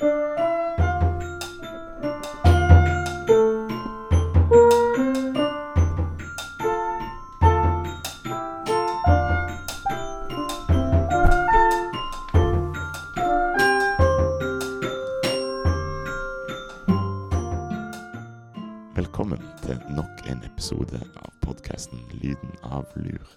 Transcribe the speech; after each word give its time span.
Velkommen 0.00 0.12
til 19.62 19.76
nok 19.90 20.08
en 20.24 20.40
episode 20.44 20.96
av 21.16 21.28
podkasten 21.42 22.00
Lyden 22.12 22.56
av 22.62 22.88
lur. 22.96 23.36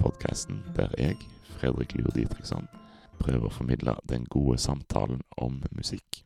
Podkasten 0.00 0.60
der 0.76 0.88
jeg, 0.98 1.16
Fredrik 1.56 1.94
Lur 1.94 2.10
Ditriksson, 2.12 2.68
prøver 3.20 3.48
å 3.48 3.52
formidle 3.52 3.96
den 4.08 4.24
gode 4.30 4.58
samtalen 4.62 5.22
om 5.36 5.60
musikk. 5.74 6.22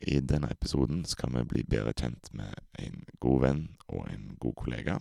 I 0.00 0.20
denne 0.20 0.50
episoden 0.52 1.04
skal 1.08 1.32
vi 1.34 1.44
bli 1.50 1.62
bedre 1.64 1.94
kjent 1.96 2.28
med 2.36 2.52
en 2.78 3.04
god 3.20 3.40
venn 3.42 3.62
og 3.88 4.08
en 4.12 4.34
god 4.40 4.56
kollega. 4.60 4.98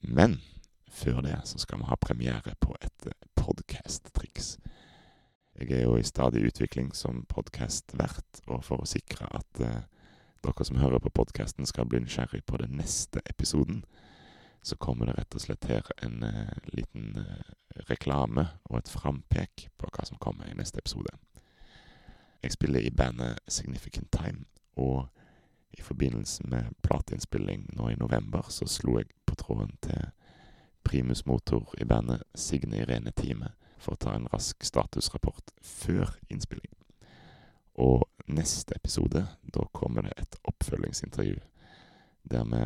Men 0.00 0.38
før 0.88 1.20
det 1.26 1.36
så 1.44 1.60
skal 1.60 1.82
vi 1.82 1.90
ha 1.90 1.98
premiere 2.00 2.54
på 2.60 2.76
et 2.80 3.08
podkast-triks. 3.36 4.56
Jeg 5.56 5.72
er 5.72 5.84
jo 5.84 5.96
i 5.96 6.04
stadig 6.04 6.42
utvikling 6.48 6.90
som 6.94 7.24
podkastvert, 7.28 8.42
og 8.46 8.64
for 8.64 8.82
å 8.82 8.88
sikre 8.88 9.28
at 9.32 9.60
eh, 9.64 9.84
dere 10.44 10.66
som 10.68 10.80
hører 10.80 11.00
på 11.00 11.12
podkasten 11.16 11.68
skal 11.68 11.88
bli 11.88 12.02
nysgjerrig 12.04 12.42
på 12.46 12.60
den 12.60 12.76
neste 12.76 13.22
episoden, 13.24 13.84
så 14.66 14.76
kommer 14.76 15.06
det 15.06 15.12
rett 15.18 15.34
og 15.34 15.42
slett 15.44 15.68
her 15.70 15.86
en 16.02 16.24
uh, 16.26 16.54
liten 16.74 17.20
uh, 17.22 17.50
reklame 17.86 18.48
og 18.64 18.80
et 18.80 18.90
frampek 18.90 19.68
på 19.78 19.90
hva 19.92 20.06
som 20.08 20.18
kommer 20.18 20.48
i 20.50 20.56
neste 20.58 20.80
episode. 20.82 21.12
Jeg 22.42 22.56
spiller 22.56 22.82
i 22.82 22.90
bandet 22.90 23.38
Significant 23.46 24.10
Time, 24.12 24.42
og 24.76 25.06
i 25.70 25.82
forbindelse 25.82 26.48
med 26.50 26.74
plateinnspilling 26.82 27.68
nå 27.78 27.92
i 27.92 28.00
november, 28.00 28.42
så 28.50 28.66
slo 28.66 28.98
jeg 28.98 29.12
på 29.26 29.38
tråden 29.38 29.70
til 29.86 30.10
primus 30.82 31.22
motor 31.26 31.74
i 31.78 31.84
bandet 31.84 32.26
Signe 32.34 32.82
Irene 32.82 33.14
Time 33.14 33.52
for 33.78 33.94
å 33.94 34.02
ta 34.02 34.16
en 34.16 34.26
rask 34.32 34.66
statusrapport 34.66 35.54
før 35.62 36.10
innspilling. 36.26 36.74
Og 37.78 38.02
neste 38.26 38.74
episode, 38.74 39.28
da 39.42 39.68
kommer 39.72 40.08
det 40.08 40.16
et 40.16 40.38
oppfølgingsintervju 40.42 41.38
der 42.26 42.44
vi 42.50 42.62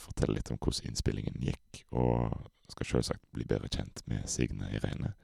forteller 0.00 0.38
litt 0.38 0.50
om 0.52 0.60
hvordan 0.60 0.90
innspillingen 0.90 1.40
gikk, 1.42 1.82
og 1.90 2.34
skal 2.70 2.90
selvsagt 2.90 3.24
bli 3.34 3.46
bedre 3.48 3.70
kjent 3.72 4.02
med 4.10 4.26
Signe 4.30 4.70
Irene. 4.74 5.14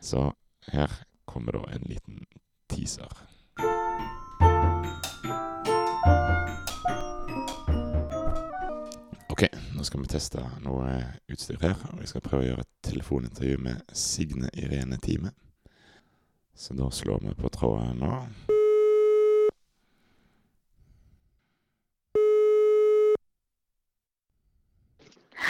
Så 0.00 0.30
her 0.72 1.02
kommer 1.24 1.58
da 1.58 1.64
en 1.74 1.84
liten 1.86 2.24
teaser. 2.70 3.12
Ok, 9.30 9.46
nå 9.76 9.84
skal 9.86 10.02
vi 10.02 10.10
teste 10.10 10.42
noe 10.64 10.88
utstyr 11.30 11.60
her, 11.62 11.76
og 11.92 12.02
jeg 12.02 12.10
skal 12.10 12.24
prøve 12.24 12.44
å 12.44 12.48
gjøre 12.50 12.64
et 12.66 12.72
telefonintervju 12.90 13.60
med 13.62 13.94
Signe 13.96 14.50
Irene 14.52 14.98
Time. 15.00 15.32
Så 16.54 16.74
da 16.76 16.90
slår 16.92 17.22
vi 17.24 17.36
på 17.38 17.48
tråden 17.54 18.02
nå. 18.02 18.58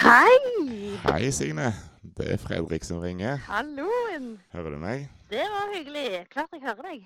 Hei! 0.00 0.96
Hei, 1.04 1.28
Signe. 1.30 1.66
Det 2.00 2.24
er 2.32 2.38
Fredrik 2.40 2.86
som 2.88 3.02
ringer. 3.02 3.36
Halloen! 3.44 4.38
Hører 4.48 4.72
du 4.72 4.78
meg? 4.80 5.02
Det 5.28 5.42
var 5.44 5.74
hyggelig. 5.74 6.22
Klart 6.32 6.54
jeg 6.56 6.62
hører 6.64 6.86
deg. 6.86 7.02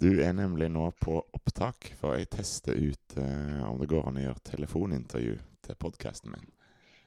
Du 0.00 0.08
er 0.18 0.32
nemlig 0.34 0.66
nå 0.74 0.88
på 0.98 1.20
opptak, 1.36 1.92
for 2.00 2.18
jeg 2.18 2.26
tester 2.32 2.74
ut 2.74 3.14
eh, 3.14 3.60
om 3.62 3.78
det 3.78 3.86
går 3.92 4.08
an 4.10 4.18
å 4.18 4.24
gjøre 4.24 4.42
telefonintervju 4.50 5.36
til 5.68 5.78
podkasten 5.78 6.34
min. 6.34 6.48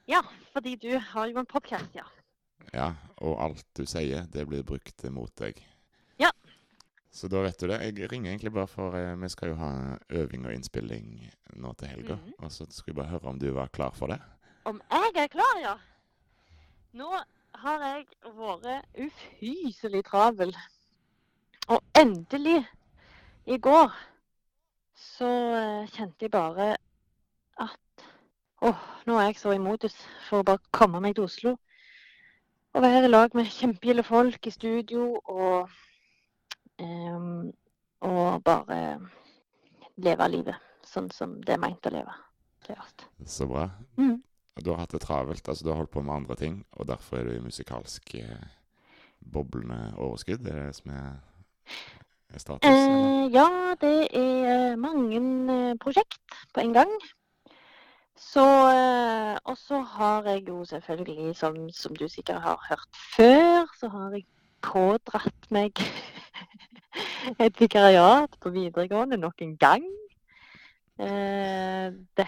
Ja, 0.07 0.21
fordi 0.55 0.77
du 0.79 0.93
har 0.95 1.27
jo 1.33 1.41
en 1.41 1.51
podkast, 1.51 1.97
ja. 1.99 2.07
Ja, 2.71 2.93
og 3.19 3.41
alt 3.43 3.65
du 3.75 3.83
sier, 3.83 4.23
det 4.31 4.45
blir 4.47 4.63
brukt 4.63 5.03
mot 5.11 5.33
deg. 5.41 5.59
Ja. 6.21 6.31
Så 7.11 7.27
da 7.27 7.41
vet 7.43 7.59
du 7.59 7.67
det. 7.73 7.81
Jeg 7.89 8.07
ringer 8.07 8.31
egentlig 8.31 8.53
bare 8.55 8.71
for 8.71 8.95
eh, 8.95 9.11
Vi 9.19 9.31
skal 9.35 9.51
jo 9.51 9.59
ha 9.59 9.73
øving 10.15 10.47
og 10.47 10.55
innspilling 10.55 11.27
nå 11.59 11.73
til 11.75 11.91
helga. 11.91 12.21
Mhm. 12.23 12.39
Og 12.39 12.55
så 12.55 12.69
skulle 12.71 12.95
jeg 12.95 13.01
bare 13.03 13.17
høre 13.17 13.35
om 13.35 13.43
du 13.43 13.49
var 13.51 13.67
klar 13.75 13.91
for 13.99 14.15
det. 14.15 14.21
Om 14.65 14.81
jeg 14.91 15.23
er 15.23 15.27
klar, 15.27 15.57
ja? 15.61 15.73
Nå 16.93 17.09
har 17.63 17.83
jeg 17.83 18.05
vært 18.37 18.85
ufyselig 18.95 20.03
travel. 20.07 20.55
Og 21.67 21.81
endelig, 21.99 22.63
i 23.45 23.57
går, 23.57 23.91
så 24.95 25.27
eh, 25.27 25.91
kjente 25.91 26.27
jeg 26.27 26.31
bare 26.31 26.69
at 27.59 28.05
Åh, 28.63 28.83
nå 29.05 29.17
er 29.19 29.25
jeg 29.27 29.41
så 29.41 29.51
i 29.51 29.59
modus 29.59 29.95
for 30.29 30.39
å 30.39 30.47
bare 30.47 30.63
komme 30.71 31.01
meg 31.03 31.17
til 31.17 31.27
Oslo. 31.27 31.57
Og 32.73 32.81
være 32.85 33.03
i 33.03 33.11
lag 33.11 33.35
med 33.35 33.51
kjempegilde 33.51 34.05
folk 34.07 34.47
i 34.47 34.53
studio 34.55 35.09
og 35.19 35.69
um, 36.79 37.51
Og 38.01 38.43
bare 38.43 38.99
leve 39.95 40.27
livet 40.31 40.87
sånn 40.87 41.09
som 41.11 41.35
det 41.43 41.57
er 41.57 41.61
meint 41.63 41.85
å 41.87 41.91
leve. 41.93 42.15
Så 43.27 43.47
bra. 43.47 43.67
Mhm. 43.99 44.21
Og 44.55 44.65
Du 44.65 44.69
har 44.71 44.83
hatt 44.83 44.91
det 44.91 45.01
travelt, 45.01 45.47
altså 45.47 45.63
du 45.63 45.69
har 45.69 45.79
holdt 45.81 45.91
på 45.91 46.01
med 46.01 46.13
andre 46.13 46.35
ting, 46.35 46.65
og 46.71 46.87
derfor 46.87 47.17
er 47.17 47.23
du 47.23 47.31
i 47.31 47.39
musikalsk 47.43 48.15
eh, 48.15 48.43
boblende 49.33 49.93
overskudd? 49.97 50.47
Er 50.47 50.53
det 50.53 50.65
det 50.67 50.75
som 50.75 50.91
er, 50.91 51.09
er 52.29 52.39
status? 52.39 52.69
Eh, 52.69 53.33
ja, 53.33 53.47
det 53.81 54.07
er 54.13 54.71
eh, 54.73 54.77
mange 54.77 55.21
eh, 55.55 55.75
prosjekt 55.81 56.37
på 56.53 56.61
en 56.61 56.73
gang. 56.73 56.93
Så 58.15 58.43
Og 59.45 59.57
så 59.57 59.81
har 59.81 60.23
jeg 60.23 60.47
jo 60.47 60.65
selvfølgelig, 60.65 61.35
som, 61.35 61.69
som 61.69 61.95
du 61.95 62.07
sikkert 62.07 62.41
har 62.41 62.65
hørt 62.69 62.89
før, 63.15 63.65
så 63.79 63.87
har 63.89 64.11
jeg 64.11 64.25
pådratt 64.61 65.51
meg 65.51 65.71
et 67.45 67.59
vikariat 67.59 68.37
på 68.39 68.49
videregående 68.49 69.17
nok 69.17 69.41
en 69.41 69.57
gang. 69.57 69.83
Eh, 70.99 71.93
det, 72.17 72.27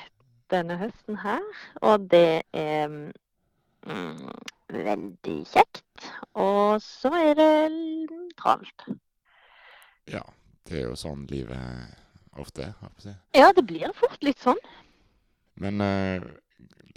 denne 0.53 0.77
høsten 0.79 1.19
her. 1.23 1.43
Og 1.81 2.07
det 2.11 2.43
er 2.53 2.87
mm, 2.89 4.29
veldig 4.69 5.37
kjekt. 5.49 6.09
Og 6.33 6.81
så 6.83 7.11
er 7.19 7.35
det 7.39 7.51
travelt. 8.39 8.87
Ja, 10.11 10.23
det 10.69 10.81
er 10.81 10.89
jo 10.89 10.97
sånn 10.99 11.25
livet 11.31 12.39
ofte 12.41 12.69
er, 12.69 12.89
si. 12.99 13.13
Ja, 13.37 13.51
det 13.55 13.63
blir 13.67 13.93
fort 13.95 14.21
litt 14.25 14.41
sånn. 14.43 14.59
Men 15.61 15.79
eh, 15.81 16.25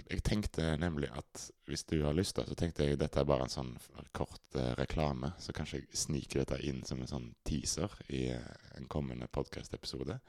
jeg 0.09 0.23
tenkte 0.25 0.73
nemlig 0.81 1.09
at 1.15 1.45
hvis 1.69 1.85
du 1.87 1.99
har 2.03 2.15
lyst, 2.17 2.35
da, 2.39 2.45
så 2.49 2.57
tenkte 2.57 2.87
jeg 2.87 2.99
dette 2.99 3.21
er 3.21 3.27
bare 3.29 3.45
en 3.45 3.53
sånn 3.53 3.71
kort 4.15 4.57
eh, 4.57 4.73
reklame. 4.79 5.31
Så 5.39 5.53
kanskje 5.55 5.83
jeg 5.83 6.01
sniker 6.01 6.41
dette 6.41 6.59
inn 6.65 6.81
som 6.87 7.01
en 7.01 7.11
sånn 7.11 7.29
teaser 7.47 7.93
i 8.09 8.25
eh, 8.33 8.51
en 8.79 8.89
kommende 8.91 9.29
podkast-episode. 9.31 10.19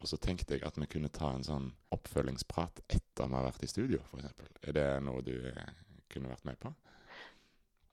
Og 0.00 0.08
så 0.08 0.16
tenkte 0.16 0.56
jeg 0.56 0.64
at 0.64 0.78
vi 0.80 0.88
kunne 0.88 1.10
ta 1.12 1.32
en 1.34 1.44
sånn 1.44 1.66
oppfølgingsprat 1.92 2.80
etter 2.88 3.28
vi 3.28 3.36
har 3.36 3.44
vært 3.50 3.66
i 3.66 3.68
studio, 3.68 4.00
f.eks. 4.08 4.46
Er 4.64 4.76
det 4.76 4.86
noe 5.04 5.20
du 5.26 5.34
eh, 5.50 5.74
kunne 6.12 6.32
vært 6.32 6.46
med 6.48 6.60
på? 6.62 6.72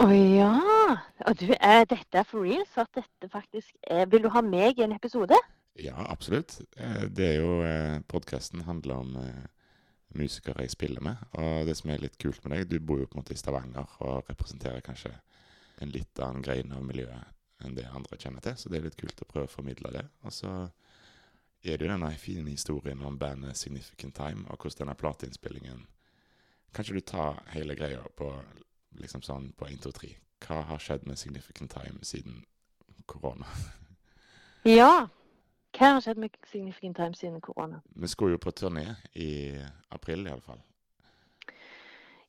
Å 0.04 0.08
ja! 0.14 0.54
Og 1.28 1.38
du, 1.42 1.52
er 1.58 1.84
dette 1.90 2.20
er 2.22 2.26
for 2.30 2.46
real? 2.46 2.64
Så 2.70 2.84
at 2.86 2.94
dette 2.96 3.30
faktisk 3.34 3.76
er 3.90 4.06
Vil 4.12 4.24
du 4.24 4.30
ha 4.32 4.44
meg 4.46 4.80
i 4.80 4.86
en 4.86 4.94
episode? 4.96 5.36
Ja, 5.78 5.98
absolutt. 6.10 6.60
Eh, 6.78 7.06
Det 7.10 7.28
er 7.28 7.40
jo 7.42 7.62
eh, 7.66 8.00
Podkasten 8.08 8.64
handler 8.70 9.02
om 9.04 9.16
eh, 9.22 9.48
musikere 10.18 10.64
jeg 10.64 10.76
spiller 10.76 11.04
med. 11.04 11.24
Og 11.42 11.66
det 11.68 11.76
som 11.78 11.92
er 11.92 12.04
litt 12.06 12.18
kult 12.22 12.44
med 12.46 12.56
deg, 12.56 12.70
du 12.70 12.80
bor 12.80 13.02
jo 13.02 13.10
på 13.10 13.18
en 13.18 13.24
måte 13.26 13.36
i 13.36 13.42
Stavanger 13.42 13.98
og 14.06 14.30
representerer 14.30 14.86
kanskje 14.86 15.12
en 15.82 15.92
litt 15.94 16.22
annen 16.24 16.46
grein 16.46 16.72
av 16.74 16.86
miljøet 16.86 17.66
enn 17.66 17.76
det 17.78 17.90
andre 17.90 18.18
kjenner 18.22 18.42
til. 18.46 18.56
Så 18.58 18.70
det 18.70 18.80
er 18.80 18.88
litt 18.88 19.00
kult 19.02 19.22
å 19.22 19.30
prøve 19.30 19.50
å 19.50 19.56
formidle 19.58 19.92
det. 19.98 20.06
Og 20.26 20.34
så 20.34 20.54
er 21.64 21.78
det 21.78 21.86
jo 21.86 21.92
denne 21.92 22.12
fine 22.18 22.50
historien 22.50 23.02
om 23.02 23.20
bandet 23.20 23.58
Significant 23.58 24.16
Time, 24.16 24.46
og 24.50 24.58
hvordan 24.58 24.86
denne 24.86 24.96
plateinnspillingen 24.96 25.88
Kanskje 26.76 26.94
du 26.94 27.00
tar 27.00 27.40
hele 27.50 27.76
greia 27.76 28.04
på 28.18 28.28
liksom 29.02 29.22
sånn 29.26 29.52
på 29.58 29.66
1, 29.66 29.80
2, 29.86 29.92
3. 29.98 30.10
Hva 30.46 30.62
har 30.70 30.82
skjedd 30.84 31.08
med 31.08 31.18
Significant 31.18 31.72
Time 31.74 32.04
siden 32.06 32.44
korona? 33.06 33.48
Ja. 34.68 35.08
Hva 35.78 35.94
har 35.94 36.02
skjedd 36.04 36.18
med 36.20 36.34
Significant 36.50 36.98
Time 36.98 37.16
siden 37.16 37.42
korona? 37.42 37.78
Vi 37.96 38.08
skulle 38.12 38.36
jo 38.36 38.42
på 38.44 38.52
turné 38.52 38.84
i 39.16 39.56
april, 39.96 40.26
iallfall. 40.28 40.60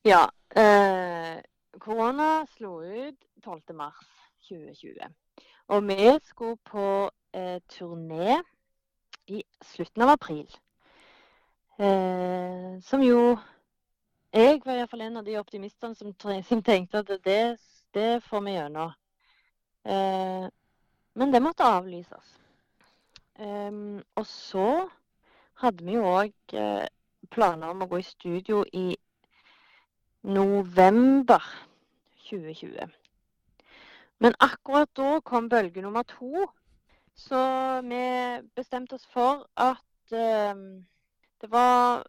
Ja. 0.07 0.29
Eh, 0.55 1.41
korona 1.83 2.45
slo 2.53 2.77
ut 2.85 3.25
12. 3.43 3.75
mars 3.75 4.05
2020. 4.47 5.11
Og 5.75 5.89
vi 5.89 6.13
skulle 6.29 6.61
på 6.69 6.87
eh, 7.35 7.59
turné 7.73 8.39
i 9.31 9.43
slutten 9.65 10.03
av 10.03 10.15
april. 10.17 10.47
Eh, 11.79 12.81
som 12.83 13.03
jo 13.03 13.39
Jeg 14.33 14.61
var 14.65 14.77
iallfall 14.77 15.01
en 15.07 15.17
av 15.17 15.25
de 15.25 15.39
optimistene 15.41 15.97
som, 15.97 16.13
som 16.45 16.61
tenkte 16.63 17.01
at 17.01 17.13
det, 17.25 17.57
det 17.97 18.23
får 18.27 18.43
vi 18.45 18.53
gjennom. 18.59 18.93
Eh, 19.89 20.45
men 21.17 21.33
det 21.33 21.41
måtte 21.41 21.65
avlyses. 21.65 22.35
Eh, 23.41 23.73
og 24.15 24.27
så 24.29 24.69
hadde 25.63 25.87
vi 25.87 25.97
jo 25.97 26.05
òg 26.11 26.55
eh, 26.55 26.85
planer 27.33 27.73
om 27.73 27.83
å 27.83 27.89
gå 27.89 28.03
i 28.03 28.07
studio 28.07 28.61
i 28.73 28.87
november 30.29 31.43
2020. 32.29 32.93
Men 34.19 34.35
akkurat 34.43 34.91
da 34.99 35.21
kom 35.25 35.49
bølge 35.49 35.83
nummer 35.83 36.03
to, 36.03 36.47
så 37.19 37.41
vi 37.83 38.03
bestemte 38.55 38.95
oss 38.95 39.07
for 39.13 39.43
at 39.59 40.15
ehm, 40.15 40.87
det 41.41 41.51
var 41.51 42.05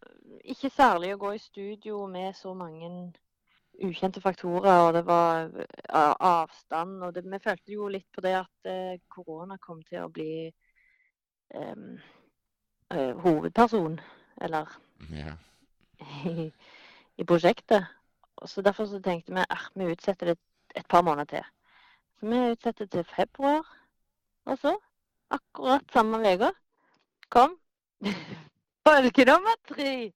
ikke 0.46 0.70
særlig 0.70 1.14
å 1.14 1.22
gå 1.22 1.34
i 1.34 1.42
studio 1.42 2.04
med 2.10 2.38
så 2.38 2.54
mange 2.58 2.90
ukjente 3.86 4.22
faktorer, 4.22 4.86
og 4.86 4.94
det 4.94 5.04
var 5.08 5.50
eh, 5.58 6.16
avstand. 6.20 7.04
Og 7.04 7.14
det, 7.16 7.24
vi 7.26 7.40
følte 7.44 7.74
jo 7.74 7.88
litt 7.92 8.08
på 8.14 8.24
det 8.26 8.36
at 8.42 8.70
eh, 8.70 8.98
korona 9.10 9.58
kom 9.62 9.82
til 9.88 10.06
å 10.06 10.12
bli 10.14 10.50
em, 11.56 11.86
eh, 12.94 13.14
hovedperson, 13.24 14.00
eller 14.42 14.74
yeah. 15.10 15.38
i, 16.34 16.50
i 17.18 17.28
prosjektet. 17.28 17.88
Så 18.46 18.62
derfor 18.62 18.88
så 18.88 19.02
tenkte 19.04 19.36
vi 19.36 19.46
at 19.46 19.72
vi 19.76 19.90
utsetter 19.92 20.34
det 20.34 20.38
et 20.76 20.88
par 20.88 21.02
måneder 21.04 21.34
til. 21.34 21.50
Så 22.20 22.30
vi 22.30 22.44
utsetter 22.52 22.86
til 22.86 23.08
februar. 23.16 23.66
Og 24.46 24.58
så, 24.58 24.78
akkurat 25.30 25.86
samme 25.94 26.20
uka. 26.36 26.52
kom 27.30 27.58
bølge 28.86 29.26
nummer 29.26 29.56
tre. 29.68 30.12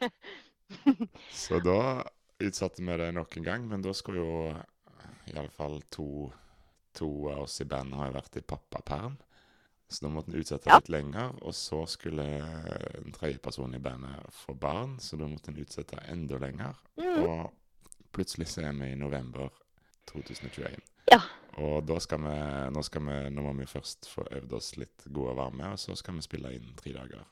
Så 1.30 1.58
da 1.60 2.04
utsatte 2.42 2.82
vi 2.82 2.96
det 2.98 3.12
nok 3.14 3.36
en 3.36 3.44
gang, 3.44 3.66
men 3.68 3.82
da 3.82 3.92
skulle 3.94 4.18
jo 4.22 4.54
iallfall 5.30 5.82
to, 5.90 6.30
to 6.96 7.08
av 7.30 7.44
oss 7.44 7.60
i 7.60 7.68
bandet 7.68 7.98
ha 8.00 8.08
vært 8.10 8.40
i 8.40 8.42
pappaperm. 8.42 9.16
Så 9.92 10.06
da 10.06 10.10
måtte 10.10 10.32
vi 10.32 10.40
utsette 10.40 10.70
Ja. 10.70 10.78
litt 10.80 10.88
lenger, 10.88 11.34
og 11.44 11.54
så 11.54 11.82
skulle 11.86 12.24
en 12.24 13.12
tredje 13.12 13.38
person 13.38 13.74
i 13.74 13.78
bandet 13.78 14.32
få 14.32 14.54
barn, 14.54 14.96
så 15.00 15.16
da 15.20 15.28
måtte 15.28 15.52
en 15.52 15.60
utsette 15.60 16.00
enda 16.08 16.38
lenger. 16.40 16.78
Mm. 16.96 17.22
Og 17.28 17.52
plutselig 18.12 18.48
så 18.48 18.64
er 18.64 18.72
vi 18.72 18.88
i 18.92 18.96
november 18.96 19.52
2021. 20.08 20.80
Ja. 21.10 21.20
Og 21.60 21.82
da 21.84 21.98
skal 22.00 22.22
vi, 22.24 22.34
nå, 22.72 22.82
skal 22.86 23.04
vi, 23.06 23.16
nå 23.34 23.44
må 23.44 23.52
vi 23.58 23.68
først 23.68 24.08
få 24.08 24.24
øvd 24.38 24.56
oss 24.56 24.72
litt 24.80 25.04
gode 25.08 25.34
og 25.34 25.40
varme, 25.42 25.72
og 25.74 25.80
så 25.80 25.96
skal 25.98 26.16
vi 26.16 26.24
spille 26.24 26.54
inn 26.56 26.72
tre 26.78 26.94
dager. 26.96 27.26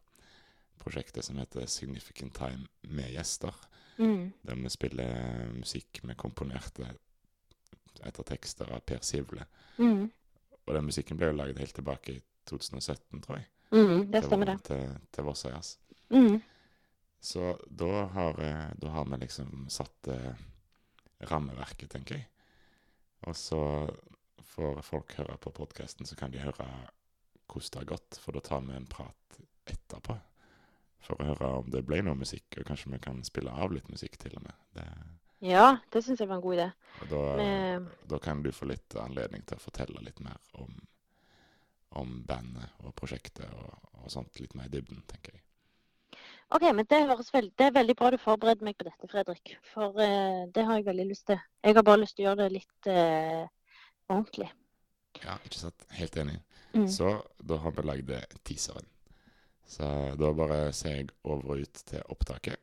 Prosjektet 0.80 1.24
som 1.24 1.38
heter 1.40 1.68
Significant 1.68 2.34
Time 2.36 2.66
med 2.88 3.12
gjester. 3.14 3.56
Mm. 4.00 4.32
Der 4.42 4.60
vi 4.60 4.72
spiller 4.72 5.50
musikk 5.52 6.00
vi 6.02 6.16
komponerte 6.16 6.88
etter 8.00 8.24
tekster 8.24 8.70
av 8.72 8.84
Per 8.88 9.02
Sivle. 9.04 9.44
Mm. 9.78 10.06
Og 10.66 10.76
den 10.76 10.86
musikken 10.86 11.18
ble 11.20 11.30
jo 11.30 11.36
laget 11.36 11.60
helt 11.60 11.74
tilbake 11.76 12.16
i 12.16 12.22
2017, 12.48 13.20
tror 13.24 13.40
jeg. 13.40 13.48
Mm. 13.70 14.10
Det 14.10 14.24
stemmer, 14.24 14.52
det. 14.52 14.56
Til, 14.66 14.96
til 15.14 15.30
Jazz. 15.50 15.76
Mm. 16.10 16.40
Så 17.20 17.52
da 17.68 18.04
har, 18.14 18.40
eh, 18.40 18.70
da 18.80 18.88
har 18.88 19.04
vi 19.04 19.16
liksom 19.20 19.66
satt 19.70 20.08
eh, 20.08 20.32
rammeverket, 21.28 21.90
tenker 21.92 22.16
jeg. 22.16 22.28
Og 23.28 23.36
så 23.36 23.60
får 24.54 24.80
folk 24.84 25.14
høre 25.18 25.36
på 25.40 25.52
podkasten, 25.54 26.08
så 26.08 26.16
kan 26.16 26.32
de 26.32 26.42
høre 26.42 26.66
hvordan 27.50 27.70
det 27.72 27.80
har 27.82 27.88
gått. 27.92 28.18
For 28.22 28.36
da 28.36 28.42
tar 28.44 28.64
vi 28.66 28.76
en 28.76 28.88
prat 28.90 29.40
etterpå. 29.70 30.16
For 31.04 31.16
å 31.16 31.30
høre 31.30 31.50
om 31.62 31.70
det 31.72 31.84
ble 31.88 32.02
noe 32.04 32.18
musikk, 32.18 32.58
og 32.60 32.68
kanskje 32.68 32.92
vi 32.92 33.00
kan 33.02 33.22
spille 33.24 33.52
av 33.52 33.72
litt 33.72 33.88
musikk 33.92 34.18
til 34.20 34.36
og 34.38 34.46
med. 34.46 34.56
Det, 34.76 34.86
Ja, 35.40 35.78
det 35.92 36.02
syns 36.04 36.20
jeg 36.20 36.28
var 36.28 36.36
en 36.36 36.44
god 36.44 36.58
idé. 36.58 36.66
og 37.00 37.12
da, 37.12 37.20
men... 37.40 37.86
da 38.12 38.18
kan 38.20 38.42
du 38.44 38.50
få 38.52 38.68
litt 38.68 38.96
anledning 39.00 39.46
til 39.48 39.56
å 39.56 39.64
fortelle 39.64 40.02
litt 40.04 40.20
mer 40.20 40.36
om, 40.60 40.74
om 41.96 42.18
bandet 42.28 42.84
og 42.84 42.92
prosjektet 42.94 43.48
og, 43.48 43.78
og 44.02 44.10
sånt. 44.12 44.36
Litt 44.40 44.54
mer 44.54 44.68
i 44.68 44.74
dybden, 44.74 45.00
tenker 45.08 45.38
jeg. 45.38 45.39
OK, 46.50 46.64
men 46.74 46.86
det 46.90 47.02
høres 47.06 47.30
veldig, 47.34 47.52
det 47.58 47.66
er 47.68 47.76
veldig 47.76 47.94
bra 47.98 48.10
du 48.10 48.18
forbereder 48.18 48.66
meg 48.66 48.78
på 48.78 48.86
dette, 48.88 49.08
Fredrik. 49.10 49.52
For 49.70 49.94
uh, 49.94 50.46
det 50.50 50.64
har 50.66 50.80
jeg 50.80 50.88
veldig 50.88 51.06
lyst 51.12 51.28
til. 51.30 51.38
Jeg 51.62 51.76
har 51.78 51.86
bare 51.86 52.02
lyst 52.02 52.16
til 52.18 52.24
å 52.24 52.28
gjøre 52.30 52.46
det 52.46 52.56
litt 52.56 52.90
uh, 52.90 53.44
ordentlig. 54.10 54.48
Ja, 55.22 55.36
ikke 55.46 55.60
sant? 55.60 55.86
Helt 55.98 56.16
enig. 56.18 56.40
Mm. 56.72 56.88
Så 56.90 57.12
da 57.42 57.60
har 57.62 57.74
vi 57.76 57.86
lagd 57.86 58.10
teaseren. 58.46 58.88
Så 59.70 59.86
da 60.18 60.32
bare 60.34 60.72
ser 60.74 60.96
jeg 60.96 61.12
over 61.22 61.54
og 61.54 61.62
ut 61.62 61.82
til 61.86 62.02
opptaket. 62.10 62.58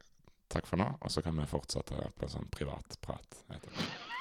Takk 0.51 0.67
for 0.67 0.79
nå, 0.79 0.87
og 0.99 1.11
så 1.11 1.23
kan 1.23 1.35
vi 1.39 1.47
fortsette 1.47 2.11
på 2.15 2.27
en 2.27 2.31
sånn 2.31 2.51
privat 2.51 2.99
prat 3.03 3.41
etterpå. 3.47 3.87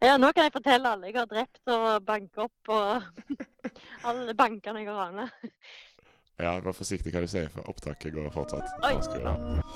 Ja, 0.00 0.14
nå 0.16 0.30
kan 0.32 0.46
jeg 0.46 0.54
fortelle 0.54 0.88
alle 0.94 1.10
jeg 1.10 1.18
har 1.18 1.26
drept 1.28 1.68
og 1.68 2.06
banket 2.08 2.38
opp 2.40 2.70
og 2.72 3.26
alle 4.08 4.32
bankene 4.32 4.80
jeg 4.80 4.88
har 4.88 4.96
ranet. 4.96 5.50
Ja, 6.40 6.56
vær 6.64 6.72
forsiktig 6.72 7.12
hva 7.12 7.20
du 7.22 7.28
sier, 7.28 7.50
for 7.52 7.68
opptaket 7.68 8.14
går 8.14 8.30
fortsatt. 8.32 8.64
Oi. 8.88 8.94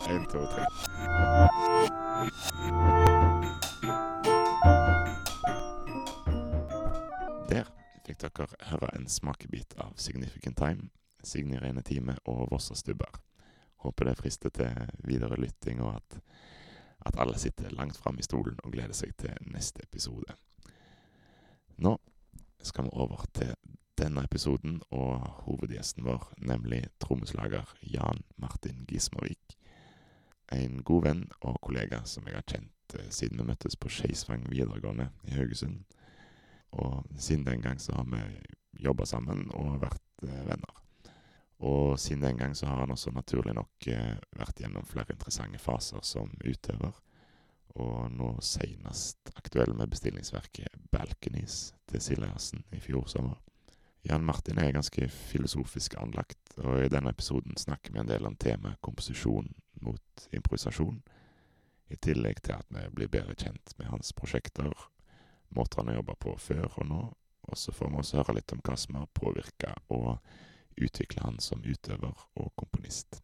En, 0.08 0.24
to, 0.30 0.40
tre. 0.50 0.64
Der 7.50 7.68
fikk 8.06 8.24
dere 8.24 8.48
høre 8.70 8.90
en 8.96 9.06
smakebit 9.10 9.76
av 9.84 9.92
Significant 10.00 10.56
Time, 10.58 10.88
Signy 11.22 11.60
Rene 11.60 11.84
Time 11.84 12.16
og 12.24 12.48
Vossa 12.50 12.74
Stubber. 12.74 13.20
Håper 13.84 14.10
det 14.10 14.18
frister 14.18 14.50
til 14.50 14.72
videre 15.04 15.36
lytting, 15.38 15.84
og 15.84 16.00
at, 16.00 16.20
at 17.06 17.20
alle 17.20 17.38
sitter 17.38 17.70
langt 17.76 18.00
fram 18.00 18.18
i 18.18 18.24
stolen 18.24 18.56
og 18.64 18.72
gleder 18.72 18.96
seg 18.96 19.12
til 19.20 19.36
neste 19.52 19.84
episode. 19.84 20.32
Nå 21.84 21.98
skal 22.64 22.88
vi 22.88 22.96
over 22.96 23.28
til 23.36 23.52
denne 23.96 24.24
episoden 24.24 24.80
og 24.94 25.24
hovedgjesten 25.46 26.04
vår, 26.06 26.28
nemlig 26.36 26.84
trommeslager 27.02 27.70
Jan 27.80 28.22
Martin 28.36 28.84
Gismarvik. 28.88 29.56
En 30.52 30.82
god 30.86 31.06
venn 31.08 31.22
og 31.40 31.58
kollega 31.64 32.02
som 32.06 32.26
jeg 32.28 32.38
har 32.38 32.46
kjent 32.46 32.98
eh, 32.98 33.08
siden 33.10 33.40
vi 33.40 33.48
møttes 33.48 33.78
på 33.80 33.90
Skeisvang 33.90 34.46
videregående 34.52 35.08
i 35.26 35.34
Haugesund. 35.38 35.82
Og 36.76 37.06
siden 37.16 37.46
den 37.46 37.64
gang 37.64 37.80
så 37.82 37.96
har 37.96 38.06
vi 38.12 38.20
jobba 38.84 39.06
sammen 39.08 39.48
og 39.56 39.80
vært 39.82 40.26
eh, 40.28 40.44
venner. 40.46 40.82
Og 41.66 41.98
siden 41.98 42.22
den 42.22 42.36
gang 42.36 42.54
så 42.56 42.68
har 42.68 42.84
han 42.84 42.92
også 42.92 43.10
naturlig 43.16 43.56
nok 43.56 43.88
eh, 43.90 44.14
vært 44.36 44.60
gjennom 44.60 44.86
flere 44.86 45.16
interessante 45.16 45.58
faser 45.58 46.04
som 46.04 46.30
utøver. 46.44 46.94
Og 47.76 48.12
nå 48.12 48.30
senest 48.44 49.32
aktuell 49.36 49.74
med 49.76 49.90
bestillingsverket 49.92 50.78
Balconies 50.92 51.74
til 51.90 52.00
Siljassen 52.00 52.64
i 52.72 52.80
fjor 52.80 53.08
sommer. 53.10 53.45
Jan 54.08 54.24
Martin 54.24 54.58
er 54.58 54.72
ganske 54.72 55.08
filosofisk 55.08 55.96
anlagt, 55.98 56.54
og 56.62 56.84
i 56.84 56.90
denne 56.92 57.10
episoden 57.10 57.56
snakker 57.58 57.92
vi 57.92 57.98
en 57.98 58.10
del 58.10 58.26
om 58.28 58.36
temaet 58.38 58.78
komposisjon 58.84 59.48
mot 59.82 60.26
improvisasjon, 60.30 61.00
i 61.90 61.98
tillegg 62.02 62.40
til 62.46 62.54
at 62.54 62.70
vi 62.70 62.84
blir 62.94 63.10
bedre 63.10 63.34
kjent 63.34 63.74
med 63.78 63.90
hans 63.90 64.12
prosjekter, 64.14 64.70
måter 65.54 65.82
han 65.82 65.90
har 65.90 66.00
jobba 66.00 66.16
på 66.22 66.36
før 66.38 66.66
og 66.68 66.86
nå, 66.86 67.02
og 67.46 67.58
så 67.58 67.74
får 67.74 67.90
vi 67.90 68.00
også 68.02 68.20
høre 68.20 68.38
litt 68.38 68.54
om 68.54 68.62
hva 68.62 68.78
som 68.78 68.98
har 69.00 69.10
påvirka 69.14 69.74
og 69.94 70.18
utvikla 70.76 71.26
han 71.26 71.38
som 71.42 71.62
utøver 71.66 72.26
og 72.34 72.52
komponist. 72.58 73.22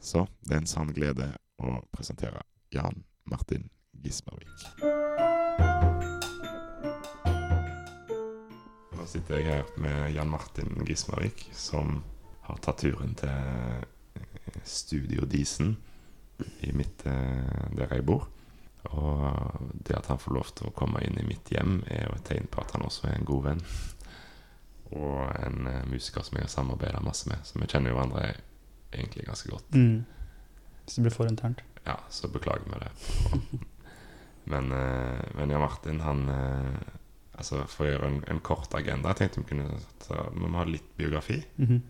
Så 0.00 0.26
det 0.42 0.54
er 0.54 0.62
en 0.64 0.70
sann 0.70 0.94
glede 0.94 1.32
å 1.58 1.78
presentere 1.94 2.42
Jan 2.74 3.04
Martin 3.24 3.70
Gismarvik. 4.02 5.25
Nå 9.06 9.10
sitter 9.12 9.36
jeg 9.38 9.46
her 9.46 9.68
med 9.78 10.08
Jan 10.16 10.26
Martin 10.26 10.80
Gismarvik, 10.82 11.44
som 11.54 12.00
har 12.42 12.56
tatt 12.58 12.80
turen 12.82 13.12
til 13.14 13.30
eh, 13.30 14.56
Studio 14.66 15.28
Disen 15.30 15.76
i 16.66 16.72
mitt, 16.74 17.04
eh, 17.06 17.68
der 17.78 17.94
jeg 17.94 18.02
bor. 18.08 18.26
Og 18.90 19.62
det 19.86 19.94
at 19.94 20.10
han 20.10 20.18
får 20.18 20.34
lov 20.34 20.50
til 20.58 20.66
å 20.66 20.74
komme 20.74 21.04
inn 21.06 21.20
i 21.22 21.28
mitt 21.28 21.54
hjem, 21.54 21.84
er 21.86 22.08
jo 22.08 22.16
et 22.18 22.26
tegn 22.26 22.50
på 22.50 22.64
at 22.64 22.74
han 22.74 22.88
også 22.88 23.06
er 23.06 23.14
en 23.20 23.30
god 23.30 23.46
venn. 23.46 23.64
Og 24.98 25.22
en 25.36 25.70
eh, 25.70 25.86
musiker 25.86 26.26
som 26.26 26.40
jeg 26.40 26.48
har 26.48 26.54
samarbeida 26.56 27.06
masse 27.06 27.30
med. 27.30 27.46
Så 27.46 27.62
vi 27.62 27.70
kjenner 27.70 27.94
jo 27.94 28.00
hverandre 28.00 28.26
egentlig 28.90 29.30
ganske 29.30 29.54
godt. 29.54 29.70
Mm. 29.78 30.02
Hvis 30.82 30.98
det 30.98 31.06
blir 31.06 31.18
for 31.20 31.30
internt. 31.30 31.62
Ja, 31.86 32.00
så 32.10 32.26
beklager 32.26 32.66
vi 32.66 32.82
det. 32.82 33.62
Men, 34.50 34.68
men 34.70 35.50
Jan 35.50 35.58
Martin, 35.58 35.96
han 36.06 36.20
Altså, 37.36 37.64
For 37.68 37.84
å 37.86 37.90
gjøre 37.90 38.06
en, 38.08 38.22
en 38.32 38.40
kort 38.40 38.72
agenda, 38.74 39.10
jeg 39.12 39.16
tenkte 39.30 39.42
vi 39.42 39.50
kunne 39.50 39.80
ta, 40.06 40.22
Vi 40.32 40.40
må 40.46 40.56
ha 40.58 40.64
litt 40.64 40.88
biografi. 40.96 41.42
Mhm. 41.56 41.82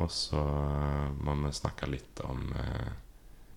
Og 0.00 0.08
så 0.10 0.40
eh, 0.40 1.08
må 1.20 1.34
vi 1.44 1.50
snakke 1.52 1.86
litt 1.90 2.20
om 2.24 2.52
eh, 2.56 2.92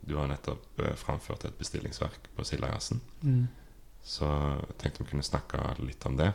Du 0.04 0.18
har 0.18 0.28
nettopp 0.28 0.80
eh, 0.84 0.96
framført 1.00 1.46
et 1.48 1.58
bestillingsverk 1.58 2.28
på 2.36 2.44
Sildajassen. 2.44 3.00
Mm. 3.24 3.46
Så 4.04 4.28
jeg 4.28 4.78
tenkte 4.82 5.04
vi 5.06 5.10
kunne 5.14 5.24
snakke 5.24 5.62
litt 5.80 6.06
om 6.06 6.18
det. 6.20 6.34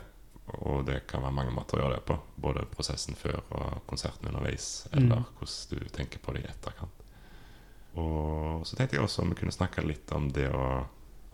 Og 0.65 0.81
det 0.87 1.03
kan 1.07 1.21
være 1.21 1.35
mange 1.37 1.51
måter 1.53 1.77
å 1.77 1.83
gjøre 1.83 1.99
det 1.99 2.05
på. 2.09 2.15
Både 2.41 2.63
prosessen 2.73 3.13
før 3.15 3.37
og 3.51 3.83
konserten 3.87 4.27
underveis. 4.31 4.87
Eller 4.91 5.19
Mm. 5.21 5.25
hvordan 5.37 5.83
du 5.83 5.89
tenker 5.93 6.17
på 6.25 6.33
det 6.33 6.41
i 6.41 6.49
etterkant. 6.49 7.03
Og 7.99 8.65
så 8.65 8.75
tenkte 8.77 8.97
jeg 8.97 9.03
også 9.05 9.21
om 9.23 9.29
vi 9.29 9.37
kunne 9.43 9.53
snakke 9.53 9.85
litt 9.85 10.11
om 10.15 10.29
det 10.33 10.47
å 10.53 10.65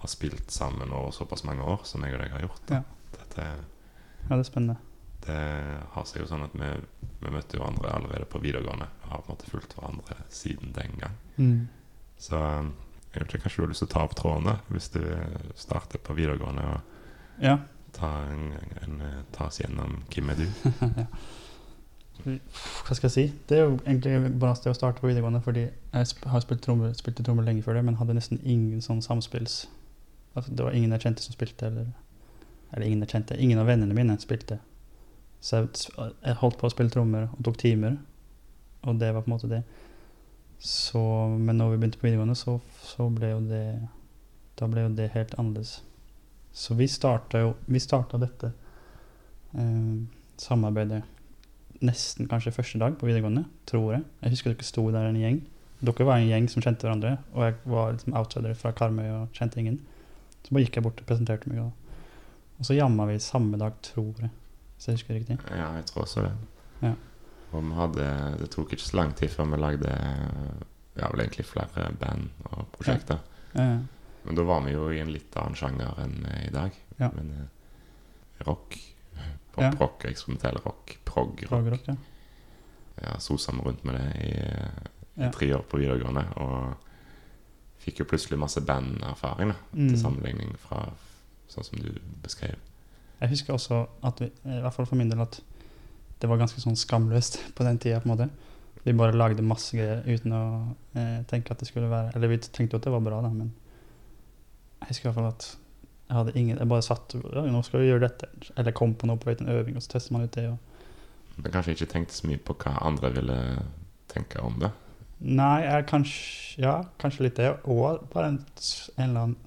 ha 0.02 0.08
spilt 0.12 0.52
sammen 0.52 0.92
over 0.92 1.12
såpass 1.16 1.44
mange 1.48 1.64
år 1.64 1.86
som 1.88 2.04
jeg 2.04 2.14
og 2.16 2.22
deg 2.26 2.32
har 2.36 2.44
gjort. 2.46 2.70
Ja. 2.72 2.82
Dette, 3.36 3.48
Ja, 4.26 4.36
det 4.36 4.40
er 4.40 4.48
spennende. 4.48 4.78
det 5.26 5.36
har 5.94 6.06
seg 6.06 6.22
jo 6.22 6.28
sånn 6.30 6.44
at 6.46 6.54
vi, 6.58 6.70
vi 7.22 7.32
møtte 7.34 7.58
hverandre 7.60 7.92
allerede 7.94 8.26
på 8.30 8.40
videregående. 8.42 8.88
Og 9.04 9.12
har 9.12 9.22
på 9.26 9.32
en 9.32 9.36
måte 9.38 9.50
fulgt 9.52 9.74
hverandre 9.78 10.18
siden 10.30 10.74
den 10.74 10.98
gang. 11.02 11.16
Mm. 11.38 11.68
Så 12.18 12.38
um, 12.40 12.74
jeg 13.14 13.22
vet 13.24 13.34
ikke, 13.34 13.44
kanskje 13.46 13.58
du 13.58 13.64
har 13.66 13.72
lyst 13.74 13.84
til 13.84 13.90
å 13.90 13.94
ta 13.96 14.04
opp 14.06 14.16
tråden 14.18 14.50
da, 14.50 14.58
hvis 14.70 14.90
du 14.94 15.02
starter 15.56 16.00
på 16.04 16.14
videregående 16.18 16.66
og 16.74 17.42
Ja. 17.44 17.58
ta, 17.96 18.10
en, 18.32 18.54
en, 18.84 19.02
ta 19.36 19.48
oss 19.50 19.60
gjennom 19.62 20.02
hvem 20.14 20.30
er 20.32 20.40
du? 20.42 20.46
ja. 21.02 21.06
Hva 22.26 22.96
skal 22.96 23.10
jeg 23.10 23.14
si? 23.16 23.24
Det 23.50 23.58
er 23.58 23.66
jo 23.66 23.74
egentlig 23.84 24.32
bare 24.40 24.56
sted 24.56 24.72
å 24.72 24.78
starte 24.78 25.02
på 25.04 25.10
videregående, 25.10 25.42
fordi 25.44 25.66
jeg 25.68 26.08
sp 26.10 26.24
har 26.32 26.42
spilt 26.44 26.64
trommer, 26.64 26.94
spilte 26.96 27.24
trommer 27.28 27.44
lenge 27.46 27.64
før 27.66 27.76
det, 27.80 27.84
men 27.86 27.98
hadde 28.00 28.16
nesten 28.16 28.40
ingen 28.44 28.82
sånn 28.82 29.02
samspills 29.04 29.66
altså, 30.36 30.52
Det 30.56 30.64
var 30.66 30.76
ingen 30.78 30.96
jeg 30.96 31.04
kjente 31.06 31.26
som 31.26 31.36
spilte, 31.36 31.68
eller 31.68 31.92
Eller 32.74 32.88
ingen 32.88 33.04
jeg 33.06 33.14
kjente. 33.16 33.38
Ingen 33.42 33.62
av 33.62 33.70
vennene 33.70 33.96
mine 33.98 34.18
spilte. 34.22 34.60
Så 35.44 35.62
jeg, 35.62 35.86
jeg 36.26 36.40
holdt 36.42 36.58
på 36.60 36.68
å 36.68 36.74
spille 36.74 36.94
trommer 36.94 37.28
og 37.30 37.44
tok 37.46 37.60
timer, 37.62 38.00
og 38.86 38.98
det 39.02 39.12
var 39.14 39.26
på 39.26 39.30
en 39.30 39.36
måte 39.36 39.50
det. 39.52 39.62
Så, 40.60 41.02
men 41.38 41.60
når 41.60 41.74
vi 41.74 41.80
begynte 41.82 42.00
på 42.02 42.08
videregående, 42.08 42.38
så, 42.40 42.58
så 42.82 43.10
ble 43.12 43.34
jo 43.34 43.42
det 43.44 43.66
Da 44.56 44.70
ble 44.72 44.86
jo 44.86 44.94
det 44.96 45.10
helt 45.14 45.34
annerledes. 45.36 45.82
Så 46.56 46.78
vi 46.80 46.88
starta 46.88 47.42
jo 47.44 47.50
Vi 47.68 47.82
starta 47.84 48.18
dette 48.18 48.54
eh, 49.52 49.98
samarbeidet 50.40 51.04
nesten 51.84 52.30
kanskje 52.32 52.54
første 52.56 52.80
dag 52.80 52.96
på 52.98 53.06
videregående, 53.06 53.44
tror 53.68 53.98
jeg. 53.98 54.04
Jeg 54.24 54.34
husker 54.34 54.54
dere 54.54 54.68
sto 54.68 54.86
der 54.96 55.10
en 55.10 55.20
gjeng. 55.20 55.42
Dere 55.84 56.08
var 56.08 56.22
en 56.22 56.30
gjeng 56.30 56.48
som 56.50 56.64
kjente 56.64 56.88
hverandre, 56.88 57.18
og 57.36 57.44
jeg 57.44 57.56
var 57.68 57.92
liksom 57.92 58.16
outsider 58.16 58.56
fra 58.58 58.72
Karmøy 58.72 59.10
og 59.12 59.36
kjente 59.36 59.60
ingen. 59.60 59.82
Så 60.46 60.54
bare 60.54 60.64
gikk 60.64 60.80
jeg 60.80 60.86
bort 60.86 61.02
og 61.04 61.10
presenterte 61.10 61.52
meg, 61.52 61.60
og, 61.66 61.85
og 62.60 62.66
så 62.66 62.74
jamma 62.78 63.06
vi 63.10 63.18
samme 63.20 63.58
dag, 63.60 63.74
tror 63.82 64.14
jeg. 64.22 64.30
Hvis 64.76 64.88
jeg 64.88 64.96
husker 65.00 65.14
riktig. 65.16 65.38
Ja, 65.52 65.74
jeg 65.76 65.86
tror 65.86 66.04
også 66.04 66.22
det. 66.26 66.32
Ja. 66.82 66.94
Og 67.52 67.64
vi 67.64 67.74
hadde, 67.78 68.08
det 68.40 68.50
tok 68.52 68.74
ikke 68.74 68.84
så 68.84 68.98
lang 68.98 69.14
tid 69.16 69.30
før 69.30 69.46
vi 69.52 69.58
lagde 69.62 69.92
ja, 70.96 71.08
vel 71.12 71.20
egentlig 71.26 71.46
flere 71.46 71.92
band 72.00 72.30
og 72.52 72.66
prosjekter. 72.76 73.20
Eh, 73.56 73.80
Men 74.26 74.36
da 74.36 74.44
var 74.44 74.62
vi 74.66 74.72
jo 74.74 74.90
i 74.92 75.00
en 75.00 75.12
litt 75.14 75.36
annen 75.38 75.56
sjanger 75.56 76.00
enn 76.04 76.26
eh, 76.26 76.48
i 76.48 76.52
dag. 76.52 76.72
Ja. 77.00 77.10
Men 77.16 77.32
eh, 77.32 78.44
rock, 78.48 78.76
pop-rock, 79.56 80.06
eksperimentell 80.10 80.58
rock, 80.66 80.98
prog-rock. 81.06 81.50
Prog 81.50 81.80
ja. 81.88 81.96
Ja, 83.04 83.18
sosa 83.20 83.52
meg 83.52 83.66
rundt 83.68 83.84
med 83.86 83.96
det 84.00 84.10
i, 84.26 84.34
eh, 84.40 84.92
i 85.18 85.22
Ja. 85.24 85.32
tre 85.32 85.54
år 85.56 85.64
på 85.72 85.78
videregående. 85.80 86.26
Og 86.44 86.76
fikk 87.80 88.00
jo 88.02 88.06
plutselig 88.10 88.40
masse 88.40 88.60
banderfaring, 88.66 89.54
Mm. 89.72 89.90
til 89.90 90.00
sammenligning 90.00 90.56
fra 90.60 90.90
sånn 91.52 91.68
som 91.68 91.80
du 91.82 91.92
beskrev. 92.24 92.56
Jeg 93.22 93.32
husker 93.32 93.54
også 93.56 93.86
at 94.06 94.20
vi, 94.22 94.28
i 94.28 94.62
hvert 94.62 94.74
fall 94.76 94.88
for 94.90 95.00
min 95.00 95.10
del, 95.12 95.22
at 95.24 95.40
det 96.22 96.30
var 96.30 96.40
ganske 96.40 96.62
sånn 96.64 96.78
skamløst 96.80 97.40
på 97.56 97.64
den 97.68 97.78
tida, 97.80 98.00
på 98.04 98.10
en 98.10 98.14
måte. 98.16 98.30
Vi 98.86 98.94
bare 98.94 99.16
lagde 99.18 99.42
masse 99.46 99.74
greier 99.78 100.04
uten 100.06 100.34
å 100.36 100.42
eh, 100.94 101.22
tenke 101.30 101.52
at 101.56 101.60
det 101.60 101.66
skulle 101.68 101.90
være 101.90 102.12
Eller 102.16 102.30
vi 102.30 102.38
tenkte 102.38 102.76
jo 102.76 102.82
at 102.82 102.86
det 102.86 102.92
var 102.94 103.02
bra, 103.02 103.22
da, 103.26 103.32
men 103.34 103.50
jeg 104.84 104.90
husker 104.92 105.08
i 105.08 105.10
hvert 105.10 105.18
fall 105.18 105.32
at 105.32 105.48
jeg 106.06 106.18
hadde 106.20 106.36
ingen 106.38 106.60
Jeg 106.62 106.70
bare 106.70 106.86
satt 106.86 107.16
ja, 107.18 107.42
'Nå 107.50 107.64
skal 107.66 107.82
vi 107.82 107.88
gjøre 107.88 108.04
dette.' 108.06 108.52
Eller 108.58 108.76
kom 108.78 108.94
på 108.94 109.08
noe 109.10 109.18
på 109.18 109.26
vei 109.32 109.36
til 109.40 109.48
en 109.48 109.56
øving, 109.58 109.76
og 109.76 109.82
så 109.82 109.96
tester 109.96 110.14
man 110.14 110.28
ut 110.28 110.36
det. 110.36 110.44
Og, 110.52 110.58
Men 111.38 111.52
kanskje 111.52 111.74
ikke 111.74 111.90
tenkte 111.96 112.14
så 112.14 112.28
mye 112.30 112.38
på 112.38 112.54
hva 112.62 112.76
andre 112.86 113.10
ville 113.16 113.40
tenke 114.08 114.40
om 114.46 114.60
det. 114.62 114.70
nei, 115.20 115.64
jeg 115.66 115.86
kanskje 115.90 116.62
Ja, 116.62 116.84
kanskje 117.02 117.24
litt 117.26 117.38
det. 117.42 117.56
Og 117.66 118.06
bare 118.14 118.28
en, 118.28 118.40
en 118.98 119.10
eller 119.10 119.22
annen 119.22 119.38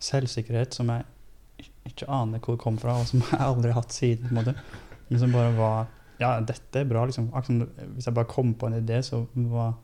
selvsikkerhet 0.00 0.74
som 0.74 0.88
jeg 0.88 1.04
ikke 1.90 2.08
aner 2.10 2.40
hvor 2.42 2.56
det 2.56 2.62
kom 2.64 2.78
fra, 2.80 2.96
og 3.00 3.06
som 3.10 3.22
jeg 3.30 3.40
aldri 3.44 3.72
har 3.72 3.80
hatt 3.82 3.94
siden. 3.96 4.28
på 4.28 4.34
en 4.34 4.40
måte. 4.40 4.54
Men 5.08 5.22
som 5.22 5.32
bare 5.34 5.54
var 5.58 5.86
Ja, 6.20 6.34
dette 6.44 6.82
er 6.82 6.84
bra. 6.88 7.04
liksom. 7.08 7.30
Hvis 7.94 8.06
jeg 8.06 8.14
bare 8.14 8.28
kom 8.28 8.54
på 8.54 8.66
en 8.68 8.76
idé, 8.80 9.00
så 9.02 9.26
var 9.34 9.74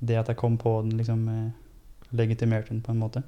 det 0.00 0.16
at 0.20 0.28
jeg 0.28 0.36
kom 0.36 0.58
på 0.58 0.80
den, 0.82 0.96
liksom 0.98 1.24
legitimert 1.26 1.54
legitimerte 2.12 2.68
den 2.74 2.82
på 2.82 2.92
en 2.92 2.98
måte. 2.98 3.22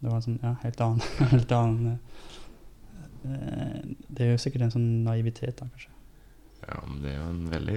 Det 0.00 0.08
var 0.10 0.16
en 0.18 0.22
sånn, 0.24 0.38
ja, 0.42 0.54
helt 0.62 0.80
annen, 0.80 1.02
helt 1.32 1.52
annen 1.54 1.90
eh, 1.92 3.34
eh, 3.34 3.76
Det 4.08 4.24
er 4.26 4.32
jo 4.32 4.40
sikkert 4.42 4.64
en 4.66 4.72
sånn 4.74 4.88
naivitet, 5.06 5.60
da, 5.60 5.68
kanskje. 5.70 5.90
Ja, 6.62 6.80
men 6.86 7.02
det 7.02 7.12
er 7.12 7.20
jo 7.20 7.28
en 7.28 7.44
veldig 7.50 7.76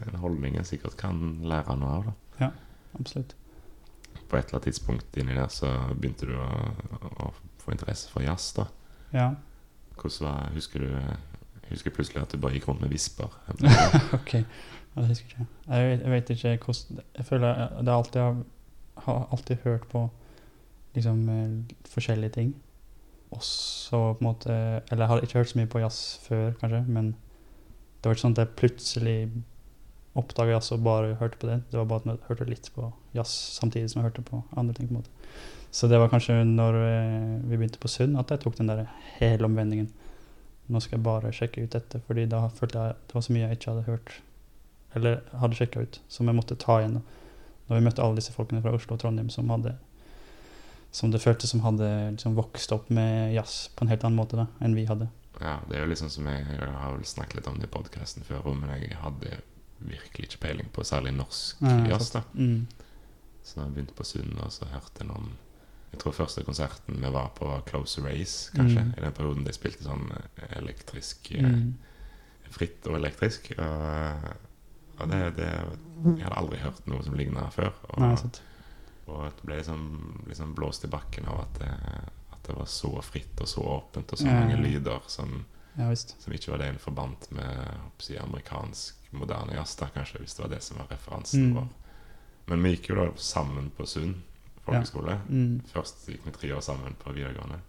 en 0.00 0.20
holdning 0.20 0.58
en 0.60 0.68
sikkert 0.68 0.96
kan 1.00 1.22
lære 1.44 1.76
noe 1.80 1.96
av. 1.98 2.04
da. 2.10 2.14
Ja, 2.40 2.50
Absolutt. 2.98 3.34
På 4.28 4.36
et 4.38 4.46
eller 4.46 4.58
annet 4.58 4.68
tidspunkt 4.70 5.16
inni 5.20 5.34
der 5.36 5.50
så 5.52 5.70
begynte 5.98 6.28
du 6.28 6.34
å, 6.38 6.48
å 7.24 7.32
få 7.64 7.74
interesse 7.74 8.10
for 8.12 8.24
jazz. 8.24 8.52
da. 8.56 8.68
Ja. 9.12 9.30
Hvordan 9.96 10.28
var, 10.28 10.50
Husker 10.54 10.84
du 10.84 10.90
jeg 11.64 11.78
husker 11.78 11.94
plutselig 11.96 12.20
at 12.22 12.32
du 12.32 12.38
bare 12.40 12.52
gikk 12.52 12.66
rundt 12.68 12.82
med 12.84 12.92
visper. 12.92 13.30
ok. 14.18 14.34
Ja, 14.34 15.00
det 15.00 15.08
husker 15.08 15.30
ikke 15.30 15.46
jeg. 15.68 15.86
Vet, 15.90 16.02
jeg 16.02 16.10
vet 16.12 16.30
ikke 16.30 16.58
hvordan 16.66 17.00
Jeg 17.16 17.26
føler 17.26 17.54
det 17.80 17.88
er 17.88 17.94
alltid, 17.94 18.20
jeg 18.20 19.04
har 19.06 19.28
alltid 19.32 19.56
hørt 19.64 19.86
på 19.88 20.02
liksom 20.94 21.28
eh, 21.28 21.74
forskjellige 21.88 22.36
ting. 22.36 22.54
Og 23.30 23.42
så 23.42 24.12
på 24.12 24.20
en 24.20 24.28
måte 24.28 24.52
Eller 24.52 25.02
jeg 25.02 25.08
har 25.08 25.20
ikke 25.20 25.38
hørt 25.38 25.48
så 25.48 25.58
mye 25.58 25.72
på 25.72 25.80
jazz 25.82 26.20
før, 26.22 26.52
kanskje, 26.60 26.84
men 26.86 27.14
det 28.04 28.10
var 28.10 28.14
ikke 28.14 28.26
sånn 28.26 28.36
at 28.36 28.42
jeg 28.42 28.56
plutselig 28.60 29.18
oppdaga 30.14 30.58
jazz 30.58 30.70
og 30.76 30.84
bare 30.84 31.14
hørte 31.18 31.40
på 31.40 31.48
det. 31.48 31.62
Det 31.72 31.78
var 31.80 31.88
bare 31.88 32.04
at 32.04 32.10
jeg 32.12 32.28
hørte 32.28 32.50
litt 32.50 32.68
på 32.74 32.92
jazz 33.16 33.32
samtidig 33.56 33.90
som 33.90 34.02
jeg 34.02 34.10
hørte 34.10 34.22
på 34.28 34.42
andre 34.52 34.74
ting. 34.76 34.90
på 34.90 34.94
en 34.94 35.00
måte. 35.00 35.23
Så 35.74 35.88
det 35.90 35.98
var 35.98 36.10
kanskje 36.12 36.36
når 36.46 36.76
eh, 36.78 37.30
vi 37.50 37.56
begynte 37.58 37.80
på 37.82 37.90
Sund 37.90 38.14
at 38.20 38.30
jeg 38.30 38.44
tok 38.44 38.58
den 38.60 38.70
der 38.70 38.84
hele 39.18 39.48
omvendingen. 39.48 39.88
Nå 40.70 40.80
skal 40.80 40.96
jeg 41.00 41.04
bare 41.04 41.32
sjekke 41.34 41.64
ut 41.66 41.74
dette, 41.74 41.98
fordi 42.06 42.28
da 42.30 42.44
følte 42.54 42.84
jeg 42.86 43.00
det 43.08 43.16
var 43.18 43.24
så 43.26 43.34
mye 43.34 43.48
jeg 43.48 43.58
ikke 43.58 43.72
hadde 43.72 43.88
hørt. 43.88 44.14
Eller 44.94 45.18
hadde 45.42 45.58
sjekka 45.58 45.82
ut, 45.82 45.98
som 46.08 46.30
jeg 46.30 46.38
måtte 46.38 46.56
ta 46.62 46.78
igjen. 46.80 47.00
Når 47.66 47.80
vi 47.80 47.84
møtte 47.88 48.04
alle 48.04 48.20
disse 48.20 48.32
folkene 48.32 48.62
fra 48.62 48.72
Oslo 48.76 48.94
og 48.94 49.02
Trondheim 49.02 49.32
som 49.34 49.50
hadde 49.50 49.74
som 50.94 51.10
det 51.10 51.18
føltes 51.18 51.50
som 51.50 51.64
hadde 51.64 51.86
liksom 52.14 52.36
vokst 52.38 52.70
opp 52.72 52.86
med 52.94 53.32
jazz 53.34 53.68
på 53.74 53.82
en 53.82 53.90
helt 53.90 54.04
annen 54.06 54.18
måte 54.20 54.38
da, 54.38 54.44
enn 54.62 54.76
vi 54.78 54.84
hadde. 54.86 55.08
Ja, 55.40 55.56
Det 55.66 55.74
er 55.74 55.82
jo 55.82 55.90
liksom 55.90 56.10
som 56.12 56.28
jeg, 56.30 56.44
jeg 56.46 56.68
har 56.70 56.92
vel 56.94 57.02
snakket 57.10 57.40
litt 57.40 57.48
om 57.50 57.58
det 57.58 57.66
i 57.66 57.72
podkasten 57.74 58.22
før, 58.22 58.46
men 58.54 58.70
jeg 58.78 58.94
hadde 59.02 59.40
virkelig 59.82 60.28
ikke 60.28 60.42
peiling 60.46 60.68
på 60.70 60.84
særlig 60.86 61.16
norsk 61.16 61.64
Ja, 61.66 61.80
jazz. 61.90 62.12
da. 62.14 62.22
Mm. 62.38 62.68
Så 63.42 63.58
da 63.58 63.64
jeg 63.66 63.74
begynte 63.74 63.96
på 63.98 64.06
Sund, 64.06 64.38
og 64.38 64.52
så 64.54 64.70
hørte 64.70 65.02
jeg 65.02 65.10
noen 65.10 65.32
Jeg 65.94 66.00
tror 66.02 66.16
første 66.16 66.42
konserten 66.44 66.96
vi 67.00 67.10
var 67.14 67.28
på, 67.38 67.46
var 67.46 67.62
Close 67.68 68.02
Race, 68.02 68.50
kanskje. 68.56 68.82
Mm. 68.82 68.94
I 68.98 69.02
den 69.04 69.12
perioden 69.14 69.44
de 69.46 69.52
spilte 69.54 69.86
sånn 69.86 70.08
eh, 70.16 70.56
elektrisk 70.60 71.30
eh, 71.38 71.44
Mm. 71.44 71.74
Fritt 72.54 72.86
og 72.86 72.94
elektrisk. 73.00 73.48
Og, 73.58 74.26
og 75.00 75.08
det, 75.10 75.20
det 75.38 75.46
Jeg 75.48 76.26
hadde 76.26 76.36
aldri 76.38 76.58
hørt 76.62 76.84
noe 76.86 77.02
som 77.02 77.16
ligna 77.18 77.48
før. 77.50 77.72
Og, 77.88 77.96
Nei, 78.04 78.12
sant. 78.20 78.42
og 79.08 79.24
det 79.24 79.46
ble 79.48 79.56
liksom, 79.58 79.86
liksom 80.28 80.52
blåst 80.54 80.84
i 80.86 80.90
bakken 80.92 81.26
av 81.32 81.40
at 81.46 81.58
det, 81.62 81.70
at 82.36 82.46
det 82.46 82.54
var 82.60 82.68
så 82.70 82.92
fritt 83.02 83.40
og 83.42 83.48
så 83.50 83.64
åpent, 83.78 84.12
og 84.14 84.18
så 84.20 84.26
Ja. 84.28 84.36
mange 84.44 84.60
lyder 84.62 85.00
som, 85.10 85.44
Ja 85.76 85.88
som 85.96 86.32
ikke 86.32 86.52
var 86.52 86.58
det 86.62 86.68
en 86.68 86.78
forbandt 86.78 87.30
med 87.34 87.80
si, 87.98 88.14
amerikansk 88.22 89.10
moderne 89.10 89.54
jazz, 89.56 89.74
kanskje, 89.94 90.20
hvis 90.22 90.34
det 90.36 90.44
var 90.44 90.52
det 90.54 90.62
som 90.62 90.78
var 90.78 90.86
referansen 90.94 91.48
Mm. 91.50 91.54
vår. 91.56 91.68
Men 92.46 92.62
vi 92.62 92.76
gikk 92.76 92.88
jo 92.90 92.94
da 93.00 93.08
sammen 93.16 93.70
på 93.76 93.86
Sund 93.86 94.14
folkeskole. 94.64 95.18
Mm. 95.28 95.60
Først 95.70 96.08
gikk 96.08 96.26
vi 96.26 96.34
tre 96.34 96.52
år 96.56 96.64
sammen 96.64 96.96
på 97.00 97.12
videregående. 97.12 97.60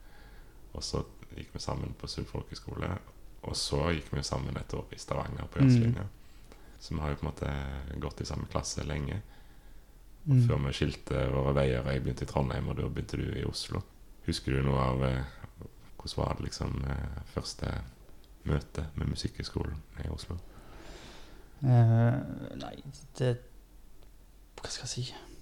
Og 0.76 0.84
så 0.84 1.04
gikk 1.36 1.54
vi 1.54 1.64
sammen 1.64 1.96
på 2.00 2.08
Sund 2.08 2.28
folkeskole. 2.30 2.90
Og 3.46 3.56
så 3.60 3.82
gikk 3.94 4.12
vi 4.16 4.24
sammen 4.26 4.58
et 4.58 4.74
år 4.74 4.88
i 4.92 5.00
Stavanger 5.00 5.48
på 5.52 5.60
Mm. 5.60 5.96
Så 6.80 6.94
vi 6.94 7.02
har 7.02 7.10
jo 7.10 7.16
på 7.16 7.26
en 7.26 7.32
måte 7.32 8.00
gått 8.00 8.22
i 8.22 8.26
samme 8.26 8.46
klasse 8.52 8.84
lenge. 8.84 9.22
Mm. 10.26 10.48
Før 10.48 10.58
vi 10.68 10.74
skilte 10.74 11.28
våre 11.32 11.54
veier. 11.54 11.92
Jeg 11.92 12.04
begynte 12.04 12.24
i 12.24 12.28
Trondheim, 12.28 12.68
og 12.68 12.78
da 12.78 12.88
begynte 12.90 13.18
du 13.18 13.40
i 13.40 13.46
Oslo. 13.46 13.82
Husker 14.26 14.52
du 14.52 14.62
noe 14.66 14.82
av 14.82 15.04
eh, 15.06 15.24
hvordan 15.98 16.26
var 16.26 16.36
det 16.38 16.44
liksom 16.44 16.84
eh, 16.86 17.22
første 17.34 17.72
møte 18.44 18.88
med 18.96 19.08
Musikkhøgskolen 19.08 19.82
i 20.06 20.10
Oslo? 20.10 20.38
Uh, 21.64 22.20
nei, 22.60 22.76
det 23.18 23.38
Hva 24.60 24.70
skal 24.70 24.86
jeg 24.86 24.92
si? 24.92 25.35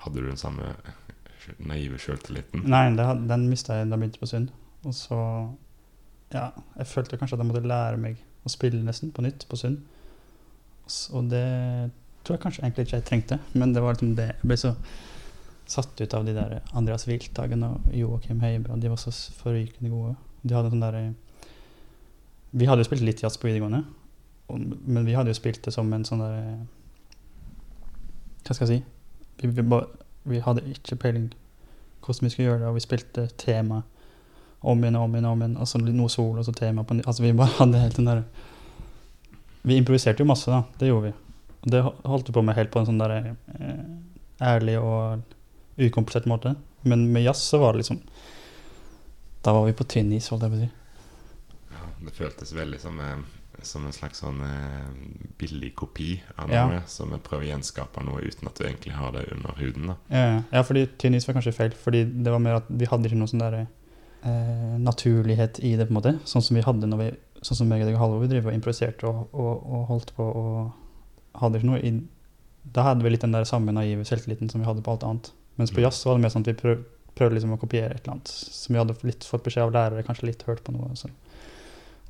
Hadde 0.00 0.22
du 0.22 0.28
den 0.28 0.40
samme 0.40 0.74
naive 1.58 1.98
sjøltilliten? 2.00 2.64
Nei, 2.68 2.86
det, 2.96 3.06
den 3.28 3.48
mista 3.50 3.78
jeg 3.78 3.88
da 3.88 3.96
jeg 3.96 4.04
begynte 4.04 4.22
på 4.22 4.30
synd. 4.30 4.50
Og 4.86 4.96
så 4.96 5.20
Ja, 6.30 6.50
jeg 6.78 6.86
følte 6.86 7.18
kanskje 7.18 7.36
at 7.36 7.42
jeg 7.42 7.48
måtte 7.48 7.66
lære 7.66 7.98
meg 7.98 8.20
å 8.46 8.52
spille 8.52 8.84
nesten 8.86 9.10
på 9.12 9.24
nytt 9.24 9.48
på 9.50 9.58
synd. 9.58 9.80
Og 11.16 11.30
det 11.30 11.46
tror 12.24 12.36
jeg 12.36 12.42
kanskje 12.44 12.62
egentlig 12.62 12.86
ikke 12.86 13.00
jeg 13.00 13.06
trengte, 13.08 13.38
men 13.54 13.74
det 13.74 13.82
var 13.82 13.96
liksom 13.96 14.14
det. 14.18 14.28
Jeg 14.40 14.50
ble 14.50 14.58
så 14.60 14.74
satt 15.70 16.00
ut 16.00 16.14
av 16.14 16.26
de 16.26 16.34
der 16.34 16.56
Andreas 16.76 17.06
Wilthagen 17.06 17.62
og 17.66 17.90
Joakim 17.94 18.40
Heibe, 18.42 18.74
de 18.80 18.90
var 18.90 18.98
så 18.98 19.12
forrykende 19.38 19.90
gode. 19.92 20.14
De 20.42 20.56
hadde 20.56 20.72
sånn 20.72 20.82
derre 20.82 21.02
Vi 22.50 22.66
hadde 22.66 22.82
jo 22.82 22.88
spilt 22.88 23.04
litt 23.06 23.20
jazz 23.22 23.36
på 23.38 23.46
videregående, 23.46 23.84
men 24.50 25.04
vi 25.06 25.14
hadde 25.14 25.30
jo 25.30 25.38
spilt 25.38 25.62
det 25.66 25.74
som 25.74 25.90
en 25.92 26.06
sånn 26.08 26.22
derre 26.24 26.56
Hva 28.46 28.56
skal 28.56 28.66
jeg 28.66 28.80
si? 28.80 28.99
Vi, 29.40 29.48
vi, 29.48 29.80
vi 30.30 30.42
hadde 30.44 30.66
ikke 30.68 30.98
peiling 31.00 31.30
hvordan 32.00 32.26
vi 32.26 32.30
skulle 32.32 32.48
gjøre 32.48 32.60
det, 32.62 32.68
og 32.68 32.76
vi 32.76 32.84
spilte 32.84 33.26
tema 33.40 33.82
om 34.60 34.84
igjen 34.84 34.96
og 34.96 35.06
om 35.06 35.14
igjen, 35.14 35.28
om 35.30 35.42
igjen, 35.42 35.56
og 35.60 35.68
så 35.68 35.80
noe 35.80 36.12
sol, 36.12 36.38
og 36.40 36.44
så 36.44 36.54
tema 36.56 36.84
på. 36.84 36.96
Altså, 37.00 37.24
vi 37.24 37.32
bare 37.36 37.56
hadde 37.60 37.82
helt 37.82 37.96
den 38.00 38.10
der 38.10 38.22
Vi 39.62 39.76
improviserte 39.76 40.22
jo 40.22 40.28
masse, 40.28 40.48
da. 40.50 40.62
Det 40.80 40.88
gjorde 40.88 41.10
vi. 41.10 41.14
Og 41.60 41.72
det 41.72 41.82
holdt 41.84 42.28
vi 42.28 42.32
på 42.32 42.42
med 42.42 42.56
helt 42.56 42.70
på 42.72 42.80
en 42.80 42.88
sånn 42.88 43.00
der 43.00 43.16
eh, 43.20 43.82
ærlig 44.40 44.78
og 44.80 45.20
ukomplisert 45.80 46.28
måte. 46.28 46.54
Men 46.88 47.10
med 47.12 47.26
jazz 47.26 47.42
så 47.44 47.60
var 47.60 47.74
det 47.74 47.82
liksom 47.82 47.98
Da 49.44 49.52
var 49.52 49.66
vi 49.66 49.76
på 49.76 49.84
tynn 49.84 50.12
is, 50.16 50.30
holdt 50.32 50.46
jeg 50.46 50.52
på 50.54 50.56
å 50.56 50.62
si. 50.62 50.70
Ja, 51.74 51.90
det 52.06 52.16
føltes 52.16 52.54
veldig 52.56 52.80
som, 52.80 52.96
eh, 53.04 53.20
som 53.62 53.84
en 53.86 53.92
slags 53.92 54.20
sånn 54.22 54.40
eh, 54.40 55.28
billig 55.38 55.74
kopi 55.76 56.20
av 56.38 56.48
Ja. 56.50 56.66
noe. 56.66 56.82
Som 56.86 57.10
prøver 57.10 57.44
å 57.44 57.50
gjenskape 57.58 58.02
noe 58.04 58.22
uten 58.22 58.48
at 58.48 58.54
du 58.56 58.64
egentlig 58.64 58.92
har 58.92 59.12
det 59.12 59.26
under 59.32 59.52
huden. 59.58 59.86
da. 59.88 59.96
Ja, 60.10 60.42
ja, 60.52 60.62
fordi 60.62 60.86
tynn 60.98 61.14
is 61.14 61.26
var 61.26 61.34
kanskje 61.34 61.52
feil. 61.54 61.70
Fordi 61.72 62.04
det 62.22 62.30
var 62.32 62.38
mer 62.38 62.54
at 62.62 62.64
vi 62.68 62.86
hadde 62.86 63.04
ikke 63.10 63.18
noe 63.18 63.28
sånn 63.28 63.40
der 63.40 63.66
eh, 64.24 64.78
naturlighet 64.78 65.60
i 65.60 65.76
det, 65.76 65.86
på 65.88 65.94
en 65.94 65.98
måte. 66.00 66.14
Sånn 66.24 66.42
som 66.42 66.56
vi 66.56 66.62
hadde 66.62 66.86
når 66.88 66.98
vi 67.04 67.10
Sånn 67.42 67.56
som 67.56 67.68
meg 67.68 67.80
og 67.80 67.86
deg 67.88 67.94
og 67.96 68.00
Halvor, 68.02 68.26
drev 68.28 68.46
og 68.50 68.52
improviserte 68.52 69.04
og, 69.08 69.30
og, 69.32 69.62
og 69.64 69.86
holdt 69.88 70.10
på 70.14 70.20
og 70.36 70.72
hadde 71.40 71.56
ikke 71.56 71.70
noe 71.70 71.78
i 71.80 71.92
Da 72.70 72.82
hadde 72.82 73.02
vi 73.02 73.08
litt 73.14 73.22
den 73.24 73.32
der 73.32 73.44
samme 73.48 73.72
naive 73.72 74.04
selvtilliten 74.04 74.50
som 74.52 74.60
vi 74.60 74.66
hadde 74.68 74.82
på 74.84 74.92
alt 74.92 75.02
annet. 75.08 75.30
Mens 75.56 75.70
på 75.72 75.80
Mm. 75.80 75.84
jazz 75.86 76.04
var 76.04 76.18
det 76.18 76.20
mer 76.20 76.28
sånn 76.34 76.44
at 76.44 76.50
vi 76.52 76.60
prøv, 76.60 76.82
prøvde 77.16 77.34
liksom 77.38 77.54
å 77.56 77.58
kopiere 77.58 77.94
et 77.96 78.02
eller 78.04 78.12
annet 78.18 78.28
som 78.28 78.74
vi 78.74 78.78
hadde 78.78 78.96
litt 79.08 79.24
fått 79.24 79.42
beskjed 79.42 79.62
av 79.64 79.72
lærere, 79.72 80.04
kanskje 80.04 80.26
litt 80.28 80.42
hørt 80.42 80.62
på 80.62 80.72
noe. 80.76 80.90
Og 80.90 80.98
så, 81.00 81.08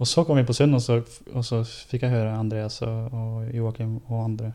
og 0.01 0.09
så 0.09 0.25
kom 0.25 0.39
vi 0.41 0.45
på 0.49 0.55
Sund, 0.57 0.75
og 0.75 0.81
så, 0.83 1.01
og 1.35 1.45
så 1.45 1.61
fikk 1.91 2.07
jeg 2.07 2.15
høre 2.15 2.33
Andreas 2.39 2.81
og, 2.87 3.13
og 3.13 3.51
Joakim 3.55 3.99
og 4.09 4.25
andre 4.25 4.53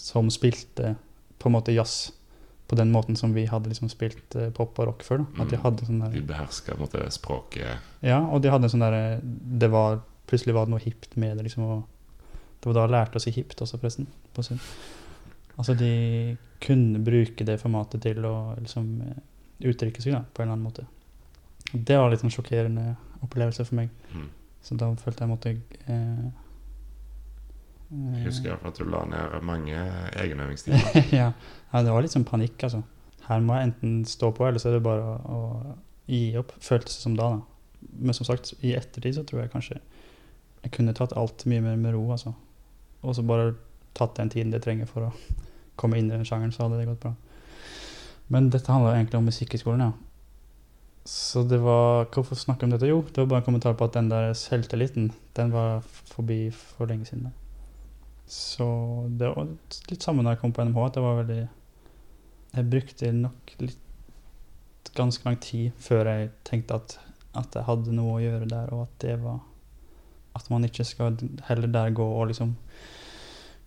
som 0.00 0.30
spilte 0.32 0.94
på 1.40 1.48
en 1.50 1.54
måte 1.58 1.74
jazz 1.76 2.10
på 2.70 2.76
den 2.78 2.92
måten 2.94 3.16
som 3.18 3.32
vi 3.34 3.44
hadde 3.50 3.68
liksom 3.68 3.88
spilt 3.90 4.36
eh, 4.38 4.48
pop 4.54 4.78
og 4.78 4.86
rock 4.86 5.02
før. 5.04 5.24
Da. 5.24 5.42
At 5.42 5.50
de 5.50 5.56
Mm. 5.58 5.62
hadde 5.64 5.86
sånn 5.88 6.12
De 6.14 6.20
beherska 6.22 6.76
språket 7.10 7.78
ja, 8.06 8.20
og 8.30 8.40
de 8.42 8.48
hadde 8.52 8.68
sånn 8.70 8.80
derre 8.84 9.20
Det 9.22 9.68
var 9.72 10.00
Plutselig 10.30 10.54
var 10.54 10.66
det 10.68 10.70
noe 10.76 10.78
hipt 10.84 11.16
med 11.18 11.36
det, 11.36 11.42
liksom. 11.48 11.64
Og 11.64 11.82
det 12.62 12.66
var 12.70 12.74
da 12.76 12.82
jeg 12.86 12.90
lærte 12.94 13.18
å 13.18 13.22
si 13.24 13.30
hipt 13.34 13.58
også, 13.64 13.80
forresten. 13.82 14.06
På 14.32 14.44
Sund. 14.46 14.60
Altså, 15.58 15.74
de 15.74 16.36
kunne 16.62 17.00
bruke 17.02 17.44
det 17.44 17.56
formatet 17.60 18.00
til 18.04 18.22
å 18.24 18.54
liksom 18.60 18.92
eh, 19.08 19.16
uttrykke 19.66 20.00
seg, 20.04 20.12
da, 20.14 20.20
på 20.30 20.44
en 20.44 20.46
eller 20.48 20.54
annen 20.54 20.68
måte. 20.68 20.86
Det 21.74 21.98
var 21.98 22.12
litt 22.14 22.22
en 22.22 22.30
sjokkerende 22.30 22.92
opplevelse 23.26 23.66
for 23.66 23.80
meg. 23.80 23.90
mm. 24.14 24.28
Så 24.62 24.76
da 24.80 24.90
følte 25.00 25.24
jeg 25.24 25.30
måtte 25.30 25.52
eh, 25.52 26.24
Jeg 27.90 28.16
eh, 28.20 28.24
husker 28.26 28.52
iallfall 28.52 28.72
at 28.72 28.80
du 28.80 28.88
la 28.88 29.04
ned 29.08 29.36
mange 29.46 29.84
egenøvingstimer. 30.20 30.98
ja. 31.20 31.30
ja, 31.72 31.84
det 31.84 31.94
var 31.94 32.04
litt 32.04 32.14
sånn 32.14 32.28
panikk, 32.28 32.58
altså. 32.68 32.82
Her 33.28 33.40
må 33.44 33.56
jeg 33.56 33.70
enten 33.70 34.02
stå 34.08 34.32
på, 34.36 34.46
eller 34.46 34.62
så 34.62 34.70
er 34.70 34.78
det 34.78 34.84
bare 34.84 35.14
å, 35.16 35.38
å 35.38 35.74
gi 36.10 36.36
opp. 36.40 36.52
Føltes 36.62 36.98
det 36.98 37.06
som 37.06 37.16
da, 37.18 37.32
da. 37.36 37.88
Men 37.96 38.16
som 38.16 38.28
sagt, 38.28 38.52
i 38.60 38.74
ettertid 38.76 39.16
så 39.16 39.24
tror 39.26 39.44
jeg 39.44 39.52
kanskje 39.54 39.78
jeg 40.60 40.74
kunne 40.74 40.92
tatt 40.96 41.14
alt 41.16 41.46
mye 41.48 41.62
mer 41.64 41.78
med 41.80 41.94
ro, 41.96 42.04
altså. 42.12 42.34
Og 43.00 43.16
så 43.16 43.24
bare 43.24 43.54
tatt 43.96 44.18
den 44.18 44.30
tiden 44.32 44.52
det 44.52 44.60
trenger 44.64 44.88
for 44.90 45.08
å 45.08 45.38
komme 45.80 45.98
inn 45.98 46.10
i 46.10 46.14
den 46.14 46.26
sjangeren, 46.28 46.52
så 46.52 46.66
hadde 46.66 46.82
det 46.82 46.88
gått 46.90 47.00
bra. 47.06 47.14
Men 48.30 48.50
dette 48.52 48.70
handler 48.70 48.98
egentlig 48.98 49.18
om 49.18 49.28
musikkhøgskolen, 49.30 49.86
ja. 49.88 50.09
Så 51.04 51.42
det 51.42 51.58
var 51.58 52.08
Hvorfor 52.12 52.36
snakke 52.36 52.66
om 52.66 52.72
dette? 52.74 52.88
Jo, 52.88 53.02
det 53.02 53.22
var 53.22 53.26
bare 53.26 53.42
en 53.42 53.48
kommentar 53.48 53.74
på 53.74 53.86
at 53.88 53.96
den 53.96 54.10
der 54.10 54.32
selvtilliten, 54.36 55.12
den 55.36 55.52
var 55.52 55.80
forbi 56.12 56.50
for 56.50 56.86
lenge 56.86 57.08
siden. 57.08 57.32
Så 58.30 58.66
det 59.08 59.28
var 59.32 59.48
litt 59.90 60.02
samme 60.04 60.22
når 60.22 60.36
jeg 60.36 60.42
kom 60.42 60.52
på 60.54 60.64
NMH, 60.64 60.84
at 60.86 60.94
det 60.94 61.02
var 61.02 61.22
veldig 61.22 61.40
Jeg 62.50 62.70
brukte 62.70 63.12
nok 63.12 63.54
litt 63.60 64.90
ganske 64.94 65.24
lang 65.24 65.38
tid 65.42 65.70
før 65.78 66.08
jeg 66.10 66.30
tenkte 66.44 66.78
at, 66.78 66.96
at 67.38 67.54
jeg 67.54 67.66
hadde 67.66 67.94
noe 67.94 68.16
å 68.16 68.22
gjøre 68.22 68.48
der, 68.50 68.72
og 68.74 68.88
at 68.88 68.96
det 69.02 69.16
var 69.22 69.40
At 70.34 70.50
man 70.50 70.64
ikke 70.64 70.84
skal 70.86 71.16
heller 71.48 71.70
der 71.70 71.90
gå 71.90 72.06
og 72.06 72.28
liksom 72.30 72.54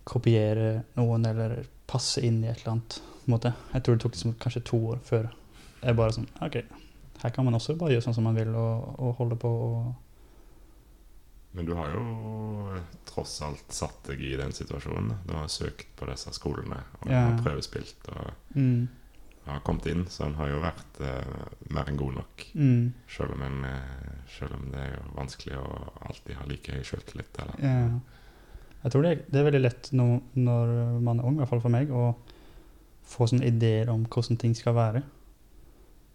kopiere 0.04 0.84
noen 0.96 1.26
eller 1.26 1.64
passe 1.88 2.20
inn 2.24 2.42
i 2.44 2.48
et 2.48 2.62
eller 2.62 2.76
annet. 2.76 3.02
måte. 3.26 3.52
Jeg 3.72 3.82
tror 3.82 3.94
det 3.94 4.02
tok 4.02 4.16
liksom 4.16 4.34
kanskje 4.40 4.64
to 4.68 4.80
år 4.92 4.98
før 5.04 5.28
jeg 5.80 5.96
bare 5.96 6.12
sånn 6.16 6.28
OK, 6.44 6.58
her 7.24 7.32
kan 7.32 7.46
man 7.48 7.56
også 7.56 7.74
bare 7.80 7.94
gjøre 7.96 8.04
sånn 8.04 8.14
som 8.18 8.26
man 8.28 8.36
vil, 8.36 8.50
og, 8.54 8.98
og 9.00 9.14
holde 9.20 9.36
på 9.40 9.48
og 9.48 9.94
Men 11.54 11.66
du 11.68 11.72
har 11.78 11.92
jo 11.94 12.80
tross 13.06 13.36
alt 13.46 13.70
satt 13.72 14.08
deg 14.10 14.20
i 14.26 14.32
den 14.36 14.50
situasjonen. 14.52 15.12
Du 15.24 15.32
har 15.36 15.46
søkt 15.48 15.86
på 15.96 16.08
disse 16.10 16.32
skolene 16.34 16.80
og 17.00 17.10
Ja. 17.12 17.20
har 17.30 17.36
prøvespilt 17.44 18.08
og 18.10 18.32
mm, 18.58 18.88
har 19.46 19.60
kommet 19.62 19.86
inn, 19.92 20.02
så 20.10 20.24
en 20.26 20.34
har 20.34 20.48
jo 20.50 20.58
vært 20.64 20.98
eh, 21.04 21.44
mer 21.70 21.86
enn 21.92 21.96
god 22.00 22.14
nok. 22.18 22.44
mm, 22.54 22.92
Selv 23.16 23.36
om, 23.36 23.42
en, 23.46 23.58
eh, 23.70 24.18
selv 24.38 24.56
om 24.56 24.64
det 24.72 24.80
er 24.82 24.94
jo 24.96 25.14
vanskelig 25.14 25.56
å 25.60 25.68
alltid 26.08 26.34
ha 26.40 26.46
like 26.50 26.72
høy 26.74 26.82
sjøltillit. 26.90 27.40
Ja. 27.62 28.00
Jeg 28.84 28.92
tror 28.92 29.02
det 29.06 29.12
det 29.30 29.40
er 29.40 29.46
veldig 29.50 29.62
lett 29.62 29.92
når, 29.92 30.20
når 30.34 30.74
man 31.06 31.20
er 31.20 31.24
ung, 31.28 31.36
i 31.38 31.42
hvert 31.44 31.52
fall 31.54 31.62
for 31.62 31.72
meg, 31.76 31.90
å 31.94 32.16
få 33.04 33.28
sånne 33.30 33.46
ideer 33.46 33.88
om 33.94 34.02
hvordan 34.10 34.36
ting 34.40 34.56
skal 34.58 34.74
være. 34.74 35.04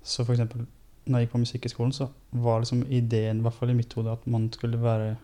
Så 0.04 0.26
for 0.26 0.34
eksempel, 0.36 0.65
når 1.10 1.19
jeg 1.19 1.28
gikk 1.28 1.34
på 1.34 1.41
Musikkhøgskolen, 1.43 1.95
så 1.95 2.08
var 2.32 2.62
liksom 2.62 2.86
ideen, 2.89 3.41
i 3.41 3.45
hvert 3.45 3.58
fall 3.58 3.74
i 3.74 3.78
mitt 3.78 3.93
hode, 3.98 4.13
at 4.13 4.30
man 4.30 4.52
skulle 4.54 4.82
være 4.82 5.15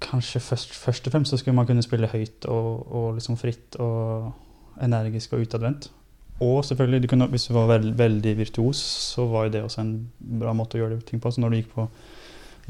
Kanskje 0.00 0.40
først, 0.40 0.70
først 0.72 1.06
og 1.06 1.12
fremst 1.12 1.30
så 1.30 1.36
skulle 1.36 1.54
man 1.54 1.66
kunne 1.68 1.82
spille 1.84 2.08
høyt 2.08 2.46
og, 2.48 2.86
og 2.88 3.18
liksom 3.18 3.36
fritt 3.36 3.76
og 3.76 4.30
energisk 4.80 5.34
og 5.36 5.42
utadvendt. 5.44 5.90
Og 6.40 6.64
selvfølgelig, 6.64 7.02
du 7.02 7.08
kunne, 7.08 7.26
hvis 7.26 7.44
du 7.46 7.52
var 7.52 7.66
veld, 7.68 7.92
veldig 7.98 8.36
virtuos, 8.38 8.76
så 9.12 9.26
var 9.28 9.44
jo 9.44 9.52
det 9.52 9.62
også 9.62 9.82
en 9.82 9.92
bra 10.40 10.54
måte 10.56 10.78
å 10.78 10.80
gjøre 10.80 11.02
ting 11.04 11.20
på. 11.20 11.30
Så 11.30 11.42
når 11.42 11.52
du 11.52 11.56
gikk 11.58 11.74
på 11.74 11.84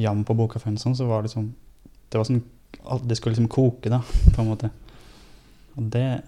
jam 0.03 0.25
på 0.27 0.35
Bokkafeen, 0.35 0.79
sånn, 0.81 0.97
så 0.99 1.07
var 1.07 1.23
det 1.23 1.31
liksom 1.31 1.53
Det 2.11 2.19
var 2.19 2.27
sånn 2.27 2.43
Det 3.07 3.17
skulle 3.19 3.37
liksom 3.37 3.51
koke, 3.51 3.93
da, 3.93 4.01
på 4.35 4.43
en 4.43 4.51
måte. 4.51 4.73
Og 5.77 5.87
det 5.95 6.23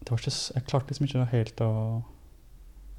Det 0.00 0.16
ikke 0.16 0.32
Jeg 0.32 0.66
klarte 0.66 0.88
liksom 0.88 1.06
ikke 1.06 1.28
helt 1.34 1.60
å 1.60 1.70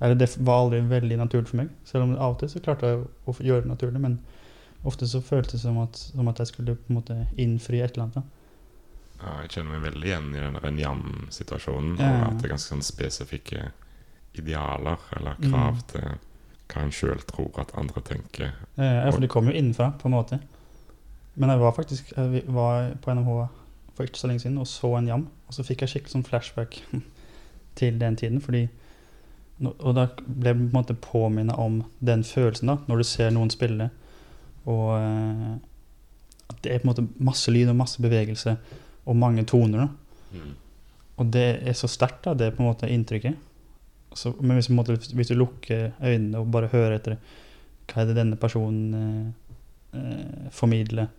Eller 0.02 0.16
det 0.18 0.28
var 0.40 0.64
aldri 0.66 0.80
veldig 0.90 1.18
naturlig 1.22 1.48
for 1.52 1.58
meg. 1.62 1.70
Selv 1.86 2.04
om 2.08 2.16
av 2.18 2.34
og 2.34 2.40
til 2.42 2.50
så 2.50 2.60
klarte 2.66 2.88
jeg 2.90 3.04
å 3.30 3.36
gjøre 3.38 3.62
det 3.68 3.70
naturlig, 3.70 4.02
men 4.02 4.20
ofte 4.84 5.06
så 5.08 5.22
føltes 5.22 5.52
det 5.60 5.60
som 5.62 5.78
at, 5.78 5.96
som 5.96 6.28
at 6.32 6.40
jeg 6.42 6.48
skulle 6.48 6.74
på 6.76 6.90
en 6.90 6.98
måte 6.98 7.18
innfri 7.38 7.82
et 7.86 7.94
eller 7.98 8.08
annet. 8.10 8.24
Ja, 9.22 9.36
jeg 9.44 9.52
kjenner 9.54 9.76
meg 9.78 9.84
veldig 9.94 10.08
igjen 10.10 10.32
i 10.34 10.40
den 10.42 10.58
der 10.58 10.72
Njam-situasjonen. 10.74 12.00
Ja. 12.02 12.10
Og 12.10 12.28
at 12.32 12.40
det 12.42 12.48
er 12.50 12.54
ganske 12.56 12.74
sånn 12.74 12.82
spesifikke 12.88 13.68
idealer 14.34 14.98
eller 15.20 15.36
krav 15.44 15.76
Mm. 15.78 15.88
til 15.92 16.02
hva 16.72 16.82
en 16.88 16.92
sjøl 16.96 17.22
tror 17.28 17.60
at 17.60 17.76
andre 17.78 18.02
tenker. 18.02 18.54
Eh, 18.78 19.06
Ja, 19.06 19.12
for 19.12 19.20
det 19.20 19.30
kom 19.30 19.46
jo 19.46 19.52
innenfra, 19.54 19.92
på 20.00 20.06
en 20.08 20.12
måte. 20.16 20.40
Men 21.36 21.50
jeg 21.50 21.60
var 21.60 21.72
faktisk 21.74 22.12
jeg 22.18 22.44
var 22.48 22.96
på 23.02 23.12
NMH 23.14 23.48
for 23.96 24.04
ikke 24.06 24.18
så 24.18 24.28
lenge 24.28 24.40
siden 24.42 24.58
og 24.58 24.66
så 24.68 24.98
en 24.98 25.08
jam. 25.08 25.28
Og 25.48 25.54
så 25.54 25.64
fikk 25.64 25.82
jeg 25.82 25.90
skikkelig 25.90 26.12
sånn 26.16 26.26
flashback 26.26 26.82
til 27.76 28.00
den 28.00 28.16
tiden. 28.16 28.42
fordi 28.42 28.70
Og 29.62 29.94
da 29.94 30.08
ble 30.26 30.52
jeg 30.52 30.58
på 30.58 30.64
en 30.64 30.74
måte 30.74 30.98
påminnet 30.98 31.60
om 31.60 31.82
den 32.00 32.24
følelsen, 32.26 32.72
da, 32.72 32.78
når 32.90 33.02
du 33.02 33.08
ser 33.08 33.34
noen 33.36 33.52
spille. 33.54 33.92
Og 34.70 34.88
eh, 34.98 35.52
at 36.52 36.64
det 36.64 36.74
er 36.74 36.82
på 36.82 36.88
en 36.88 36.92
måte 36.92 37.08
masse 37.22 37.54
lyd 37.54 37.70
og 37.72 37.78
masse 37.80 38.02
bevegelse 38.02 38.56
og 39.06 39.18
mange 39.18 39.46
toner. 39.50 39.86
da. 39.86 40.40
Mm. 40.40 40.52
Og 41.22 41.32
det 41.34 41.48
er 41.68 41.78
så 41.78 41.90
sterkt, 41.92 42.24
da, 42.26 42.34
det 42.34 42.48
er 42.48 42.58
på 42.58 42.64
en 42.64 42.72
måte 42.72 42.90
inntrykket. 42.90 43.38
Så, 44.18 44.34
men 44.42 44.58
hvis, 44.58 44.72
måte, 44.74 44.98
hvis 44.98 45.32
du 45.32 45.38
lukker 45.38 45.92
øynene 46.02 46.42
og 46.42 46.50
bare 46.52 46.72
hører 46.72 46.98
etter 46.98 47.16
hva 47.92 48.02
er 48.02 48.10
det 48.10 48.18
denne 48.18 48.40
personen 48.40 48.96
eh, 48.98 50.00
eh, 50.00 50.50
formidler, 50.56 51.12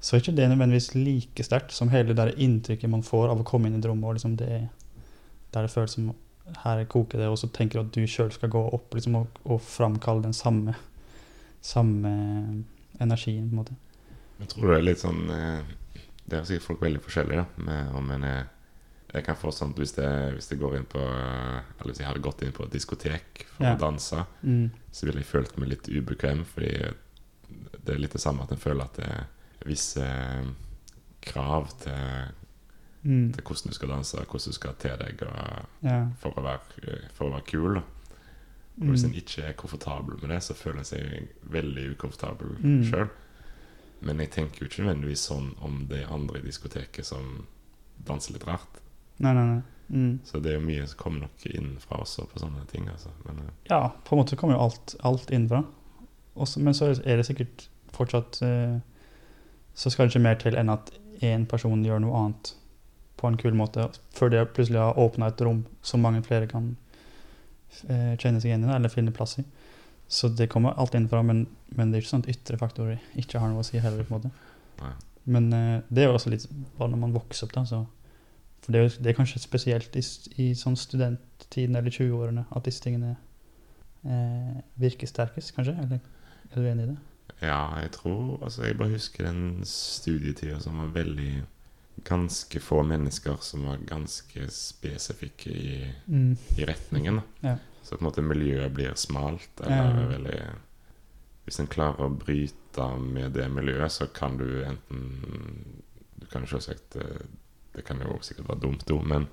så 0.00 0.14
er 0.14 0.22
ikke 0.22 0.36
det 0.36 0.48
nødvendigvis 0.50 0.92
like 0.94 1.46
sterkt 1.46 1.74
som 1.74 1.90
hele 1.90 2.12
det 2.12 2.18
der 2.18 2.34
inntrykket 2.42 2.90
man 2.92 3.04
får 3.06 3.32
av 3.32 3.40
å 3.40 3.46
komme 3.46 3.70
inn 3.70 3.78
i 3.78 3.80
et 3.80 3.88
rom, 3.88 4.04
og 4.04 4.18
liksom 4.18 4.36
det 4.38 4.50
er 4.52 4.66
det 5.56 5.72
føles 5.72 5.94
som 5.96 6.10
her 6.64 6.84
koker 6.86 7.18
det, 7.18 7.26
og 7.28 7.38
så 7.38 7.48
tenker 7.52 7.80
du 7.80 7.86
at 7.86 7.92
du 7.96 8.06
sjøl 8.06 8.30
skal 8.32 8.48
gå 8.52 8.60
opp 8.72 8.94
liksom, 8.94 9.16
og, 9.16 9.26
og 9.44 9.60
framkalle 9.60 10.22
den 10.22 10.32
samme, 10.36 10.74
samme 11.60 12.12
energien, 13.00 13.48
på 13.50 13.54
en 13.56 13.60
måte. 13.62 13.76
Jeg 14.40 14.48
tror 14.52 14.68
det 14.70 14.76
er 14.78 14.84
litt 14.84 15.00
sånn 15.00 15.30
eh, 15.32 15.62
Det 16.28 16.36
er 16.38 16.44
sikkert 16.44 16.66
folk 16.66 16.82
veldig 16.84 17.00
forskjellige, 17.00 17.40
da. 17.42 17.64
Med 17.64 17.94
om 17.96 18.10
en 18.12 18.24
er 18.28 18.44
Jeg 19.14 19.24
kan 19.24 19.36
få 19.40 19.48
sånt 19.54 19.78
hvis 19.80 19.94
det, 19.96 20.08
hvis 20.34 20.48
det 20.50 20.58
går 20.60 20.74
inn 20.76 20.84
på 20.92 21.00
Eller 21.00 21.88
hvis 21.88 22.00
jeg 22.02 22.08
hadde 22.10 22.20
gått 22.26 22.42
inn 22.44 22.52
på 22.52 22.66
et 22.66 22.74
diskotek 22.74 23.46
for 23.54 23.64
Ja. 23.64 23.74
å 23.74 23.80
danse, 23.80 24.26
Mm. 24.42 24.70
så 24.92 25.06
ville 25.06 25.22
jeg 25.22 25.30
følt 25.30 25.56
meg 25.58 25.68
litt 25.70 25.88
ubekvem, 25.88 26.44
fordi 26.44 26.92
det 27.86 27.94
er 27.94 27.98
litt 28.02 28.12
det 28.12 28.20
samme 28.20 28.42
at 28.42 28.52
en 28.52 28.58
føler 28.60 28.84
at 28.84 28.94
det 29.00 29.06
er 29.08 29.26
visse 29.64 30.02
eh, 30.04 30.44
krav 31.22 31.70
til, 31.80 32.32
Mm. 33.06 33.32
til 33.32 33.42
hvordan 33.44 33.70
du 33.70 33.74
skal 33.76 33.88
danse, 33.92 34.16
hvordan 34.18 34.50
du 34.50 34.56
skal 34.56 34.72
te 34.82 34.88
deg 34.98 35.20
og, 35.22 35.66
Ja. 35.86 36.00
for, 36.18 36.30
å 36.34 36.42
være, 36.42 36.98
for 37.14 37.28
å 37.28 37.34
være 37.36 37.46
kul. 37.46 37.76
Og 38.80 38.88
hvis 38.90 39.04
en 39.06 39.14
ikke 39.14 39.44
er 39.48 39.52
komfortabel 39.56 40.18
med 40.20 40.28
det, 40.34 40.40
så 40.42 40.54
føler 40.58 40.78
en 40.82 40.84
seg 40.84 41.28
veldig 41.48 41.84
ukomfortabel 41.94 42.56
Mm. 42.60 42.82
sjøl. 42.90 43.08
Men 44.02 44.18
jeg 44.18 44.30
tenker 44.30 44.58
jo 44.60 44.66
ikke 44.66 44.82
nødvendigvis 44.84 45.22
sånn 45.30 45.54
om 45.62 45.86
de 45.88 46.02
andre 46.04 46.38
i 46.38 46.42
diskoteket 46.42 47.04
som 47.06 47.46
danser 48.04 48.32
litt 48.34 48.44
rart. 48.46 48.80
Nei, 49.18 49.32
nei, 49.32 49.44
nei. 49.54 49.62
Mm. 49.88 50.18
Så 50.26 50.42
det 50.42 50.50
er 50.52 50.58
jo 50.60 50.66
mye 50.66 50.86
som 50.88 50.98
kommer 50.98 51.20
nok 51.20 51.46
innenfra 51.46 52.00
også 52.02 52.26
på 52.28 52.38
sånne 52.42 52.66
ting. 52.68 52.88
Altså. 52.88 53.08
Men 53.24 53.38
eh, 53.38 53.52
Ja, 53.70 53.88
på 54.04 54.12
en 54.16 54.24
måte 54.24 54.36
kommer 54.36 54.54
jo 54.58 54.60
alt, 54.66 54.96
alt 55.04 55.30
innenfra. 55.30 55.62
Også, 56.36 56.58
men 56.60 56.74
så 56.74 56.90
er 57.06 57.16
det 57.16 57.26
sikkert 57.26 57.68
fortsatt 57.92 58.42
eh, 58.42 58.80
Så 59.74 59.90
skal 59.90 60.06
det 60.08 60.14
ikke 60.16 60.22
mer 60.26 60.34
til 60.34 60.56
enn 60.56 60.68
at 60.72 60.90
én 61.22 61.46
person 61.48 61.82
gjør 61.84 62.00
noe 62.00 62.18
annet 62.18 62.54
på 63.16 63.28
en 63.28 63.38
kul 63.40 63.56
måte, 63.56 63.88
før 64.14 64.32
det 64.32 64.42
plutselig 64.56 64.82
har 64.82 64.98
åpna 65.00 65.30
et 65.30 65.40
rom 65.44 65.62
som 65.86 66.02
mange 66.04 66.22
flere 66.26 66.48
kan 66.50 66.74
eh, 67.88 68.14
kjenne 68.20 68.40
seg 68.42 68.50
igjen 68.50 68.66
i, 68.66 68.72
eller 68.76 68.92
finne 68.92 69.14
plass 69.16 69.38
i. 69.40 69.44
Så 70.08 70.28
det 70.28 70.50
kommer 70.52 70.76
alt 70.78 70.94
innenfra, 70.94 71.22
men, 71.26 71.46
men 71.74 71.90
det 71.90 71.98
er 71.98 72.04
ikke 72.04 72.12
sånn 72.12 72.26
at 72.26 72.32
ytre 72.34 72.60
faktorer 72.60 73.02
ikke 73.18 73.40
har 73.42 73.50
noe 73.50 73.64
å 73.64 73.66
si 73.66 73.80
heller. 73.82 74.06
på 74.06 74.14
en 74.14 74.20
måte. 74.20 74.52
Nei. 74.82 74.92
Men 75.36 75.48
eh, 75.56 75.78
det 75.88 76.04
er 76.04 76.10
jo 76.10 76.18
også 76.18 76.32
litt 76.34 76.46
bare 76.76 76.92
når 76.92 77.02
man 77.02 77.16
vokser 77.16 77.48
opp, 77.48 77.56
da. 77.56 77.64
Så, 77.66 77.82
for 78.62 78.74
det 78.74 78.80
er, 78.80 78.86
jo, 78.86 78.94
det 79.02 79.10
er 79.10 79.18
kanskje 79.18 79.42
spesielt 79.42 79.98
i, 79.98 80.04
i 80.42 80.52
sånn 80.58 80.78
studenttiden 80.78 81.78
eller 81.78 81.94
20-årene 81.94 82.46
at 82.50 82.68
disse 82.68 82.84
tingene 82.84 83.16
eh, 84.04 84.62
virker 84.82 85.10
sterkest, 85.10 85.56
kanskje? 85.56 85.74
Eller 85.86 86.00
er 86.52 86.56
du 86.60 86.70
enig 86.70 86.86
i 86.86 86.94
det? 86.94 87.02
ja, 87.42 87.76
jeg 87.82 87.90
tror 87.92 88.38
Altså, 88.42 88.64
jeg 88.64 88.78
bare 88.78 88.94
husker 88.94 89.26
den 89.26 89.64
studietida 89.64 90.60
som 90.60 90.78
var 90.78 90.94
veldig 90.94 91.42
Ganske 92.08 92.60
få 92.62 92.82
mennesker 92.86 93.36
som 93.42 93.64
var 93.66 93.80
ganske 93.88 94.46
spesifikke 94.52 95.50
i, 95.50 95.92
i 96.56 96.64
retningen. 96.68 97.16
da. 97.16 97.48
Ja. 97.48 97.56
Så 97.82 97.96
på 97.96 98.02
en 98.04 98.08
måte 98.10 98.22
miljøet 98.22 98.72
blir 98.74 98.94
smalt, 98.98 99.60
eller 99.62 100.00
Ja, 100.00 100.06
veldig 100.12 100.38
Hvis 101.46 101.60
en 101.62 101.68
klarer 101.70 102.00
å 102.08 102.10
bryte 102.18 102.86
med 102.98 103.32
det 103.36 103.48
miljøet, 103.54 103.92
så 103.94 104.06
kan 104.12 104.36
du 104.38 104.64
enten 104.66 105.02
Du 106.18 106.26
kan 106.26 106.42
jo 106.42 106.48
selvsagt 106.56 106.96
eh, 106.96 107.26
Det 107.74 107.84
kan 107.86 108.00
jo 108.02 108.18
sikkert 108.22 108.48
være 108.48 108.60
dumt 108.66 108.90
òg, 108.90 109.04
men 109.06 109.28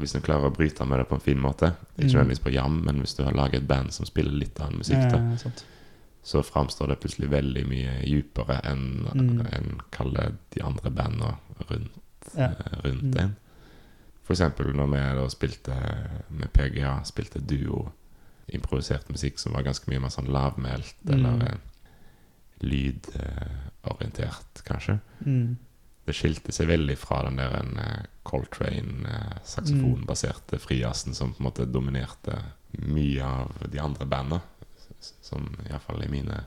hvis 0.00 0.16
du 0.16 0.20
klarer 0.24 0.48
å 0.50 0.54
bryte 0.56 0.82
med 0.88 0.98
det 0.98 1.04
på 1.10 1.14
en 1.14 1.20
fin 1.22 1.38
måte 1.38 1.68
Ikke 1.98 2.08
Mm. 2.08 2.12
nødvendigvis 2.14 2.42
på 2.42 2.52
jam, 2.54 2.80
men 2.84 2.98
hvis 3.04 3.14
du 3.14 3.22
har 3.24 3.32
laget 3.38 3.62
et 3.62 3.68
band 3.68 3.92
som 3.92 4.06
spiller 4.06 4.32
litt 4.32 4.58
annen 4.60 4.78
musikk, 4.82 5.04
da, 5.12 5.18
Ja, 5.30 5.36
sant. 5.36 5.64
Så 6.22 6.42
framstår 6.42 6.88
det 6.88 7.00
plutselig 7.02 7.30
veldig 7.30 7.64
mye 7.66 7.94
dypere 8.04 8.60
enn 8.64 9.08
Mm. 9.14 9.40
en 9.52 9.80
kalle 9.90 10.32
de 10.54 10.62
andre 10.62 10.90
bandene 10.90 11.36
rundt, 11.70 11.92
Ja. 12.36 12.50
eh, 12.50 12.78
rundt 12.84 13.02
Mm. 13.14 13.18
en. 13.18 13.36
For 14.22 14.34
eksempel 14.34 14.72
når 14.74 14.86
vi 14.92 15.20
da 15.20 15.28
spilte 15.28 15.74
med 16.30 16.52
PGA, 16.52 17.02
spilte 17.04 17.40
duo, 17.40 17.92
improvisert 18.48 19.08
musikk 19.10 19.38
som 19.38 19.52
var 19.52 19.62
ganske 19.62 19.88
mye 19.90 20.00
mer 20.00 20.08
sånn 20.10 20.28
lavmælt, 20.28 20.94
Mm. 21.04 21.12
eller 21.14 21.42
eh, 21.48 21.58
lydorientert, 23.82 24.62
kanskje. 24.64 25.00
Mm. 25.26 25.56
Det 26.06 26.14
skilte 26.14 26.52
seg 26.54 26.66
veldig 26.68 26.96
fra 26.98 27.22
den 27.28 27.36
der 27.38 27.54
en 27.60 27.76
eh, 27.78 28.04
Coltrane, 28.26 29.06
eh, 29.06 29.38
saksofonbaserte 29.46 30.58
frijassen 30.58 31.14
som 31.14 31.32
på 31.34 31.40
en 31.42 31.46
måte 31.50 31.66
dominerte 31.70 32.40
mye 32.78 33.22
av 33.22 33.52
de 33.70 33.78
andre 33.82 34.06
bandene. 34.06 34.40
S- 35.02 35.14
Som 35.22 35.48
iallfall 35.68 36.04
i 36.04 36.08
mine, 36.12 36.44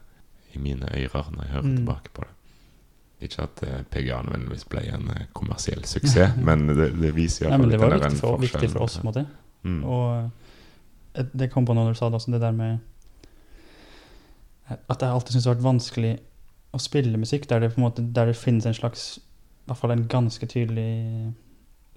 i 0.56 0.60
mine 0.60 0.88
ører 0.96 1.32
når 1.36 1.44
jeg 1.44 1.52
hører 1.52 1.68
Mm. 1.70 1.76
tilbake 1.78 2.10
på 2.14 2.22
det. 2.26 2.32
Ikke 3.26 3.44
at 3.44 3.62
eh, 3.64 3.84
PGA 3.92 4.22
nødvendigvis 4.22 4.66
ble 4.70 4.82
en 4.94 5.10
eh, 5.10 5.26
kommersiell 5.34 5.84
suksess, 5.86 6.36
men 6.48 6.68
det, 6.68 6.90
det 7.02 7.14
viser 7.16 7.50
Nei, 7.50 7.52
iallfall 7.52 7.70
men 7.70 7.70
det 7.72 7.80
var 7.80 7.98
viktig 8.00 8.20
for, 8.20 8.38
viktig 8.44 8.70
for 8.72 8.84
oss, 8.88 8.98
måte. 9.04 9.26
Mm. 9.64 9.84
Og 9.84 10.32
eh, 11.16 11.26
det 11.34 11.52
kom 11.52 11.66
på 11.66 11.74
når 11.74 11.94
du 11.94 12.00
sa 12.00 12.10
det 12.10 12.20
også, 12.20 12.32
det 12.36 12.42
der 12.42 12.52
med 12.52 12.78
At 14.90 15.02
jeg 15.02 15.10
alltid 15.14 15.32
syns 15.36 15.44
det 15.46 15.50
har 15.52 15.56
vært 15.56 15.68
vanskelig 15.70 16.14
å 16.76 16.80
spille 16.82 17.18
musikk 17.22 17.46
der 17.50 17.60
det 17.64 17.70
på 17.74 17.80
en 17.80 17.86
måte 17.86 18.04
Der 18.14 18.26
det 18.32 18.36
finnes 18.36 18.66
en 18.66 18.74
slags 18.76 19.04
I 19.20 19.68
hvert 19.70 19.78
fall 19.80 19.92
en 19.94 20.08
ganske 20.12 20.46
tydelig 20.50 21.34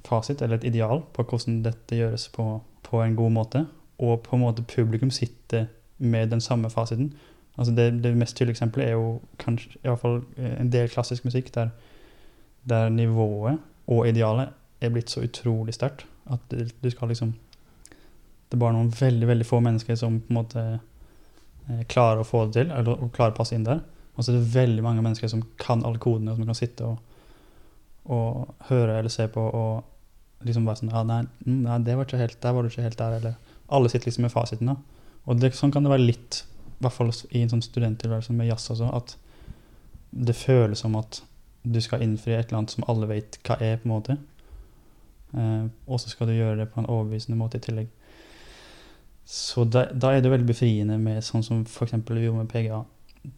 fasit, 0.06 0.40
eller 0.42 0.56
et 0.60 0.64
ideal, 0.68 1.00
på 1.12 1.24
hvordan 1.26 1.62
dette 1.64 1.96
gjøres 1.98 2.28
på, 2.32 2.44
på 2.86 3.00
en 3.02 3.16
god 3.18 3.32
måte. 3.34 3.64
Og 3.98 4.20
på 4.22 4.36
en 4.36 4.44
måte 4.44 4.62
publikum 4.62 5.10
sitter 5.10 5.66
med 5.98 6.30
den 6.30 6.40
samme 6.40 6.70
fasiten. 6.70 7.12
Altså 7.58 7.74
det, 7.74 8.02
det 8.04 8.16
mest 8.16 8.36
tydelige 8.36 8.56
eksempelet 8.56 8.86
er 8.86 8.92
jo 8.92 9.20
kanskje 9.38 9.74
i 9.82 9.88
hvert 9.88 10.02
fall 10.02 10.20
eh, 10.36 10.60
en 10.60 10.70
del 10.72 10.88
klassisk 10.88 11.24
musikk 11.26 11.50
der, 11.54 11.72
der 12.68 12.88
nivået 12.88 13.58
og 13.88 14.08
idealet 14.08 14.54
er 14.80 14.92
blitt 14.94 15.10
så 15.10 15.24
utrolig 15.24 15.74
sterkt 15.74 16.06
at 16.30 16.54
du 16.82 16.90
skal 16.90 17.08
liksom 17.08 17.34
Det 18.48 18.56
er 18.56 18.60
bare 18.62 18.72
noen 18.72 18.92
veldig 19.00 19.26
veldig 19.28 19.46
få 19.46 19.58
mennesker 19.60 19.96
som 20.00 20.20
på 20.20 20.32
en 20.32 20.38
måte 20.38 20.62
eh, 21.68 21.82
klarer 21.88 22.22
å 22.22 22.24
få 22.24 22.46
det 22.46 22.54
til, 22.54 22.70
eller 22.72 23.10
klarer 23.12 23.34
å 23.34 23.36
passe 23.36 23.52
inn 23.52 23.66
der. 23.66 23.82
Og 24.16 24.24
så 24.24 24.32
er 24.32 24.38
det 24.38 24.54
veldig 24.54 24.84
mange 24.86 25.02
mennesker 25.04 25.28
som 25.28 25.42
kan 25.60 25.84
alle 25.84 26.00
kodene, 26.00 26.32
og 26.32 26.38
som 26.38 26.48
kan 26.48 26.56
sitte 26.56 26.88
og, 26.88 27.02
og 28.08 28.54
høre 28.70 28.96
eller 28.98 29.12
se 29.12 29.26
på 29.28 29.44
og 29.44 30.46
liksom 30.48 30.64
bare 30.64 30.80
sånn 30.80 30.94
ja, 30.94 31.02
nei, 31.04 31.20
mm, 31.44 31.60
nei, 31.66 31.76
det 31.84 31.98
var 31.98 32.08
ikke 32.08 32.22
helt, 32.22 32.38
der 32.40 32.56
var 32.56 32.64
du 32.64 32.70
ikke 32.72 32.86
helt 32.86 33.02
der, 33.02 33.18
eller 33.18 33.36
Alle 33.68 33.90
sitter 33.92 34.08
liksom 34.08 34.24
med 34.24 34.32
fasiten, 34.32 34.70
da. 34.70 34.97
Og 35.28 35.40
det, 35.40 35.52
sånn 35.56 35.72
kan 35.74 35.84
det 35.84 35.92
være 35.92 36.06
litt, 36.08 36.42
i 36.78 36.84
hvert 36.84 36.94
fall 36.94 37.12
i 37.12 37.42
en 37.44 37.52
sånn 37.52 37.64
studenttilværelse 37.64 38.34
med 38.36 38.48
jazz 38.48 38.70
også, 38.72 38.88
at 38.96 39.16
det 40.10 40.36
føles 40.36 40.80
som 40.80 40.96
at 40.96 41.20
du 41.68 41.80
skal 41.84 42.02
innfri 42.04 42.32
et 42.32 42.48
eller 42.48 42.62
annet 42.62 42.72
som 42.72 42.86
alle 42.88 43.08
vet 43.10 43.38
hva 43.44 43.58
er, 43.60 43.76
på 43.80 43.88
en 43.88 43.92
måte. 43.92 44.16
Eh, 45.36 45.64
og 45.86 46.00
så 46.00 46.12
skal 46.12 46.30
du 46.30 46.36
gjøre 46.36 46.62
det 46.62 46.68
på 46.72 46.80
en 46.80 46.88
overbevisende 46.88 47.38
måte 47.38 47.60
i 47.60 47.64
tillegg. 47.66 47.90
Så 49.28 49.66
da, 49.68 49.84
da 49.92 50.14
er 50.14 50.22
det 50.24 50.32
veldig 50.32 50.48
befriende 50.48 50.96
med 51.02 51.20
sånn 51.26 51.44
som 51.44 51.66
f.eks. 51.66 51.92
vi 51.92 52.24
gjorde 52.24 52.46
med 52.46 52.52
PGA. 52.52 52.80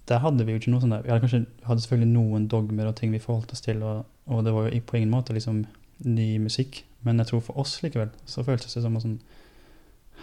Der 0.06 0.22
hadde 0.22 0.46
vi 0.46 0.54
jo 0.54 0.60
ikke 0.60 0.70
noe 0.70 0.84
sånn 0.84 0.94
der. 0.94 1.02
Vi 1.02 1.10
hadde, 1.10 1.24
kanskje, 1.24 1.66
hadde 1.66 1.82
selvfølgelig 1.82 2.12
noen 2.12 2.46
dogmer 2.52 2.92
og 2.92 2.94
ting 3.00 3.10
vi 3.10 3.22
forholdt 3.22 3.56
oss 3.56 3.64
til, 3.64 3.82
og, 3.82 4.04
og 4.30 4.44
det 4.46 4.54
var 4.54 4.68
jo 4.68 4.82
på 4.86 5.00
ingen 5.00 5.10
måte 5.10 5.34
liksom 5.34 5.64
ny 6.06 6.28
musikk. 6.44 6.84
Men 7.02 7.18
jeg 7.18 7.32
tror 7.32 7.42
for 7.48 7.58
oss 7.58 7.80
likevel 7.82 8.12
så 8.28 8.44
føltes 8.46 8.76
det 8.76 8.84
som 8.84 8.98
at 8.98 9.06
sånn 9.06 9.18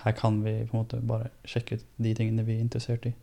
Her 0.03 0.11
kan 0.17 0.41
vi 0.43 0.53
på 0.67 0.75
en 0.77 0.81
måte 0.83 0.99
bare 1.01 1.31
sjekke 1.47 1.77
ut 1.79 1.85
de 1.97 2.13
tingene 2.17 2.43
vi 2.45 2.57
er 2.57 2.63
interessert 2.65 3.05
i. 3.09 3.13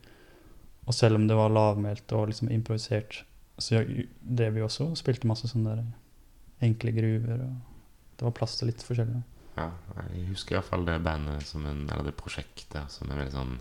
Og 0.87 0.94
selv 0.94 1.16
om 1.16 1.28
det 1.28 1.37
var 1.38 1.52
lavmælt 1.54 2.12
og 2.12 2.28
liksom 2.28 2.50
improvisert, 2.52 3.22
så 3.58 3.84
drev 4.20 4.54
vi 4.58 4.62
også 4.66 4.90
og 4.90 4.98
spilte 4.98 5.28
masse 5.30 5.48
sånne 5.48 5.76
der 5.78 6.66
enkle 6.66 6.92
gruver. 6.96 7.44
og 7.46 8.18
Det 8.18 8.26
var 8.26 8.34
plass 8.37 8.56
til 8.58 8.68
litt 8.68 8.82
forskjellig. 8.82 9.22
Ja, 9.56 9.68
jeg 10.10 10.26
husker 10.32 10.56
iallfall 10.56 10.84
det 10.88 10.98
bandet 11.04 11.46
som 11.46 11.64
en, 11.70 11.84
eller 11.88 12.08
det 12.10 12.16
prosjektet 12.18 12.90
som 12.90 13.10
er 13.10 13.20
veldig 13.22 13.37
sånn 13.37 13.54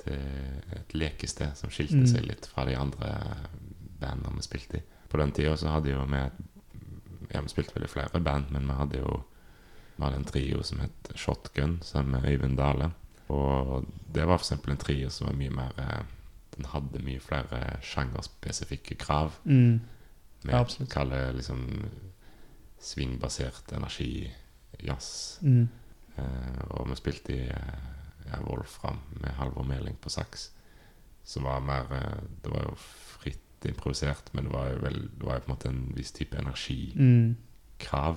et, 0.00 0.06
et 0.78 0.94
lekested 0.96 1.56
som 1.58 1.70
skilte 1.70 2.00
Mm. 2.00 2.06
seg 2.08 2.24
litt 2.24 2.46
fra 2.48 2.64
de 2.64 2.74
andre 2.74 3.10
bandene 4.00 4.36
vi 4.38 4.42
spilte 4.46 4.78
i. 4.80 4.82
På 5.12 5.18
den 5.20 5.32
tida 5.36 5.56
så 5.60 5.68
hadde 5.74 5.92
jo 5.92 6.06
vi 6.06 6.22
Ja, 7.30 7.40
vi 7.42 7.48
spilte 7.52 7.74
veldig 7.76 7.88
flere 7.92 8.20
band, 8.20 8.50
men 8.50 8.64
vi 8.66 8.74
hadde 8.74 8.98
jo 8.98 9.20
vi 10.00 10.04
hadde 10.08 10.16
en 10.22 10.24
trio 10.28 10.62
som 10.64 10.80
het 10.80 11.10
Shotgun, 11.20 11.78
sammen 11.84 12.16
med 12.16 12.30
Øyvind 12.32 12.56
Dale. 12.58 12.90
Og 13.30 13.84
det 14.14 14.24
var 14.26 14.40
f.eks. 14.40 14.52
en 14.56 14.80
trio 14.80 15.10
som 15.12 15.28
var 15.28 15.36
mye 15.38 15.50
mer 15.54 15.76
eh, 15.78 16.00
Den 16.56 16.64
hadde 16.72 16.98
mye 17.04 17.20
flere 17.22 17.76
sjangerspesifikke 17.86 18.96
krav. 18.98 19.36
Mm. 19.44 19.80
Med 20.44 20.52
Ja, 20.54 20.60
absolutt. 20.64 20.90
kalle 20.92 21.20
liksom 21.36 21.60
svingbasert 22.80 23.72
energi, 23.76 24.30
jazz. 24.82 25.38
Mm. 25.42 25.68
Eh, 26.16 26.62
og 26.70 26.88
vi 26.90 26.96
spilte 26.98 27.34
i 27.36 27.46
eh, 27.48 27.84
ja, 28.26 28.40
Wolfram 28.46 28.98
med 29.20 29.30
Halvor 29.38 29.64
Meling 29.68 29.96
på 30.00 30.10
saks. 30.12 30.50
Som 31.24 31.44
var 31.44 31.60
mer 31.60 31.92
eh, 31.92 32.22
Det 32.42 32.50
var 32.52 32.62
jo 32.66 32.74
fritt 32.80 33.66
improvisert, 33.68 34.30
men 34.32 34.44
det 34.48 34.52
var 34.54 34.70
jo, 34.72 34.78
vel, 34.86 35.02
det 35.18 35.26
var 35.26 35.34
jo 35.38 35.44
på 35.44 35.50
en 35.50 35.54
måte 35.56 35.68
en 35.68 35.82
viss 35.96 36.12
type 36.16 36.36
energikrav 36.40 36.96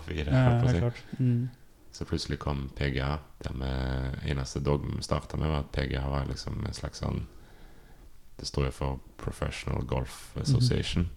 Mm. 0.08 0.17
i 0.17 0.24
det. 0.24 0.32
Ja, 0.32 0.60
helt 0.60 0.78
klart. 0.80 1.04
Mm. 1.19 1.50
Så 1.93 2.06
plutselig 2.10 2.39
kom 2.41 2.69
PGA. 2.75 3.19
Der 3.43 3.53
vi, 3.53 4.32
eneste 4.32 4.60
dogmen 4.65 4.97
vi 4.97 5.03
starta 5.06 5.38
med, 5.38 5.49
var 5.51 5.60
at 5.60 5.71
PGA 5.75 6.08
var 6.10 6.25
liksom 6.25 6.63
en 6.65 6.73
slags 6.73 6.99
sånn 7.03 7.27
Det 8.38 8.47
står 8.49 8.65
jo 8.65 8.71
for 8.71 8.99
Professional 9.21 9.84
Golf 9.86 10.34
Association. 10.41 11.10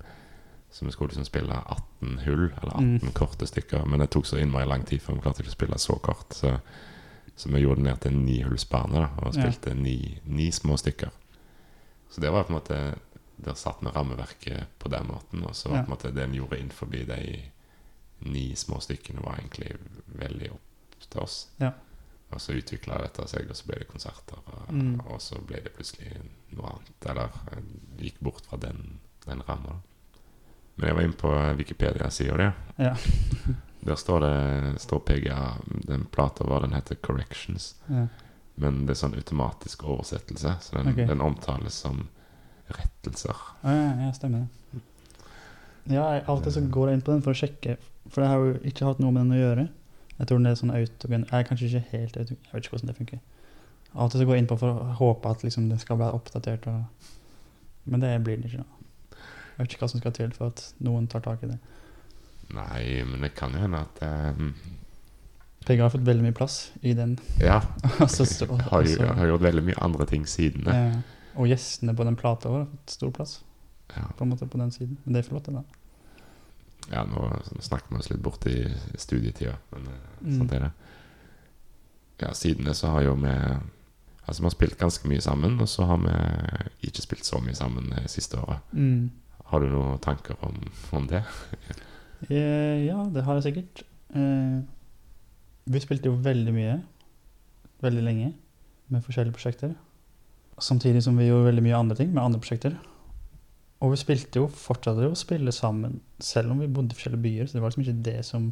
Så 0.71 0.85
vi 0.85 0.93
skulle 0.93 1.09
liksom 1.15 1.25
spille 1.25 1.57
18 1.67 2.19
hull, 2.27 2.51
eller 2.63 2.73
18 2.77 2.99
Mm. 3.03 3.13
korte 3.15 3.47
stykker. 3.47 3.87
Men 3.87 4.01
det 4.01 4.11
tok 4.11 4.27
så 4.27 4.37
innmari 4.39 4.67
lang 4.69 4.85
tid 4.85 5.01
før 5.03 5.15
vi 5.15 5.21
klarte 5.25 5.41
ikke 5.43 5.49
å 5.55 5.57
spille 5.57 5.79
så 5.79 5.97
kort. 5.99 6.35
Så, 6.35 6.61
så 7.37 7.49
vi 7.49 7.61
gjorde 7.63 7.77
det 7.83 7.85
ned 7.91 8.01
til 8.01 8.13
en 8.13 8.25
nihullsbane 8.27 8.99
og 9.17 9.27
og 9.27 9.35
Ja. 9.35 9.41
spilte 9.51 9.75
ni, 9.75 10.21
ni 10.25 10.51
små 10.53 10.77
stykker. 10.77 11.11
Så 12.11 12.21
det 12.21 12.31
var 12.33 12.45
på 12.45 12.53
en 12.53 12.61
måte 12.61 12.99
Der 13.45 13.55
satt 13.55 13.83
vi 13.83 13.89
rammeverket 13.89 14.67
på 14.79 14.89
den 14.89 15.07
måten. 15.07 15.43
Og 15.47 15.55
så 15.55 15.69
var 15.69 15.77
Ja. 15.77 15.83
på 15.85 15.93
en 15.93 15.97
måte 15.99 16.15
det 16.15 16.23
en 16.25 16.35
gjorde 16.35 16.59
innenfor 16.59 16.87
de 16.91 17.43
ni 18.19 18.55
små 18.57 18.81
stykkene, 18.81 19.21
var 19.25 19.39
egentlig 19.39 19.77
veldig 20.07 20.51
opp 20.53 21.09
til 21.11 21.21
oss. 21.21 21.49
Ja. 21.61 21.73
Og 22.35 22.41
så 22.43 22.57
utvikla 22.59 22.99
dette 23.03 23.27
seg, 23.31 23.51
og 23.51 23.57
så 23.57 23.69
ble 23.69 23.79
det 23.83 23.89
konserter. 23.91 24.41
Og, 24.47 24.73
Mm. 24.73 25.01
og 25.07 25.21
så 25.23 25.39
ble 25.47 25.61
det 25.63 25.75
plutselig 25.77 26.17
noe 26.57 26.73
annet. 26.73 27.11
Eller 27.11 27.31
eh, 27.53 27.63
gikk 28.03 28.19
bort 28.21 28.47
fra 28.49 28.57
den, 28.57 28.99
den 29.27 29.43
ramma. 29.47 29.81
Men 30.77 30.89
jeg 30.89 30.97
var 30.97 31.03
inne 31.07 31.21
på 31.21 31.31
Wikipedia-sida 31.57 32.37
di. 32.37 32.51
Ja. 32.83 32.97
Der 33.87 33.95
står 33.95 34.21
det 34.21 34.81
står 34.83 34.99
PGA 35.07 35.53
Den 35.87 36.05
plata 36.11 36.45
var 36.45 36.61
den 36.61 36.73
heter 36.75 36.95
Corrections. 36.95 37.77
Ja. 37.87 38.09
Men 38.55 38.87
det 38.87 38.97
er 38.97 38.99
sånn 38.99 39.15
automatisk 39.15 39.85
oversettelse, 39.85 40.57
så 40.61 40.77
den, 40.77 40.89
okay. 40.95 41.07
den 41.07 41.21
omtales 41.21 41.75
som 41.85 42.09
rettelser. 42.67 43.37
Ja, 43.63 43.75
ja, 43.77 43.91
ja, 44.07 44.13
stemmer 44.17 44.47
det. 44.47 44.81
Ja, 45.95 46.07
av 46.27 46.39
og 46.39 46.43
til 46.43 46.53
så 46.57 46.63
går 46.73 46.89
jeg 46.91 46.99
inn 46.99 47.05
på 47.07 47.13
den 47.15 47.23
for 47.23 47.37
å 47.37 47.39
sjekke, 47.39 47.77
for 48.11 48.23
jeg 48.23 48.31
har 48.31 48.45
jo 48.45 48.55
ikke 48.71 48.87
hatt 48.89 49.01
noe 49.03 49.13
med 49.15 49.27
den 49.27 49.37
å 49.37 49.41
gjøre. 49.41 49.65
Jeg 50.17 50.29
tror 50.29 50.39
den 50.41 50.47
er 50.49 50.55
sånn 50.57 50.73
autogen 50.73 51.27
Jeg 51.29 51.39
er 51.41 51.49
kanskje 51.49 51.67
ikke 51.69 51.91
helt 51.93 52.17
autogen, 52.17 52.39
jeg 52.47 52.53
vet 52.55 52.65
ikke 52.65 52.75
hvordan 52.77 52.91
det 52.93 52.97
funker. 52.97 53.19
Av 53.97 54.05
og 54.07 54.11
til 54.13 54.21
så 54.21 54.27
går 54.29 54.37
jeg 54.37 54.45
inn 54.45 54.49
på 54.51 54.59
for 54.61 54.73
å 54.73 54.95
håpe 55.01 55.31
at 55.33 55.45
liksom 55.45 55.69
den 55.71 55.79
skal 55.81 55.99
være 56.01 56.17
oppdatert, 56.19 56.67
og, 56.69 57.11
men 57.85 58.01
det 58.03 58.15
blir 58.25 58.37
den 58.41 58.49
ikke. 58.49 58.65
da. 58.65 59.21
Jeg 59.57 59.59
vet 59.65 59.73
ikke 59.77 59.85
hva 59.87 59.91
som 59.93 60.01
skal 60.03 60.13
til 60.17 60.33
for 60.37 60.53
at 60.53 60.65
noen 60.85 61.07
tar 61.09 61.23
tak 61.25 61.45
i 61.47 61.51
det. 61.53 61.59
Nei, 62.57 62.83
men 63.09 63.25
det 63.25 63.33
kan 63.35 63.55
jo 63.57 63.63
hende 63.65 63.85
at 63.87 64.03
um 64.37 64.53
PGA 65.67 65.83
har 65.83 65.91
fått 65.91 66.05
veldig 66.07 66.23
mye 66.23 66.35
plass 66.37 66.57
i 66.87 66.93
den. 66.95 67.17
Ja. 67.43 67.57
Og 67.99 68.11
så 68.15 68.23
har, 68.71 68.85
jo, 68.87 69.07
har 69.19 69.27
gjort 69.33 69.43
veldig 69.43 69.65
mye 69.67 69.81
andre 69.83 70.07
ting 70.07 70.23
siden 70.31 70.63
det. 70.69 70.75
Ja. 70.77 71.01
og 71.35 71.49
gjestene 71.51 71.95
på 71.97 72.05
den 72.07 72.15
plata 72.17 72.53
har 72.53 72.69
fått 72.71 72.95
stor 72.95 73.11
plass 73.17 73.41
Ja. 73.97 74.05
på 74.17 74.23
en 74.25 74.31
måte 74.31 74.47
på 74.47 74.59
den 74.61 74.71
siden. 74.71 74.97
Men 75.05 75.15
det 75.17 75.25
er 75.25 75.29
flott, 75.29 75.47
det, 75.49 75.55
da. 75.57 75.63
Ja, 76.93 77.03
nå 77.05 77.29
snakker 77.65 77.91
vi 77.95 77.99
oss 78.01 78.11
litt 78.11 78.23
bort 78.23 78.47
i 78.47 78.59
studietida, 78.99 79.57
men 79.73 79.87
eh, 79.93 80.03
Mm. 80.27 80.39
sånn 80.39 80.53
er 80.57 80.61
det. 80.67 80.73
Ja, 82.23 82.31
siden 82.33 82.65
det 82.65 82.75
så 82.77 82.89
har 82.95 83.03
jo 83.03 83.15
vi 83.21 83.33
Altså, 84.27 84.41
vi 84.43 84.47
har 84.47 84.51
spilt 84.57 84.79
ganske 84.79 85.07
mye 85.09 85.21
sammen, 85.23 85.61
og 85.61 85.69
så 85.71 85.85
har 85.87 85.99
vi 86.03 86.89
ikke 86.89 87.03
spilt 87.05 87.25
så 87.25 87.39
mye 87.39 87.55
sammen 87.55 87.93
det 87.93 88.09
siste 88.11 88.35
året. 88.43 88.59
Mm. 88.73 89.11
Har 89.45 89.61
du 89.63 89.69
noen 89.71 90.01
tanker 90.03 90.35
om, 90.43 90.57
om 90.93 91.07
det? 91.07 91.23
Eh, 92.31 92.87
ja, 92.89 92.97
det 93.13 93.23
har 93.23 93.35
jeg 93.37 93.43
sikkert. 93.45 93.83
Eh, 94.17 94.63
vi 95.69 95.79
spilte 95.85 96.09
jo 96.09 96.15
veldig 96.25 96.55
mye, 96.57 96.79
veldig 97.85 98.03
lenge, 98.03 98.31
med 98.89 99.05
forskjellige 99.05 99.37
prosjekter. 99.37 99.75
Samtidig 100.59 101.03
som 101.05 101.15
vi 101.21 101.27
gjorde 101.29 101.51
veldig 101.51 101.63
mye 101.63 101.77
andre 101.77 101.95
ting 101.99 102.15
med 102.15 102.23
andre 102.25 102.41
prosjekter. 102.41 102.75
Og 103.81 103.93
vi 103.93 103.97
spilte 104.01 104.41
jo, 104.41 104.47
fortsatte 104.49 105.05
jo 105.05 105.13
å 105.13 105.19
spille 105.21 105.53
sammen, 105.53 105.99
selv 106.23 106.51
om 106.55 106.61
vi 106.63 106.67
bodde 106.73 106.95
i 106.95 106.97
forskjellige 106.97 107.23
byer. 107.23 107.47
Så 107.49 107.59
det 107.59 107.63
var 107.63 107.71
liksom 107.75 107.85
ikke 107.85 108.05
det 108.07 108.19
som, 108.25 108.47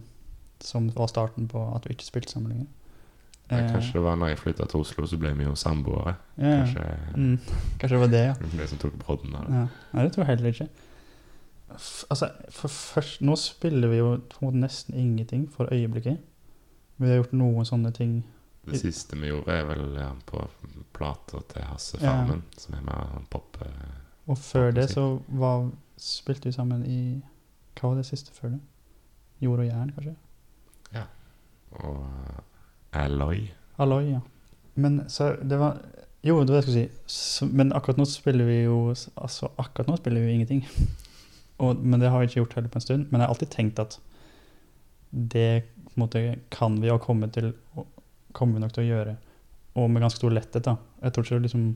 som 0.60 0.88
var 0.92 1.08
starten 1.08 1.46
på 1.48 1.62
at 1.74 1.86
vi 1.88 1.94
ikke 1.96 2.04
spilte 2.10 2.32
sammen 2.34 2.52
lenger. 2.52 2.66
Ja, 3.50 3.58
Eh, 3.58 3.66
kanskje 3.74 3.92
det 3.98 4.02
var 4.06 4.16
når 4.16 4.28
jeg 4.32 4.38
flytta 4.40 4.64
til 4.72 4.80
Oslo, 4.80 5.04
så 5.06 5.18
ble 5.20 5.34
vi 5.36 5.44
jo 5.44 5.54
samboere. 5.54 6.14
ja, 6.38 6.48
ja. 6.48 6.60
Kanskje 6.64 6.84
Mm, 7.14 7.38
kanskje 7.78 7.88
det 7.94 8.00
var 8.00 8.12
det, 8.12 8.22
ja. 8.24 8.34
det 8.56 8.68
som 8.70 8.78
tok 8.78 8.94
brodden 9.02 9.34
av 9.36 9.44
det. 9.44 9.54
Ja. 9.58 9.66
Nei, 9.92 10.04
det 10.04 10.12
tror 10.14 10.24
jeg 10.24 10.30
heller 10.36 10.48
ikke. 10.52 10.68
Altså, 12.10 12.28
for 12.50 12.68
først, 12.68 13.20
nå 13.20 13.36
spiller 13.36 13.88
vi 13.88 13.96
jo 13.98 14.16
på 14.30 14.40
en 14.40 14.46
måte 14.48 14.60
nesten 14.62 14.94
ingenting 14.94 15.44
for 15.52 15.68
øyeblikket. 15.72 16.18
Vi 16.96 17.08
har 17.10 17.16
gjort 17.20 17.32
noen 17.36 17.64
sånne 17.68 17.92
ting. 17.92 18.22
Det 18.64 18.80
siste 18.80 19.16
vi 19.20 19.28
gjorde, 19.28 19.52
er 19.52 19.64
vel 19.68 19.98
på 20.26 20.40
plata 20.96 21.40
til 21.52 21.62
Hasse. 21.68 21.98
Farmen, 22.00 22.44
som 22.56 22.74
er 22.78 22.80
med 22.86 22.94
han 23.12 23.26
pop... 23.30 23.58
Og 24.26 24.38
før 24.38 24.70
det 24.72 24.88
så 24.90 25.18
var, 25.28 25.70
spilte 26.00 26.48
vi 26.48 26.52
sammen 26.56 26.84
i 26.88 27.00
Hva 27.74 27.90
var 27.90 27.98
det 28.00 28.06
siste 28.08 28.32
før 28.32 28.54
det? 28.54 28.60
Jord 29.44 29.60
og 29.60 29.66
jern, 29.66 29.90
kanskje? 29.92 30.14
Ja. 30.94 31.04
Og 31.82 31.98
eh, 32.06 33.04
Alloy. 33.04 33.48
Alloy, 33.78 34.12
ja. 34.14 34.20
Men 34.74 35.02
så 35.08 35.34
det 35.42 35.58
var 35.58 35.80
Jo, 36.24 36.38
det 36.40 36.54
var 36.54 36.60
det 36.60 36.60
jeg 36.62 36.66
skulle 36.68 36.84
si. 36.84 36.88
Så, 37.06 37.46
men 37.46 37.72
akkurat 37.76 37.98
nå 38.00 38.06
spiller 38.08 38.48
vi 38.48 38.62
jo 38.62 38.78
Altså, 38.94 39.50
akkurat 39.58 39.90
nå 39.90 39.98
spiller 40.00 40.22
vi 40.22 40.30
jo 40.30 40.38
ingenting. 40.38 40.64
Og, 41.62 41.76
men 41.76 42.00
det 42.00 42.10
har 42.10 42.18
vi 42.18 42.30
ikke 42.30 42.40
gjort 42.40 42.54
heller 42.54 42.72
på 42.72 42.80
en 42.80 42.86
stund. 42.86 43.06
Men 43.10 43.20
jeg 43.20 43.26
har 43.26 43.34
alltid 43.34 43.50
tenkt 43.52 43.78
at 43.78 43.98
det 45.10 45.64
på 45.84 45.92
en 45.94 46.02
måte 46.02 46.22
kan 46.50 46.80
vi 46.82 46.90
og 46.90 47.02
kommer 47.04 47.28
til 47.30 47.52
kommer 48.34 48.58
vi 48.58 48.64
nok 48.64 48.72
til 48.74 48.82
å 48.82 48.88
gjøre. 48.88 49.16
Og 49.78 49.90
med 49.90 50.02
ganske 50.02 50.18
stor 50.18 50.34
letthet, 50.34 50.64
da. 50.66 50.74
Jeg 51.02 51.14
tror 51.14 51.26
ikke 51.26 51.44
liksom 51.44 51.66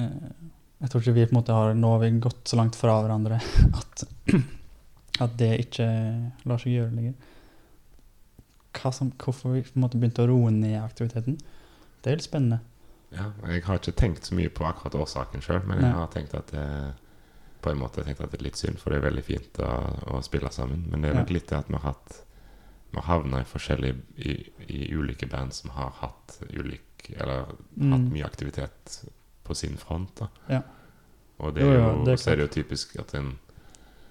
eh, 0.00 0.32
Jeg 0.80 0.90
tror 0.90 1.02
ikke 1.02 1.12
vi 1.18 1.26
på 1.26 1.34
en 1.34 1.38
måte 1.40 1.52
har 1.56 1.74
Nå 1.76 1.90
har 1.92 2.00
vi 2.00 2.10
gått 2.24 2.48
så 2.48 2.56
langt 2.56 2.76
fra 2.78 2.94
hverandre 3.02 3.36
at, 3.80 4.04
at 5.20 5.34
det 5.40 5.50
ikke 5.66 5.86
lar 6.48 6.62
seg 6.62 6.72
gjøre 6.78 6.94
lenger. 6.96 7.14
Som, 8.94 9.10
hvorfor 9.18 9.52
vi 9.56 9.64
på 9.66 9.74
en 9.76 9.82
måte 9.84 9.98
begynte 10.00 10.22
å 10.24 10.30
roe 10.30 10.50
ned 10.54 10.78
aktiviteten, 10.80 11.36
det 12.00 12.12
er 12.12 12.16
litt 12.20 12.24
spennende. 12.28 12.60
Ja, 13.10 13.26
jeg 13.50 13.64
har 13.66 13.80
ikke 13.80 13.92
tenkt 13.98 14.28
så 14.28 14.36
mye 14.38 14.52
på 14.54 14.64
akkurat 14.64 14.94
årsaken 15.02 15.42
sjøl, 15.42 15.64
men 15.66 15.82
jeg 15.82 15.90
har 15.96 16.10
tenkt 16.14 16.36
at 16.38 16.52
det 16.54 16.64
på 17.60 17.72
en 17.74 17.80
måte 17.82 18.04
tenkt 18.06 18.22
at 18.24 18.30
det 18.32 18.38
er 18.38 18.46
litt 18.46 18.56
synd, 18.56 18.78
for 18.80 18.94
det 18.94 19.00
er 19.00 19.08
veldig 19.10 19.24
fint 19.26 19.58
å, 19.60 19.68
å 20.14 20.20
spille 20.24 20.48
sammen. 20.54 20.86
Men 20.88 21.02
det 21.02 21.10
er 21.10 21.18
nok 21.18 21.32
litt 21.34 21.50
det 21.50 21.58
at 21.58 21.68
vi 21.68 21.76
har 21.76 21.90
hatt 21.90 22.20
Vi 22.90 22.98
har 22.98 23.06
havna 23.06 23.42
i 23.42 23.46
forskjellige 23.46 24.22
i, 24.26 24.32
i 24.66 24.78
ulike 24.96 25.26
band 25.30 25.52
som 25.54 25.70
har 25.76 25.92
hatt 26.00 26.38
ulik 26.50 27.10
Eller 27.18 27.44
hatt 27.44 27.60
Mm. 27.76 28.08
mye 28.14 28.24
aktivitet 28.26 28.96
på 29.50 29.56
sin 29.58 29.76
front. 29.80 30.22
Ja. 30.48 30.62
Og 31.40 31.54
det 31.56 31.62
er 31.64 31.72
Jo, 31.72 31.78
jo, 31.80 32.04
det 32.06 32.12
er 32.14 32.20
så 32.22 32.30
er 32.32 32.36
det 32.40 32.46
jo 32.48 32.54
typisk 32.62 32.96
at 33.00 33.14
en 33.18 33.32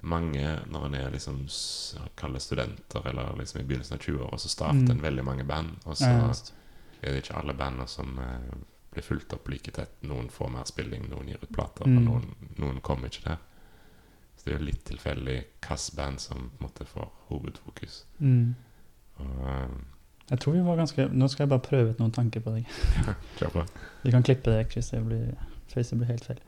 mange, 0.01 0.43
når 0.71 0.85
en 0.87 0.95
er 0.95 1.09
liksom 1.11 1.41
s- 1.51 1.95
studenter, 2.39 3.05
eller 3.09 3.35
liksom 3.37 3.59
i 3.61 3.63
begynnelsen 3.67 3.97
av 3.97 3.99
20-åra, 4.05 4.37
så 4.39 4.49
starter 4.49 4.79
Mm. 4.85 4.91
en 4.91 5.01
veldig 5.01 5.23
mange 5.25 5.43
band. 5.45 5.69
Og 5.85 5.97
så 5.97 6.05
Ja, 6.07 6.31
er 7.03 7.11
det 7.13 7.23
ikke 7.23 7.37
alle 7.37 7.53
bandene 7.53 7.87
som 7.87 8.17
eh, 8.19 8.57
blir 8.91 9.03
fulgt 9.03 9.33
opp 9.33 9.47
like 9.49 9.71
tett. 9.71 9.91
Noen 10.03 10.29
får 10.29 10.49
mer 10.51 10.63
spilling, 10.65 11.09
noen 11.09 11.27
gir 11.27 11.37
ut 11.43 11.51
plater, 11.53 11.85
Mm. 11.85 11.97
og 11.97 12.03
noen, 12.03 12.35
noen 12.57 12.81
kommer 12.81 13.07
ikke 13.09 13.23
der. 13.25 13.37
Så 14.37 14.45
det 14.45 14.53
er 14.53 14.59
jo 14.59 14.65
litt 14.65 14.83
tilfeldig 14.85 15.43
hvilket 15.61 15.95
band 15.95 16.19
som 16.19 16.37
på 16.37 16.63
en 16.63 16.67
måte 16.69 16.85
får 16.87 17.09
hovedfokus. 17.29 18.05
Mm. 18.21 18.55
Og, 19.19 19.47
eh, 19.47 19.67
Jeg 20.29 20.41
tror 20.41 20.53
vi 20.53 20.63
var 20.65 20.77
ganske 20.77 21.07
Nå 21.09 21.27
skal 21.31 21.45
jeg 21.45 21.51
bare 21.53 21.65
prøve 21.65 21.93
ut 21.93 22.01
noen 22.01 22.13
tanker 22.13 22.43
på 22.45 22.53
deg. 22.53 22.73
kjør 23.39 23.55
på. 23.55 23.63
Vi 24.03 24.13
kan 24.13 24.25
klippe 24.25 24.53
det 24.53 24.67
hvis 24.73 24.91
det 24.93 25.01
blir, 25.05 25.31
hvis 25.73 25.93
det 25.93 25.99
blir 26.01 26.11
helt 26.11 26.27
feil. 26.27 26.43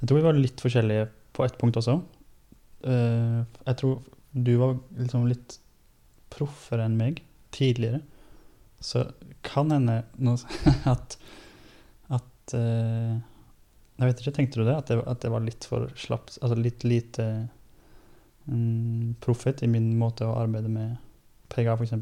Jeg 0.00 0.08
tror 0.08 0.20
vi 0.20 0.24
var 0.24 0.38
litt 0.38 0.62
forskjellige 0.64 1.08
på 1.36 1.44
ett 1.44 1.58
punkt 1.60 1.76
også. 1.80 1.98
Eh, 2.88 3.40
jeg 3.66 3.80
tror 3.82 3.98
du 4.32 4.54
var 4.60 4.78
liksom 4.96 5.26
litt 5.28 5.58
proffere 6.32 6.86
enn 6.86 6.96
meg 6.96 7.20
tidligere. 7.54 8.00
Så 8.80 9.04
kan 9.44 9.72
hende 9.74 10.02
at 10.94 11.18
at 12.10 12.54
eh, 12.56 13.18
Jeg 14.00 14.08
vet 14.08 14.20
ikke, 14.22 14.32
tenkte 14.38 14.62
du 14.62 14.64
det? 14.64 14.76
At 14.78 14.88
det, 14.88 15.02
at 15.04 15.20
det 15.20 15.30
var 15.34 15.44
litt 15.44 15.66
for 15.68 15.90
slapt? 15.94 16.38
Altså 16.40 16.56
litt 16.56 16.86
lite 16.88 17.26
um, 18.46 19.14
proffet 19.20 19.60
i 19.62 19.68
min 19.68 19.92
måte 20.00 20.24
å 20.24 20.38
arbeide 20.40 20.72
med 20.72 20.96
PGA, 21.52 21.76
f.eks.? 21.76 21.92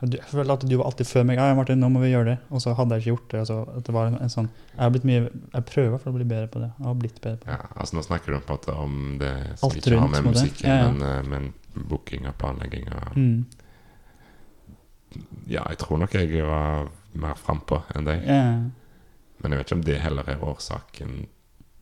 Jeg 0.00 0.24
føler 0.30 0.52
at 0.54 0.62
du 0.64 0.76
var 0.80 0.86
alltid 0.88 1.06
før 1.10 1.24
meg. 1.28 1.36
Ja, 1.36 1.54
Martin, 1.54 1.80
nå 1.82 1.88
må 1.92 2.00
vi 2.00 2.08
gjøre 2.14 2.30
det. 2.30 2.36
Og 2.48 2.62
så 2.64 2.72
hadde 2.78 2.96
jeg 2.96 3.02
ikke 3.04 3.10
gjort 3.12 3.26
det. 3.34 3.40
Altså, 3.42 3.56
det 3.84 3.92
var 3.92 4.06
en, 4.08 4.30
sånn 4.32 4.46
Jeg 4.72 4.80
har 4.80 4.92
blitt 4.94 5.04
mye 5.04 5.22
Jeg 5.28 5.64
prøver 5.68 5.98
for 6.00 6.08
å 6.10 6.14
bli 6.16 6.24
bedre 6.30 6.48
på 6.48 6.62
det. 6.62 6.70
Jeg 6.78 6.86
har 6.88 6.94
blitt 7.02 7.18
bedre 7.20 7.36
på 7.42 7.50
det. 7.50 7.56
Ja, 7.58 7.68
altså 7.76 7.98
Nå 7.98 8.04
snakker 8.06 8.32
du 8.32 8.38
på 8.48 8.56
at 8.56 8.68
om 8.72 8.94
det 9.20 9.32
som 9.60 9.68
Alt 9.68 9.76
ikke 9.82 9.98
har 10.00 10.08
med 10.14 10.28
musikken, 10.30 10.70
Ja, 10.70 10.76
ja. 10.78 10.90
men, 10.92 11.02
eh, 11.04 11.22
men 11.28 11.50
booking 11.90 12.26
og 12.30 12.38
planlegging 12.40 12.88
og 12.94 13.16
Mm. 13.20 13.44
Ja, 15.50 15.64
jeg 15.68 15.78
tror 15.82 15.98
nok 15.98 16.12
jeg 16.14 16.42
var 16.46 16.88
mer 17.18 17.34
frampå 17.38 17.80
enn 17.96 18.06
deg. 18.06 18.22
Ja. 18.28 18.42
Men 19.42 19.52
jeg 19.54 19.58
vet 19.58 19.66
ikke 19.70 19.78
om 19.80 19.86
det 19.88 19.96
heller 20.04 20.28
er 20.30 20.44
årsaken 20.44 21.14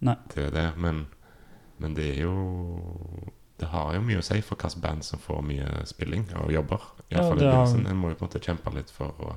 Nei. 0.01 0.15
til 0.33 0.49
det. 0.55 0.71
Men, 0.81 1.07
men 1.79 1.95
det 1.95 2.15
er 2.17 2.23
jo 2.23 2.35
Det 3.59 3.69
har 3.73 3.95
jo 3.97 4.01
mye 4.07 4.21
å 4.21 4.23
si 4.23 4.41
for 4.41 4.55
hvilket 4.55 4.81
band 4.81 5.03
som 5.05 5.19
får 5.19 5.43
mye 5.43 5.85
spilling 5.91 6.29
og 6.39 6.53
jobber. 6.55 6.79
I 7.11 7.15
Ja, 7.15 7.23
i 7.33 7.35
begynnelsen. 7.37 7.87
En 7.87 7.97
må 7.97 8.09
jo 8.11 8.15
på 8.15 8.25
en 8.25 8.29
måte 8.29 8.41
kjempe 8.45 8.75
litt 8.75 8.91
for 8.91 9.15
å 9.21 9.35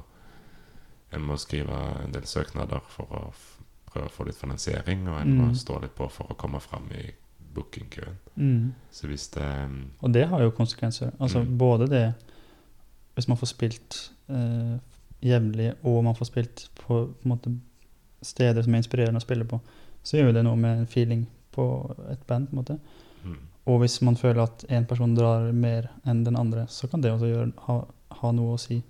En 1.14 1.22
må 1.28 1.36
skrive 1.38 1.76
en 2.06 2.12
del 2.14 2.24
søknader 2.24 2.80
for 2.88 3.04
å 3.12 3.34
prøve 3.92 4.06
å 4.08 4.12
få 4.12 4.26
litt 4.26 4.38
finansiering, 4.40 5.08
og 5.10 5.18
en 5.22 5.34
må 5.38 5.44
Mm. 5.50 5.56
stå 5.56 5.82
litt 5.82 5.96
på 5.96 6.10
for 6.10 6.24
å 6.32 6.36
komme 6.38 6.60
fram 6.62 6.86
i 6.92 7.12
bookingkøen. 7.54 8.16
Mm. 8.38 8.72
Så 8.92 9.08
hvis 9.08 9.28
det 9.32 9.70
Og 10.02 10.14
det 10.14 10.28
har 10.30 10.40
jo 10.42 10.52
konsekvenser. 10.52 11.12
Altså 11.20 11.40
Mm. 11.44 11.58
både 11.58 11.88
det 11.90 12.14
Hvis 13.16 13.28
man 13.28 13.38
får 13.38 13.48
spilt 13.48 14.12
eh, 14.30 14.78
jevnlig, 15.22 15.74
og 15.84 16.04
man 16.04 16.16
får 16.16 16.26
spilt 16.26 16.70
på, 16.76 17.14
på 17.22 17.28
måte, 17.28 17.60
steder 18.24 18.62
som 18.64 18.74
er 18.74 18.78
inspirerende 18.78 19.18
å 19.18 19.22
spille 19.22 19.44
på, 19.44 19.60
så 20.04 20.18
gjør 20.18 20.26
jo 20.28 20.32
det 20.34 20.44
noe 20.44 20.56
med 20.56 20.80
en 20.80 20.86
feeling 20.88 21.28
på 21.52 21.96
et 22.10 22.26
band. 22.28 22.48
på 22.48 22.52
en 22.54 22.56
måte. 22.64 22.80
Mm, 23.72 23.76
Og 23.76 23.80
hvis 23.80 24.02
man 24.02 24.18
føler 24.18 24.44
at 24.44 24.66
en 24.70 24.86
person 24.86 25.16
drar 25.16 25.52
mer 25.52 25.90
enn 26.06 26.24
den 26.26 26.36
andre, 26.36 26.66
så 26.70 26.88
kan 26.88 27.02
det 27.02 27.12
også 27.12 27.30
gjøre, 27.32 27.52
ha, 27.68 27.78
ha 28.22 28.32
noe 28.32 28.56
å 28.56 28.60
si. 28.62 28.82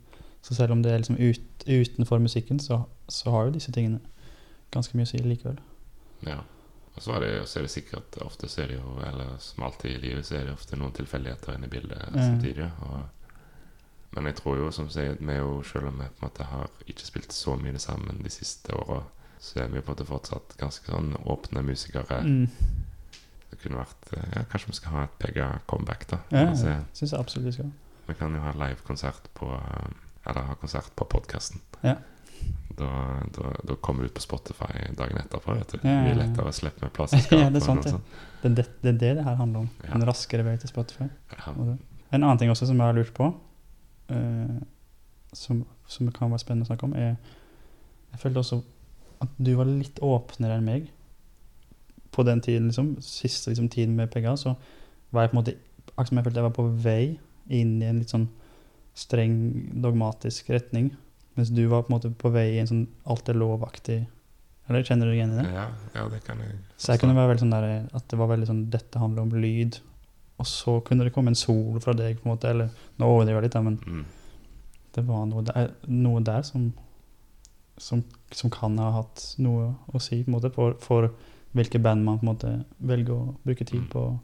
Så 0.42 0.56
selv 0.58 0.72
om 0.72 0.82
det 0.84 0.92
er 0.92 0.98
liksom 1.04 1.20
ut, 1.20 1.66
utenfor 1.68 2.20
musikken, 2.20 2.60
så, 2.60 2.84
så 3.10 3.32
har 3.32 3.46
jo 3.46 3.54
disse 3.60 3.72
tingene 3.72 4.00
ganske 4.74 4.98
mye 4.98 5.06
å 5.06 5.12
si 5.12 5.22
likevel. 5.22 5.60
Ja. 6.26 6.40
Og 6.96 7.02
så 7.04 7.14
er, 7.16 7.20
det, 7.24 7.48
så 7.48 7.60
er 7.60 7.64
det 7.64 7.72
sikkert 7.72 8.18
Ofte 8.20 8.50
så 8.52 8.62
er 8.62 8.68
det 8.68 8.76
jo 8.76 8.98
Eller 9.08 9.38
som 9.40 9.64
alltid 9.64 9.94
i 9.94 10.02
livet, 10.02 10.26
så 10.28 10.36
er 10.36 10.50
det 10.50 10.54
ofte 10.58 10.76
noen 10.76 10.92
tilfeldigheter 10.92 11.56
inne 11.56 11.70
i 11.70 11.72
bildet 11.72 12.02
Ja. 12.02 12.26
samtidig. 12.26 12.68
Og, 12.82 13.00
men 14.12 14.26
jeg 14.28 14.36
tror 14.36 14.58
jo, 14.58 14.72
som 14.76 14.90
du 14.90 14.92
sier, 14.92 15.16
vi 15.20 15.38
jo, 15.38 15.62
selv 15.64 15.88
om 15.88 16.02
vi 16.02 16.10
på 16.10 16.20
en 16.20 16.28
måte 16.28 16.44
har 16.44 16.68
ikke 16.86 17.06
spilt 17.08 17.32
så 17.32 17.56
mye 17.56 17.80
sammen 17.80 18.20
de 18.24 18.30
siste 18.30 18.76
åra, 18.76 19.06
så 19.40 19.60
er 19.64 19.72
vi 19.72 19.80
jo 19.80 19.86
på 19.86 19.94
en 19.94 19.96
måte 19.96 20.10
fortsatt 20.10 20.58
ganske 20.60 20.92
sånn 20.92 21.14
åpne 21.32 21.64
musikere. 21.64 22.20
Mm. 22.28 22.50
Det 23.52 23.60
kunne 23.60 23.82
vært 23.82 24.14
eh, 24.16 24.30
Ja, 24.36 24.46
kanskje 24.52 24.72
vi 24.72 24.80
skal 24.80 24.96
ha 24.96 25.04
et 25.08 25.18
pegga 25.22 25.50
comeback, 25.70 26.08
da. 26.12 26.22
Ja, 26.32 26.46
jeg 26.52 26.64
ja. 26.64 26.80
syns 26.96 27.12
jeg 27.12 27.20
absolutt 27.20 27.50
vi 27.50 27.58
skal. 27.60 27.74
vi 28.08 28.16
kan 28.20 28.34
jo 28.36 28.42
ha 28.46 28.56
livekonsert 28.56 29.30
på 29.38 29.52
eh, 29.58 29.92
Eller 30.30 30.48
ha 30.48 30.58
konsert 30.62 30.92
på 30.96 31.08
podkasten. 31.10 31.62
Ja. 31.82 31.98
Da, 32.78 32.90
da, 33.36 33.52
da 33.68 33.76
kommer 33.84 34.06
vi 34.06 34.10
ut 34.10 34.16
på 34.16 34.24
Spotify 34.24 34.88
dagen 34.98 35.18
etterpå. 35.18 35.54
vet 35.58 35.74
du. 35.74 35.80
Ja, 35.84 35.92
ja. 35.92 36.04
Mye 36.08 36.18
lettere 36.22 36.50
å 36.50 36.56
slippe 36.56 36.86
med 36.86 36.94
plass. 36.96 37.14
Ja, 37.32 37.50
det 37.50 37.62
er 37.62 37.66
sant, 37.66 37.86
det. 37.86 38.00
Det 38.42 38.52
er 38.52 38.56
det, 38.62 38.68
det 38.82 38.94
er 38.94 39.00
det 39.04 39.12
det 39.20 39.26
her 39.28 39.38
handler 39.38 39.66
om. 39.66 39.70
En 39.92 40.06
raskere 40.08 40.46
vei 40.48 40.56
til 40.62 40.72
Spotify. 40.72 41.10
Ja. 41.36 41.54
En 42.12 42.24
annen 42.24 42.40
ting 42.42 42.54
også 42.54 42.70
som 42.70 42.80
jeg 42.80 42.88
har 42.88 42.98
lurt 42.98 43.12
på, 43.18 43.28
uh, 44.12 44.56
som, 45.34 45.62
som 45.88 46.10
kan 46.16 46.32
være 46.32 46.44
spennende 46.44 46.68
å 46.68 46.72
snakke 46.72 46.88
om, 46.90 46.96
er 46.98 47.14
Jeg 48.12 48.24
følte 48.24 48.42
også 48.44 48.62
at 49.24 49.38
du 49.38 49.54
var 49.56 49.70
litt 49.70 50.02
åpnere 50.04 50.58
enn 50.58 50.66
meg 50.68 50.90
på 52.12 52.24
den 52.28 52.42
tiden, 52.42 52.70
liksom. 52.70 52.96
Siste 53.02 53.52
liksom, 53.52 53.70
tiden 53.70 53.96
med 53.96 54.12
PGA, 54.12 54.36
så 54.38 54.56
var 55.12 55.26
jeg 55.26 55.34
på 55.34 55.38
en 55.38 55.44
måte 55.44 55.58
Akkurat 55.92 56.08
som 56.08 56.18
jeg 56.18 56.24
følte 56.24 56.40
jeg 56.40 56.46
var 56.46 56.54
på 56.56 56.64
vei 56.86 57.04
inn 57.52 57.72
i 57.82 57.88
en 57.90 57.98
litt 58.00 58.12
sånn 58.14 58.28
streng, 58.96 59.34
dogmatisk 59.84 60.50
retning. 60.54 60.92
Mens 61.36 61.52
du 61.52 61.66
var 61.68 61.84
på 61.84 61.92
en 61.92 61.96
måte 61.98 62.12
på 62.22 62.32
vei 62.32 62.48
i 62.54 62.60
en 62.62 62.70
sånn 62.70 62.84
alt 63.10 63.30
er 63.32 63.38
lov-aktig 63.40 64.02
Eller 64.68 64.84
kjenner 64.84 65.08
du 65.08 65.14
deg 65.14 65.22
igjen 65.22 65.34
i 65.36 65.38
det? 65.40 65.46
Ja, 65.56 65.66
ja, 65.96 66.04
det 66.12 66.20
kan 66.26 66.42
jeg 66.44 66.58
Så 66.76 66.92
jeg 66.92 67.02
kunne 67.02 67.16
være 67.16 67.32
veldig 67.32 67.44
sånn 67.46 67.56
der 67.56 67.68
At 67.98 68.08
det 68.12 68.20
var 68.20 68.32
veldig 68.32 68.50
sånn 68.50 68.66
Dette 68.74 69.02
handler 69.02 69.26
om 69.26 69.36
lyd. 69.36 69.80
Og 70.42 70.50
så 70.50 70.78
kunne 70.86 71.08
det 71.08 71.14
komme 71.16 71.32
en 71.32 71.40
sol 71.40 71.80
fra 71.84 71.94
deg, 71.98 72.18
på 72.20 72.28
en 72.28 72.34
måte. 72.34 72.52
Eller 72.52 72.72
nå 73.00 73.10
overdriver 73.14 73.42
jeg 73.42 73.48
litt, 73.48 73.58
da, 73.58 73.62
men 73.66 73.78
mm. 73.80 74.06
det 74.98 75.04
var 75.08 75.28
noe 75.30 75.44
der, 75.46 75.74
noe 75.88 76.24
der 76.26 76.42
som, 76.48 76.72
som, 77.78 78.02
som 78.34 78.54
kan 78.54 78.80
ha 78.82 78.90
hatt 78.96 79.26
noe 79.44 79.70
å 79.94 80.02
si 80.02 80.24
på 80.24 80.32
en 80.32 80.38
måte, 80.40 80.50
for, 80.56 80.74
for 80.82 81.12
hvilke 81.54 81.80
band 81.84 82.04
man 82.06 82.20
på 82.20 82.26
en 82.26 82.34
måte 82.34 82.52
velger 82.80 83.14
å 83.14 83.36
bruke 83.46 83.66
tid 83.66 83.90
på. 83.90 84.20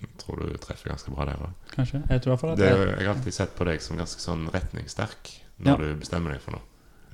Jeg 0.00 0.08
tror 0.18 0.36
du 0.42 0.56
treffer 0.58 0.90
ganske 0.90 1.10
bra 1.14 1.24
der 1.24 1.36
òg. 1.46 1.52
Kanskje. 1.76 2.00
Jeg 2.08 2.22
tror 2.22 2.32
i 2.32 2.34
hvert 2.34 2.40
fall 2.40 2.50
at 2.52 2.58
Det 2.58 2.68
jeg, 2.68 2.88
Jeg 2.98 3.06
har 3.06 3.14
alltid 3.14 3.34
sett 3.34 3.54
på 3.56 3.64
deg 3.64 3.80
som 3.80 3.96
ganske 3.96 4.20
sånn 4.20 4.48
retningssterk 4.50 5.30
når 5.60 5.66
Ja. 5.70 5.76
du 5.76 5.94
bestemmer 6.00 6.32
deg 6.32 6.40
for 6.40 6.52
noe. 6.52 6.62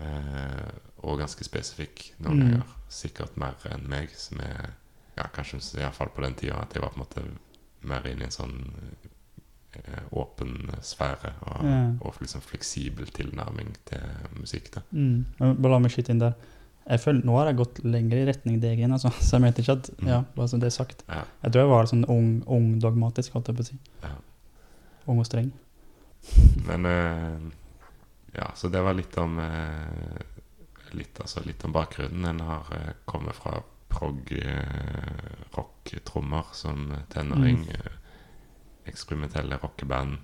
Eh, 0.00 0.70
og 1.02 1.18
ganske 1.18 1.44
spesifikk 1.44 2.12
noen 2.20 2.38
Mm. 2.38 2.48
ganger. 2.50 2.66
Sikkert 2.88 3.36
mer 3.36 3.54
enn 3.70 3.88
meg, 3.88 4.08
som 4.16 4.40
er 4.40 4.70
ja, 5.16 5.24
kanskje 5.34 5.60
iallfall 5.80 6.08
på 6.14 6.22
den 6.22 6.34
tida 6.34 6.54
at 6.62 6.72
jeg 6.72 6.80
var 6.82 6.90
på 6.90 7.00
en 7.00 7.04
måte 7.06 7.38
mer 7.82 8.06
inne 8.06 8.20
i 8.22 8.24
en 8.24 8.30
sånn 8.30 8.72
eh, 9.74 10.02
åpen 10.12 10.70
sfære 10.80 11.32
og, 11.42 11.64
Ja. 11.64 11.92
og 12.00 12.14
liksom 12.20 12.40
fleksibel 12.40 13.06
tilnærming 13.06 13.74
til 13.84 14.00
musikk. 14.40 14.70
da 14.74 14.80
mm, 14.92 15.24
bare 15.38 15.70
la 15.72 15.78
meg 15.78 15.90
skyte 15.90 16.10
inn 16.10 16.18
der. 16.20 16.34
Jeg 16.88 17.00
føler, 17.02 17.24
nå 17.28 17.36
har 17.36 17.50
jeg 17.50 17.58
gått 17.58 17.78
lenger 17.84 18.16
i 18.16 18.26
retning 18.30 18.60
deg 18.62 18.80
igjen, 18.80 18.94
altså. 18.96 19.10
så 19.20 19.36
jeg 19.36 19.44
mente 19.44 19.64
ikke 19.64 19.76
at 19.76 19.90
Mm. 19.98 20.08
Ja, 20.08 20.22
bare 20.36 20.48
så 20.48 20.58
det 20.60 20.70
er 20.70 20.76
sagt. 20.76 21.04
Ja. 21.08 21.22
Jeg 21.42 21.52
tror 21.52 21.62
jeg 21.62 21.70
var 21.70 21.88
sånn 21.90 22.04
ung, 22.08 22.28
ung 22.46 22.68
dogmatisk, 22.80 23.32
holdt 23.36 23.48
jeg 23.50 23.58
på 23.58 23.64
å 23.64 23.68
si. 23.68 23.78
Ja. 24.02 24.14
Ung 25.08 25.20
og 25.20 25.26
streng. 25.28 25.52
Men 26.66 26.86
eh, 26.86 27.38
Ja, 28.38 28.52
så 28.54 28.68
det 28.68 28.80
var 28.84 28.94
litt 28.94 29.16
om 29.18 29.38
eh, 29.40 30.20
litt, 30.94 31.18
altså, 31.20 31.42
litt 31.46 31.64
om 31.64 31.72
bakgrunnen. 31.72 32.24
En 32.24 32.40
har 32.46 32.68
eh, 32.76 32.92
kommet 33.04 33.34
fra 33.34 33.58
prog, 33.88 34.32
eh, 34.32 35.44
rock-trommer 35.56 36.52
som 36.52 36.92
tenåring. 37.12 37.64
Mm. 37.68 37.96
eksperimentelle 38.88 39.58
rockeband. 39.60 40.16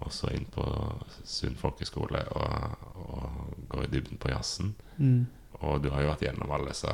Og 0.00 0.12
så 0.12 0.30
inn 0.32 0.46
på 0.48 0.64
Sund 1.28 1.58
folkeskole 1.60 2.22
og, 2.32 2.86
og 3.04 3.66
går 3.68 3.84
i 3.84 3.90
dybden 3.92 4.20
på 4.20 4.30
jazzen. 4.32 4.74
Mm. 4.96 5.26
Og 5.60 5.82
du 5.82 5.88
har 5.90 6.00
jo 6.02 6.08
vært 6.12 6.20
gjennom 6.22 6.50
alle 6.54 6.68
disse 6.72 6.92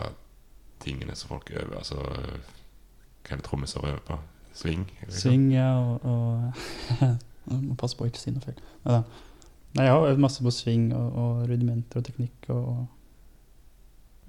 tingene 0.81 1.15
som 1.17 1.29
folk 1.29 1.51
øver. 1.51 1.77
Altså 1.79 1.95
Hva 1.97 3.31
er 3.31 3.37
det 3.37 3.45
trommiser 3.47 3.85
øver 3.87 4.01
på? 4.07 4.19
Sving? 4.57 4.87
Sving, 5.13 5.51
ja, 5.53 5.71
og, 5.77 6.05
og 6.05 6.53
må 7.69 7.75
passe 7.77 7.97
på 7.97 8.05
å 8.05 8.07
ikke 8.11 8.21
si 8.23 8.31
noe 8.33 8.41
feil. 8.45 8.61
Ja. 8.87 9.03
Nei, 9.77 9.85
jeg 9.85 9.93
har 9.93 10.07
øvd 10.09 10.19
masse 10.25 10.41
på 10.43 10.51
sving 10.55 10.87
og, 10.97 11.09
og 11.21 11.33
rudimenter 11.51 11.97
og 12.01 12.05
teknikk 12.09 12.47
og, 12.55 12.87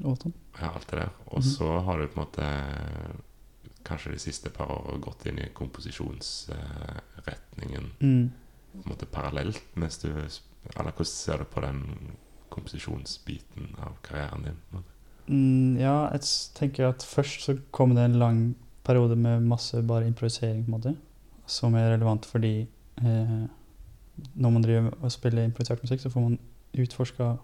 og 0.04 0.18
sånn. 0.22 0.34
Ja, 0.60 0.68
alt 0.76 0.88
det 0.92 0.98
der. 1.00 1.10
Og 1.32 1.38
Mhm. 1.40 1.48
så 1.54 1.68
har 1.88 1.96
du 2.02 2.06
på 2.08 2.14
en 2.20 2.26
måte 2.26 2.46
kanskje 3.88 4.12
de 4.12 4.20
siste 4.20 4.50
par 4.52 4.68
årene 4.74 5.00
gått 5.02 5.26
inn 5.30 5.40
i 5.40 5.48
komposisjonsretningen 5.56 7.86
Mm. 8.02 8.32
på 8.74 8.78
en 8.84 8.90
måte 8.92 9.06
parallelt 9.06 9.62
mens 9.76 9.98
du 9.98 10.08
Eller 10.12 10.92
hvordan 10.92 11.06
ser 11.06 11.38
du 11.38 11.44
på 11.46 11.62
den 11.62 12.12
komposisjonsbiten 12.54 13.76
av 13.84 13.98
karrieren 14.06 14.48
din? 14.48 14.86
Mm, 15.28 15.78
ja, 15.82 16.08
jeg 16.14 16.24
tenker 16.56 16.90
at 16.90 17.04
først 17.04 17.44
så 17.44 17.58
kom 17.76 17.96
det 17.96 18.06
en 18.06 18.20
lang 18.20 18.42
periode 18.88 19.16
med 19.20 19.44
masse 19.44 19.82
bare 19.84 20.08
improvisering, 20.08 20.64
på 20.64 20.72
en 20.72 20.78
måte. 20.78 20.96
Som 21.48 21.76
er 21.76 21.92
relevant 21.94 22.26
fordi 22.26 22.68
eh, 23.04 23.48
når 24.36 24.50
man 24.50 24.64
driver 24.64 24.92
og 25.02 25.12
spiller 25.12 25.44
improvisert 25.44 25.84
musikk, 25.84 26.02
så 26.02 26.10
får 26.10 26.22
man 26.22 26.40
utforska 26.78 27.36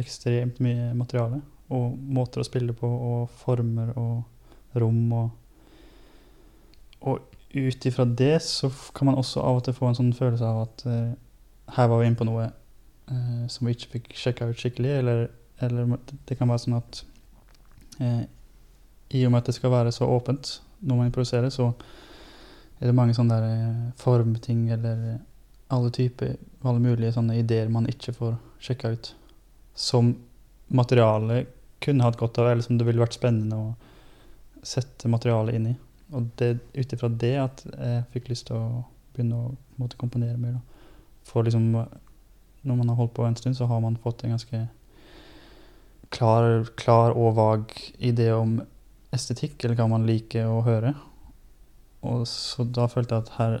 ekstremt 0.00 0.60
mye 0.60 0.92
materiale. 0.94 1.40
Og 1.72 1.96
måter 1.96 2.42
å 2.42 2.46
spille 2.46 2.74
på, 2.76 2.88
og 2.88 3.30
former 3.44 3.94
og 3.96 4.78
rom 4.80 5.12
og 5.12 5.30
Og 7.02 7.18
ut 7.54 7.86
ifra 7.86 8.04
det 8.04 8.42
så 8.42 8.68
kan 8.94 9.06
man 9.06 9.16
også 9.18 9.40
av 9.42 9.56
og 9.56 9.64
til 9.64 9.74
få 9.74 9.88
en 9.88 9.96
sånn 9.98 10.12
følelse 10.14 10.46
av 10.46 10.60
at 10.62 10.84
eh, 10.86 11.14
her 11.74 11.88
var 11.90 11.98
vi 11.98 12.06
inne 12.06 12.18
på 12.20 12.26
noe 12.28 12.44
eh, 13.12 13.46
som 13.52 13.68
vi 13.68 13.76
ikke 13.76 13.92
fikk 13.96 14.12
sjekka 14.18 14.50
ut 14.50 14.60
skikkelig, 14.60 14.92
eller, 15.02 15.26
eller 15.62 15.96
det 16.28 16.38
kan 16.38 16.50
være 16.50 16.64
sånn 16.64 16.78
at 16.78 17.02
eh, 18.00 18.22
i 19.12 19.26
og 19.26 19.32
med 19.32 19.42
at 19.42 19.50
det 19.50 19.56
skal 19.58 19.74
være 19.74 19.92
så 19.94 20.08
åpent 20.08 20.56
når 20.82 20.98
man 20.98 21.10
improviserer, 21.10 21.52
så 21.52 21.70
er 22.80 22.90
det 22.90 22.96
mange 22.96 23.14
sånne 23.16 23.38
eh, 23.46 23.84
formting 24.00 24.66
eller 24.74 25.20
alle 25.72 25.92
typer, 25.94 26.36
alle 26.66 26.82
mulige 26.82 27.14
sånne 27.14 27.38
ideer 27.40 27.70
man 27.72 27.88
ikke 27.88 28.14
får 28.16 28.36
sjekka 28.62 28.92
ut. 28.92 29.12
Som 29.78 30.14
materialet 30.72 31.48
kunne 31.82 32.04
hatt 32.04 32.18
godt 32.20 32.38
av, 32.42 32.50
eller 32.50 32.64
som 32.64 32.78
det 32.78 32.86
ville 32.86 33.00
vært 33.02 33.16
spennende 33.16 33.58
å 33.58 33.70
sette 34.62 35.10
materialet 35.10 35.56
inn 35.56 35.70
i. 35.72 35.76
Og 36.12 36.28
det 36.38 36.58
ut 36.76 36.92
ifra 36.92 37.08
det 37.08 37.34
at 37.40 37.64
jeg 37.72 38.04
fikk 38.12 38.28
lyst 38.30 38.50
til 38.50 38.58
å 38.60 38.82
begynne 39.14 39.38
å 39.38 39.54
måte, 39.80 39.98
komponere 40.00 40.36
mer. 40.40 40.58
Da. 40.58 40.90
For 41.28 41.46
liksom, 41.46 41.72
når 42.64 42.76
man 42.78 42.88
har 42.92 42.96
holdt 42.96 43.14
på 43.14 43.24
en 43.26 43.36
stund, 43.36 43.56
så 43.58 43.66
har 43.66 43.80
man 43.80 43.96
fått 43.96 44.24
en 44.24 44.30
ganske 44.36 44.68
klar, 46.12 46.64
klar 46.76 47.14
og 47.16 47.34
vag 47.38 47.72
idé 47.98 48.30
om 48.36 48.58
estetikk, 49.12 49.64
eller 49.64 49.76
hva 49.78 49.88
man 49.92 50.06
liker 50.08 50.48
å 50.48 50.62
høre. 50.66 50.94
Og 52.02 52.24
så 52.28 52.64
da 52.66 52.88
følte 52.90 53.14
jeg 53.18 53.26
at 53.26 53.34
her 53.38 53.56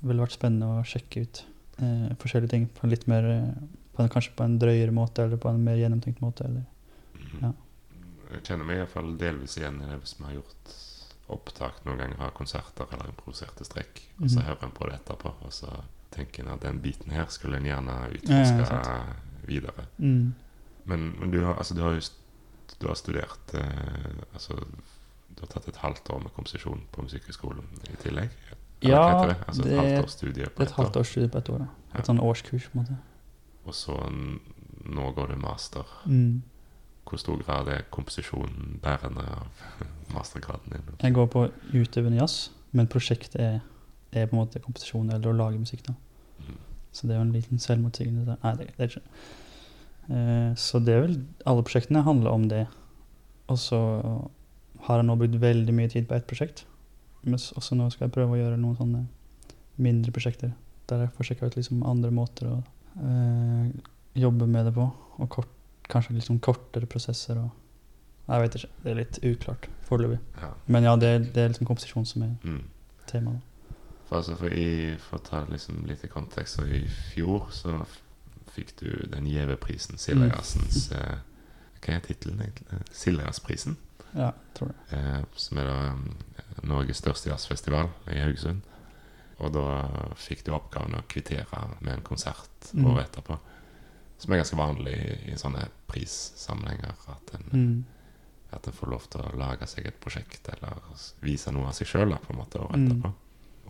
ville 0.00 0.22
vært 0.22 0.36
spennende 0.36 0.80
å 0.80 0.84
sjekke 0.86 1.24
ut 1.26 1.42
eh, 1.82 2.10
forskjellige 2.20 2.52
ting 2.54 2.68
på 2.76 2.88
litt 2.90 3.06
mer 3.10 3.26
eh, 3.28 3.48
på 3.96 4.04
en, 4.04 4.12
Kanskje 4.12 4.36
på 4.38 4.44
en 4.46 4.58
drøyere 4.60 4.94
måte, 4.94 5.24
eller 5.26 5.40
på 5.40 5.50
en 5.50 5.62
mer 5.64 5.76
gjennomtenkt 5.80 6.22
måte. 6.24 6.46
Eller. 6.46 6.64
Mhm. 7.18 7.42
Ja. 7.44 7.52
Jeg 8.30 8.44
kjenner 8.46 8.64
meg 8.68 8.78
iallfall 8.78 9.16
delvis 9.18 9.56
igjen 9.58 9.80
i 9.82 9.88
det 9.90 9.96
hvis 10.04 10.14
vi 10.20 10.24
har 10.28 10.36
gjort 10.38 10.76
opptak 11.30 11.80
noen 11.86 11.98
ganger 11.98 12.20
av 12.26 12.30
konserter 12.34 12.86
eller 12.94 13.10
improviserte 13.10 13.66
strekk. 13.66 14.00
Og 14.20 14.28
så 14.30 14.38
Mhm. 14.38 14.46
hører 14.46 14.64
en 14.68 14.76
på 14.76 14.86
det 14.88 14.94
etterpå, 15.00 15.32
og 15.44 15.52
så 15.52 15.70
tenker 16.10 16.42
en 16.44 16.52
at 16.54 16.62
den 16.62 16.80
biten 16.82 17.10
her 17.12 17.26
skulle 17.28 17.56
en 17.60 17.64
gjerne 17.68 17.96
Ja, 18.28 18.40
ja, 18.42 19.02
videre. 19.46 19.86
Mm. 19.98 20.34
Men, 20.84 21.04
men 21.20 21.30
du, 21.30 21.40
har, 21.44 21.54
altså, 21.54 21.74
du 21.74 21.80
har 21.82 21.92
jo 21.94 22.00
du 22.80 22.86
har 22.88 22.94
studert 22.94 23.54
eh, 23.54 24.24
Altså, 24.34 24.54
du 25.36 25.40
har 25.40 25.46
tatt 25.52 25.68
et 25.68 25.76
halvt 25.76 26.10
år 26.10 26.22
med 26.22 26.32
komposisjon 26.34 26.82
på 26.92 27.02
Musikkhøgskolen 27.02 27.66
i 27.92 27.96
tillegg? 28.02 28.30
Eller 28.82 28.94
Ja, 28.96 29.26
det? 29.28 29.36
Altså 29.48 29.62
et 29.62 29.72
er 29.72 29.76
halvt 29.80 29.92
et- 29.98 30.04
års 30.04 30.10
studie 30.16 30.44
på 30.46 30.62
Det 30.62 30.68
et 30.68 30.76
halvt 30.76 30.96
år. 30.96 31.00
års 31.00 31.06
studie 31.10 31.28
på 31.28 31.38
ett 31.38 31.48
år. 31.50 31.58
Ja. 31.94 31.98
Et 31.98 32.06
sånn 32.06 32.20
årskurs, 32.20 32.68
på 32.70 32.78
en 32.78 32.82
måte. 32.84 32.96
Og 33.66 33.74
så 33.74 33.96
nå 34.84 35.10
går 35.14 35.26
du 35.28 35.36
master. 35.36 35.84
Mm. 36.06 36.42
Hvor 37.04 37.18
stor 37.18 37.42
grad 37.42 37.68
er 37.68 37.82
komposisjonen 37.90 38.78
bærende 38.82 39.20
av 39.20 39.46
mastergraden 40.14 40.72
din? 40.72 40.82
Jeg 41.02 41.14
går 41.14 41.26
på 41.26 41.50
utøvende 41.74 42.16
jazz, 42.20 42.50
men 42.72 42.86
prosjektet 42.86 43.36
er, 43.40 43.60
er 44.12 44.26
på 44.26 44.34
en 44.36 44.40
måte 44.42 44.60
komposisjon 44.62 45.10
eller 45.12 45.30
å 45.30 45.36
lage 45.36 45.58
musikk. 45.62 45.82
da. 45.86 45.94
Mm. 46.40 46.56
Så 46.92 47.06
det 47.06 47.14
er 47.14 47.20
jo 47.20 47.26
en 47.28 47.32
liten 47.36 47.58
selvmotsigende 47.62 48.36
Nei, 48.42 48.52
det, 48.58 48.66
det 48.76 48.82
er 48.82 48.88
ikke 48.90 49.02
eh, 50.10 50.54
Så 50.58 50.80
det 50.82 50.94
er 50.96 51.04
vel 51.04 51.18
Alle 51.46 51.62
prosjektene 51.66 52.02
handler 52.06 52.30
om 52.34 52.48
det. 52.50 52.64
Og 53.50 53.58
så 53.58 53.78
har 54.86 54.96
jeg 55.00 55.06
nå 55.06 55.16
brukt 55.20 55.36
veldig 55.42 55.74
mye 55.76 55.90
tid 55.92 56.06
på 56.08 56.14
ett 56.16 56.26
prosjekt. 56.30 56.64
Men 57.22 57.34
også 57.36 57.76
nå 57.76 57.90
skal 57.92 58.06
jeg 58.08 58.14
prøve 58.14 58.32
å 58.36 58.40
gjøre 58.40 58.58
noen 58.60 58.78
sånne 58.78 59.04
mindre 59.80 60.12
prosjekter. 60.14 60.52
Der 60.88 61.04
jeg 61.04 61.12
får 61.16 61.28
sjekka 61.30 61.50
ut 61.50 61.56
liksom 61.58 61.82
andre 61.86 62.10
måter 62.14 62.48
å 62.48 62.56
eh, 63.04 63.66
jobbe 64.18 64.46
med 64.50 64.66
det 64.70 64.74
på. 64.78 64.86
Og 65.20 65.28
kort, 65.30 65.50
kanskje 65.92 66.16
liksom 66.16 66.38
kortere 66.42 66.88
prosesser 66.90 67.38
og 67.42 67.50
Jeg 68.30 68.42
vet 68.44 68.54
ikke. 68.60 68.68
Det 68.84 68.90
er 68.92 68.98
litt 69.00 69.16
uklart 69.26 69.64
foreløpig. 69.88 70.18
Ja. 70.40 70.50
Men 70.70 70.84
ja, 70.86 70.92
det, 70.96 71.08
det 71.34 71.42
er 71.42 71.48
liksom 71.50 71.66
komposisjon 71.66 72.06
som 72.06 72.22
er 72.22 72.34
Mm. 72.46 72.60
temaet. 73.10 73.40
For, 74.10 74.16
altså, 74.18 74.34
for, 74.36 74.50
i, 74.52 74.96
for 74.98 75.20
å 75.20 75.22
ta 75.22 75.40
liksom 75.46 75.84
litt 75.86 76.02
i 76.04 76.08
kontekst, 76.10 76.56
så 76.58 76.64
i 76.66 76.82
fjor 77.14 77.46
så 77.54 77.76
fikk 78.50 78.72
du 78.80 78.88
den 79.12 79.28
gjeve 79.30 79.54
prisen, 79.62 79.96
Sildajazzens 80.02 80.88
eh, 80.98 81.20
Hva 81.80 81.94
er 81.94 82.00
tittelen 82.04 82.40
egentlig? 82.42 82.66
Eh, 82.74 82.80
Ja, 84.18 84.32
tror. 84.58 84.72
Eh, 84.90 85.22
som 85.38 85.60
er 85.62 85.68
da 85.70 85.76
mm, 85.94 86.08
Norges 86.66 86.98
største 86.98 87.30
jazzfestival 87.30 87.88
i 88.10 88.18
Haugesund. 88.18 88.66
Og 89.38 89.54
da 89.54 89.62
fikk 90.18 90.42
du 90.44 90.50
oppgaven 90.52 90.98
å 90.98 91.04
kvittere 91.08 91.62
med 91.80 91.94
en 91.94 92.02
konsert 92.04 92.48
Mm. 92.74 92.84
året 92.90 93.06
etterpå. 93.08 93.38
Som 94.18 94.32
er 94.34 94.42
ganske 94.42 94.56
vanlig 94.58 94.92
i, 94.98 95.14
i 95.32 95.36
sånne 95.40 95.62
prissammenhenger. 95.88 96.92
At 97.08 97.32
en, 97.38 97.46
Mm. 97.54 97.84
at 98.52 98.66
en 98.66 98.72
får 98.76 98.90
lov 98.90 99.06
til 99.10 99.20
å 99.22 99.32
lage 99.38 99.66
seg 99.66 99.86
et 99.86 100.00
prosjekt 100.00 100.48
eller 100.52 100.76
vise 101.22 101.50
noe 101.54 101.66
av 101.70 101.72
seg 101.78 101.86
sjøl 101.86 102.12
året 102.66 102.76
Mm. 102.76 102.86
etterpå. 102.90 103.14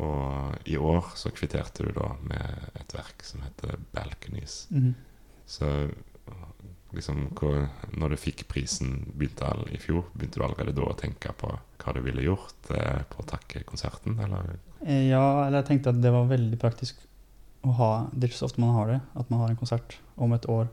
Og 0.00 0.68
i 0.70 0.78
år 0.80 1.12
så 1.18 1.32
kvitterte 1.34 1.84
du 1.86 1.92
da 1.96 2.14
med 2.24 2.70
et 2.80 2.94
verk 2.96 3.24
som 3.26 3.42
heter 3.44 3.76
'Balconies'. 3.92 4.64
Mm. 4.72 4.94
Så 5.46 5.68
liksom 6.92 7.28
hvor, 7.38 7.68
Når 7.96 8.08
du 8.08 8.16
fikk 8.16 8.46
prisen 8.48 9.12
begynte 9.14 9.46
all, 9.46 9.66
i 9.70 9.78
fjor, 9.78 10.06
begynte 10.14 10.40
du 10.40 10.44
allerede 10.46 10.74
da 10.76 10.86
å 10.86 10.96
tenke 10.98 11.32
på 11.38 11.50
hva 11.80 11.94
du 11.94 12.00
ville 12.04 12.24
gjort 12.24 12.70
eh, 12.74 13.02
på 13.10 13.24
takkekonserten, 13.30 14.18
eller? 14.18 14.56
Eh, 14.84 15.08
Ja, 15.10 15.46
eller 15.46 15.60
jeg 15.60 15.68
tenkte 15.70 15.94
at 15.94 16.02
det 16.02 16.12
var 16.12 16.30
veldig 16.30 16.58
praktisk 16.58 16.98
å 17.62 17.74
ha 17.76 18.08
Det 18.12 18.24
er 18.24 18.30
ikke 18.30 18.40
så 18.40 18.48
ofte 18.48 18.62
man 18.62 18.74
har 18.74 18.86
det, 18.88 19.00
at 19.14 19.30
man 19.30 19.40
har 19.40 19.50
en 19.50 19.60
konsert 19.60 19.98
om 20.16 20.32
et 20.32 20.48
år 20.48 20.68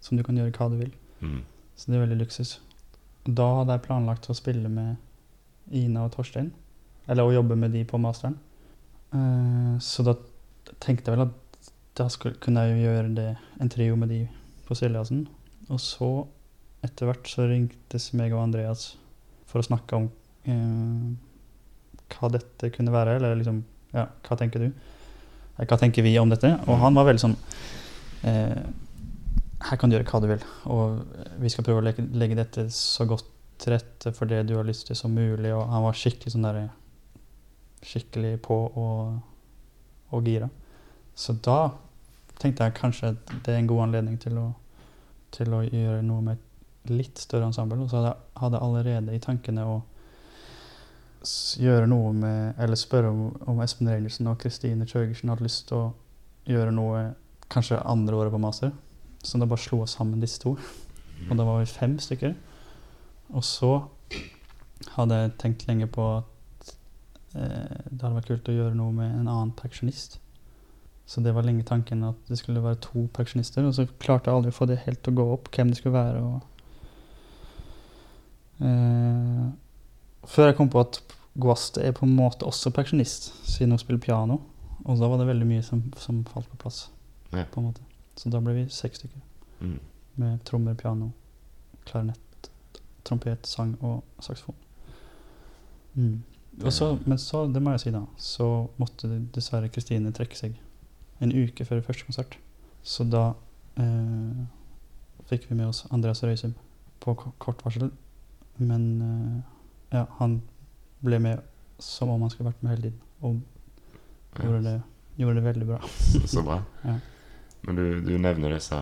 som 0.00 0.16
du 0.16 0.24
kan 0.24 0.36
gjøre 0.36 0.52
hva 0.56 0.70
du 0.72 0.78
vil. 0.80 0.92
Mm. 1.20 1.42
Så 1.76 1.90
det 1.90 1.98
er 1.98 2.06
veldig 2.06 2.20
luksus. 2.22 2.58
Da 3.24 3.46
hadde 3.58 3.76
jeg 3.76 3.84
planlagt 3.84 4.30
å 4.30 4.36
spille 4.36 4.68
med 4.72 4.96
Ina 5.70 6.06
og 6.06 6.14
Torstein. 6.14 6.52
Eller 7.06 7.26
å 7.26 7.34
jobbe 7.34 7.56
med 7.56 7.74
de 7.76 7.84
på 7.84 8.00
masteren. 8.00 8.38
Eh, 9.16 9.78
så 9.82 10.04
da 10.06 10.14
tenkte 10.82 11.10
jeg 11.10 11.18
vel 11.18 11.26
at 11.26 11.70
da 11.98 12.06
skulle, 12.12 12.38
kunne 12.40 12.64
jeg 12.64 12.76
jo 12.76 12.84
gjøre 12.86 13.14
det, 13.16 13.30
en 13.60 13.72
trio 13.72 13.96
med 13.98 14.12
de 14.12 14.20
på 14.68 14.76
Siljasen. 14.78 15.24
Og 15.70 15.80
så, 15.82 16.10
etter 16.86 17.10
hvert, 17.10 17.26
så 17.28 17.48
ringtes 17.50 18.10
meg 18.18 18.34
og 18.34 18.44
Andreas 18.44 18.92
for 19.50 19.60
å 19.60 19.66
snakke 19.66 19.98
om 19.98 20.06
eh, 20.48 21.10
hva 22.14 22.30
dette 22.32 22.72
kunne 22.74 22.94
være. 22.94 23.18
Eller 23.20 23.38
liksom 23.40 23.64
Ja, 23.90 24.06
hva 24.26 24.36
tenker 24.38 24.62
du? 24.62 24.70
Hva 25.58 25.76
tenker 25.76 26.06
vi 26.06 26.14
om 26.20 26.30
dette? 26.30 26.54
Og 26.70 26.78
han 26.80 26.94
var 26.96 27.08
veldig 27.08 27.22
sånn 27.24 27.34
eh, 28.28 28.62
her 29.60 29.76
kan 29.76 29.90
du 29.90 29.96
gjøre 29.96 30.08
hva 30.08 30.20
du 30.22 30.28
vil, 30.30 30.44
og 30.72 31.40
vi 31.42 31.50
skal 31.52 31.66
prøve 31.66 31.82
å 31.82 31.84
legge, 31.84 32.06
legge 32.16 32.38
dette 32.38 32.62
så 32.72 33.04
godt 33.08 33.26
til 33.60 33.74
rette 33.74 34.12
for 34.16 34.30
det 34.30 34.46
du 34.48 34.54
har 34.56 34.64
lyst 34.64 34.86
til 34.88 34.96
som 34.96 35.12
mulig. 35.12 35.52
Og 35.52 35.66
han 35.68 35.84
var 35.84 35.98
skikkelig 35.98 36.32
sånn 36.32 36.46
der 36.46 36.62
Skikkelig 37.82 38.40
på 38.44 38.56
og, 38.76 39.20
og 40.10 40.24
gira. 40.24 40.48
Så 41.14 41.32
da 41.32 41.70
tenkte 42.40 42.64
jeg 42.64 42.76
kanskje 42.76 43.12
at 43.12 43.32
det 43.44 43.54
er 43.54 43.58
en 43.60 43.70
god 43.70 43.86
anledning 43.88 44.18
til 44.20 44.38
å, 44.40 44.46
til 45.34 45.52
å 45.54 45.62
gjøre 45.64 46.02
noe 46.06 46.24
med 46.24 46.38
et 46.38 46.92
litt 46.92 47.20
større 47.20 47.50
ensemble. 47.50 47.78
Og 47.80 47.90
så 47.90 48.02
hadde 48.02 48.56
jeg 48.56 48.64
allerede 48.64 49.14
i 49.14 49.22
tankene 49.22 49.66
å 49.68 49.80
gjøre 51.60 51.84
noe 51.84 52.12
med 52.16 52.54
Eller 52.58 52.78
spørre 52.80 53.10
om, 53.12 53.34
om 53.46 53.58
Espen 53.60 53.90
Reinertsen 53.90 54.28
og 54.30 54.38
Kristine 54.40 54.86
Kjøgersen 54.88 55.28
hadde 55.28 55.44
lyst 55.44 55.66
til 55.68 55.76
å 55.76 55.90
gjøre 56.48 56.72
noe 56.72 57.10
kanskje 57.52 57.82
andre 57.84 58.16
året 58.16 58.32
på 58.32 58.40
master. 58.40 58.72
Så 59.22 59.38
da 59.38 59.48
bare 59.48 59.60
slo 59.60 59.82
oss 59.84 59.98
sammen 59.98 60.22
disse 60.22 60.40
to. 60.40 60.54
Og 61.28 61.36
da 61.36 61.44
var 61.44 61.60
vi 61.60 61.68
fem 61.68 61.98
stykker. 62.00 62.32
Og 63.36 63.44
så 63.44 63.74
hadde 64.96 65.18
jeg 65.18 65.34
tenkt 65.42 65.66
lenge 65.68 65.90
på 65.92 66.06
at 66.16 66.29
det 67.32 68.00
hadde 68.00 68.16
vært 68.16 68.30
kult 68.32 68.48
å 68.50 68.56
gjøre 68.56 68.74
noe 68.74 68.92
med 68.94 69.12
en 69.12 69.28
annen 69.28 69.52
pensjonist. 69.54 70.18
Så 71.10 71.20
det 71.20 71.32
var 71.34 71.42
lenge 71.42 71.64
tanken 71.66 72.04
at 72.06 72.18
det 72.28 72.38
skulle 72.38 72.62
være 72.62 72.78
to 72.84 73.08
pensjonister. 73.14 73.64
Og 73.66 73.74
så 73.74 73.86
klarte 73.98 74.30
jeg 74.30 74.36
aldri 74.36 74.52
å 74.52 74.54
få 74.54 74.66
det 74.70 74.82
helt 74.84 75.02
til 75.02 75.12
å 75.14 75.18
gå 75.18 75.24
opp, 75.34 75.48
hvem 75.50 75.72
det 75.72 75.80
skulle 75.80 75.96
være. 75.96 76.20
Og, 76.22 76.40
eh, 78.66 79.48
før 80.30 80.46
jeg 80.46 80.56
kom 80.58 80.70
på 80.70 80.84
at 80.84 81.00
Guaste 81.40 81.82
er 81.82 81.92
på 81.92 82.06
en 82.06 82.14
måte 82.14 82.46
også 82.46 82.70
pensjonist, 82.74 83.32
siden 83.46 83.74
hun 83.74 83.82
spiller 83.82 84.00
piano. 84.02 84.40
Og 84.84 84.98
da 84.98 85.08
var 85.10 85.18
det 85.18 85.26
veldig 85.26 85.46
mye 85.46 85.62
som, 85.62 85.82
som 85.96 86.24
falt 86.24 86.48
på 86.50 86.56
plass. 86.62 86.90
Ja. 87.32 87.44
på 87.44 87.60
en 87.60 87.66
måte. 87.66 87.82
Så 88.16 88.30
da 88.30 88.40
ble 88.42 88.54
vi 88.54 88.64
seks 88.70 88.98
stykker. 88.98 89.20
Mm. 89.60 89.78
Med 90.16 90.38
trommer, 90.44 90.74
piano, 90.74 91.12
klarinett, 91.86 92.50
trompet, 93.04 93.46
sang 93.46 93.76
og 93.80 94.02
saksofon. 94.20 94.54
Mm. 95.94 96.22
Så, 96.68 96.98
men 97.04 97.18
så, 97.18 97.46
det 97.48 97.62
må 97.62 97.72
jeg 97.72 97.80
si 97.86 97.92
da, 97.94 98.02
så 98.20 98.46
måtte 98.80 99.08
dessverre 99.32 99.70
Kristine 99.72 100.12
trekke 100.12 100.36
seg 100.36 100.58
en 101.24 101.32
uke 101.32 101.64
før 101.64 101.80
første 101.84 102.04
konsert. 102.08 102.36
Så 102.84 103.04
da 103.08 103.30
eh, 103.80 104.42
fikk 105.30 105.46
vi 105.48 105.56
med 105.56 105.70
oss 105.70 105.86
Andreas 105.90 106.22
Røisum 106.24 106.52
på 107.00 107.14
kort 107.16 107.64
varsel. 107.64 107.90
Men 108.60 108.84
eh, 109.06 109.38
ja, 109.96 110.04
han 110.18 110.40
ble 111.04 111.20
med 111.22 111.46
som 111.80 112.12
om 112.12 112.20
han 112.26 112.32
skulle 112.32 112.50
vært 112.50 112.62
med 112.64 112.74
hele 112.74 112.90
tiden. 112.90 113.00
Og 113.24 114.44
gjorde 114.44 114.62
det, 114.66 114.76
gjorde 115.20 115.40
det 115.40 115.46
veldig 115.48 115.70
bra. 115.72 115.80
Så, 115.96 116.26
så 116.36 116.44
bra. 116.44 116.60
Ja. 116.90 116.98
Men 117.60 117.76
du, 117.76 117.82
du 118.00 118.14
nevner 118.16 118.54
disse 118.54 118.76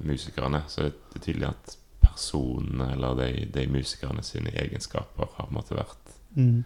musikerne, 0.00 0.62
så 0.72 0.86
det 0.86 1.18
er 1.18 1.20
tydelig 1.20 1.50
at 1.50 1.74
personene, 2.00 2.86
eller 2.94 3.18
de, 3.18 3.26
de 3.52 3.66
musikerne 3.68 4.22
sine 4.24 4.54
egenskaper, 4.56 5.34
har 5.36 5.52
måte 5.52 5.76
vært 5.76 6.14
Mm. 6.36 6.64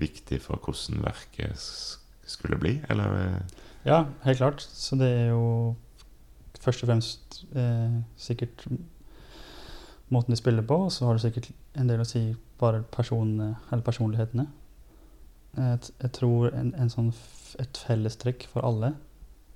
Viktig 0.00 0.40
for 0.44 0.60
hvordan 0.62 1.02
verket 1.04 1.60
skulle 2.26 2.58
bli, 2.60 2.80
eller? 2.90 3.16
eh, 3.22 3.62
Ja, 3.86 4.04
helt 4.24 4.38
klart. 4.38 4.60
Så 4.60 4.96
det 4.98 5.06
er 5.08 5.28
jo 5.30 5.74
først 6.60 6.82
og 6.82 6.88
fremst 6.90 7.44
eh, 7.54 8.00
sikkert 8.16 8.66
måten 10.10 10.30
de 10.34 10.36
spiller 10.38 10.62
på, 10.66 10.74
og 10.86 10.92
så 10.92 11.06
har 11.06 11.14
det 11.14 11.22
sikkert 11.22 11.50
en 11.74 11.88
del 11.90 12.02
å 12.02 12.06
si 12.06 12.34
bare 12.60 12.82
personene, 12.82 13.56
eller 13.70 13.82
personlighetene. 13.86 14.46
Jeg, 15.56 15.78
jeg 16.02 16.12
tror 16.12 16.50
en, 16.54 16.74
en 16.76 16.90
sånn 16.92 17.12
et 17.62 17.78
fellestrekk 17.86 18.44
for 18.52 18.66
alle 18.66 18.92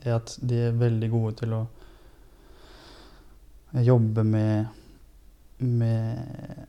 er 0.00 0.14
at 0.16 0.38
de 0.40 0.56
er 0.70 0.78
veldig 0.80 1.10
gode 1.12 1.34
til 1.42 1.52
å 1.58 1.64
jobbe 3.84 4.24
med 4.24 4.76
med 5.60 6.16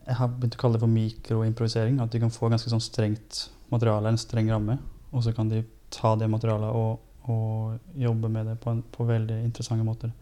Jeg 0.06 0.16
har 0.18 0.28
begynt 0.28 0.56
å 0.58 0.60
kalle 0.60 0.76
det 0.76 0.82
for 0.82 0.92
mikroimprovisering. 0.92 1.96
At 2.04 2.12
de 2.12 2.20
kan 2.20 2.32
få 2.34 2.50
ganske 2.52 2.68
sånn 2.68 2.82
strengt 2.84 3.46
materiale, 3.72 4.12
en 4.12 4.20
streng 4.20 4.50
ramme, 4.52 4.78
og 5.12 5.24
så 5.24 5.32
kan 5.36 5.50
de 5.50 5.62
ta 5.92 6.14
det 6.16 6.28
materialet 6.30 6.76
og, 6.76 7.00
og 7.30 7.98
jobbe 7.98 8.30
med 8.32 8.46
det 8.50 8.58
på, 8.60 8.72
en, 8.72 8.82
på 8.92 9.04
veldig 9.08 9.42
interessante 9.44 9.84
måter 9.86 10.12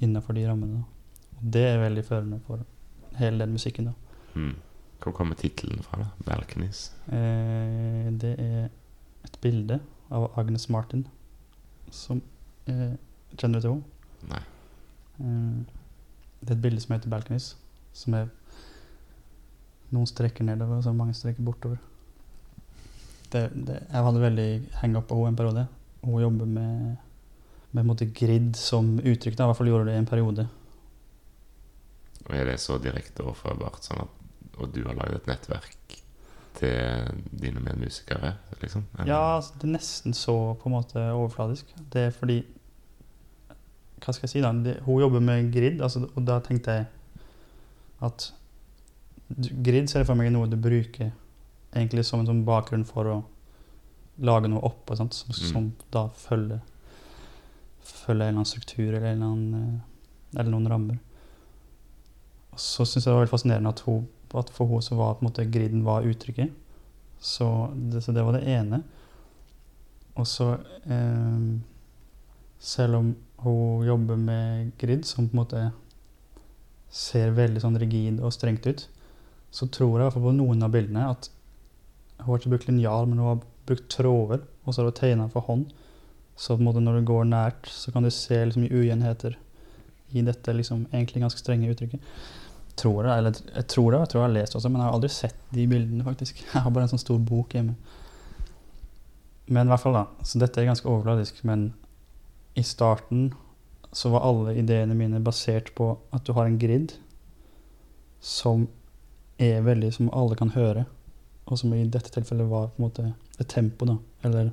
innenfor 0.00 0.36
de 0.36 0.46
rammene. 0.48 0.82
da. 0.82 1.30
Og 1.38 1.50
det 1.56 1.64
er 1.68 1.82
veldig 1.82 2.04
førende 2.04 2.40
for 2.46 2.64
hele 3.18 3.44
den 3.44 3.52
musikken. 3.56 3.90
da. 3.90 3.92
Mm. 4.34 4.54
Hvor 5.02 5.12
kommer 5.12 5.34
tittelen 5.34 5.82
fra? 5.82 6.00
da? 6.00 6.06
'Balconies'? 6.24 6.92
Eh, 7.12 8.12
det 8.12 8.34
er 8.40 8.68
et 9.24 9.38
bilde 9.40 9.80
av 10.10 10.30
Agnes 10.38 10.68
Martin 10.68 11.06
som 11.90 12.22
eh, 12.66 12.96
Kjenner 13.36 13.58
du 13.58 13.60
til 13.60 13.70
henne? 13.70 13.82
Nei. 14.30 14.42
Eh, 15.20 15.64
det 16.40 16.50
er 16.50 16.56
et 16.56 16.62
bilde 16.62 16.80
som 16.80 16.94
heter 16.94 17.10
'Balconies', 17.10 17.56
som 17.92 18.14
er 18.14 18.28
noen 19.90 20.06
strekker 20.06 20.44
nedover 20.44 20.76
og 20.76 20.84
så 20.84 20.92
mange 20.92 21.14
strekker 21.14 21.42
bortover. 21.42 21.76
Det, 23.34 23.44
det, 23.66 23.78
jeg 23.90 24.06
hadde 24.06 24.22
veldig 24.22 24.50
heng 24.80 24.98
up 24.98 25.08
på 25.10 25.18
henne 25.18 25.32
en 25.34 25.38
periode. 25.38 25.66
Hun 26.04 26.22
jobber 26.22 26.50
med, 26.56 26.90
med 27.74 27.88
måte 27.88 28.06
grid 28.14 28.54
som 28.58 28.96
uttrykk. 29.00 29.36
da, 29.36 29.46
I 29.46 29.50
hvert 29.50 29.60
fall 29.60 29.72
gjorde 29.72 29.88
det 29.90 29.96
i 29.96 30.02
en 30.02 30.10
periode. 30.10 30.46
Og 32.24 32.36
er 32.38 32.46
det 32.48 32.60
så 32.62 32.78
direkte 32.80 33.24
overførbart, 33.26 33.82
sånn 33.84 34.04
at 34.06 34.20
og 34.54 34.70
du 34.70 34.84
har 34.86 34.94
laget 34.94 35.22
et 35.22 35.30
nettverk 35.32 35.96
til 36.54 37.22
dine 37.42 37.62
medmusikere, 37.62 38.36
liksom? 38.60 38.84
Eller? 38.98 39.10
Ja, 39.10 39.22
altså, 39.36 39.56
det 39.58 39.68
er 39.68 39.72
nesten 39.74 40.14
så 40.14 40.36
på 40.60 40.70
en 40.70 40.76
måte 40.76 41.02
overfladisk. 41.10 41.74
Det 41.92 42.08
er 42.08 42.14
fordi 42.14 42.44
Hva 44.04 44.12
skal 44.12 44.26
jeg 44.26 44.34
si, 44.34 44.40
da? 44.44 44.50
Det, 44.52 44.76
hun 44.84 45.00
jobber 45.00 45.22
med 45.24 45.50
grid, 45.52 45.80
altså, 45.82 46.04
og 46.06 46.26
da 46.28 46.38
tenkte 46.44 46.78
jeg 46.78 46.86
at 48.04 48.30
Grid 49.64 49.88
ser 49.88 50.02
jeg 50.02 50.06
for 50.06 50.18
meg 50.20 50.28
er 50.28 50.34
noe 50.34 50.50
du 50.52 50.58
bruker 50.60 51.08
egentlig 51.74 52.04
som 52.06 52.20
en 52.20 52.26
sånn 52.30 52.44
bakgrunn 52.46 52.84
for 52.88 53.10
å 53.10 53.16
lage 54.24 54.48
noe 54.48 54.62
oppå. 54.62 54.96
Som, 54.96 55.08
Mm. 55.08 55.52
som 55.52 55.72
da 55.90 56.08
følger 56.08 56.60
følger 57.84 58.22
en 58.24 58.28
eller 58.28 58.38
annen 58.40 58.48
struktur 58.48 58.94
eller, 58.94 59.06
en 59.12 59.22
eller, 59.22 59.26
annen, 59.26 59.78
eh, 60.34 60.40
eller 60.40 60.50
noen 60.50 60.68
rammer. 60.68 60.98
Og 62.52 62.58
så 62.58 62.84
syns 62.86 63.04
jeg 63.04 63.10
det 63.10 63.14
var 63.14 63.24
veldig 63.24 63.32
fascinerende 63.34 63.72
at, 63.74 63.80
hun, 63.86 64.06
at 64.34 64.50
for 64.50 64.66
henne 64.70 64.82
så 64.82 64.96
var 64.96 65.14
på 65.14 65.24
en 65.24 65.28
måte 65.30 65.50
griden 65.50 65.84
var 65.84 66.06
uttrykket. 66.08 66.52
Så 67.20 67.48
det, 67.90 68.02
så 68.04 68.12
det 68.12 68.24
var 68.24 68.32
det 68.36 68.44
ene. 68.48 68.82
Og 70.16 70.26
så 70.26 70.58
eh, 70.86 71.60
Selv 72.64 72.96
om 72.96 73.16
hun 73.44 73.84
jobber 73.86 74.16
med 74.16 74.70
grid, 74.78 75.04
som 75.04 75.28
på 75.28 75.34
en 75.34 75.40
måte 75.42 75.72
ser 76.88 77.34
veldig 77.36 77.60
sånn 77.60 77.76
rigid 77.76 78.20
og 78.24 78.32
strengt 78.32 78.64
ut, 78.66 78.86
så 79.50 79.66
tror 79.68 79.90
jeg 79.90 80.00
i 80.00 80.04
hvert 80.06 80.14
fall 80.14 80.22
på 80.30 80.32
noen 80.38 80.62
av 80.64 80.70
bildene 80.72 81.10
at 81.10 81.28
hun 82.18 82.28
har 82.28 82.40
ikke 82.40 82.52
brukt 82.54 82.68
linjal, 82.68 83.08
men 83.08 83.18
hun 83.18 83.32
har 83.32 83.42
brukt 83.68 83.88
tråder, 83.92 84.44
og 84.64 84.74
så 84.74 84.82
har 84.82 84.90
hun 84.90 84.98
tegna 84.98 85.26
for 85.32 85.46
hånd. 85.48 85.66
Så 86.36 86.56
når 86.58 86.98
du 86.98 87.06
går 87.06 87.28
nært, 87.30 87.68
så 87.70 87.92
kan 87.92 88.02
du 88.02 88.10
se 88.10 88.40
liksom 88.44 88.66
ujevnheter 88.70 89.36
i 90.14 90.22
dette 90.22 90.52
liksom 90.52 90.86
egentlig 90.92 91.22
ganske 91.22 91.40
strenge 91.40 91.70
uttrykket. 91.70 92.00
Tror 92.74 93.04
det, 93.06 93.12
eller 93.12 93.36
jeg 93.54 93.66
tror 93.70 93.92
det, 93.92 94.00
jeg 94.00 94.10
tror 94.10 94.20
jeg 94.20 94.28
har 94.28 94.34
lest 94.34 94.56
også, 94.58 94.70
men 94.70 94.80
jeg 94.80 94.88
har 94.88 94.96
aldri 94.96 95.10
sett 95.14 95.44
de 95.54 95.66
bildene, 95.70 96.04
faktisk. 96.06 96.42
Jeg 96.52 96.62
har 96.64 96.72
bare 96.74 96.88
en 96.88 96.94
sånn 96.94 97.02
stor 97.02 97.20
bok 97.22 97.54
hjemme. 97.54 97.76
Men 99.46 99.68
i 99.68 99.70
hvert 99.70 99.82
fall, 99.82 99.94
da. 99.94 100.04
Så 100.26 100.40
dette 100.42 100.60
er 100.60 100.66
ganske 100.66 100.88
overfladisk, 100.88 101.42
men 101.46 101.68
i 102.58 102.64
starten 102.66 103.28
så 103.94 104.10
var 104.10 104.26
alle 104.26 104.56
ideene 104.58 104.96
mine 104.98 105.22
basert 105.22 105.70
på 105.78 105.92
at 106.14 106.24
du 106.26 106.32
har 106.34 106.48
en 106.48 106.58
grid 106.58 106.96
som 108.24 108.66
er 109.38 109.64
veldig 109.66 109.90
Som 109.92 110.08
alle 110.14 110.36
kan 110.38 110.52
høre, 110.54 110.84
og 111.44 111.58
som 111.60 111.74
i 111.76 111.84
dette 111.84 112.12
tilfellet 112.14 112.48
var 112.48 112.70
på 112.72 112.80
en 112.80 112.86
måte 112.86 113.06
et 113.38 113.48
tempo, 113.50 113.86
da. 113.88 113.96
Eller 114.28 114.50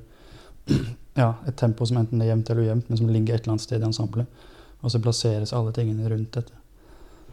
ja, 1.22 1.34
et 1.46 1.56
tempo 1.56 1.86
som 1.88 2.00
enten 2.02 2.22
er 2.22 2.32
jevnt 2.32 2.50
eller 2.50 2.66
ujevnt, 2.66 2.88
men 2.90 3.00
som 3.00 3.10
ligger 3.10 3.34
et 3.34 3.44
eller 3.44 3.56
annet 3.56 3.66
sted 3.66 3.82
i 3.82 3.88
ensemblet. 3.88 4.42
Og 4.82 4.92
så 4.92 5.00
plasseres 5.02 5.54
alle 5.56 5.72
tingene 5.74 6.10
rundt 6.10 6.34
dette. 6.36 6.58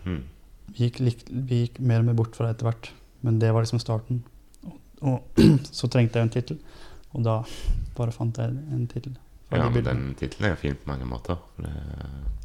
Mm. 0.05 0.21
Vi 0.69 0.87
gikk, 0.87 1.23
vi 1.29 1.63
gikk 1.63 1.79
mer 1.81 2.03
og 2.03 2.11
mer 2.11 2.19
bort 2.19 2.37
fra 2.37 2.47
det 2.47 2.57
etter 2.57 2.69
hvert, 2.69 2.91
men 3.25 3.39
det 3.41 3.49
var 3.53 3.65
liksom 3.65 3.81
starten. 3.83 4.21
Og, 4.63 4.77
og 5.01 5.41
så 5.79 5.89
trengte 5.91 6.21
jeg 6.21 6.29
en 6.29 6.35
tittel, 6.37 6.61
og 7.11 7.25
da 7.25 7.41
bare 7.97 8.15
fant 8.15 8.37
jeg 8.39 8.53
en 8.53 8.85
tittel. 8.91 9.17
Ja, 9.49 9.65
men 9.65 9.83
den 9.83 10.01
tittelen 10.13 10.45
er 10.45 10.53
jo 10.53 10.61
fin 10.61 10.77
på 10.77 10.91
mange 10.91 11.07
måter. 11.09 11.39
Det 11.57 11.71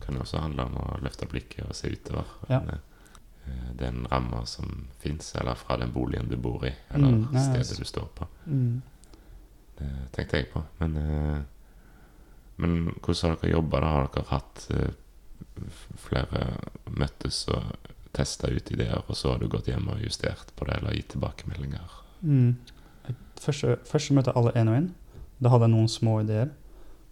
kan 0.00 0.16
jo 0.16 0.22
også 0.24 0.40
handle 0.40 0.64
om 0.64 0.78
å 0.80 0.84
løfte 1.04 1.28
blikket 1.28 1.66
og 1.66 1.76
se 1.76 1.90
utover. 1.92 2.30
Ja. 2.48 2.62
Det, 2.64 2.78
eh, 2.78 2.93
den 3.78 4.06
ramma 4.10 4.44
som 4.46 4.86
fins, 4.98 5.34
eller 5.40 5.54
fra 5.54 5.76
den 5.76 5.92
boligen 5.92 6.28
du 6.30 6.36
bor 6.36 6.64
i, 6.66 6.72
eller 6.94 7.08
Mm, 7.12 7.26
nei, 7.32 7.42
stedet 7.42 7.58
altså. 7.58 7.78
du 7.78 7.84
står 7.84 8.08
på. 8.14 8.26
Mm. 8.46 8.82
Det 9.78 9.90
tenkte 10.12 10.36
jeg 10.36 10.50
på. 10.52 10.62
Men, 10.80 10.96
eh, 10.96 11.42
men 12.56 12.76
hvordan 13.02 13.30
har 13.30 13.36
dere 13.42 13.52
jobba? 13.56 13.80
Har 13.84 14.08
dere 14.14 14.24
hatt 14.30 14.66
eh, 14.70 14.92
flere 15.96 16.44
møttes 16.90 17.48
og 17.48 17.62
testa 18.14 18.48
ut 18.48 18.70
ideer, 18.70 19.02
og 19.08 19.16
så 19.18 19.32
har 19.32 19.38
du 19.42 19.48
gått 19.48 19.66
hjem 19.68 19.88
og 19.90 20.00
justert 20.02 20.52
på 20.56 20.64
det, 20.68 20.76
eller 20.78 20.94
gitt 20.94 21.08
tilbakemeldinger? 21.16 21.96
Mm. 22.22 22.54
Første, 23.40 23.76
først 23.84 24.08
så 24.08 24.14
møtte 24.14 24.30
jeg 24.30 24.38
alle 24.38 24.52
én 24.56 24.70
og 24.70 24.76
én. 24.78 24.88
Da 25.42 25.50
hadde 25.50 25.66
jeg 25.66 25.74
noen 25.74 25.88
små 25.90 26.20
ideer. 26.22 26.52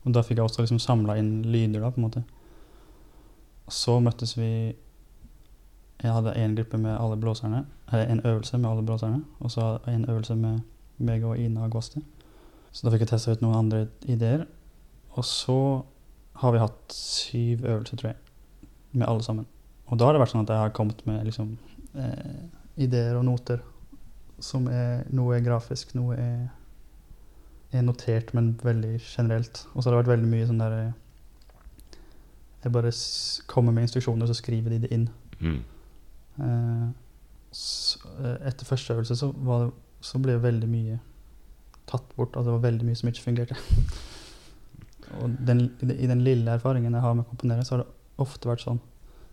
Og 0.07 0.15
da 0.15 0.23
fikk 0.23 0.39
jeg 0.39 0.47
også 0.47 0.63
liksom 0.63 0.79
samla 0.83 1.17
inn 1.19 1.43
lyder, 1.43 1.81
da, 1.83 1.91
på 1.91 2.01
en 2.01 2.07
måte. 2.07 2.23
Så 3.69 3.99
møttes 4.03 4.37
vi 4.39 4.75
Jeg 6.03 6.13
hadde 6.13 6.35
én 6.35 6.57
gruppe 6.59 6.79
med 6.79 6.97
alle 6.99 7.17
blåserne. 7.17 7.65
Eller 7.93 8.11
en 8.11 8.25
øvelse 8.27 8.59
med 8.59 8.71
alle 8.71 8.83
blåserne. 8.83 9.23
Og 9.41 9.51
så 9.51 9.79
en 9.89 10.09
øvelse 10.11 10.35
med 10.35 10.61
meg 10.99 11.25
og 11.25 11.39
Ina 11.39 11.61
og 11.61 11.67
Aguaste. 11.67 12.03
Så 12.73 12.87
da 12.87 12.93
fikk 12.93 13.05
jeg 13.05 13.13
testa 13.13 13.33
ut 13.33 13.43
noen 13.45 13.59
andre 13.59 13.87
ideer. 14.11 14.47
Og 15.13 15.25
så 15.25 15.85
har 16.41 16.53
vi 16.53 16.63
hatt 16.63 16.95
syv 16.97 17.65
øvelser, 17.65 17.97
tror 17.97 18.09
jeg, 18.09 18.17
med 18.93 19.07
alle 19.09 19.23
sammen. 19.23 19.47
Og 19.87 19.99
da 19.99 20.09
har 20.09 20.17
det 20.17 20.23
vært 20.23 20.33
sånn 20.33 20.47
at 20.47 20.51
jeg 20.55 20.63
har 20.65 20.75
kommet 20.75 21.05
med 21.07 21.27
liksom 21.29 21.53
eh, 21.95 22.41
ideer 22.81 23.19
og 23.19 23.27
noter 23.29 23.61
som 24.43 24.67
er 24.73 25.05
Noe 25.15 25.37
er 25.37 25.45
grafisk, 25.45 25.93
noe 25.95 26.17
er, 26.19 26.49
er 27.71 27.85
notert, 27.87 28.33
men 28.35 28.55
veldig 28.63 28.97
generelt. 29.05 29.67
Og 29.73 29.83
så 29.83 29.89
har 29.89 29.95
det 29.95 30.01
vært 30.03 30.15
veldig 30.17 30.31
mye 30.33 30.49
sånn 30.49 30.63
der 30.63 30.79
eh, 30.79 31.99
Jeg 32.65 32.75
bare 32.75 32.93
kommer 33.51 33.75
med 33.77 33.87
instruksjoner, 33.87 34.25
og 34.25 34.33
så 34.33 34.39
skriver 34.39 34.75
de 34.75 34.81
det 34.87 34.93
inn. 34.95 35.09
Mm. 35.39 35.61
Eh, 36.41 36.89
eh, 38.25 38.37
etter 38.49 38.69
første 38.69 38.95
øvelse 38.95 39.17
så, 39.19 39.33
det, 39.33 39.73
så 40.01 40.21
ble 40.23 40.39
veldig 40.43 40.69
mye 40.71 41.01
tatt 41.91 42.07
bort. 42.17 42.37
Altså 42.37 42.51
det 42.51 42.57
var 42.57 42.67
veldig 42.69 42.89
mye 42.89 43.01
som 43.01 43.11
ikke 43.11 43.27
fungerte. 43.27 43.59
og 45.21 45.37
den, 45.47 45.67
i 45.83 46.07
den- 46.07 46.25
lille 46.25 46.55
erfaringen 46.57 46.95
jeg 46.95 47.05
har 47.05 47.15
med 47.15 47.27
å 47.27 47.31
komponere, 47.33 47.65
så 47.65 47.77
har 47.77 47.85
det 47.85 48.23
ofte 48.23 48.49
vært 48.49 48.65
sånn 48.65 48.81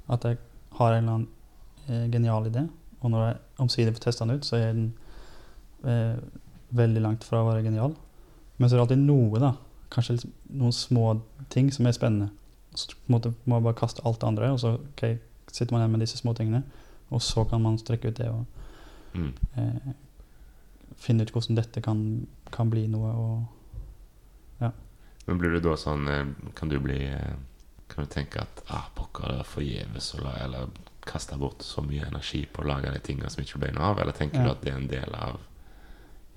at 0.10 0.26
jeg 0.26 0.39
har 0.80 0.93
en 0.95 1.04
eller 1.04 1.14
annen 1.14 1.28
eh, 1.88 2.06
genial 2.12 2.47
idé, 2.50 2.66
og 3.00 3.12
når 3.14 3.26
jeg 3.28 3.38
omsider 3.64 3.93
får 3.95 4.04
testa 4.08 4.26
den 4.26 4.39
ut, 4.39 4.45
så 4.47 4.58
er 4.58 4.74
den 4.74 4.88
eh, 5.86 6.18
veldig 6.76 7.04
langt 7.04 7.24
fra 7.28 7.43
å 7.43 7.47
være 7.47 7.64
genial. 7.68 7.93
Men 8.58 8.68
så 8.68 8.76
er 8.76 8.80
det 8.80 8.86
alltid 8.88 9.04
noe, 9.06 9.39
da. 9.39 9.54
Kanskje 9.93 10.18
noen 10.50 10.76
små 10.76 11.06
ting 11.54 11.70
som 11.74 11.88
er 11.88 11.95
spennende. 11.95 12.30
Så 12.76 12.91
på 12.91 13.08
en 13.08 13.16
måte 13.16 13.32
må 13.45 13.58
jeg 13.58 13.66
bare 13.70 13.80
kaste 13.80 14.04
alt 14.06 14.20
det 14.22 14.28
andre, 14.28 14.52
og 14.54 14.60
så 14.62 14.74
okay, 14.78 15.18
sitter 15.47 15.74
man 15.74 15.84
igjen 15.86 15.95
med 15.95 16.04
disse 16.04 16.20
små 16.20 16.34
tingene. 16.38 16.64
Og 17.12 17.22
så 17.22 17.43
kan 17.49 17.62
man 17.62 17.78
strekke 17.82 18.07
ut 18.12 18.18
det 18.22 18.30
og 18.30 18.45
Mm. 19.16 19.34
eh, 19.57 19.93
finne 21.01 21.24
ut 21.26 21.32
hvordan 21.34 21.55
dette 21.57 21.82
kan, 21.82 22.28
kan 22.51 22.70
bli 22.70 22.84
noe. 22.88 23.10
Og 23.18 23.45
Men 25.26 25.38
blir 25.38 25.51
du 25.51 25.60
da 25.62 25.76
sånn 25.78 26.07
eh, 26.10 26.26
Kan 26.57 26.70
du 26.70 26.80
bli 26.82 27.03
eh, 27.05 27.34
Kan 27.89 28.05
du 28.05 28.10
tenke 28.10 28.41
at 28.41 28.62
ah, 28.74 28.88
pokker, 28.95 29.28
det 29.30 29.39
er 29.43 29.49
forgjeves 29.49 30.07
å 30.16 30.24
la- 30.24 30.38
eller 30.45 30.70
kaste 31.10 31.38
bort 31.41 31.62
så 31.66 31.82
mye 31.86 32.05
energi 32.07 32.43
på 32.45 32.62
å 32.62 32.68
lage 32.70 32.91
de 32.93 32.99
tingene 32.99 33.30
som 33.34 33.41
ikke 33.43 33.60
ble 33.64 33.72
noe 33.74 33.84
av? 33.91 33.99
Eller 33.99 34.14
tenker 34.14 34.38
Ja. 34.39 34.43
du 34.43 34.49
at 34.51 34.62
det 34.62 34.72
er 34.74 34.78
en 34.78 34.88
del 34.88 35.16
av 35.16 35.39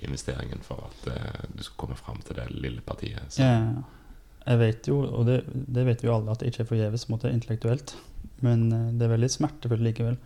investeringen 0.00 0.62
for 0.64 0.88
at 0.88 1.08
uh, 1.12 1.42
du 1.54 1.62
skal 1.62 1.76
komme 1.76 1.96
fram 1.96 2.22
til 2.24 2.36
det 2.36 2.46
lille 2.54 2.80
partiet? 2.80 3.28
Så, 3.36 3.42
Ja. 3.44 3.82
jeg 4.46 4.58
vet 4.58 4.88
jo, 4.88 5.02
og 5.04 5.26
det, 5.26 5.44
det 5.72 5.84
vet 5.86 6.00
vi 6.02 6.08
jo 6.08 6.14
alle, 6.16 6.30
at 6.32 6.38
det 6.40 6.48
ikke 6.54 6.62
er 6.64 6.70
forgjeves 6.72 7.04
intellektuelt. 7.10 7.94
Men 8.40 8.70
det 8.98 9.04
er 9.04 9.12
veldig 9.16 9.30
smertefullt 9.30 9.82
likevel. 9.84 10.16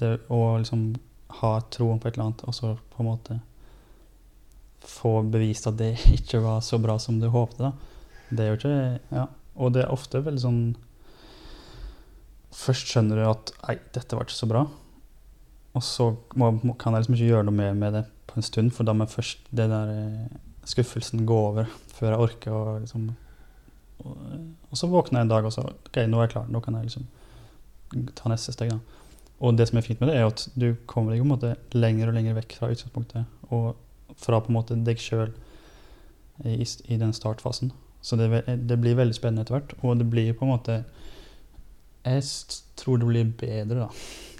Det 0.00 0.10
å 0.32 0.40
liksom 0.58 0.84
ha 1.40 1.52
troen 1.70 2.00
på 2.00 2.08
et 2.08 2.16
eller 2.16 2.30
annet, 2.30 2.44
og 2.48 2.56
så 2.56 2.74
på 2.92 3.02
en 3.02 3.10
måte 3.10 3.38
få 4.90 5.20
bevist 5.22 5.68
at 5.68 5.78
det 5.78 5.94
ikke 6.18 6.42
var 6.44 6.60
så 6.64 6.80
bra 6.82 6.98
som 6.98 7.20
du 7.20 7.28
håpte. 7.30 7.70
da. 7.70 7.72
Det 8.30 8.44
er 8.44 8.52
jo 8.52 8.60
ikke 8.60 9.00
Ja. 9.16 9.28
Og 9.60 9.74
det 9.74 9.82
er 9.82 9.92
ofte 9.92 10.22
veldig 10.24 10.40
sånn 10.40 10.60
Først 12.54 12.88
skjønner 12.90 13.18
du 13.18 13.24
at 13.28 13.50
Nei, 13.66 13.74
dette 13.94 14.16
var 14.16 14.24
ikke 14.26 14.34
så 14.34 14.48
bra. 14.50 14.62
Og 15.76 15.82
så 15.86 16.06
må, 16.38 16.48
kan 16.80 16.94
jeg 16.94 17.04
liksom 17.04 17.16
ikke 17.16 17.28
gjøre 17.28 17.46
noe 17.46 17.54
mer 17.54 17.76
med 17.78 17.94
det 17.94 18.04
på 18.30 18.38
en 18.38 18.46
stund, 18.46 18.72
for 18.74 18.86
da 18.86 18.94
må 18.94 19.06
først 19.10 19.44
det 19.54 19.68
der 19.70 19.92
eh, 19.92 20.38
skuffelsen 20.66 21.22
gå 21.28 21.36
over 21.50 21.70
før 21.94 22.14
jeg 22.14 22.24
orker 22.24 22.54
å 22.54 22.62
liksom 22.82 23.10
og, 24.00 24.16
og 24.70 24.78
så 24.78 24.88
våkner 24.90 25.20
jeg 25.20 25.28
en 25.28 25.32
dag 25.32 25.46
og 25.46 25.54
så 25.54 25.64
OK, 25.66 25.98
nå 26.08 26.18
er 26.18 26.26
jeg 26.26 26.32
klar. 26.34 26.46
Nå 26.48 26.62
kan 26.64 26.78
jeg 26.78 26.88
liksom 26.88 27.06
ta 28.16 28.30
neste 28.32 28.54
steg. 28.54 28.72
da. 28.72 28.99
Og 29.40 29.56
det 29.56 29.70
som 29.70 29.78
er 29.80 29.84
fint 29.86 30.00
med 30.02 30.10
det, 30.12 30.18
er 30.20 30.28
at 30.28 30.42
du 30.58 30.74
kommer 30.90 31.16
deg 31.16 31.76
lenger 31.76 32.10
og 32.10 32.16
lenger 32.16 32.36
vekk 32.36 32.58
fra 32.58 32.68
utgangspunktet. 32.72 33.38
Og 33.48 33.72
fra 34.20 34.40
på 34.42 34.52
en 34.52 34.58
måte 34.58 34.76
deg 34.84 35.00
sjøl 35.00 35.30
i, 36.44 36.60
i 36.60 36.98
den 37.00 37.14
startfasen. 37.16 37.72
Så 38.04 38.16
det, 38.16 38.28
det 38.46 38.78
blir 38.80 38.98
veldig 38.98 39.16
spennende 39.16 39.44
etter 39.46 39.56
hvert. 39.56 39.72
Og 39.80 39.96
det 40.00 40.08
blir 40.12 40.36
på 40.36 40.46
en 40.46 40.54
måte 40.54 40.82
Jeg 42.04 42.24
tror 42.80 43.00
det 43.00 43.08
blir 43.08 43.32
bedre 43.40 43.86
da, 43.86 43.88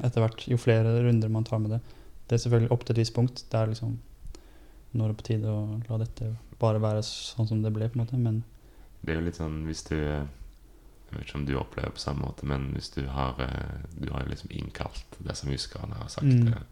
etter 0.06 0.24
hvert, 0.24 0.46
jo 0.48 0.56
flere 0.56 0.94
runder 1.04 1.28
man 1.28 1.44
tar 1.44 1.60
med 1.60 1.76
det. 1.76 1.80
Det 2.28 2.36
er 2.36 2.44
selvfølgelig 2.44 2.72
opp 2.72 2.84
til 2.84 2.94
et 2.94 3.02
visst 3.02 3.16
punkt. 3.16 3.44
Det 3.50 3.58
er 3.58 3.72
liksom 3.72 3.98
Nå 4.90 5.04
er 5.04 5.12
det 5.12 5.20
på 5.20 5.26
tide 5.28 5.46
å 5.46 5.78
la 5.86 6.00
dette 6.00 6.32
bare 6.60 6.80
være 6.82 7.02
sånn 7.06 7.46
som 7.46 7.60
det 7.62 7.70
ble, 7.72 7.86
på 7.88 7.98
en 7.98 8.02
måte. 8.02 8.18
Men 8.18 8.42
Det 9.00 9.12
er 9.12 9.20
jo 9.20 9.26
litt 9.28 9.38
sånn 9.38 9.60
hvis 9.68 9.84
du 9.86 9.96
Jeg 11.10 11.18
vet 11.18 11.26
ikke 11.28 11.38
om 11.40 11.46
du 11.46 11.54
opplever 11.58 11.90
på 11.96 11.98
samme 12.02 12.22
måte, 12.22 12.46
men 12.46 12.68
hvis 12.74 12.90
du 12.94 13.00
har 13.10 13.40
eh, 13.42 13.80
Du 13.98 14.12
har 14.12 14.26
liksom 14.30 14.50
innkalt 14.54 15.16
det 15.18 15.34
musikerne 15.44 15.96
og 15.96 16.02
har 16.06 16.08
sagt 16.08 16.26
Mm. 16.30 16.48
eh, 16.48 16.62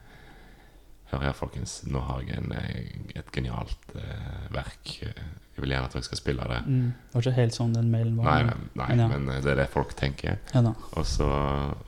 Hør 1.08 1.22
her, 1.24 1.32
folkens. 1.32 1.86
Nå 1.88 2.00
har 2.04 2.20
jeg 2.20 2.36
en, 2.36 2.52
eh, 2.52 2.90
et 3.16 3.30
genialt 3.32 3.94
eh, 3.96 4.48
verk. 4.52 4.90
Jeg 5.00 5.62
vil 5.62 5.70
gjerne 5.72 5.88
at 5.88 5.94
dere 5.96 6.02
skal 6.04 6.18
spille 6.20 6.44
det. 6.50 6.58
mm, 6.66 6.90
det 6.92 7.14
var 7.14 7.22
ikke 7.22 7.32
helt 7.38 7.54
sånn 7.56 7.72
den 7.72 7.88
mailen 7.90 8.18
var. 8.18 8.24
Nei, 8.28 8.42
nei, 8.44 8.56
nei 8.74 8.88
men 8.96 9.00
ja. 9.00 9.06
men 9.08 9.42
det 9.42 9.52
er 9.54 9.56
det 9.62 9.70
folk 9.72 9.94
tenker. 9.96 10.36
Ja. 10.52 10.60
Og 10.92 11.06
så, 11.08 11.28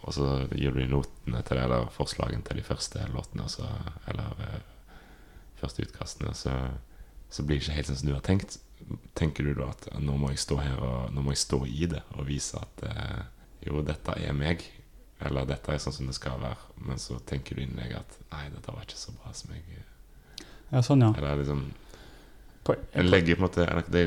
og 0.02 0.14
så 0.16 0.48
gir 0.56 0.72
du 0.72 0.86
notene 0.88 1.42
til 1.44 1.56
det, 1.60 1.64
eller 1.66 1.92
forslagene 1.92 2.42
til 2.48 2.56
de 2.56 2.64
første 2.64 3.04
låtene, 3.12 3.44
så, 3.52 3.68
eller 4.08 4.40
eh, 4.40 4.58
første 5.60 5.84
utkastene, 5.84 6.32
så, 6.34 6.56
så 7.28 7.44
blir 7.44 7.60
det 7.60 7.66
ikke 7.66 7.76
helt 7.76 7.92
sånn 7.92 8.00
som 8.00 8.08
du 8.08 8.14
har 8.16 8.24
tenkt. 8.24 8.56
Tenker 9.14 9.44
du 9.44 9.54
da 9.54 9.68
at 9.70 9.88
eh, 9.92 10.00
nå 10.02 10.16
må 10.18 10.30
jeg 10.32 10.40
stå 10.42 10.56
her 10.62 10.80
og 10.82 11.12
nå 11.14 11.22
må 11.24 11.34
jeg 11.34 11.42
stå 11.44 11.60
i 11.68 11.86
det 11.90 12.02
og 12.16 12.26
vise 12.28 12.58
at 12.60 12.84
eh, 12.88 13.20
jo, 13.66 13.82
dette 13.84 14.14
er 14.16 14.32
meg, 14.36 14.64
eller 15.20 15.44
dette 15.48 15.74
er 15.74 15.82
sånn 15.82 15.92
som 15.92 16.08
det 16.08 16.16
skal 16.16 16.40
være, 16.40 16.70
men 16.88 16.98
så 16.98 17.18
tenker 17.28 17.58
du 17.58 17.62
inni 17.66 17.76
deg 17.82 17.98
at 17.98 18.16
nei, 18.32 18.46
dette 18.54 18.72
var 18.72 18.86
ikke 18.86 18.96
så 19.00 19.12
bra 19.18 19.32
som 19.36 19.52
jeg 19.52 19.82
Ja, 20.70 20.80
sånn, 20.86 21.04
ja. 21.04 21.12
Eller 21.18 21.42
liksom 21.42 21.66
En 22.94 23.08
legger 23.10 23.34
på 23.36 23.42
en 23.42 23.46
måte 23.48 23.64
eller 23.66 23.86
det, 23.90 24.04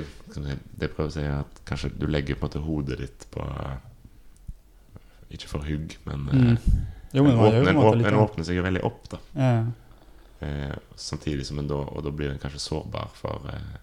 det 0.80 0.90
prøver 0.94 1.10
å 1.10 1.14
si, 1.14 1.24
at 1.28 1.62
kanskje 1.68 1.92
du 2.00 2.08
legger 2.08 2.38
på 2.40 2.46
en 2.46 2.50
måte 2.50 2.64
hodet 2.66 3.00
ditt 3.02 3.26
på 3.34 3.44
Ikke 5.34 5.50
for 5.50 5.66
hugg, 5.68 5.98
men 6.10 6.28
eh, 6.30 6.44
Mm. 6.44 6.90
Jo, 7.14 7.24
men 7.24 7.36
en, 7.36 7.40
åpner, 7.40 7.60
en, 7.60 7.68
en 7.68 7.78
åpner, 7.78 8.08
en 8.10 8.20
åpner 8.24 8.46
seg 8.48 8.56
jo 8.58 8.64
veldig 8.66 8.82
opp, 8.88 9.04
da. 9.12 9.18
Ja. 9.38 9.50
Eh, 10.42 10.72
samtidig 10.98 11.46
som 11.46 11.60
en 11.62 11.68
da 11.70 11.76
Og 11.76 12.02
da 12.04 12.12
blir 12.12 12.32
en 12.34 12.40
kanskje 12.42 12.60
sårbar 12.64 13.12
for, 13.14 13.46
eh, 13.54 13.76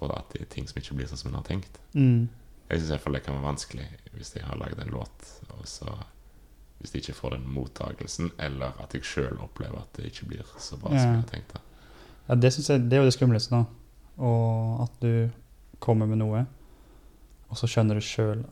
for 0.00 0.12
at 0.16 0.32
det 0.32 0.42
er 0.46 0.50
ting 0.56 0.66
som 0.70 0.80
ikke 0.80 0.96
blir 0.98 1.08
sånn 1.10 1.20
som 1.20 1.30
en 1.34 1.38
har 1.42 1.46
tenkt. 1.46 1.76
Mm. 1.94 2.28
Jeg 2.70 2.80
syns 2.86 3.04
det 3.12 3.22
kan 3.26 3.36
være 3.36 3.44
vanskelig 3.50 3.86
hvis 4.14 4.32
jeg 4.38 4.44
har 4.46 4.56
lagd 4.60 4.80
en 4.80 4.92
låt, 4.94 5.30
og 5.52 5.66
så 5.68 5.90
hvis 6.80 6.94
jeg 6.94 7.02
ikke 7.04 7.16
får 7.18 7.34
den 7.36 7.48
mottagelsen, 7.52 8.30
eller 8.40 8.72
at 8.80 8.94
jeg 8.96 9.04
sjøl 9.04 9.36
opplever 9.44 9.82
at 9.82 9.98
det 9.98 10.06
ikke 10.10 10.28
blir 10.30 10.46
så 10.56 10.78
bra 10.80 10.94
som 10.94 11.00
jeg 11.12 11.18
har 11.18 11.26
tenkt. 11.28 11.52
det. 11.52 11.60
Ja, 12.30 12.36
det, 12.40 12.52
jeg, 12.56 12.86
det 12.88 12.96
er 12.96 13.02
jo 13.02 13.08
det 13.10 13.16
skumleste, 13.18 13.52
da. 13.58 13.64
Og 14.24 14.84
at 14.86 15.02
du 15.02 15.12
kommer 15.82 16.08
med 16.08 16.20
noe, 16.22 16.46
og 17.50 17.58
så 17.58 17.68
skjønner 17.68 17.98
du 18.00 18.04
sjøl 18.06 18.46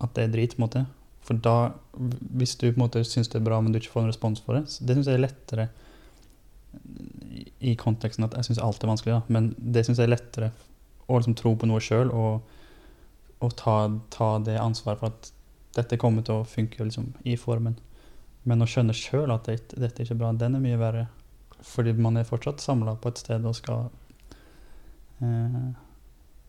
at 0.00 0.14
det 0.16 0.24
er 0.24 0.32
drit, 0.32 0.54
på 0.56 0.62
en 0.62 0.66
måte. 0.68 0.84
For 1.28 1.36
da, 1.44 1.56
hvis 2.38 2.54
du 2.56 2.68
på 2.70 2.76
en 2.78 2.84
måte 2.86 3.02
syns 3.04 3.28
det 3.28 3.40
er 3.42 3.44
bra, 3.50 3.58
men 3.60 3.74
du 3.74 3.80
ikke 3.82 3.92
får 3.98 4.06
en 4.06 4.12
respons 4.14 4.40
for 4.46 4.56
det, 4.56 4.64
det 4.86 4.96
syns 4.96 5.10
jeg 5.10 5.18
er 5.18 5.24
lettere 5.26 5.68
i- 7.28 7.50
i 7.72 7.74
konteksten 7.76 8.24
at 8.24 8.34
jeg 8.38 8.44
syns 8.48 8.60
alt 8.64 8.84
er 8.84 8.88
vanskelig, 8.92 9.12
da. 9.18 9.22
Men 9.28 9.50
det 9.58 9.84
syns 9.86 9.98
jeg 10.00 10.08
er 10.08 10.14
lettere 10.16 10.50
å 11.08 11.18
liksom 11.18 11.36
tro 11.38 11.54
på 11.56 11.68
noe 11.68 11.82
sjøl 11.82 12.12
og 12.12 12.46
og 13.38 13.54
ta, 13.56 13.76
ta 14.10 14.38
det 14.42 14.58
ansvaret 14.58 15.00
for 15.00 15.12
at 15.12 15.30
dette 15.78 15.98
kommer 16.00 16.24
til 16.26 16.40
å 16.40 16.48
funke 16.48 16.82
liksom, 16.82 17.12
i 17.28 17.36
formen. 17.38 17.76
Men 18.48 18.64
å 18.64 18.68
skjønne 18.68 18.96
sjøl 18.96 19.30
at 19.34 19.46
det, 19.46 19.60
dette 19.78 20.02
ikke 20.02 20.16
er 20.16 20.22
bra, 20.22 20.32
den 20.34 20.58
er 20.58 20.64
mye 20.64 20.78
verre. 20.80 21.06
Fordi 21.62 21.92
man 21.98 22.18
er 22.18 22.26
fortsatt 22.26 22.62
samla 22.62 22.96
på 22.98 23.12
et 23.12 23.20
sted 23.22 23.46
og 23.46 23.56
skal 23.58 23.88
eh, 25.22 25.68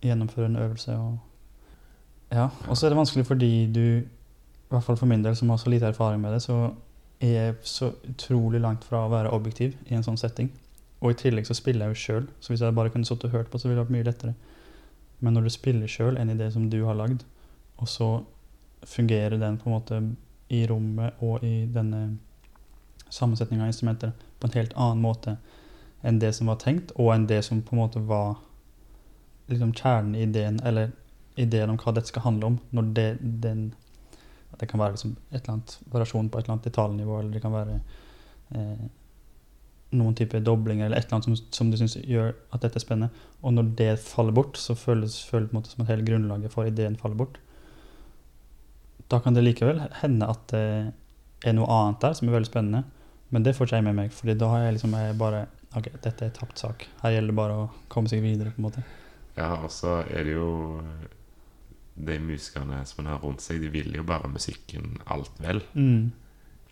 gjennomføre 0.05 0.49
en 0.49 0.61
øvelse. 0.63 0.95
Og, 0.97 1.17
ja. 2.33 2.49
og 2.67 2.77
så 2.77 2.87
er 2.87 2.93
det 2.93 3.01
vanskelig 3.01 3.27
fordi 3.27 3.51
du, 3.73 3.83
i 3.99 4.73
hvert 4.73 4.85
fall 4.85 4.97
for 4.97 5.09
min 5.09 5.25
del 5.25 5.37
som 5.37 5.51
har 5.53 5.61
så 5.61 5.73
lite 5.73 5.91
erfaring 5.91 6.23
med 6.23 6.33
det, 6.37 6.41
så 6.45 6.71
er 7.19 7.35
jeg 7.35 7.55
så 7.67 7.91
utrolig 8.07 8.61
langt 8.63 8.85
fra 8.87 9.03
å 9.05 9.11
være 9.11 9.33
objektiv 9.35 9.75
i 9.89 9.97
en 9.97 10.05
sånn 10.05 10.17
setting. 10.17 10.49
Og 11.03 11.13
i 11.13 11.19
tillegg 11.19 11.45
så 11.47 11.55
spiller 11.57 11.89
jeg 11.89 11.95
jo 11.95 12.03
sjøl, 12.05 12.29
så 12.39 12.53
hvis 12.53 12.63
jeg 12.63 12.75
bare 12.75 12.91
kunne 12.93 13.07
sittet 13.07 13.29
og 13.29 13.37
hørt 13.37 13.51
på, 13.51 13.59
så 13.59 13.67
ville 13.67 13.77
det 13.77 13.85
vært 13.85 13.97
mye 13.97 14.07
lettere. 14.07 14.33
Men 15.19 15.35
når 15.35 15.47
du 15.47 15.53
spiller 15.53 15.91
sjøl 15.91 16.17
en 16.17 16.31
idé 16.31 16.49
som 16.51 16.69
du 16.71 16.81
har 16.87 16.97
lagd, 16.97 17.23
og 17.79 17.87
så 17.89 18.09
fungerer 18.87 19.37
den 19.39 19.57
på 19.59 19.69
en 19.69 19.75
måte 19.75 20.01
i 20.49 20.63
rommet 20.67 21.19
og 21.23 21.43
i 21.43 21.65
denne 21.69 22.17
sammensetninga 23.09 23.65
av 23.65 23.73
instrumenter 23.73 24.13
på 24.39 24.47
en 24.47 24.55
helt 24.55 24.75
annen 24.77 25.01
måte 25.03 25.35
enn 26.05 26.19
det 26.21 26.31
som 26.37 26.47
var 26.47 26.59
tenkt, 26.61 26.93
og 26.95 27.11
enn 27.13 27.27
det 27.27 27.41
som 27.43 27.61
på 27.61 27.75
en 27.75 27.81
måte 27.81 28.01
var 28.07 28.37
liksom 29.51 29.73
kjernen 29.75 30.15
i 30.15 30.23
ideen, 30.23 30.61
eller 30.63 30.93
ideen 31.35 31.73
om 31.73 31.79
hva 31.81 31.91
dette 31.95 32.11
skal 32.11 32.23
handle 32.23 32.53
om, 32.53 32.59
når 32.75 32.93
det, 32.95 33.09
den 33.21 33.69
Det 34.59 34.67
kan 34.67 34.79
være 34.79 34.91
liksom 34.91 35.11
et 35.31 35.41
eller 35.41 35.53
annet 35.53 35.73
variasjon 35.87 36.29
på 36.29 36.39
et 36.39 36.43
eller 36.43 36.53
annet 36.53 36.65
detaljnivå, 36.67 37.19
eller 37.19 37.31
det 37.31 37.41
kan 37.41 37.53
være 37.53 37.75
eh, 38.49 38.81
noen 39.95 40.15
type 40.17 40.39
doblinger, 40.45 40.85
eller 40.85 40.99
et 40.99 41.07
eller 41.07 41.17
annet 41.17 41.27
som, 41.27 41.51
som 41.55 41.69
du 41.71 41.77
syns 41.79 41.97
gjør 42.03 42.33
at 42.53 42.61
dette 42.61 42.77
er 42.77 42.83
spennende. 42.83 43.25
Og 43.41 43.55
når 43.55 43.71
det 43.79 43.91
faller 44.03 44.35
bort, 44.35 44.59
så 44.61 44.75
føles 44.77 45.15
det 45.15 45.29
føles 45.31 45.71
som 45.71 45.85
at 45.85 45.89
hele 45.89 46.05
grunnlaget 46.05 46.53
for 46.53 46.69
ideen 46.69 46.97
faller 46.99 47.17
bort. 47.17 47.39
Da 49.09 49.19
kan 49.23 49.33
det 49.33 49.43
likevel 49.45 49.81
hende 50.03 50.29
at 50.29 50.43
det 50.53 50.65
er 51.49 51.55
noe 51.57 51.69
annet 51.73 52.03
der 52.03 52.13
som 52.17 52.29
er 52.29 52.37
veldig 52.37 52.51
spennende, 52.51 52.83
men 53.33 53.45
det 53.45 53.55
får 53.57 53.69
ikke 53.69 53.79
jeg 53.79 53.85
med 53.85 53.97
meg, 53.97 54.13
Fordi 54.13 54.35
da 54.37 54.49
har 54.49 54.63
jeg 54.65 54.77
liksom 54.77 54.93
jeg 54.97 55.17
bare 55.17 55.47
Ok, 55.77 55.85
dette 56.01 56.25
er 56.25 56.31
tapt 56.33 56.57
sak. 56.57 56.87
Her 57.03 57.11
gjelder 57.13 57.29
det 57.29 57.37
bare 57.37 57.57
å 57.61 57.65
komme 57.93 58.09
seg 58.09 58.23
videre, 58.25 58.49
på 58.55 58.57
en 58.57 58.65
måte. 58.65 58.81
Ja, 59.35 59.51
og 59.61 59.69
så 59.69 59.99
er 60.09 60.25
det 60.25 60.33
jo 60.33 60.81
De 61.93 62.15
musikerne 62.23 62.79
som 62.89 63.03
man 63.03 63.11
har 63.13 63.21
rundt 63.21 63.43
seg, 63.43 63.59
de 63.61 63.69
vil 63.69 63.93
jo 63.93 64.05
bare 64.07 64.31
musikken 64.31 64.97
alt 65.05 65.35
vel. 65.43 65.61
Mm. 65.75 66.09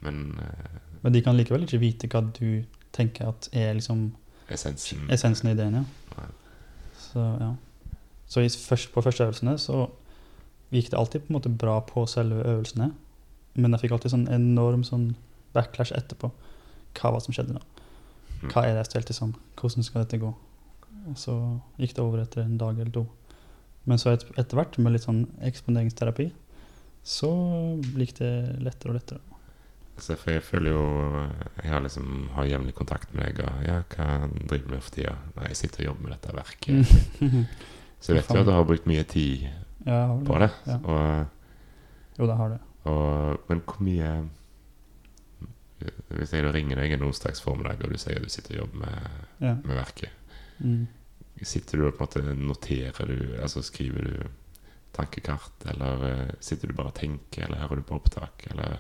Men 0.02 0.24
eh, 0.42 0.82
Men 1.04 1.14
de 1.14 1.22
kan 1.22 1.38
likevel 1.38 1.68
ikke 1.68 1.82
vite 1.84 2.10
hva 2.10 2.24
du 2.26 2.64
tenker 2.98 3.30
at 3.32 3.50
er 3.54 3.76
liksom 3.78 4.10
essensen 4.52 5.08
essensen 5.14 5.50
i 5.50 5.56
ideen, 5.56 5.82
ja. 5.82 6.28
Så 6.98 7.24
ja. 7.42 7.54
Så 8.28 8.44
i, 8.44 8.50
først, 8.50 8.92
på 8.92 9.02
første 9.02 9.24
øvelsene 9.24 9.56
så 9.62 9.86
gikk 10.74 10.92
det 10.92 11.00
alltid 11.00 11.24
på 11.24 11.32
en 11.32 11.38
måte 11.38 11.52
bra 11.52 11.78
på 11.88 12.04
selve 12.12 12.44
øvelsene, 12.44 12.90
men 13.56 13.74
jeg 13.74 13.86
fikk 13.86 13.96
alltid 13.96 14.14
sånn 14.14 14.28
enorm 14.34 14.84
sånn 14.84 15.14
backlash 15.56 15.96
etterpå. 15.96 16.30
Hva 16.98 17.14
var 17.14 17.22
det 17.22 17.28
som 17.28 17.38
skjedde 17.38 17.56
nå? 17.56 17.62
Mm. 18.42 18.50
Hva 18.52 18.66
er 18.66 18.76
det 18.76 18.84
jeg 18.84 18.92
stelte 18.92 19.16
sammen? 19.16 19.40
Hvordan 19.58 19.88
skal 19.88 20.04
dette 20.04 20.20
gå? 20.22 20.34
Og 21.08 21.16
så 21.18 21.38
gikk 21.80 21.96
det 21.96 22.04
over 22.04 22.22
etter 22.26 22.44
en 22.44 22.60
dag 22.60 22.76
eller 22.76 22.92
to. 23.00 23.06
Men 23.88 24.02
så 24.02 24.12
et, 24.12 24.26
etter 24.36 24.60
hvert, 24.60 24.76
med 24.84 24.98
litt 24.98 25.08
sånn 25.08 25.24
eksponeringsterapi, 25.48 26.28
så 27.08 27.32
gikk 27.96 28.18
det 28.20 28.32
lettere 28.60 28.92
og 28.92 29.00
lettere. 29.00 29.27
Så 29.98 30.14
jeg 30.30 30.44
føler 30.46 30.72
jo 30.72 30.82
Jeg 31.64 31.72
har 31.72 31.82
liksom 31.82 32.30
har 32.36 32.46
jevnlig 32.46 32.76
kontakt 32.78 33.14
med 33.18 33.26
deg. 33.26 33.40
Og 33.48 33.64
ja, 33.66 33.80
hva 33.96 34.28
driver 34.48 34.68
du 34.68 34.74
med 34.76 34.84
for 34.86 34.92
tida? 34.94 35.16
Nei, 35.36 35.48
jeg 35.50 35.58
sitter 35.58 35.84
og 35.84 35.88
jobber 35.92 36.04
med 36.08 36.12
dette 36.18 36.36
verket. 36.38 36.92
Så 38.02 38.14
jeg 38.14 38.20
vet 38.22 38.30
jo 38.36 38.42
at 38.44 38.46
du 38.46 38.52
har 38.54 38.64
brukt 38.70 38.86
mye 38.86 39.04
tid 39.10 39.48
ja, 39.88 40.04
på 40.28 40.38
det. 40.44 40.52
Ja. 40.68 40.78
Og, 40.84 41.26
Jo, 42.20 42.26
det 42.30 42.36
har 42.38 42.50
du. 42.50 42.58
men 43.50 43.60
hvor 43.66 43.82
mye 43.86 44.12
Hvis 46.10 46.32
jeg 46.34 46.44
da 46.46 46.52
ringer 46.54 46.80
deg 46.82 46.96
en 46.96 47.04
onsdags 47.06 47.42
formiddag, 47.44 47.84
og 47.86 47.92
du 47.94 48.00
sier 48.02 48.18
at 48.18 48.26
du 48.26 48.30
sitter 48.34 48.56
og 48.56 48.62
jobber 48.64 48.80
med, 48.86 49.10
Ja. 49.42 49.54
med 49.64 49.76
verket, 49.78 50.10
Mm. 50.60 50.88
sitter 51.44 51.78
du 51.78 51.86
og 51.88 51.94
på 51.98 52.02
en 52.04 52.08
måte 52.08 52.36
noterer 52.36 53.06
du 53.06 53.36
Altså 53.42 53.62
skriver 53.62 54.02
du 54.02 54.24
tankekart, 54.94 55.52
eller 55.70 56.04
eh, 56.10 56.32
sitter 56.40 56.68
du 56.68 56.74
bare 56.74 56.88
og 56.88 56.96
tenker, 56.96 57.46
eller 57.46 57.58
hører 57.62 57.76
du 57.76 57.82
på 57.84 57.96
opptak, 58.00 58.48
eller 58.50 58.80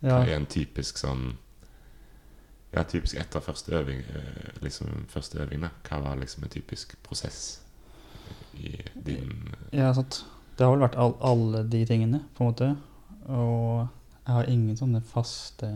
Ja. 0.00 0.16
Hva 0.16 0.26
er 0.26 0.38
en 0.38 0.48
typisk 0.48 1.00
sånn 1.00 1.34
Ja, 2.72 2.84
typisk 2.88 3.18
etter 3.20 3.42
første 3.44 3.74
øving 3.76 3.98
eh, 4.00 4.60
Liksom 4.64 5.06
første 5.12 5.42
øving, 5.42 5.64
da. 5.66 5.72
Hva 5.88 6.00
var 6.04 6.20
liksom 6.20 6.46
en 6.46 6.52
typisk 6.52 6.96
prosess 7.04 7.60
i 8.54 8.76
din 8.94 9.54
Ja, 9.72 9.92
sant. 9.94 10.24
Det 10.56 10.66
har 10.66 10.74
vel 10.74 10.84
vært 10.84 10.98
all, 11.00 11.14
alle 11.24 11.62
de 11.72 11.84
tingene, 11.88 12.22
på 12.36 12.44
en 12.44 12.50
måte. 12.50 12.66
Og 13.32 13.86
jeg 14.26 14.34
har 14.34 14.50
ingen 14.50 14.76
sånne 14.76 15.00
faste 15.00 15.70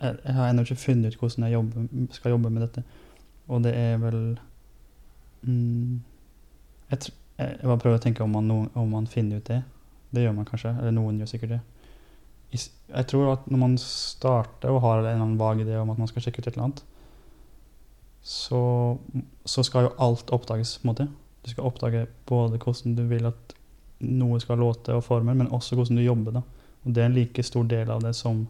Jeg, 0.00 0.16
jeg 0.24 0.34
har 0.34 0.48
ennå 0.48 0.64
ikke 0.66 0.80
funnet 0.82 1.14
ut 1.14 1.20
hvordan 1.20 1.46
jeg 1.46 1.52
jobber, 1.52 1.86
skal 2.14 2.34
jobbe 2.34 2.50
med 2.50 2.62
dette. 2.66 2.82
Og 3.48 3.62
det 3.64 3.72
er 3.76 3.96
vel 4.02 4.20
mm, 5.42 6.02
jeg, 6.90 7.10
jeg, 7.38 7.58
bare 7.64 7.80
prøver 7.80 7.98
å 7.98 8.02
tenke 8.02 8.22
om 8.22 8.36
man, 8.36 8.50
om 8.74 8.92
man 8.92 9.08
finner 9.10 9.40
ut 9.40 9.48
det. 9.48 9.62
Det 10.14 10.22
gjør 10.22 10.36
man 10.36 10.46
kanskje. 10.48 10.74
Eller 10.78 10.94
noen 10.94 11.18
gjør 11.18 11.32
sikkert 11.32 11.56
det. 11.56 11.60
Jeg 12.52 13.06
tror 13.10 13.32
at 13.34 13.48
når 13.50 13.60
man 13.60 13.74
starter 13.80 14.72
og 14.72 14.80
har 14.80 14.98
en 14.98 15.04
eller 15.04 15.18
annen 15.18 15.40
vag 15.40 15.60
idé 15.60 15.76
om 15.76 15.90
at 15.92 15.98
man 16.00 16.08
skal 16.08 16.24
sjekke 16.24 16.40
ut 16.40 16.46
et 16.46 16.54
eller 16.54 16.68
annet, 16.70 16.84
så, 18.24 18.60
så 19.44 19.64
skal 19.64 19.88
jo 19.88 19.96
alt 20.04 20.32
oppdages, 20.34 20.78
på 20.78 20.86
en 20.86 20.92
måte. 20.92 21.08
Du 21.44 21.50
skal 21.52 21.68
oppdage 21.68 22.06
både 22.28 22.60
hvordan 22.60 22.96
du 22.96 23.04
vil 23.08 23.28
at 23.28 23.54
noe 24.04 24.40
skal 24.40 24.60
låte 24.60 24.94
og 24.96 25.04
former, 25.04 25.36
men 25.36 25.52
også 25.52 25.76
hvordan 25.76 26.00
du 26.00 26.04
jobber. 26.04 26.38
da. 26.38 26.42
Og 26.84 26.94
det 26.94 27.02
er 27.02 27.10
en 27.10 27.18
like 27.18 27.42
stor 27.44 27.68
del 27.68 27.90
av 27.92 28.04
det 28.04 28.14
som 28.16 28.46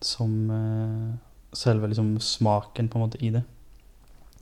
som 0.00 0.50
uh, 0.50 1.14
selve 1.52 1.90
liksom 1.90 2.14
smaken 2.20 2.88
på 2.88 2.98
en 2.98 3.02
måte 3.04 3.18
i 3.20 3.30
det. 3.30 3.42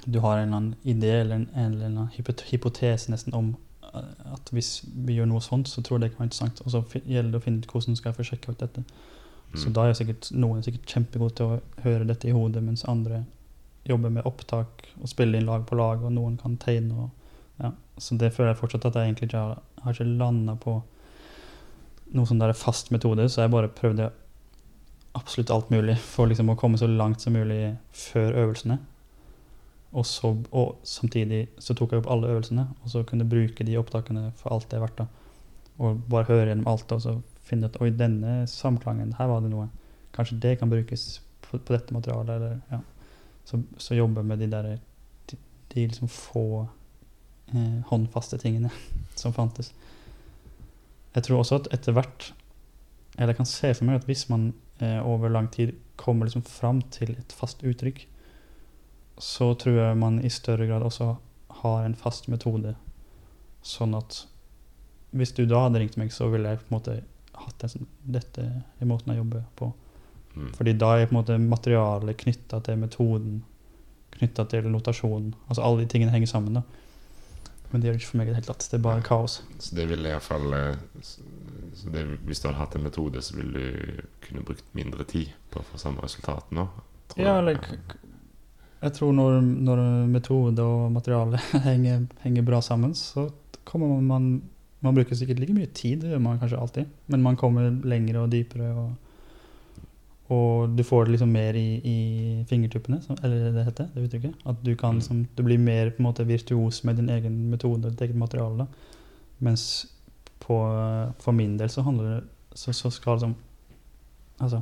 Du 0.04 0.20
har 0.22 0.36
en 0.36 0.48
eller 0.48 0.56
annen 0.56 0.74
idé 0.82 1.10
eller 1.20 1.34
en, 1.34 1.48
eller 1.54 1.86
annen 1.86 2.10
hypot- 2.14 2.44
hypotese 2.50 3.10
nesten 3.10 3.34
om 3.34 3.56
at 4.32 4.50
hvis 4.54 4.82
vi 5.06 5.16
gjør 5.18 5.28
noe 5.30 5.40
sånt, 5.44 5.68
så 5.68 5.82
tror 5.82 5.98
jeg 5.98 6.06
det 6.06 6.10
kan 6.12 6.22
være 6.24 6.28
interessant. 6.30 6.60
Og 6.64 6.70
så 6.74 6.82
gjelder 7.04 7.32
det 7.32 7.40
å 7.40 7.44
finne 7.44 7.62
ut 7.62 7.70
hvordan 7.72 7.96
skal 7.98 8.12
jeg 8.12 8.18
få 8.18 8.26
sjekka 8.30 8.52
ut 8.54 8.62
dette. 8.64 8.84
Så 9.54 9.66
Mm. 9.68 9.72
da 9.72 9.86
er 9.88 9.94
sikkert 9.96 10.30
noen 10.32 10.58
er 10.58 10.62
sikkert 10.66 10.86
kjempegode 10.92 11.34
til 11.34 11.46
å 11.46 11.60
høre 11.84 12.06
dette 12.06 12.28
i 12.28 12.32
hodet, 12.36 12.62
mens 12.62 12.84
andre 12.84 13.24
jobber 13.88 14.10
med 14.10 14.26
opptak 14.28 14.84
og 15.00 15.08
spiller 15.08 15.38
inn 15.40 15.46
lag 15.46 15.64
på 15.66 15.76
lag, 15.76 16.02
og 16.04 16.12
noen 16.12 16.36
kan 16.36 16.56
tegne. 16.56 16.92
Og, 16.92 17.10
ja. 17.62 17.70
Så 17.98 18.18
det 18.18 18.32
føler 18.34 18.52
jeg 18.52 18.60
fortsatt 18.60 18.84
at 18.86 18.94
jeg 18.94 19.08
egentlig 19.14 19.28
ikke 19.30 19.38
har, 19.38 19.62
har 19.82 19.92
ikke 19.92 20.18
landa 20.18 20.54
på 20.56 20.82
noe 22.14 22.26
sånn 22.26 22.38
der 22.40 22.52
fast 22.52 22.90
metode, 22.90 23.28
så 23.28 23.42
jeg 23.42 23.50
bare 23.50 23.68
prøvde 23.68 24.10
absolutt 25.14 25.50
alt 25.50 25.70
mulig 25.70 25.96
for 25.98 26.26
liksom 26.26 26.50
å 26.52 26.56
komme 26.56 26.78
så 26.78 26.86
langt 26.86 27.20
som 27.20 27.32
mulig 27.32 27.76
før 27.92 28.36
øvelsene. 28.44 28.78
Og, 29.92 30.04
så, 30.06 30.34
og 30.52 30.82
samtidig 30.84 31.46
så 31.58 31.74
tok 31.74 31.94
jeg 31.94 32.02
opp 32.02 32.10
alle 32.12 32.28
øvelsene, 32.34 32.66
og 32.82 32.92
så 32.92 33.02
kunne 33.08 33.28
bruke 33.28 33.64
de 33.64 33.78
opptakene 33.80 34.28
for 34.36 34.52
alt 34.52 34.68
det 34.68 34.76
er 34.76 34.84
verdt. 34.84 35.00
da. 35.00 35.06
Og 35.78 36.02
bare 36.10 36.28
høre 36.28 36.50
gjennom 36.50 36.68
alt 36.68 36.92
og 36.92 37.02
så 37.02 37.14
finne 37.48 37.70
ut 37.70 37.78
Oi, 37.80 37.90
denne 37.96 38.42
samklangen, 38.50 39.14
her 39.18 39.30
var 39.30 39.40
det 39.44 39.52
noe. 39.52 39.68
Kanskje 40.14 40.40
det 40.42 40.58
kan 40.60 40.70
brukes 40.70 41.22
på, 41.44 41.56
på 41.56 41.74
dette 41.74 41.94
materialet, 41.96 42.34
eller 42.36 42.58
ja. 42.72 42.82
Så, 43.48 43.62
så 43.80 43.96
jobbe 43.96 44.22
med 44.22 44.42
de 44.42 44.50
der 44.52 44.66
De, 45.30 45.36
de 45.72 45.86
liksom 45.86 46.08
få 46.12 46.66
eh, 47.54 47.78
håndfaste 47.88 48.36
tingene 48.38 48.68
som 49.20 49.32
fantes. 49.32 49.72
Jeg 51.14 51.24
tror 51.24 51.40
også 51.40 51.62
at 51.62 51.70
etter 51.72 51.96
hvert 51.96 52.34
Eller 53.16 53.32
jeg 53.32 53.38
kan 53.40 53.48
se 53.48 53.72
for 53.74 53.88
meg 53.88 53.96
at 53.98 54.04
hvis 54.06 54.28
man 54.28 54.52
eh, 54.84 55.00
over 55.00 55.32
lang 55.32 55.48
tid 55.50 55.72
kommer 55.96 56.28
liksom 56.28 56.44
fram 56.46 56.82
til 56.94 57.16
et 57.16 57.32
fast 57.34 57.64
uttrykk, 57.66 58.04
så 59.18 59.54
tror 59.58 59.78
jeg 59.78 59.98
man 59.98 60.20
i 60.24 60.30
større 60.30 60.66
grad 60.66 60.84
også 60.86 61.16
har 61.62 61.84
en 61.84 61.96
fast 61.98 62.28
metode. 62.30 62.74
Sånn 63.66 63.96
at 63.98 64.22
hvis 65.10 65.32
du 65.34 65.44
da 65.48 65.64
hadde 65.66 65.82
ringt 65.82 65.98
meg, 65.98 66.12
så 66.14 66.28
ville 66.30 66.52
jeg 66.52 66.62
på 66.62 66.68
en 66.68 66.76
måte 66.76 66.96
hatt 67.38 67.64
en 67.64 67.72
sånn 67.72 67.88
Dette 68.02 68.44
er 68.44 68.88
måten 68.88 69.12
jeg 69.12 69.22
jobber 69.22 69.44
på. 69.58 69.70
Mm. 70.34 70.50
Fordi 70.54 70.74
da 70.78 70.90
er 70.96 71.08
på 71.08 71.14
en 71.14 71.20
måte 71.20 71.38
materialet 71.42 72.20
knytta 72.22 72.60
til 72.64 72.78
metoden, 72.80 73.40
knytta 74.18 74.44
til 74.52 74.68
notasjonen. 74.70 75.32
Altså 75.48 75.64
alle 75.64 75.82
de 75.82 75.90
tingene 75.90 76.14
henger 76.14 76.30
sammen. 76.30 76.60
da. 76.60 76.62
Men 77.70 77.80
det 77.80 77.88
gjør 77.88 77.96
det 77.96 78.02
ikke 78.02 78.10
for 78.10 78.20
meg 78.20 78.28
i 78.28 78.32
det 78.32 78.38
hele 78.38 78.50
tatt. 78.52 78.68
Det 78.70 78.78
er 78.78 78.84
bare 78.84 79.04
kaos. 79.04 79.40
Så 79.58 79.76
det 79.76 79.88
ville 79.90 80.08
iallfall 80.08 80.46
Hvis 80.94 82.40
du 82.40 82.48
hadde 82.48 82.58
hatt 82.60 82.76
en 82.78 82.86
metode, 82.86 83.22
så 83.22 83.36
ville 83.36 83.64
du 83.64 84.02
kunne 84.24 84.44
brukt 84.46 84.70
mindre 84.78 85.04
tid 85.08 85.34
på 85.50 85.60
å 85.60 85.66
få 85.72 85.80
samme 85.80 86.04
resultat 86.04 86.52
nå? 86.54 86.68
tror 87.08 87.26
Ja, 87.26 87.38
eller 87.38 87.58
Jeg 88.82 88.92
tror 88.94 89.12
når, 89.12 89.40
når 89.42 89.80
metode 90.06 90.62
og 90.62 90.92
materiale 90.92 91.38
henger, 91.68 92.06
henger 92.22 92.42
bra 92.46 92.60
sammen, 92.62 92.94
så 92.94 93.28
kommer 93.64 94.00
man 94.00 94.42
Man 94.80 94.94
bruker 94.94 95.16
sikkert 95.18 95.40
like 95.40 95.52
mye 95.54 95.66
tid, 95.74 96.00
det 96.04 96.10
gjør 96.12 96.20
man 96.22 96.38
kanskje 96.38 96.58
alltid, 96.60 96.84
men 97.10 97.22
man 97.22 97.36
kommer 97.36 97.70
lengre 97.84 98.20
og 98.22 98.30
dypere. 98.30 98.68
og 98.74 98.92
og 100.30 100.76
du 100.76 100.82
får 100.84 101.04
det 101.06 101.12
liksom 101.14 101.30
mer 101.32 101.56
i, 101.56 101.80
i 101.88 102.44
fingertuppene, 102.48 102.98
som- 103.02 103.16
eller 103.24 103.50
det 103.52 103.64
heter 103.64 103.86
det 103.94 104.02
uttrykket. 104.04 104.34
At 104.46 104.56
du 104.62 104.74
kan 104.76 104.90
Mm. 104.94 104.98
liksom, 104.98 105.26
du 105.36 105.42
blir 105.42 105.58
mer 105.58 105.90
på 105.90 105.96
en 106.02 106.04
måte 106.04 106.26
virtuos 106.26 106.84
med 106.84 106.96
din 106.96 107.08
egen 107.08 107.50
metode 107.50 107.86
og 107.86 107.92
ditt 107.96 108.00
eget 108.02 108.14
materiale. 108.16 108.58
da. 108.58 108.66
Mens 109.40 109.86
på, 110.40 110.58
for 111.18 111.32
min 111.32 111.56
del 111.56 111.68
så 111.68 111.82
handler 111.82 112.04
det 112.20 112.24
Så, 112.54 112.72
så 112.72 112.90
skal 112.90 113.14
liksom 113.16 113.34
Altså 114.40 114.60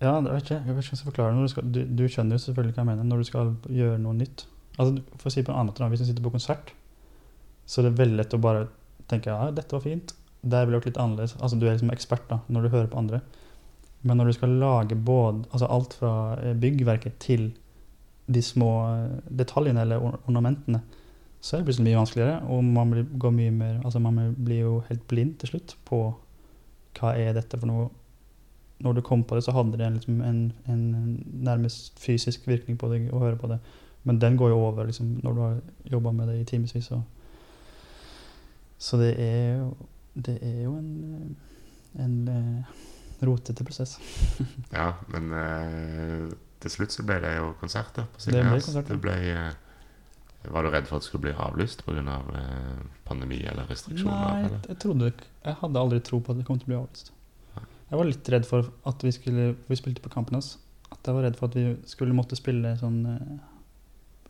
Ja, 0.00 0.18
jeg 0.18 0.28
vet 0.28 0.44
ikke, 0.44 0.58
jeg 0.60 0.74
vet 0.76 0.84
ikke 0.84 0.90
hvordan 0.90 0.92
jeg 0.92 1.00
skal 1.00 1.10
forklare 1.10 1.36
det. 1.36 1.42
Du, 1.42 1.52
skal, 1.52 1.70
du, 1.72 1.80
du 1.98 2.04
skjønner 2.12 2.36
jo 2.36 2.44
selvfølgelig 2.44 2.74
hva 2.76 2.82
jeg 2.82 2.90
mener 2.90 3.08
når 3.08 3.22
du 3.22 3.28
skal 3.30 3.54
gjøre 3.72 4.00
noe 4.02 4.18
nytt. 4.18 4.44
Altså, 4.76 5.00
For 5.16 5.30
å 5.30 5.32
si 5.32 5.44
på 5.44 5.52
en 5.52 5.60
annen 5.60 5.72
måte, 5.72 5.88
hvis 5.92 6.02
du 6.04 6.08
sitter 6.10 6.26
på 6.26 6.34
konsert, 6.34 6.72
så 7.66 7.80
er 7.80 7.88
det 7.88 7.98
veldig 7.98 8.20
lett 8.20 8.36
å 8.36 8.42
bare 8.42 8.66
tenke 9.10 9.32
ja, 9.32 9.50
dette 9.54 9.72
var 9.72 9.84
fint. 9.86 10.12
Der 10.46 10.68
ble 10.68 10.78
det 10.78 10.90
litt 10.90 11.00
annerledes. 11.00 11.36
Altså, 11.40 11.58
du 11.58 11.66
er 11.66 11.74
liksom 11.74 11.94
ekspert 11.94 12.28
da, 12.30 12.42
når 12.52 12.66
du 12.66 12.72
hører 12.74 12.90
på 12.92 13.00
andre. 13.00 13.22
Men 14.06 14.20
når 14.20 14.30
du 14.30 14.36
skal 14.36 14.58
lage 14.60 14.98
både, 14.98 15.46
altså 15.50 15.70
alt 15.72 15.96
fra 15.98 16.12
eh, 16.42 16.54
byggverket 16.60 17.16
til 17.22 17.48
de 18.26 18.42
små 18.42 18.70
eh, 18.92 19.16
detaljene 19.40 19.82
eller 19.82 20.04
ornamentene, 20.04 20.82
så 21.40 21.56
er 21.56 21.62
det 21.62 21.70
plutselig 21.70 21.88
mye 21.88 22.00
vanskeligere. 22.02 22.36
Og 22.52 22.62
man 22.64 22.92
blir, 22.92 23.08
går 23.18 23.34
mye 23.34 23.54
mer, 23.54 23.80
altså 23.84 24.02
man 24.02 24.20
blir 24.36 24.62
jo 24.62 24.76
helt 24.90 25.06
blind 25.10 25.38
til 25.40 25.54
slutt 25.54 25.76
på 25.88 26.00
hva 26.98 27.16
er 27.18 27.34
dette 27.36 27.58
for 27.58 27.70
noe. 27.70 27.88
Når 28.84 28.92
du 28.92 29.00
kom 29.00 29.24
på 29.24 29.34
det, 29.34 29.44
så 29.44 29.54
hadde 29.56 29.78
det 29.78 29.88
liksom 29.92 30.20
en, 30.20 30.52
en 30.68 30.84
nærmest 31.32 31.98
fysisk 31.98 32.48
virkning 32.48 32.78
på 32.78 32.90
deg 32.92 33.08
å 33.12 33.22
høre 33.22 33.38
på 33.40 33.48
det. 33.48 33.58
Men 34.04 34.20
den 34.20 34.36
går 34.36 34.52
jo 34.52 34.62
over 34.68 34.86
liksom, 34.86 35.18
når 35.24 35.32
du 35.34 35.40
har 35.40 35.60
jobba 35.96 36.12
med 36.12 36.28
det 36.28 36.40
i 36.40 36.44
timevis. 36.44 36.84
Så. 36.84 37.00
så 38.78 39.00
det 39.00 39.14
er 39.18 39.64
det 40.16 40.38
er 40.42 40.62
jo 40.64 40.76
en, 40.78 41.36
en 42.00 42.28
eh, 42.28 42.82
rotete 43.26 43.64
prosess. 43.64 43.98
Ja, 44.72 44.92
men 45.12 45.32
eh, 45.32 46.32
til 46.62 46.72
slutt 46.72 46.94
så 46.94 47.04
ble 47.06 47.20
det 47.24 47.36
jo 47.36 47.52
konsert 47.60 47.92
da 47.96 48.06
på 48.08 48.24
Det 48.24 48.40
ble 48.40 48.60
konsert. 48.60 48.88
Det 48.88 49.00
ble, 49.02 49.16
eh, 49.32 50.52
var 50.52 50.64
du 50.64 50.70
redd 50.72 50.88
for 50.88 50.96
at 50.96 51.04
det 51.04 51.10
skulle 51.10 51.26
bli 51.28 51.34
avlyst 51.48 51.84
pga. 51.84 52.04
Av, 52.14 52.32
eh, 52.40 52.86
pandemi 53.04 53.42
eller 53.44 53.68
restriksjoner? 53.68 54.22
Nei, 54.22 54.46
eller? 54.46 54.64
jeg 54.68 54.78
trodde 54.82 55.12
ikke 55.12 55.28
Jeg 55.44 55.60
hadde 55.60 55.84
aldri 55.84 56.00
tro 56.00 56.20
på 56.20 56.32
at 56.32 56.40
det 56.40 56.46
kom 56.48 56.58
til 56.62 56.70
å 56.70 56.72
bli 56.72 56.80
avlyst. 56.80 57.12
Jeg 57.86 58.00
var 58.00 58.08
litt 58.08 58.28
redd 58.34 58.46
for 58.48 58.70
at 58.88 59.04
vi 59.04 59.12
skulle 59.14 59.52
Vi 59.68 59.78
spilte 59.78 60.02
på 60.02 60.10
kampen 60.12 60.38
hans. 60.38 60.56
At 60.90 61.06
jeg 61.06 61.14
var 61.14 61.26
redd 61.26 61.38
for 61.38 61.50
at 61.50 61.58
vi 61.58 61.76
skulle 61.90 62.16
måtte 62.16 62.38
spille 62.38 62.74
sånn 62.78 62.98
uh, 63.06 63.38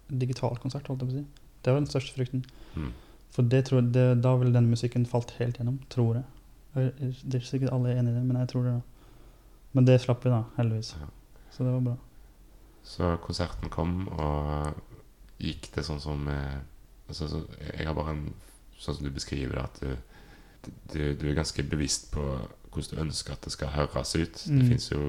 digital 0.09 0.57
konsert, 0.61 0.87
holdt 0.89 1.03
jeg 1.05 1.11
på 1.11 1.15
å 1.15 1.19
si. 1.19 1.51
Det 1.65 1.73
var 1.73 1.83
den 1.83 1.91
største 1.91 2.17
frykten. 2.17 2.45
Mm. 2.77 2.93
For 3.35 3.49
det 3.53 3.67
tror 3.69 3.85
det, 3.93 4.07
da 4.25 4.33
ville 4.41 4.55
den 4.55 4.71
musikken 4.71 5.05
falt 5.09 5.35
helt 5.41 5.59
gjennom, 5.61 5.81
tror 5.93 6.21
jeg. 6.21 6.27
Det 6.77 7.35
er 7.35 7.41
ikke 7.41 7.51
sikkert 7.51 7.75
alle 7.75 7.93
er 7.93 8.01
enig 8.01 8.15
i 8.15 8.17
det, 8.17 8.25
men 8.25 8.39
jeg 8.41 8.53
tror 8.53 8.65
det. 8.65 8.75
da. 8.79 9.13
Men 9.77 9.89
det 9.89 9.99
slapp 10.01 10.25
vi, 10.25 10.33
da, 10.33 10.43
heldigvis. 10.57 10.95
Ja. 11.01 11.09
Så 11.53 11.67
det 11.67 11.75
var 11.75 11.85
bra. 11.91 11.97
Så 12.87 13.11
konserten 13.25 13.73
kom, 13.73 14.07
og 14.15 14.81
gikk 15.43 15.69
det 15.75 15.85
sånn 15.85 16.01
som 16.01 16.29
eh, 16.33 16.61
altså, 17.11 17.27
så, 17.29 17.43
Jeg 17.75 17.89
har 17.89 17.97
bare 17.97 18.15
en 18.15 18.27
Sånn 18.77 18.99
som 18.99 19.07
du 19.07 19.13
beskriver 19.13 19.57
det, 19.57 19.63
at 19.65 19.79
du, 19.81 20.73
du, 20.93 20.99
du 21.17 21.23
er 21.31 21.37
ganske 21.39 21.63
bevisst 21.65 22.11
på 22.13 22.25
hvordan 22.77 22.97
du 22.99 23.03
ønsker 23.07 23.33
at 23.35 23.43
det 23.49 23.53
skal 23.57 23.69
høres 23.75 24.15
ut. 24.17 24.39
Det 24.47 24.53
Mm. 24.63 24.69
fins 24.71 24.91
jo 24.93 25.01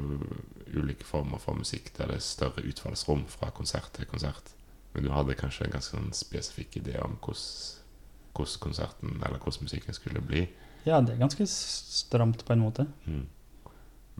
ulike 0.73 1.05
former 1.05 1.37
for 1.39 1.53
musikk 1.55 1.91
der 1.97 2.07
det 2.07 2.15
er 2.17 2.25
større 2.25 2.63
utfallsrom 2.67 3.25
fra 3.27 3.49
konsert 3.51 3.91
til 3.93 4.05
konsert. 4.05 4.53
Men 4.93 5.03
du 5.03 5.11
hadde 5.11 5.35
kanskje 5.37 5.65
en 5.67 5.71
ganske 5.77 5.93
sånn 5.97 6.13
spesifikk 6.13 6.79
idé 6.81 6.95
om 7.03 7.17
hvordan, 7.21 8.59
konserten 8.61 9.15
eller 9.25 9.39
hvordan 9.39 9.63
musikken 9.65 9.93
skulle 9.93 10.21
bli. 10.21 10.47
Ja, 10.85 10.99
det 11.01 11.15
er 11.15 11.19
ganske 11.27 11.45
stramt 11.47 12.43
på 12.45 12.53
en 12.53 12.59
måte. 12.61 12.87
Mm. 13.07 13.25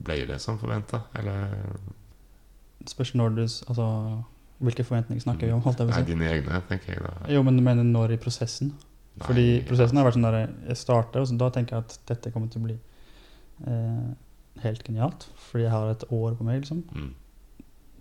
Ble 0.04 0.26
det 0.28 0.40
som 0.42 0.60
forventa, 0.60 1.04
eller 1.16 1.50
Det 2.80 2.90
spørs 2.90 3.14
når 3.16 3.36
du 3.36 3.42
Altså 3.44 4.24
hvilke 4.62 4.84
forventninger 4.86 5.22
snakker 5.22 5.48
vi 5.48 5.54
om, 5.54 5.62
holdt 5.62 5.80
jeg 5.80 5.88
Nei, 5.90 6.02
dine 6.04 6.26
egne, 6.32 6.62
tenker 6.70 6.94
jeg 6.94 7.02
da. 7.04 7.12
Jo, 7.30 7.44
men 7.44 7.58
du 7.58 7.62
mener 7.64 7.84
når 7.84 8.12
i 8.16 8.18
prosessen? 8.18 8.72
Nei, 9.18 9.26
Fordi 9.28 9.46
prosessen 9.68 9.98
har 9.98 10.06
vært 10.06 10.14
sånn 10.18 10.26
der 10.32 10.38
Jeg 10.68 10.78
starter, 10.78 11.20
og 11.22 11.28
så 11.28 11.38
da 11.38 11.50
tenker 11.50 11.76
jeg 11.78 11.86
at 11.86 11.98
dette 12.08 12.32
kommer 12.34 12.50
til 12.50 12.62
å 12.62 12.66
bli 12.66 12.78
eh, 13.66 14.12
helt 14.64 14.84
genialt. 14.84 15.28
Fordi 15.48 15.66
jeg 15.66 15.74
har 15.74 15.92
et 15.92 16.06
år 16.12 16.38
på 16.38 16.48
meg, 16.48 16.62
liksom. 16.62 16.84
Mm. 16.94 17.12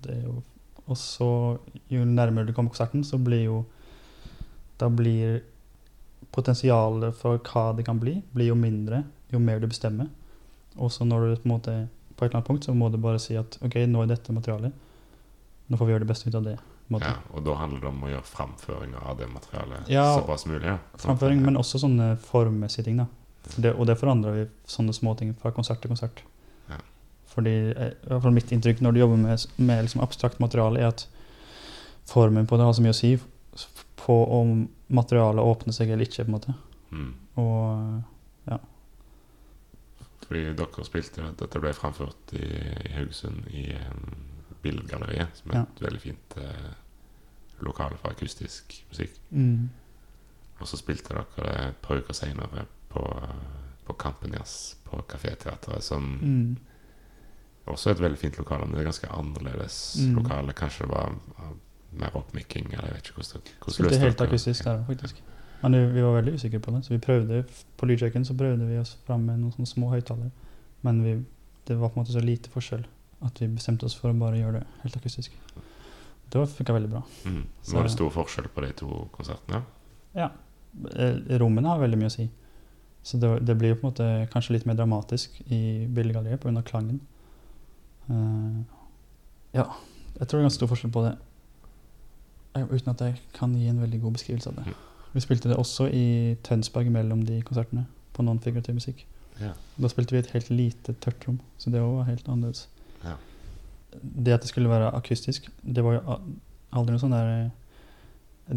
Det 0.05 0.15
er 0.15 0.23
jo, 0.27 0.43
og 0.87 1.01
så, 1.01 1.31
jo 1.91 2.05
nærmere 2.05 2.47
du 2.47 2.55
kommer 2.55 2.75
konserten, 2.75 3.05
så 3.05 3.19
blir 3.19 3.47
jo 3.49 3.65
Da 4.77 4.91
blir 4.93 5.39
potensialet 6.37 7.15
for 7.17 7.39
hva 7.41 7.71
det 7.73 7.87
kan 7.87 7.97
bli, 7.97 8.19
blir 8.35 8.51
jo 8.51 8.57
mindre 8.61 8.99
jo 9.33 9.41
mer 9.41 9.61
du 9.61 9.67
bestemmer. 9.67 10.11
Og 10.77 10.93
så 10.93 11.05
når 11.05 11.21
du 11.21 11.37
på 11.37 11.49
en 11.49 11.55
måte 11.55 11.75
på 12.17 12.25
et 12.25 12.29
eller 12.29 12.39
annet 12.39 12.47
punkt, 12.47 12.65
så 12.65 12.75
må 12.75 12.89
du 12.93 12.99
bare 13.01 13.21
si 13.23 13.37
at 13.37 13.59
OK, 13.65 13.79
nå 13.89 14.03
er 14.03 14.13
dette 14.13 14.33
materialet. 14.33 14.73
Nå 15.67 15.79
får 15.79 15.89
vi 15.89 15.95
gjøre 15.95 16.05
det 16.05 16.11
beste 16.11 16.31
ut 16.31 16.39
av 16.39 16.47
det. 16.47 16.57
Ja, 16.87 17.17
og 17.35 17.43
da 17.43 17.57
handler 17.59 17.81
det 17.83 17.89
om 17.91 18.05
å 18.07 18.11
gjøre 18.13 18.29
framføringer 18.29 19.07
av 19.11 19.17
det 19.19 19.27
materialet 19.27 19.89
Ja, 19.91 20.05
så 20.15 20.23
bra 20.23 20.37
som 20.39 20.53
mulig. 20.53 20.69
Ja. 20.69 20.77
Sånn 20.95 21.09
Framføring, 21.09 21.41
men 21.43 21.59
også 21.59 21.81
sånne 21.83 22.13
formmessige 22.23 22.87
ting. 22.87 23.01
da. 23.03 23.09
For 23.47 23.63
det, 23.63 23.75
og 23.75 23.87
det 23.87 23.99
forandrer 24.01 24.33
vi 24.41 24.47
sånne 24.67 24.93
småting 24.97 25.35
fra 25.39 25.53
konsert 25.55 25.81
til 25.83 25.93
konsert. 25.93 26.23
Ja. 26.69 26.81
Fordi, 27.31 27.55
eh, 27.77 27.93
fall 28.21 28.35
mitt 28.35 28.51
inntrykk 28.53 28.81
når 28.83 28.93
du 28.97 29.01
jobber 29.01 29.17
med, 29.23 29.47
med 29.57 29.85
liksom 29.87 30.03
abstrakt 30.03 30.41
materiale, 30.43 30.81
er 30.83 30.89
at 30.95 31.07
formen 32.11 32.47
på 32.47 32.57
det 32.59 32.67
har 32.67 32.73
så 32.77 32.83
mye 32.83 32.95
å 32.95 32.99
si 33.01 33.17
på 33.97 34.17
om 34.41 34.69
materialet 34.89 35.43
åpner 35.43 35.75
seg 35.75 35.91
eller 35.91 36.05
ikke. 36.07 36.25
på 36.25 36.31
en 36.31 36.37
måte. 36.39 36.55
Mm. 36.93 37.15
Og 37.37 38.03
Fordi 40.27 40.41
dere 40.59 40.85
spilte 40.87 41.23
Dette 41.39 41.61
ble 41.63 41.71
framført 41.77 42.33
i, 42.35 42.43
i 42.43 42.93
Haugesund 42.97 43.45
i 43.55 43.69
um, 43.79 44.17
Billedgalleriet, 44.65 45.37
som 45.39 45.53
er 45.53 45.61
Ja. 45.61 45.63
et 45.71 45.83
veldig 45.85 46.01
fint 46.03 46.37
uh, 46.39 46.73
lokale 47.63 47.95
for 48.01 48.11
akustisk 48.11 48.75
musikk. 48.91 49.21
mm, 49.31 49.69
Og 50.61 50.67
så 50.67 50.77
spilte 50.81 51.15
dere 51.15 51.27
det 51.37 51.69
et 51.69 51.79
par 51.83 52.01
uker 52.03 52.15
seinere 52.19 52.67
på, 52.97 53.05
på 53.87 53.97
Kampenjazz 54.01 54.57
på 54.89 55.03
Kaféteatret, 55.13 55.83
som 55.85 56.03
mm, 56.23 56.57
også 57.67 57.91
er 57.91 57.97
et 57.99 58.03
veldig 58.07 58.19
fint 58.21 58.37
lokale, 58.41 58.67
men 58.67 58.75
det 58.79 58.83
er 58.85 58.91
ganske 58.91 59.09
annerledes 59.13 59.79
Mm. 60.01 60.17
lokale. 60.21 60.53
Kanskje 60.55 60.87
det 60.87 60.91
var 60.95 61.15
mer 61.97 62.17
oppmikking, 62.19 62.67
eller 62.73 62.87
jeg 62.91 62.95
vet 62.99 63.09
ikke 63.11 63.21
hvordan, 63.23 63.43
hvordan 63.61 63.75
Spilte 63.79 63.99
helt 64.03 64.21
akustisk 64.27 64.65
der, 64.69 64.83
faktisk. 64.87 65.23
Men 65.63 65.73
vi- 65.73 65.93
vi 65.97 66.03
var 66.05 66.21
veldig 66.21 66.35
usikre 66.37 66.61
på 66.61 66.71
det, 66.75 66.85
så 66.85 66.91
vi 66.95 66.99
prøvde 66.99 67.45
på 67.79 67.87
lydsjekken 67.89 68.25
så 68.29 68.37
prøvde 68.37 68.67
vi 68.69 68.79
oss 68.79 68.97
fram 69.07 69.21
med 69.27 69.39
noen 69.41 69.53
sånne 69.55 69.67
små 69.67 69.89
høyttalere. 69.91 70.31
Men 70.83 71.03
vi, 71.03 71.15
det 71.67 71.79
var 71.81 71.89
på 71.89 71.97
en 71.99 72.05
måte 72.05 72.13
så 72.13 72.21
lite 72.23 72.51
forskjell 72.53 72.85
at 73.25 73.41
vi 73.41 73.47
bestemte 73.49 73.85
oss 73.89 73.95
for 73.97 74.11
å 74.13 74.19
bare 74.19 74.37
gjøre 74.39 74.61
det 74.61 74.67
helt 74.83 74.97
akustisk. 75.01 75.31
Det 76.31 76.43
funka 76.49 76.73
veldig 76.75 76.91
bra. 76.91 77.03
Mm. 77.25 77.47
Var 77.73 77.83
det 77.83 77.91
stor 77.97 78.11
forskjell 78.11 78.49
på 78.55 78.61
de 78.67 78.73
to 78.73 79.09
konsertene? 79.13 79.63
Ja. 80.15 80.29
Rommene 81.41 81.69
har 81.69 81.79
veldig 81.81 81.99
mye 81.99 82.11
å 82.11 82.15
si. 82.15 82.29
Så 83.07 83.21
det, 83.23 83.29
det 83.47 83.55
blir 83.59 83.71
jo 83.75 83.79
på 83.79 83.87
en 83.87 83.93
måte 83.93 84.07
kanskje 84.33 84.57
litt 84.57 84.67
mer 84.67 84.79
dramatisk 84.79 85.37
i 85.47 85.87
billedgalleriet 85.95 86.43
pga. 86.43 86.63
klangen. 86.67 86.99
Uh, 88.11 88.65
ja, 89.55 89.69
jeg 90.17 90.27
tror 90.27 90.39
det 90.39 90.43
er 90.43 90.49
ganske 90.49 90.59
stor 90.59 90.71
forskjell 90.73 90.95
på 90.95 91.05
det. 91.05 91.13
Eh, 92.57 92.67
Uten 92.67 92.91
at 92.91 93.05
jeg 93.05 93.21
kan 93.37 93.55
gi 93.55 93.69
en 93.71 93.81
veldig 93.83 94.01
god 94.03 94.19
beskrivelse 94.19 94.51
av 94.51 94.59
det. 94.59 94.67
Mm. 94.67 94.83
Vi 95.15 95.23
spilte 95.23 95.53
det 95.53 95.59
også 95.61 95.87
i 95.95 96.07
Tønsberg 96.45 96.91
mellom 96.93 97.23
de 97.29 97.39
konsertene, 97.47 97.87
på 98.17 98.27
non-figurativ 98.27 98.75
musikk. 98.77 99.07
Ja. 99.41 99.53
Da 99.77 99.91
spilte 99.93 100.17
vi 100.17 100.23
et 100.25 100.33
helt 100.35 100.51
lite 100.51 100.97
tørt 101.05 101.29
rom, 101.29 101.39
så 101.61 101.71
det 101.71 101.83
var 101.85 102.09
helt 102.09 102.29
annerledes. 102.29 102.67
Ja. 103.05 103.17
Det 103.93 104.35
at 104.35 104.43
det 104.43 104.51
skulle 104.51 104.73
være 104.73 104.91
akustisk, 104.97 105.49
det 105.63 105.85
var 105.85 106.01
jo 106.01 106.19
aldri 106.77 106.97
noe 106.97 107.01
sånn 107.01 107.15
der 107.15 107.31
eh, 107.37 107.53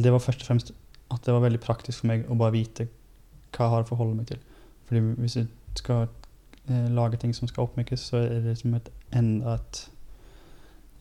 Det 0.03 0.11
var 0.11 0.21
først 0.23 0.41
og 0.43 0.49
fremst 0.49 0.71
at 1.09 1.25
det 1.25 1.33
var 1.33 1.45
veldig 1.45 1.61
praktisk 1.63 2.01
for 2.01 2.09
meg 2.11 2.25
å 2.29 2.37
bare 2.37 2.53
vite 2.53 2.87
hva 3.55 3.65
jeg 3.65 3.73
har 3.75 3.85
å 3.85 3.89
forholde 3.89 4.17
meg 4.17 4.27
til. 4.31 4.41
Fordi 4.89 5.01
hvis 5.21 5.37
du 5.39 5.45
skal 5.77 6.07
eh, 6.69 6.89
lage 6.93 7.19
ting 7.21 7.35
som 7.35 7.47
skal 7.47 7.67
oppmykes, 7.67 8.09
så 8.11 8.23
er 8.23 8.39
det 8.39 8.55
liksom 8.55 8.75
et 8.77 8.89
enda 9.15 9.55
et, 9.59 9.83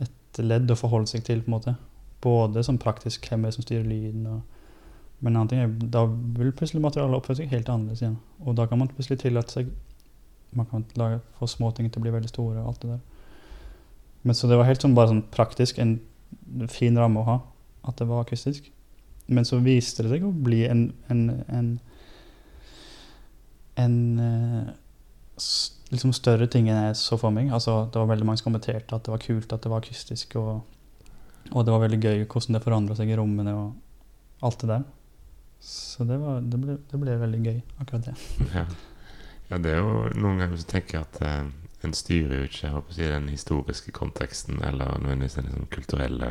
et 0.05 0.43
ledd 0.45 0.71
å 0.71 0.79
forholde 0.79 1.11
seg 1.11 1.25
til, 1.27 1.43
på 1.43 1.51
en 1.51 1.57
måte. 1.57 1.75
Både 2.25 2.63
som 2.67 2.79
praktisk 2.79 3.29
hvem 3.29 3.45
er 3.45 3.53
det 3.53 3.59
som 3.59 3.67
styrer 3.67 3.89
lyden, 3.89 4.27
og 4.27 4.41
men 5.21 5.33
en 5.33 5.41
annen 5.41 5.51
ting 5.51 5.63
er, 5.63 5.71
da 5.91 6.05
vil 6.07 6.53
plutselig 6.55 6.83
materialet 6.83 7.19
oppføre 7.19 7.41
seg 7.41 7.51
helt 7.51 7.71
annerledes 7.73 8.05
igjen. 8.05 8.19
Og 8.47 8.55
da 8.59 8.69
kan 8.71 8.79
man 8.79 8.91
plutselig 8.93 9.21
tillate 9.25 9.61
seg 9.61 9.77
Man 10.57 10.65
kan 10.65 10.85
lage, 10.97 11.19
få 11.37 11.45
småting 11.45 11.91
til 11.93 12.01
å 12.01 12.03
bli 12.07 12.11
veldig 12.15 12.29
store 12.31 12.63
og 12.63 12.71
alt 12.71 12.79
det 12.81 12.89
der. 12.89 13.01
Men 14.25 14.35
så 14.35 14.49
det 14.49 14.57
var 14.57 14.65
helt 14.65 14.81
sånn 14.81 14.95
bare 14.97 15.11
sånn 15.11 15.27
praktisk 15.29 15.77
en 15.83 15.99
fin 16.73 16.97
ramme 16.97 17.21
å 17.21 17.27
ha, 17.27 17.35
at 17.85 18.01
det 18.01 18.07
var 18.09 18.25
akustisk. 18.25 18.71
Men 19.29 19.45
så 19.45 19.59
viste 19.61 20.07
det 20.07 20.15
seg 20.15 20.25
å 20.25 20.31
bli 20.33 20.63
en 20.65 20.87
en, 21.13 21.21
en, 21.53 21.69
en 23.79 23.97
eh, 24.19 24.71
liksom 25.93 26.13
større 26.17 26.49
ting 26.51 26.67
enn 26.69 26.81
jeg 26.89 26.97
så 27.01 27.19
for 27.21 27.31
meg. 27.35 27.53
Altså, 27.55 27.85
det 27.93 28.01
var 28.01 28.11
veldig 28.11 28.27
mange 28.29 28.41
som 28.41 28.51
kommenterte 28.51 28.97
at 28.97 29.07
det 29.07 29.13
var 29.15 29.23
kult 29.23 29.53
at 29.55 29.63
det 29.65 29.71
var 29.73 29.85
akustisk, 29.85 30.35
og, 30.41 30.65
og 31.53 31.65
det 31.65 31.73
var 31.75 31.85
veldig 31.87 32.01
gøy 32.03 32.25
hvordan 32.27 32.59
det 32.59 32.65
forandra 32.65 32.97
seg 32.99 33.13
i 33.13 33.17
rommene 33.21 33.55
og 33.55 34.45
alt 34.45 34.61
det 34.65 34.69
der. 34.73 34.85
Så 35.65 36.05
det, 36.07 36.19
var, 36.23 36.41
det, 36.43 36.59
ble, 36.63 36.77
det 36.91 37.01
ble 37.03 37.15
veldig 37.23 37.41
gøy, 37.47 37.63
akkurat 37.83 38.11
det. 38.11 38.17
Ja. 38.55 38.67
ja, 39.51 39.59
det 39.65 39.73
er 39.73 39.81
jo 39.81 40.05
noen 40.21 40.39
ganger 40.43 40.59
så 40.61 40.69
tenker 40.71 40.99
jeg 40.99 41.07
at 41.09 41.23
eh, 41.25 41.49
en 41.87 41.95
styrer 41.95 42.43
jo 42.43 42.49
ikke 42.51 42.65
jeg 42.67 42.75
håper 42.75 42.95
si, 42.99 43.07
den 43.15 43.29
historiske 43.33 43.95
konteksten 43.97 44.61
eller 44.67 44.99
nødvendigvis 44.99 45.39
den 45.39 45.49
liksom, 45.49 45.67
kulturelle 45.73 46.31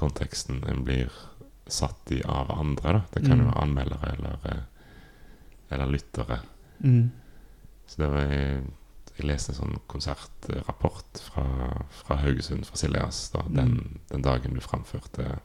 konteksten. 0.00 0.62
En 0.70 0.84
blir 0.86 1.10
satt 1.70 2.10
i 2.14 2.20
av 2.26 2.50
andre. 2.50 2.92
da. 2.92 3.00
Det 3.14 3.22
kan 3.26 3.38
jo 3.38 3.44
Mm. 3.44 3.50
være 3.50 3.62
anmeldere 3.62 4.12
eller, 4.18 4.38
eh, 4.44 4.62
eller 5.70 5.86
lyttere. 5.86 6.40
Mm. 6.84 7.10
Så 7.86 7.96
det 8.02 8.08
var 8.12 8.20
jeg, 8.30 8.62
jeg 9.18 9.26
leste 9.26 9.52
en 9.52 9.58
sånn 9.58 9.78
konsertrapport 9.90 11.18
fra, 11.30 11.44
fra 12.02 12.16
Haugesund, 12.22 12.64
fra 12.66 12.76
Siljas, 12.80 13.30
da, 13.34 13.42
den, 13.48 13.72
Mm. 13.76 13.98
den 14.10 14.22
dagen 14.22 14.54
du 14.54 14.60
framførte 14.60 15.40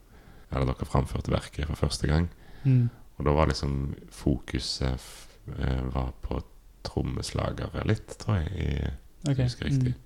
Eller 0.51 0.65
dere 0.69 0.85
framførte 0.85 1.31
verket 1.33 1.65
for 1.67 1.75
første 1.75 2.07
gang. 2.07 2.29
Mm. 2.63 2.89
Og 3.17 3.25
da 3.25 3.31
var 3.33 3.47
liksom 3.49 3.95
fokuset 4.13 5.01
eh, 5.57 5.81
var 5.93 6.11
på 6.21 6.37
trommeslagere 6.85 7.83
litt, 7.89 8.13
tror 8.21 8.37
jeg, 8.37 8.51
i, 8.55 8.91
Ok. 9.29 9.37
jeg 9.37 9.45
husker 9.49 9.65
riktig. 9.65 9.95
Mm. 9.95 10.01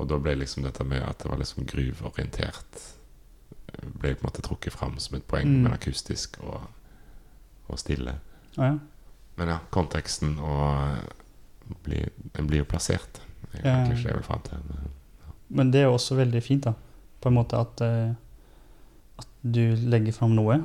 Og 0.00 0.08
da 0.08 0.18
ble 0.18 0.34
liksom 0.40 0.64
dette 0.64 0.84
med 0.84 1.02
at 1.04 1.18
det 1.22 1.28
var 1.30 1.38
liksom 1.38 1.66
gruvorientert 1.68 2.80
eh, 3.68 3.88
Ble 4.00 4.14
på 4.14 4.24
en 4.24 4.28
måte 4.30 4.42
trukket 4.42 4.72
fram 4.72 4.98
som 4.98 5.16
et 5.16 5.26
poeng, 5.28 5.46
Mm. 5.46 5.62
men 5.62 5.72
akustisk 5.76 6.40
og, 6.40 6.62
og 7.68 7.78
stille. 7.78 8.16
Ah, 8.58 8.64
ja. 8.64 8.78
Men 9.40 9.48
ja, 9.54 9.58
konteksten 9.72 10.34
og 10.44 10.62
eh, 10.84 11.76
bli, 11.86 12.00
Den 12.36 12.46
blir 12.50 12.60
jo 12.62 12.68
plassert. 12.68 13.20
Det 13.50 13.62
er 13.62 13.70
egentlig 13.72 13.96
ikke 13.98 14.02
det 14.04 14.12
jeg 14.12 14.18
vil 14.20 14.26
fram 14.28 14.42
til. 14.46 14.58
men- 14.68 14.90
Men 15.58 15.70
det 15.72 15.80
er 15.80 15.88
jo 15.88 15.94
også 15.96 16.14
veldig 16.18 16.42
fint, 16.46 16.64
da. 16.68 16.72
På 17.20 17.28
en 17.28 17.34
måte 17.34 17.58
at, 17.58 17.80
eh, 17.82 18.12
at 19.18 19.26
du 19.42 19.74
legger 19.90 20.12
fram 20.14 20.30
noe, 20.36 20.60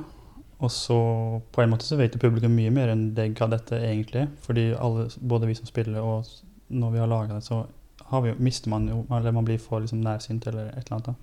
og 0.60 0.70
så 0.70 1.42
på 1.52 1.62
en 1.62 1.70
måte 1.72 1.84
så 1.84 1.96
vet 1.98 2.14
publikum 2.20 2.54
mye 2.54 2.70
mer 2.72 2.88
enn 2.92 3.14
deg 3.14 3.34
hva 3.36 3.48
dette 3.50 3.72
egentlig 3.80 4.22
er. 4.22 4.28
Fordi 4.46 4.68
alle, 4.78 5.08
både 5.20 5.46
vi 5.50 5.54
som 5.58 5.66
spiller 5.66 6.00
og 6.00 6.24
når 6.70 6.92
vi 6.92 6.98
har 6.98 7.06
laga 7.10 7.34
det, 7.34 7.42
så 7.44 7.66
har 8.06 8.22
vi, 8.22 8.34
mister 8.38 8.70
man 8.70 8.86
jo 8.88 9.04
Eller 9.10 9.32
man 9.32 9.44
blir 9.44 9.58
for 9.58 9.80
liksom 9.80 10.00
nærsynt 10.04 10.46
eller 10.46 10.68
et 10.68 10.86
eller 10.86 10.92
annet. 11.00 11.06
da. 11.06 11.14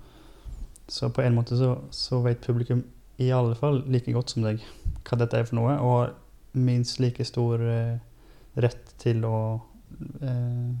Så 0.88 1.08
på 1.08 1.22
en 1.24 1.34
måte 1.34 1.56
så, 1.56 1.78
så 1.90 2.20
vet 2.22 2.40
publikum 2.44 2.84
i 3.18 3.30
alle 3.30 3.54
fall 3.54 3.82
like 3.86 4.12
godt 4.12 4.30
som 4.30 4.42
deg 4.42 4.60
hva 5.04 5.18
dette 5.18 5.34
er 5.38 5.44
for 5.44 5.56
noe, 5.56 5.78
og 5.80 6.10
minst 6.54 7.00
like 7.00 7.24
stor 7.24 7.62
eh, 7.68 7.98
rett 8.54 8.94
til 9.02 9.24
å 9.26 9.38
eh, 10.22 10.74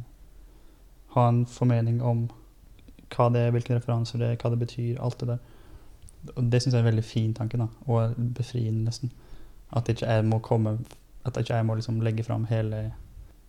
ha 1.14 1.28
en 1.28 1.44
formening 1.46 2.02
om 2.02 2.26
hva 3.14 3.28
det 3.30 3.44
er, 3.46 3.52
hvilke 3.54 3.76
referanser 3.76 4.22
det 4.22 4.30
er, 4.30 4.38
hva 4.40 4.50
det 4.50 4.60
betyr, 4.62 5.00
alt 5.02 5.20
det 5.20 5.34
der. 5.34 5.42
Og 6.34 6.44
det 6.50 6.62
syns 6.62 6.72
jeg 6.72 6.80
er 6.80 6.84
en 6.84 6.90
veldig 6.90 7.06
fin 7.06 7.34
tanke, 7.36 7.60
da, 7.60 7.68
og 7.86 8.14
befriende 8.36 8.88
nesten. 8.88 9.12
At 9.74 9.88
ikke 9.90 10.06
jeg 10.06 10.24
må 10.28 10.38
komme 10.44 10.78
At 11.24 11.38
ikke 11.40 11.56
jeg 11.56 11.66
må 11.66 11.74
liksom 11.74 12.02
legge 12.04 12.22
fram 12.22 12.44
hele 12.46 12.78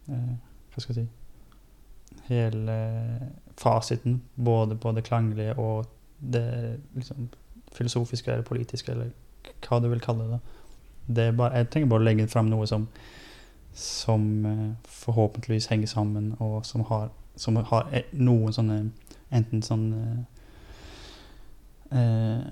eh, 0.10 0.32
Hva 0.74 0.82
skal 0.82 0.96
jeg 0.96 1.06
si 1.06 2.24
Hele 2.30 2.78
fasiten, 3.60 4.22
både 4.36 4.78
på 4.80 4.94
det 4.96 5.04
klanglige 5.06 5.54
og 5.62 5.86
det 6.20 6.80
liksom 6.96 7.28
filosofiske 7.76 8.32
eller 8.32 8.48
politiske, 8.48 8.92
eller 8.92 9.12
hva 9.68 9.80
du 9.84 9.90
vil 9.92 10.02
kalle 10.02 10.26
det. 10.32 10.40
er 10.40 10.65
bare, 11.08 11.52
jeg 11.58 11.70
trenger 11.70 11.90
bare 11.92 12.04
å 12.04 12.08
legge 12.08 12.28
fram 12.32 12.50
noe 12.50 12.68
som 12.70 12.88
som 13.76 14.46
eh, 14.46 14.72
forhåpentligvis 14.88 15.68
henger 15.68 15.88
sammen, 15.88 16.36
og 16.40 16.66
som 16.66 16.82
har, 16.88 17.10
som 17.36 17.58
har 17.60 17.90
eh, 17.92 18.08
noen 18.14 18.56
sånne 18.56 18.86
Enten 19.34 19.64
sånn 19.66 19.86
eh, 19.98 20.20
eh, 21.98 22.44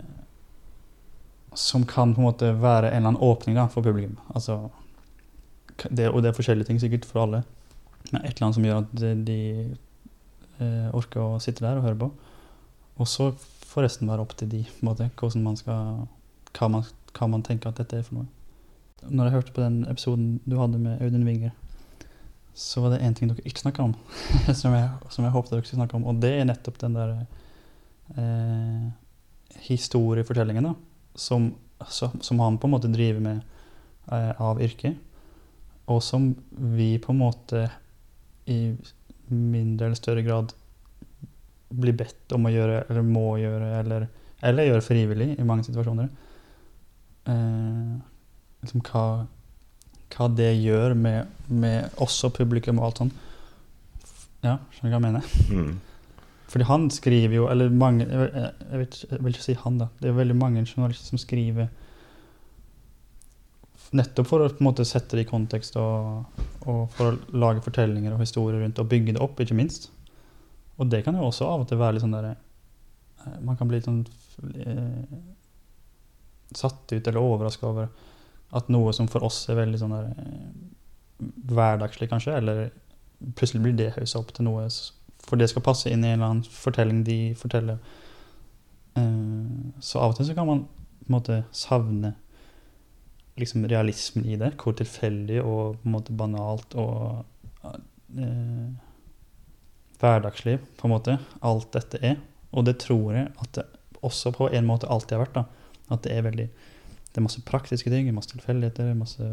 Som 1.56 1.86
kan 1.88 2.16
på 2.16 2.20
en 2.20 2.28
måte 2.28 2.50
være 2.58 2.90
en 2.90 2.98
eller 2.98 3.14
annen 3.14 3.22
åpning 3.24 3.56
da, 3.56 3.68
for 3.70 3.86
publikum. 3.86 4.18
Altså, 4.34 4.72
det, 5.90 6.10
og 6.10 6.24
det 6.24 6.32
er 6.32 6.38
forskjellige 6.40 6.72
ting 6.72 6.82
sikkert 6.82 7.06
for 7.06 7.24
alle. 7.24 7.44
Men 8.10 8.24
et 8.24 8.34
eller 8.34 8.48
annet 8.48 8.58
som 8.58 8.66
gjør 8.66 8.82
at 8.82 8.96
de, 8.98 9.12
de 9.28 9.40
eh, 10.58 10.90
orker 10.98 11.22
å 11.22 11.42
sitte 11.44 11.62
der 11.64 11.78
og 11.78 11.86
høre 11.86 12.00
på. 12.02 12.10
Og 12.98 13.10
så 13.10 13.30
får 13.70 13.86
resten 13.86 14.10
være 14.10 14.26
opp 14.26 14.34
til 14.38 14.50
de, 14.50 14.64
på 14.66 14.82
en 14.82 14.90
måte, 14.90 15.12
hvordan 15.22 15.46
man 15.46 15.62
skal, 15.62 16.08
hva, 16.58 16.72
man, 16.74 16.90
hva 17.14 17.30
man 17.30 17.46
tenker 17.46 17.70
at 17.70 17.80
dette 17.84 18.02
er 18.02 18.10
for 18.10 18.24
noe. 18.24 18.43
Når 19.10 19.28
jeg 19.28 19.36
hørte 19.38 19.56
på 19.56 19.64
den 19.64 19.84
episoden 19.90 20.40
du 20.46 20.58
hadde 20.60 20.80
med 20.82 21.02
Audun 21.04 21.28
Winger, 21.28 21.54
så 22.54 22.84
var 22.84 22.94
det 22.94 23.02
én 23.02 23.16
ting 23.18 23.32
dere 23.32 23.44
ikke 23.50 23.64
snakka 23.64 23.84
om, 23.84 23.96
som, 24.62 24.76
jeg, 24.76 24.90
som 25.10 25.26
jeg 25.26 25.34
håpet 25.34 25.56
dere 25.56 25.66
skulle 25.66 25.82
snakke 25.82 25.98
om, 25.98 26.06
og 26.10 26.20
det 26.22 26.34
er 26.38 26.46
nettopp 26.48 26.78
den 26.84 26.98
der 26.98 27.16
eh, 28.18 28.90
historiefortellingen, 29.66 30.70
da, 30.70 30.74
som, 31.18 31.50
som, 31.90 32.20
som 32.22 32.44
han 32.44 32.60
på 32.62 32.70
en 32.70 32.76
måte 32.76 32.92
driver 32.94 33.24
med 33.26 33.42
eh, 34.12 34.32
av 34.38 34.62
yrke, 34.62 34.94
og 35.90 36.04
som 36.06 36.30
vi 36.78 36.94
på 37.02 37.12
en 37.12 37.24
måte 37.24 37.66
i 38.50 38.60
mindre 39.34 39.88
eller 39.88 39.98
større 39.98 40.24
grad 40.24 40.54
blir 41.74 41.96
bedt 41.98 42.36
om 42.36 42.46
å 42.46 42.54
gjøre, 42.54 42.84
eller 42.86 43.06
må 43.08 43.28
gjøre, 43.42 43.70
eller, 43.82 44.08
eller 44.46 44.70
gjøre 44.70 44.86
frivillig 44.86 45.30
i 45.40 45.48
mange 45.48 45.66
situasjoner. 45.66 46.10
Eh, 47.34 47.94
liksom 48.64 48.84
hva, 48.90 49.06
hva 50.16 50.28
det 50.38 50.52
gjør 50.64 50.96
med, 50.98 51.28
med 51.50 52.00
oss 52.04 52.20
og 52.28 52.34
publikum 52.38 52.80
og 52.82 52.90
alt 52.90 53.04
sånt. 53.04 53.22
Ja, 54.44 54.58
skjønner 54.76 54.90
du 54.90 54.94
hva 54.94 55.00
jeg 55.00 55.08
mener? 55.08 55.24
Mm. 55.54 55.74
Fordi 56.54 56.66
han 56.70 56.84
skriver 56.94 57.34
jo, 57.38 57.46
eller 57.50 57.72
mange 57.74 58.06
Jeg, 58.06 58.50
vet, 58.78 58.98
ikke- 58.98 59.08
jeg 59.16 59.24
vil 59.24 59.34
ikke 59.34 59.46
si 59.48 59.54
han, 59.64 59.78
da. 59.80 59.88
Det 60.02 60.10
er 60.12 60.18
veldig 60.20 60.36
mange 60.38 60.66
journalister 60.68 61.08
som 61.14 61.22
skriver 61.22 61.70
nettopp 63.94 64.26
for 64.28 64.42
å 64.42 64.50
på 64.50 64.62
en 64.62 64.68
måte 64.72 64.86
sette 64.90 65.18
det 65.18 65.26
i 65.28 65.30
kontekst 65.30 65.76
og, 65.78 66.24
og 66.66 66.88
for 66.96 67.12
å 67.12 67.38
lage 67.38 67.62
fortellinger 67.66 68.16
og 68.16 68.24
historier 68.24 68.64
rundt 68.64 68.80
og 68.82 68.88
bygge 68.90 69.14
det 69.14 69.22
opp, 69.22 69.38
ikke 69.44 69.58
minst. 69.58 69.90
Og 70.82 70.90
det 70.90 71.04
kan 71.06 71.14
jo 71.18 71.28
også 71.28 71.46
av 71.46 71.62
og 71.62 71.68
til 71.70 71.78
være 71.78 71.94
litt 71.98 72.02
sånn 72.06 72.16
derre 72.16 72.32
eh, 72.34 73.36
Man 73.46 73.58
kan 73.60 73.70
bli 73.70 73.78
litt 73.78 73.86
sånn 73.86 74.00
eh, 74.66 75.20
satt 76.58 76.90
ut 76.96 77.08
eller 77.12 77.22
overraska 77.22 77.70
over 77.70 77.92
at 78.54 78.70
noe 78.74 78.94
som 78.96 79.10
for 79.12 79.26
oss 79.26 79.44
er 79.50 79.60
veldig 79.60 79.82
sånn 79.82 79.96
der 79.96 80.10
eh, 80.14 80.48
hverdagslig, 81.50 82.10
kanskje, 82.12 82.36
eller 82.38 82.66
plutselig 83.38 83.64
blir 83.64 83.78
det 83.78 83.94
haussa 83.98 84.20
opp 84.20 84.34
til 84.36 84.48
noe 84.50 84.68
For 85.24 85.40
det 85.40 85.50
skal 85.52 85.64
passe 85.64 85.92
inn 85.92 86.04
i 86.04 86.12
en 86.12 86.18
eller 86.18 86.30
annen 86.30 86.48
fortelling 86.52 87.04
de 87.08 87.18
forteller. 87.40 87.80
Eh, 89.00 89.72
så 89.80 90.02
av 90.04 90.14
og 90.14 90.20
til 90.20 90.30
så 90.30 90.38
kan 90.38 90.50
man 90.50 90.66
på 91.04 91.10
en 91.10 91.18
måte 91.18 91.44
savne 91.56 92.14
liksom 93.40 93.66
realismen 93.72 94.28
i 94.30 94.40
det. 94.40 94.54
Hvor 94.60 94.76
tilfeldig 94.78 95.42
og 95.42 95.80
på 95.80 95.88
en 95.88 95.96
måte 95.96 96.18
banalt 96.18 96.76
og 96.76 97.24
eh, 97.64 98.68
hverdagslig 100.02 100.60
på 100.78 100.88
en 100.88 100.94
måte 100.94 101.18
alt 101.42 101.72
dette 101.74 102.02
er. 102.04 102.20
Og 102.52 102.68
det 102.68 102.78
tror 102.84 103.16
jeg 103.16 103.32
at 103.40 103.56
det 103.58 103.66
også 104.04 104.34
på 104.36 104.50
en 104.52 104.68
måte 104.68 104.90
alltid 104.92 105.18
har 105.18 105.26
vært. 105.26 105.38
da. 105.40 105.70
At 105.94 106.04
det 106.04 106.16
er 106.16 106.28
veldig 106.28 106.50
Det 107.14 107.22
er 107.22 107.28
masse 107.28 107.44
praktiske 107.46 107.92
ting, 107.94 108.10
masse 108.14 108.34
tilfeldigheter, 108.34 108.94
masse 108.98 109.28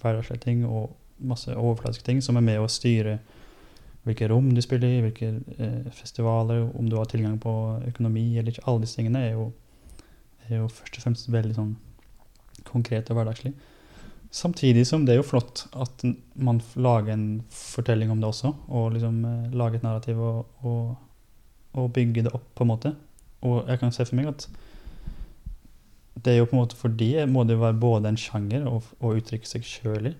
hverdagslige 0.00 0.40
ting 0.40 0.64
og 0.64 0.96
masse 1.20 1.52
overfladiske 1.52 2.04
ting 2.06 2.22
som 2.24 2.38
er 2.40 2.44
med 2.46 2.60
å 2.60 2.68
styre 2.70 3.18
hvilke 4.08 4.30
rom 4.32 4.48
du 4.54 4.60
spiller 4.64 4.88
i, 4.88 5.02
hvilke 5.04 5.28
eh, 5.60 5.90
festivaler, 5.92 6.64
om 6.78 6.88
du 6.88 6.96
har 6.96 7.08
tilgang 7.10 7.36
på 7.40 7.52
økonomi 7.90 8.38
eller 8.38 8.54
ikke. 8.54 8.64
Alle 8.64 8.86
disse 8.86 8.96
tingene 8.96 9.26
er 9.26 9.34
jo, 9.34 9.50
er 10.48 10.62
jo 10.62 10.70
først 10.72 10.96
og 10.96 11.04
fremst 11.04 11.28
veldig 11.32 11.58
sånn 11.58 11.74
konkret 12.68 13.12
og 13.12 13.20
hverdagslig. 13.20 13.52
Samtidig 14.32 14.86
som 14.86 15.04
det 15.04 15.16
er 15.16 15.20
jo 15.20 15.26
flott 15.26 15.66
at 15.74 16.04
man 16.38 16.62
lager 16.78 17.12
en 17.12 17.42
fortelling 17.52 18.12
om 18.14 18.22
det 18.22 18.30
også, 18.30 18.54
og 18.72 18.94
liksom 18.96 19.20
eh, 19.26 19.52
lager 19.52 19.80
et 19.80 19.86
narrativ 19.86 20.24
og, 20.24 20.64
og, 20.64 20.96
og 21.76 21.92
bygger 21.96 22.28
det 22.28 22.34
opp 22.38 22.48
på 22.56 22.64
en 22.64 22.72
måte. 22.72 22.94
Og 23.44 23.68
jeg 23.68 23.82
kan 23.82 23.92
se 23.92 24.06
for 24.06 24.16
meg 24.16 24.32
at 24.32 24.48
det 26.16 26.32
er 26.32 26.38
jo 26.40 26.46
på 26.50 26.56
en 26.56 26.62
måte 26.62 26.76
fordi 26.76 27.12
må 27.30 27.44
det 27.46 27.54
jo 27.56 27.62
være 27.62 27.78
både 27.80 28.08
en 28.10 28.16
sjanger 28.20 28.66
å, 28.68 28.80
å 29.00 29.12
uttrykke 29.16 29.46
seg 29.48 29.62
sjøl 29.64 30.10
i, 30.10 30.14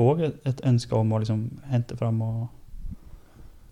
og 0.00 0.20
et, 0.26 0.36
et 0.46 0.60
ønske 0.68 0.94
om 0.96 1.12
å 1.12 1.18
liksom 1.22 1.46
hente 1.72 1.96
fram 1.96 2.20
og 2.22 2.46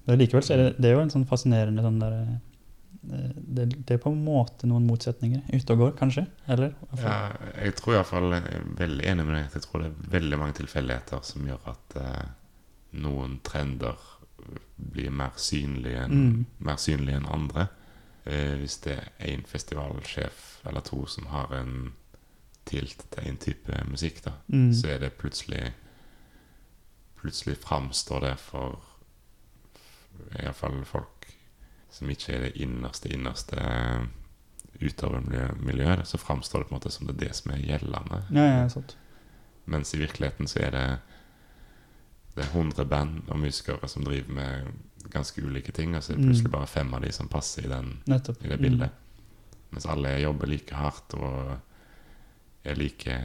Men 0.06 0.18
likevel 0.20 0.42
så 0.44 0.52
er 0.54 0.58
det, 0.60 0.70
det 0.78 0.90
er 0.90 0.98
jo 0.98 1.04
en 1.04 1.12
sånn 1.14 1.24
fascinerende 1.28 1.80
sånn 1.84 2.00
der 2.02 2.16
eh, 2.18 3.30
det, 3.36 3.64
det 3.88 3.94
er 3.96 4.00
på 4.02 4.10
en 4.12 4.18
måte 4.24 4.68
noen 4.68 4.84
motsetninger 4.88 5.46
ute 5.52 5.72
og 5.72 5.78
går, 5.80 5.94
kanskje? 5.96 6.26
Eller? 6.48 6.74
Ja, 7.00 7.14
jeg 7.60 7.74
tror 7.78 7.96
iallfall 7.98 8.30
Jeg 8.32 8.44
er 8.58 8.66
veldig 8.78 9.06
enig 9.10 9.24
med 9.28 9.36
deg. 9.38 9.46
Jeg 9.56 9.64
tror 9.64 9.82
det 9.84 9.88
er 9.90 10.10
veldig 10.18 10.38
mange 10.40 10.56
tilfeldigheter 10.60 11.24
som 11.24 11.46
gjør 11.48 11.70
at 11.72 11.96
eh, 12.00 12.26
noen 13.00 13.38
trender 13.44 13.96
blir 14.76 15.10
mer 15.12 15.32
synlige 15.40 16.04
enn 16.04 16.14
Mm. 16.20 16.44
mer 16.68 16.76
synlige 16.80 17.16
enn 17.22 17.28
andre. 17.32 17.66
Eh, 18.26 18.54
hvis 18.56 18.78
det 18.84 18.92
er 19.18 19.26
én 19.34 19.42
festivalsjef 19.46 20.60
eller 20.66 20.80
to 20.80 21.06
som 21.06 21.26
har 21.26 21.52
en 21.58 21.92
tilt 22.64 23.04
til 23.12 23.26
en 23.28 23.36
type 23.36 23.80
musikk, 23.90 24.22
da, 24.24 24.32
Mm. 24.48 24.72
så 24.74 24.88
er 24.88 24.98
det 24.98 25.12
plutselig 25.18 25.72
Plutselig 27.20 27.56
framstår 27.56 28.20
det 28.20 28.38
for 28.38 28.80
iallfall 30.38 30.84
folk 30.84 31.26
som 31.90 32.10
ikke 32.10 32.32
er 32.34 32.40
det 32.40 32.56
innerste, 32.60 33.08
innerste 33.08 33.56
utøvermiljøet, 34.82 36.06
så 36.06 36.18
framstår 36.18 36.58
det 36.58 36.68
på 36.68 36.74
en 36.74 36.78
måte 36.80 36.90
som 36.92 37.06
det 37.06 37.14
er 37.14 37.26
det 37.28 37.34
som 37.38 37.52
er 37.54 37.62
gjeldende. 37.62 38.22
Ja, 38.34 38.44
ja, 38.60 38.68
sant. 38.68 38.96
Mens 39.64 39.94
i 39.94 39.98
virkeligheten 40.02 40.46
så 40.50 40.58
er 40.66 40.70
det 40.70 40.86
Det 42.36 42.42
er 42.44 42.48
100 42.50 42.84
band 42.84 43.22
og 43.30 43.38
musikere 43.38 43.88
som 43.88 44.04
driver 44.04 44.32
med 44.34 44.66
ganske 45.10 45.42
ulike 45.44 45.72
ting, 45.72 45.94
og 45.96 46.02
så 46.02 46.12
er 46.12 46.16
det 46.16 46.24
plutselig 46.26 46.48
Mm. 46.50 46.52
bare 46.58 46.66
fem 46.66 46.94
av 46.94 47.02
de 47.02 47.12
som 47.12 47.28
passer 47.28 47.64
i, 47.66 47.68
den, 47.68 47.92
i 48.06 48.48
det 48.48 48.58
bildet. 48.60 48.90
Mens 49.70 49.86
alle 49.86 50.18
jobber 50.22 50.46
like 50.46 50.74
hardt 50.74 51.14
og 51.14 51.56
er 52.64 52.74
like 52.74 53.16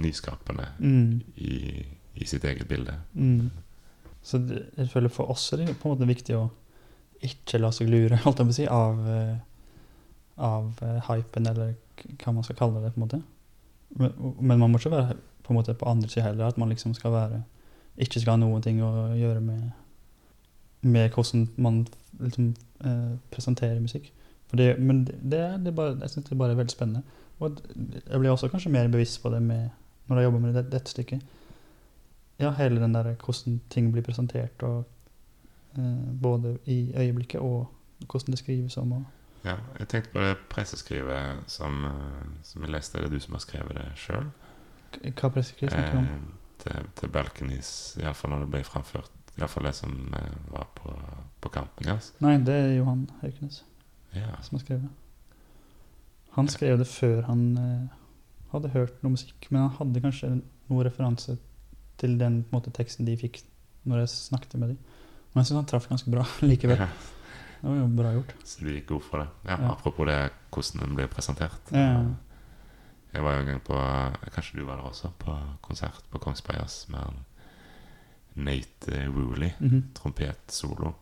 nyskapende 0.00 0.68
Mm. 0.78 1.20
i, 1.36 1.84
i 2.16 2.24
sitt 2.24 2.44
eget 2.44 2.68
bilde. 2.68 2.94
Mm. 3.14 3.50
Så 4.22 4.38
det, 4.38 4.66
jeg 4.76 4.88
føler 4.90 5.08
for 5.08 5.30
oss 5.30 5.52
er 5.52 5.56
det 5.64 5.78
på 5.78 5.88
en 5.88 5.96
måte 5.98 6.06
viktig 6.08 6.36
å 6.36 6.50
ikke 7.22 7.58
la 7.60 7.70
seg 7.70 7.88
lure 7.88 8.16
holdt 8.24 8.38
jeg 8.38 8.46
på 8.46 8.50
å 8.50 8.56
si, 8.56 8.66
av, 8.66 9.06
eh, 9.08 9.36
av 10.38 10.72
eh, 10.82 11.00
hypen, 11.08 11.46
eller 11.46 11.74
hva 12.22 12.32
man 12.32 12.44
skal 12.44 12.56
kalle 12.56 12.80
det. 12.82 12.94
på 12.94 13.00
en 13.00 13.06
måte. 13.08 13.22
Men, 13.98 14.12
men 14.40 14.58
man 14.58 14.70
må 14.72 14.78
ikke 14.78 14.90
være 14.94 15.16
på 15.42 15.52
en 15.52 15.56
måte 15.58 15.74
på 15.74 15.88
andre 15.90 16.08
sida 16.08 16.28
heller, 16.28 16.46
at 16.48 16.58
man 16.58 16.68
liksom 16.70 16.94
skal 16.94 17.12
være 17.12 17.42
ikke 18.00 18.20
skal 18.22 18.36
ha 18.38 18.40
noen 18.40 18.62
ting 18.62 18.78
å 18.80 19.10
gjøre 19.18 19.40
med, 19.44 19.72
med 20.82 21.10
hvordan 21.10 21.48
man 21.56 21.86
liksom, 22.20 22.54
eh, 22.84 23.16
presenterer 23.30 23.80
musikk. 23.80 24.12
Det, 24.52 24.78
men 24.78 25.04
det, 25.06 25.18
det, 25.22 25.64
det 25.64 25.74
bare, 25.74 25.98
jeg 26.00 26.10
syns 26.10 26.28
det 26.28 26.38
bare 26.38 26.50
er 26.50 26.60
veldig 26.60 26.72
spennende. 26.72 27.02
Og 27.40 27.60
jeg 28.10 28.20
blir 28.20 28.30
også 28.30 28.48
kanskje 28.48 28.72
mer 28.72 28.88
bevisst 28.88 29.22
på 29.22 29.30
det 29.30 29.42
med, 29.42 29.68
når 30.08 30.16
jeg 30.16 30.24
jobber 30.24 30.40
med 30.40 30.54
det, 30.54 30.64
dette 30.72 30.90
stykket. 30.90 31.22
Ja, 32.40 32.50
hele 32.56 32.80
den 32.80 32.94
der 32.94 33.14
hvordan 33.24 33.60
ting 33.70 33.92
blir 33.92 34.02
presentert, 34.02 34.62
og 34.62 34.84
eh, 35.78 36.10
både 36.22 36.58
i 36.64 36.92
øyeblikket 36.96 37.40
og 37.40 37.70
hvordan 38.10 38.30
det 38.30 38.38
skrives 38.38 38.76
om. 38.76 38.92
Og, 38.92 39.04
Ja, 39.44 39.54
jeg 39.78 39.88
tenkte 39.88 40.12
på 40.12 40.20
det 40.20 40.36
presseskrivet 40.50 41.44
som, 41.46 41.84
eh, 41.84 42.26
som 42.42 42.62
jeg 42.62 42.70
leste. 42.70 42.98
Er 42.98 43.02
det 43.02 43.12
du 43.12 43.20
som 43.20 43.34
har 43.34 43.40
skrevet 43.40 43.76
det 43.76 43.86
sjøl? 43.96 44.26
Hva 45.00 45.30
presseskriv 45.32 45.70
snakker 45.70 45.92
du 45.92 45.98
om? 45.98 46.04
Eh, 46.04 46.36
til, 46.60 46.88
til 46.96 47.08
Balconies, 47.08 47.70
iallfall 48.00 48.34
når 48.34 48.44
det 48.44 48.50
ble 48.50 48.64
framført. 48.68 49.10
Iallfall 49.40 49.64
det 49.68 49.74
som 49.78 49.92
eh, 50.14 50.32
var 50.52 50.66
på, 50.76 50.92
på 51.40 51.52
kampen 51.54 51.86
deres. 51.88 52.12
Nei, 52.20 52.36
det 52.44 52.54
er 52.54 52.74
Johan 52.78 53.06
Haukenes 53.22 53.62
Ja. 54.14 54.34
som 54.42 54.58
har 54.58 54.64
skrevet. 54.64 54.88
Han 56.36 56.48
skrev 56.48 56.78
det 56.78 56.86
før 56.86 57.22
han 57.26 57.44
eh, 57.58 57.86
hadde 58.52 58.70
hørt 58.74 59.02
noe 59.02 59.14
musikk, 59.16 59.46
men 59.50 59.64
han 59.66 59.72
hadde 59.78 60.02
kanskje 60.04 60.30
noen 60.70 60.84
referanse 60.86 61.36
til 62.00 62.16
den 62.20 62.42
på 62.46 62.56
måte, 62.58 62.70
teksten 62.74 63.06
de 63.08 63.16
fikk 63.18 63.42
når 63.88 64.04
jeg 64.04 64.12
snakket 64.14 64.54
med 64.60 64.68
dem. 64.74 64.78
Men 65.32 65.42
jeg 65.42 65.50
syns 65.50 65.60
han 65.60 65.68
traff 65.70 65.88
ganske 65.90 66.10
bra 66.12 66.24
likevel. 66.50 66.78
Ja, 66.80 66.88
Det 67.60 67.68
var 67.68 67.76
jo 67.76 67.86
bra 67.98 68.10
gjort. 68.14 68.34
så 68.48 68.64
du 68.64 68.70
gikk 68.72 68.86
god 68.88 69.02
for 69.04 69.18
det. 69.22 69.28
Ja, 69.50 69.56
Ja. 69.60 69.70
Apropos 69.74 70.06
det 70.08 70.18
hvordan 70.50 70.80
den 70.86 70.94
ble 70.96 71.06
presentert. 71.12 71.72
Ja. 71.74 72.04
Jeg 73.12 73.22
var 73.26 73.34
jo 73.34 73.40
en 73.42 73.46
gang 73.50 73.60
på 73.66 73.74
Kanskje 74.34 74.60
du 74.60 74.64
var 74.68 74.76
der 74.78 74.86
også? 74.86 75.10
På 75.18 75.34
konsert 75.66 76.04
på 76.12 76.18
Kongsbergers 76.22 76.84
med 76.88 76.98
han 77.02 77.16
Nate 78.44 79.08
Wooley, 79.08 79.52
mm 79.58 79.68
-hmm. 79.70 79.82
trompetsolo. 79.94 80.94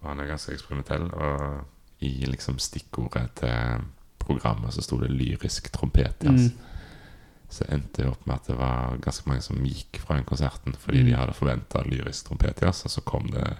Og 0.00 0.08
han 0.08 0.20
er 0.20 0.26
ganske 0.26 0.52
eksperimentell. 0.52 1.02
Og 1.14 1.64
i 2.00 2.26
liksom 2.26 2.58
stikkordet 2.58 3.30
til 3.34 3.84
programmet 4.18 4.74
så 4.74 4.82
sto 4.82 5.00
det 5.00 5.10
'lyrisk 5.10 5.70
trompetjazz'. 5.72 6.50
Mm. 6.50 6.58
Så 7.48 7.64
endte 7.68 8.02
det 8.02 8.10
opp 8.10 8.26
med 8.26 8.34
at 8.34 8.46
det 8.46 8.56
var 8.56 8.96
ganske 9.00 9.28
mange 9.28 9.42
som 9.42 9.56
gikk 9.64 9.98
fra 9.98 10.16
den 10.16 10.24
konserten 10.24 10.72
fordi 10.72 10.98
de 10.98 11.12
Mm. 11.12 11.18
hadde 11.18 11.32
forventa 11.32 11.82
lyrisk 11.82 12.24
trompetjazz, 12.26 12.84
og 12.84 12.90
så 12.90 13.00
kom 13.00 13.30
det 13.30 13.56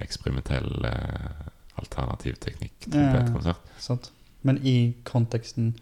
eksperimentell 0.00 0.84
eh, 0.84 1.48
alternativ 1.76 2.34
teknikk 2.34 2.72
trompetkonsert. 2.80 3.56
Sant. 3.78 4.12
Men 4.42 4.58
i 4.66 4.94
konteksten 5.04 5.76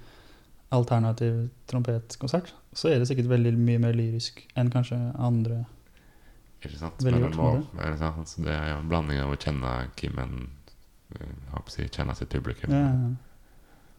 alternativ 0.71 1.49
trompetkonsert, 1.67 2.55
så 2.73 2.89
er 2.89 2.99
det 2.99 3.09
sikkert 3.09 3.29
veldig 3.29 3.57
mye 3.59 3.79
mer 3.79 3.93
lyrisk 3.93 4.45
enn 4.57 4.71
kanskje 4.71 4.99
andre. 5.19 5.65
Ikke 6.61 6.77
sant? 6.77 7.01
Veldig 7.01 7.23
Men 7.25 7.37
må, 7.39 7.51
med 7.73 7.95
det 7.95 7.99
sant? 8.03 8.35
Det 8.45 8.53
er 8.53 8.75
jo 8.75 8.79
en 8.83 8.91
blanding 8.91 9.23
av 9.23 9.33
å 9.33 9.39
kjenne 9.41 9.73
Kim 9.97 10.19
en 10.21 10.37
eh, 11.17 11.25
jeg 11.25 11.73
si, 11.73 11.89
Kjenne 11.89 12.17
sitt 12.19 12.33
publikum. 12.33 12.75
Ja. 12.75 12.93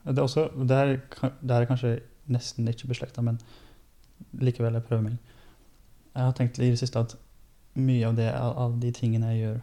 Det 0.06 0.18
er 0.18 0.26
også, 0.26 0.48
det 0.66 0.78
er, 0.78 0.96
det 1.42 1.56
er 1.58 1.68
kanskje 1.70 1.96
nesten 2.32 2.70
ikke 2.70 2.90
beslekta, 2.90 3.22
men 3.26 3.38
likevel 4.42 4.78
jeg 4.78 4.86
prøver 4.86 5.10
meg. 5.10 5.18
Jeg 6.14 6.28
har 6.28 6.38
tenkt 6.38 6.60
i 6.60 6.70
det 6.70 6.80
siste 6.82 7.02
at 7.02 7.16
mye 7.78 8.08
av 8.08 8.18
det, 8.18 8.30
av 8.36 8.78
de 8.82 8.92
tingene 8.94 9.34
jeg 9.34 9.44
gjør, 9.44 9.60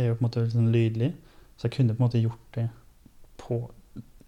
er 0.00 0.08
jo 0.08 0.16
på 0.16 0.22
en 0.22 0.26
måte 0.26 0.44
sånn 0.52 0.72
lydlig, 0.74 1.12
så 1.56 1.68
jeg 1.68 1.76
kunne 1.76 1.96
på 1.96 2.00
en 2.02 2.06
måte 2.06 2.22
gjort 2.22 2.56
det 2.56 2.68
på 3.40 3.58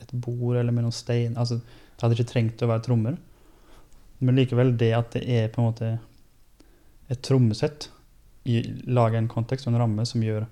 et 0.02 0.12
bord 0.24 0.56
eller 0.56 0.74
med 0.74 0.86
noen 0.86 0.94
stein. 0.94 1.38
Altså, 1.40 1.60
det 1.60 2.04
hadde 2.04 2.18
ikke 2.18 2.32
trengt 2.32 2.64
å 2.64 2.68
være 2.70 2.84
trommer. 2.84 3.16
Men 4.20 4.38
likevel, 4.38 4.74
det 4.78 4.92
at 4.96 5.16
det 5.16 5.24
er 5.28 5.48
på 5.52 5.62
en 5.62 5.68
måte 5.70 5.90
et 7.12 7.22
trommesett, 7.24 7.90
lager 8.44 9.18
en 9.18 9.30
kontekst 9.30 9.66
og 9.66 9.72
en 9.72 9.80
ramme 9.80 10.04
som 10.08 10.22
gjør 10.24 10.44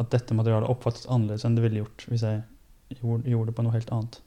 at 0.00 0.10
dette 0.10 0.34
materialet 0.34 0.70
oppfattes 0.70 1.06
annerledes 1.06 1.44
enn 1.46 1.54
det 1.54 1.62
ville 1.62 1.84
gjort 1.84 2.06
hvis 2.10 2.24
jeg 2.26 2.42
gjorde, 2.98 3.46
det 3.50 3.54
på 3.54 3.64
noe 3.66 3.74
helt 3.74 3.92
annet. 3.94 4.18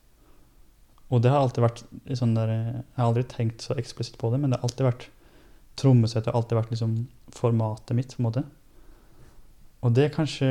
Og 1.11 1.21
det 1.23 1.31
har 1.31 1.39
alltid 1.39 1.63
vært 1.63 1.83
sånn 2.19 2.35
der, 2.35 2.49
Jeg 2.51 2.99
har 2.99 3.07
aldri 3.09 3.23
tenkt 3.31 3.63
så 3.63 3.75
eksplisitt 3.79 4.17
på 4.19 4.31
det, 4.31 4.39
men 4.41 4.51
det 4.51 4.59
har 4.59 4.67
alltid 4.67 4.87
vært 4.87 5.09
trommesettet 5.77 6.31
har 6.31 6.39
alltid 6.39 6.57
vært 6.57 6.71
liksom 6.73 6.93
formatet 7.35 7.95
mitt, 7.95 8.15
på 8.15 8.21
en 8.21 8.27
måte. 8.27 8.43
Og 9.85 9.93
det 9.93 10.07
er 10.07 10.15
kanskje 10.15 10.47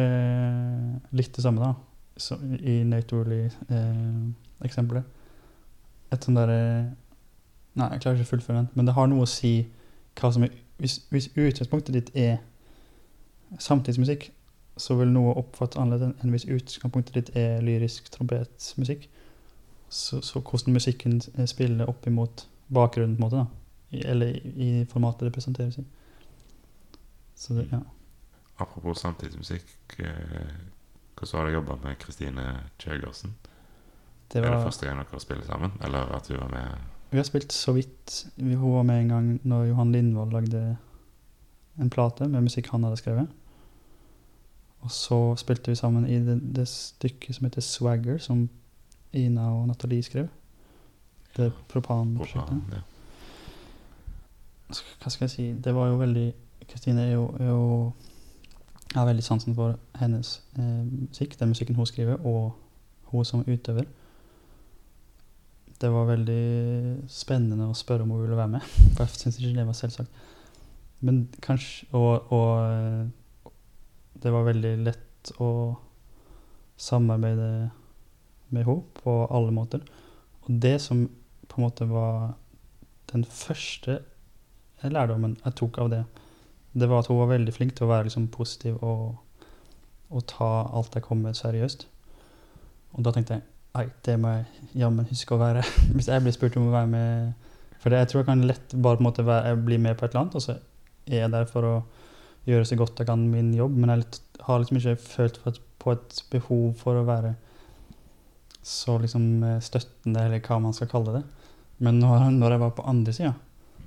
litt 1.19 1.35
det 1.35 1.43
samme, 1.43 1.61
da, 1.65 1.75
som 2.21 2.39
i 2.57 2.85
Nate 2.87 3.17
Wooley-eksempelet. 3.17 5.05
Et 6.15 6.23
sånn 6.23 6.39
derre 6.39 6.61
Nei, 7.77 7.91
jeg 7.93 8.01
klarer 8.01 8.17
ikke 8.17 8.25
å 8.25 8.31
fullføre 8.31 8.61
den, 8.63 8.71
men 8.73 8.87
det 8.89 8.95
har 8.97 9.09
noe 9.11 9.27
å 9.27 9.29
si 9.29 9.51
hva 10.17 10.31
som 10.33 10.47
er 10.47 10.55
Hvis, 10.77 10.99
hvis 11.11 11.31
utgangspunktet 11.37 11.95
ditt 11.95 12.11
er 12.15 12.37
samtidsmusikk, 13.59 14.31
så 14.77 14.97
vil 14.99 15.13
noe 15.13 15.35
oppfattes 15.41 15.81
annerledes 15.81 16.21
enn 16.21 16.35
hvis 16.35 16.49
utgangspunktet 16.53 17.15
ditt 17.17 17.37
er 17.39 17.63
lyrisk 17.65 18.11
trompetmusikk. 18.13 19.09
Så, 19.89 20.21
så 20.21 20.43
hvordan 20.43 20.75
musikken 20.77 21.21
eh, 21.37 21.47
spiller 21.49 21.89
opp 21.89 22.07
imot 22.07 22.49
bakgrunnen, 22.69 23.17
på 23.17 23.23
en 23.23 23.25
måte, 23.25 23.45
da. 23.45 24.01
Eller 24.11 24.35
i, 24.37 24.85
formatet 24.91 25.29
det 25.29 25.33
presenteres 25.33 25.79
i. 25.79 25.85
Så 27.39 27.55
det, 27.55 27.69
ja. 27.73 27.81
Apropos 28.59 29.01
samtidsmusikk, 29.01 29.71
eh, 29.99 30.57
hvordan 31.17 31.39
har 31.39 31.47
du 31.47 31.53
jobba 31.53 31.77
med 31.85 31.99
Kristine 32.03 32.47
Kjøgersen? 32.79 33.37
Det 34.33 34.43
Er 34.43 34.51
det 34.51 34.65
første 34.65 34.87
gang 34.87 34.99
dere 34.99 35.21
spiller 35.21 35.45
sammen, 35.47 35.73
eller 35.85 36.13
at 36.17 36.29
du 36.29 36.37
var 36.37 36.49
med? 36.51 36.96
Vi 37.11 37.17
har 37.19 37.25
spilt 37.25 37.53
så 37.53 37.73
vidt 37.73 38.27
vi- 38.37 38.55
Hun 38.55 38.73
var 38.73 38.83
med 38.83 39.01
en 39.01 39.09
gang 39.09 39.41
når 39.45 39.65
Johan 39.69 39.93
Lindvold 39.93 40.33
lagde 40.33 40.77
en 41.81 41.91
plate 41.91 42.29
med 42.29 42.43
musikk 42.43 42.69
han 42.71 42.83
hadde 42.83 42.97
skrevet. 42.97 43.29
Og 44.81 44.91
så 44.91 45.35
spilte 45.37 45.71
vi 45.71 45.75
sammen 45.75 46.07
i 46.07 46.19
det, 46.19 46.57
det 46.57 46.69
stykket 46.69 47.35
som 47.35 47.45
heter 47.45 47.61
'Swagger', 47.61 48.19
som 48.19 48.49
Ina 49.13 49.51
og 49.51 49.67
Nathalie 49.69 50.03
skrev. 50.03 50.29
Det 51.37 51.53
propanprosjektet. 51.69 52.63
Ja. 52.73 52.81
Hva 55.03 55.11
skal 55.11 55.25
jeg 55.25 55.31
si? 55.31 55.53
Det 55.53 55.75
var 55.75 55.87
jo 55.87 55.97
veldig 55.97 56.33
Kristine 56.69 57.01
er 57.01 57.13
jo, 57.13 57.27
er 57.41 57.47
jo 57.49 57.93
Jeg 58.95 59.01
har 59.01 59.07
veldig 59.07 59.25
sansen 59.25 59.55
for 59.55 59.79
hennes 59.95 60.43
eh, 60.59 60.85
musikk, 61.09 61.39
den 61.39 61.49
musikken 61.49 61.75
hun 61.75 61.87
skriver, 61.87 62.27
og 62.27 62.53
hun 63.03 63.25
som 63.25 63.45
utøver. 63.47 63.85
Det 65.81 65.91
var 65.93 66.09
veldig 66.09 66.43
spennende 67.13 67.69
å 67.69 67.77
spørre 67.77 68.07
om 68.07 68.15
hun 68.15 68.23
ville 68.23 68.39
være 68.39 68.55
med, 68.57 68.69
for 68.97 69.05
jeg 69.05 69.21
syns 69.21 69.39
ikke 69.41 69.59
det 69.59 69.67
var 69.69 69.77
selvsagt. 69.77 70.23
Men 71.05 71.27
kanskje 71.45 71.87
Og, 71.93 72.33
og 72.33 72.53
eh, 72.65 73.53
det 74.23 74.33
var 74.33 74.47
veldig 74.47 74.73
lett 74.81 75.33
å 75.43 75.51
samarbeide 76.81 77.71
med 78.49 78.65
henne 78.65 79.03
på 79.03 79.17
alle 79.29 79.53
måter. 79.53 79.83
Og 80.47 80.61
det 80.63 80.79
som 80.81 81.05
på 81.49 81.59
en 81.59 81.67
måte 81.67 81.89
var 81.91 82.37
den 83.13 83.25
første 83.25 84.01
lærdommen 84.83 85.37
jeg 85.45 85.57
tok 85.59 85.79
av 85.83 85.91
det, 85.93 86.05
det 86.73 86.89
var 86.89 87.03
at 87.03 87.11
hun 87.11 87.21
var 87.21 87.33
veldig 87.33 87.53
flink 87.55 87.77
til 87.77 87.87
å 87.87 87.93
være 87.93 88.09
liksom 88.09 88.29
positiv 88.33 88.81
og, 88.85 89.17
og 90.13 90.27
ta 90.29 90.51
alt 90.77 90.97
jeg 90.97 91.07
kom 91.07 91.23
med, 91.25 91.37
seriøst. 91.37 91.87
Og 92.97 93.05
da 93.05 93.13
tenkte 93.13 93.39
jeg 93.39 93.56
nei, 93.77 93.87
det 94.07 94.17
må 94.21 94.33
jeg 94.35 94.71
jammen 94.83 95.07
huske 95.11 95.37
å 95.37 95.41
være. 95.41 95.63
Hvis 95.95 96.09
jeg 96.11 96.25
blir 96.25 96.35
spurt 96.35 96.57
om 96.61 96.69
å 96.71 96.75
være 96.75 96.89
med 96.91 97.47
For 97.83 97.93
det, 97.93 98.01
jeg 98.03 98.09
tror 98.13 98.23
jeg 98.23 98.29
kan 98.31 98.45
lett 98.49 98.75
bare 98.83 98.99
på 98.99 99.05
en 99.05 99.09
måte 99.11 99.25
være, 99.27 99.53
bli 99.63 99.77
med 99.79 99.97
på 100.01 100.07
et 100.07 100.15
eller 100.15 100.25
annet, 100.25 100.39
og 100.41 100.43
så 100.43 100.57
er 101.07 101.21
jeg 101.21 101.31
der 101.37 101.45
for 101.51 101.69
å 101.69 101.75
gjøre 102.49 102.67
så 102.67 102.79
godt 102.81 102.99
jeg 103.03 103.07
kan 103.09 103.23
min 103.31 103.53
jobb, 103.55 103.75
men 103.79 103.93
jeg 103.93 104.01
litt, 104.05 104.21
har 104.47 104.59
liksom 104.63 104.79
ikke 104.81 104.95
følt 105.03 105.37
for 105.43 105.53
et, 105.53 105.61
på 105.83 105.93
et 105.95 106.21
behov 106.33 106.65
for 106.81 106.99
å 106.99 107.05
være 107.07 107.35
så 108.67 108.97
liksom 108.99 109.27
eh, 109.47 109.61
støttende, 109.63 110.25
eller 110.27 110.43
hva 110.43 110.59
man 110.63 110.75
skal 110.75 110.89
kalle 110.91 111.13
det. 111.21 111.23
Men 111.79 112.01
når, 112.03 112.25
når 112.35 112.57
jeg 112.57 112.63
var 112.65 112.73
på 112.79 112.87
andre 112.91 113.13
sida, 113.15 113.35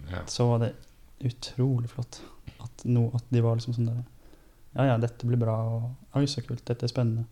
Ja. 0.10 0.22
så 0.32 0.46
var 0.50 0.62
det 0.64 0.72
utrolig 1.28 1.90
flott. 1.92 2.22
At, 2.64 2.86
no, 2.86 3.10
at 3.16 3.26
de 3.30 3.42
var 3.44 3.58
liksom 3.60 3.76
sånn 3.76 3.90
der 3.92 4.00
Ja, 4.78 4.86
ja, 4.94 4.98
dette 5.02 5.28
blir 5.28 5.40
bra, 5.42 5.56
og 5.66 6.16
oi, 6.16 6.24
så 6.30 6.44
kult, 6.46 6.64
dette 6.68 6.86
er 6.88 6.92
spennende. 6.92 7.26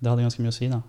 Det 0.00 0.08
hadde 0.10 0.24
ganske 0.24 0.42
mye 0.42 0.50
å 0.52 0.56
si, 0.56 0.66
da. 0.72 0.80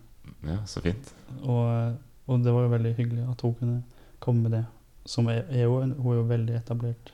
Ja, 0.43 0.57
så 0.65 0.81
fint. 0.81 1.13
Og, 1.43 1.95
og 2.27 2.43
det 2.43 2.53
var 2.53 2.61
jo 2.67 2.71
veldig 2.75 2.93
hyggelig 2.97 3.25
at 3.31 3.41
hun 3.41 3.53
kunne 3.59 3.83
komme 4.19 4.41
med 4.47 4.51
det. 4.57 4.65
Som 5.05 5.27
er, 5.27 5.43
er 5.49 5.63
jo, 5.63 5.79
hun 5.81 6.13
er 6.13 6.17
jo 6.19 6.27
veldig 6.29 6.55
etablert 6.55 7.13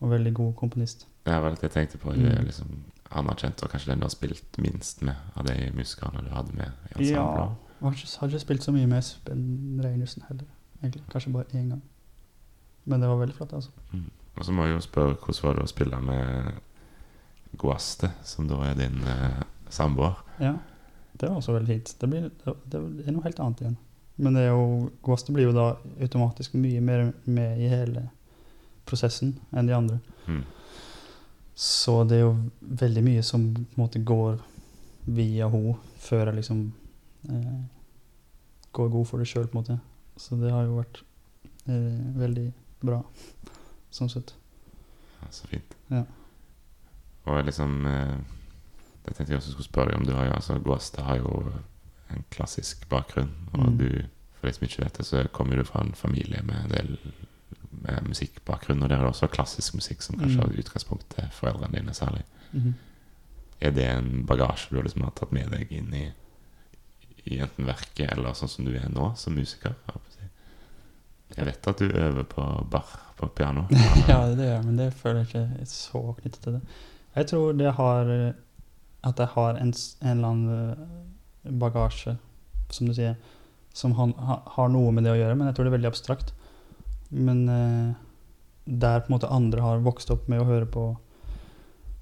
og 0.00 0.10
veldig 0.10 0.32
god 0.34 0.54
komponist. 0.58 1.06
Det 1.26 1.36
var 1.42 1.50
det 1.54 1.62
jeg 1.62 1.70
tenkte 1.70 1.98
på. 1.98 2.10
Mm. 2.10 2.44
liksom 2.44 2.72
anerkjent, 3.12 3.62
og 3.62 3.70
kanskje 3.70 3.90
den 3.92 4.00
du 4.00 4.04
har 4.04 4.10
spilt 4.10 4.58
minst 4.58 5.02
med 5.04 5.14
av 5.36 5.44
de 5.46 5.70
musikerne 5.76 6.22
du 6.24 6.30
hadde 6.34 6.52
med 6.56 6.70
i 6.98 7.10
Ja. 7.12 7.20
ensemblet. 7.20 7.58
Jeg 7.82 7.88
har 7.88 7.92
ikke, 7.92 8.18
har 8.20 8.28
ikke 8.28 8.38
spilt 8.40 8.62
så 8.64 8.72
mye 8.72 8.86
med 8.86 8.98
Espen 8.98 9.80
Reinersen 9.84 10.22
heller. 10.28 10.44
egentlig. 10.82 11.02
Kanskje 11.12 11.32
bare 11.32 11.44
én 11.54 11.68
gang. 11.68 11.82
Men 12.84 13.00
det 13.00 13.08
var 13.08 13.16
veldig 13.20 13.34
flott, 13.36 13.52
altså. 13.52 13.70
Og 14.36 14.44
så 14.44 14.52
må 14.52 14.64
jeg 14.64 14.74
jo 14.74 14.80
spørre 14.80 15.14
hvordan 15.14 15.42
var 15.42 15.54
det 15.54 15.62
å 15.62 15.66
spille 15.70 16.00
med 16.00 16.52
Guaste, 17.58 18.10
som 18.24 18.48
da 18.48 18.54
er 18.64 18.74
din 18.74 19.02
eh, 19.06 19.42
samboer? 19.70 20.22
Ja, 20.40 20.54
det 21.12 21.28
var 21.28 21.36
også 21.38 21.52
veldig 21.56 21.68
fint. 21.68 21.94
Det, 22.00 22.08
blir, 22.08 22.30
det, 22.42 22.80
er 23.06 23.12
noe 23.14 23.24
helt 23.26 23.40
annet 23.42 23.62
igjen. 23.62 23.76
Men 24.22 24.36
det 24.36 24.46
er 24.46 24.50
jo, 24.52 24.90
Ghost 25.04 25.30
blir 25.32 25.48
jo 25.48 25.54
da 25.56 25.68
automatisk 26.00 26.56
mye 26.60 26.80
mer 26.84 27.12
med 27.24 27.60
i 27.60 27.70
hele 27.72 28.06
prosessen 28.88 29.36
enn 29.52 29.68
de 29.68 29.76
andre. 29.76 30.00
Mm. 30.26 30.42
Så 31.54 32.02
det 32.08 32.18
er 32.18 32.24
jo 32.26 32.34
veldig 32.82 33.04
mye 33.04 33.22
som 33.26 33.44
på 33.54 33.62
en 33.62 33.82
måte 33.84 34.02
går 34.02 34.40
via 35.04 35.48
henne 35.52 35.76
før 36.02 36.28
jeg 36.30 36.38
liksom 36.40 36.60
eh, 37.30 37.62
går 38.72 38.92
god 38.92 39.08
for 39.08 39.22
det 39.22 39.28
sjøl, 39.30 39.48
på 39.50 39.58
en 39.58 39.62
måte. 39.62 39.78
Så 40.16 40.38
det 40.40 40.52
har 40.52 40.66
jo 40.66 40.78
vært 40.80 41.02
eh, 41.68 42.04
veldig 42.18 42.48
bra, 42.82 43.00
sånn 43.94 44.10
sett. 44.12 44.34
Ja, 45.20 45.30
så 45.30 45.48
fint. 45.50 45.76
Ja. 45.92 46.04
Og 47.30 47.44
liksom 47.46 47.84
eh, 47.86 48.16
Det 49.04 49.14
tenkte 49.16 49.32
jeg 49.32 49.40
også 49.40 49.50
skulle 49.52 49.66
spørre 49.70 49.90
deg 49.90 49.96
om. 50.00 50.06
Du 50.06 50.12
har 50.14 50.26
jo, 50.28 50.32
altså 50.32 50.58
Guaste 50.62 51.02
har 51.02 51.16
jo 51.18 51.52
en 52.12 52.24
klassisk 52.30 52.88
bakgrunn. 52.88 53.30
Og 53.52 53.68
Mm. 53.72 53.78
du, 53.78 53.88
for 54.38 54.46
de 54.46 54.52
som 54.54 54.64
ikke 54.66 54.82
vet 54.84 54.96
det, 54.98 55.06
så 55.06 55.24
kommer 55.32 55.56
du 55.56 55.64
fra 55.64 55.80
en 55.82 55.92
familie 55.94 56.42
med 56.42 56.54
en 56.64 56.70
del 56.70 56.98
med 57.82 58.02
musikkbakgrunn. 58.08 58.82
Og 58.82 58.88
der 58.88 58.96
er 58.96 59.00
det 59.00 59.08
også 59.10 59.26
klassisk 59.26 59.74
musikk 59.74 60.02
som 60.02 60.16
kanskje 60.18 60.36
Mm. 60.38 60.42
har 60.48 60.58
utgangspunkt 60.62 61.08
til 61.10 61.24
foreldrene 61.32 61.78
dine 61.78 61.94
særlig. 61.94 62.22
Mm. 62.52 62.74
Er 63.60 63.70
det 63.70 63.84
en 63.90 64.26
bagasje 64.26 64.70
du 64.76 64.82
liksom 64.82 65.02
har 65.02 65.10
tatt 65.16 65.32
med 65.32 65.50
deg 65.50 65.72
inn 65.72 65.94
i, 65.94 66.12
i 67.26 67.38
enten 67.38 67.66
verket 67.66 68.12
eller 68.12 68.32
sånn 68.34 68.48
som 68.48 68.64
du 68.64 68.74
er 68.76 68.88
nå 68.88 69.12
som 69.16 69.32
musiker? 69.34 69.74
jeg 71.36 71.46
vet 71.46 71.66
at 71.68 71.78
du 71.78 71.86
øver 71.88 72.22
på 72.28 72.42
bar 72.70 72.88
på 73.16 73.26
piano. 73.28 73.62
ja, 74.08 74.26
det 74.34 74.44
gjør 74.44 74.54
jeg, 74.56 74.64
men 74.64 74.76
det 74.76 74.92
føler 74.94 75.18
jeg 75.22 75.26
ikke 75.28 75.60
er 75.62 75.64
så 75.70 76.02
knyttet 76.20 76.40
til 76.42 76.52
det. 76.52 76.60
Jeg 77.16 77.26
tror 77.30 77.52
det 77.56 77.72
har 77.72 78.10
At 79.02 79.18
jeg 79.18 79.32
har 79.34 79.58
en, 79.58 79.72
en 79.72 80.12
eller 80.16 80.28
annen 80.28 80.70
eh, 80.70 81.52
bagasje, 81.62 82.16
som 82.70 82.88
du 82.88 82.94
sier, 82.96 83.16
som 83.74 83.96
han, 83.98 84.12
ha, 84.20 84.38
har 84.56 84.70
noe 84.72 84.92
med 84.94 85.06
det 85.06 85.14
å 85.14 85.18
gjøre, 85.18 85.36
men 85.38 85.48
jeg 85.48 85.56
tror 85.56 85.66
det 85.66 85.72
er 85.72 85.78
veldig 85.78 85.90
abstrakt. 85.90 86.34
Men 87.12 87.42
eh, 87.48 87.94
der 88.64 89.02
på 89.02 89.10
en 89.10 89.16
måte 89.16 89.32
andre 89.32 89.64
har 89.64 89.82
vokst 89.84 90.12
opp 90.14 90.28
med 90.30 90.42
å 90.42 90.48
høre 90.48 90.68
på 90.70 90.92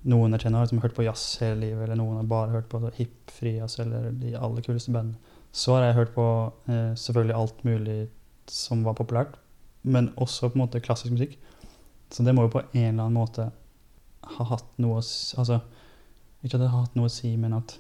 Noen 0.08 0.32
jeg 0.32 0.46
kjenner 0.46 0.62
har 0.62 0.64
liksom 0.64 0.80
hørt 0.80 0.94
på 0.96 1.04
jazz 1.04 1.22
hele 1.42 1.58
livet, 1.60 1.82
eller 1.84 1.98
noen 2.00 2.22
har 2.22 2.28
bare 2.28 2.54
hørt 2.54 2.70
på 2.72 2.78
hip, 2.96 3.28
frijazz 3.36 3.82
eller 3.82 4.06
de 4.16 4.30
aller 4.32 4.64
kuleste 4.64 4.94
bandene. 4.94 5.18
Så 5.52 5.74
har 5.74 5.84
jeg 5.84 5.96
hørt 5.98 6.14
på 6.14 6.24
eh, 6.72 6.94
selvfølgelig 6.96 7.36
alt 7.36 7.64
mulig 7.68 7.96
som 8.48 8.80
var 8.86 8.96
populært, 8.96 9.34
men 9.82 10.08
også 10.16 10.48
på 10.48 10.56
en 10.56 10.62
måte 10.62 10.80
klassisk 10.80 11.12
musikk. 11.12 11.36
Så 12.08 12.24
det 12.24 12.32
må 12.32 12.46
jo 12.46 12.54
på 12.54 12.62
en 12.64 12.94
eller 12.94 13.10
annen 13.10 13.18
måte 13.18 13.50
ha 14.38 14.46
hatt 14.54 14.72
noe 14.80 15.02
å 15.02 15.04
Altså, 15.42 15.60
ikke 16.44 16.56
at 16.56 16.62
det 16.62 16.70
har 16.72 16.84
hatt 16.86 16.96
noe 16.96 17.10
å 17.10 17.12
si, 17.12 17.34
men 17.36 17.54
at 17.56 17.76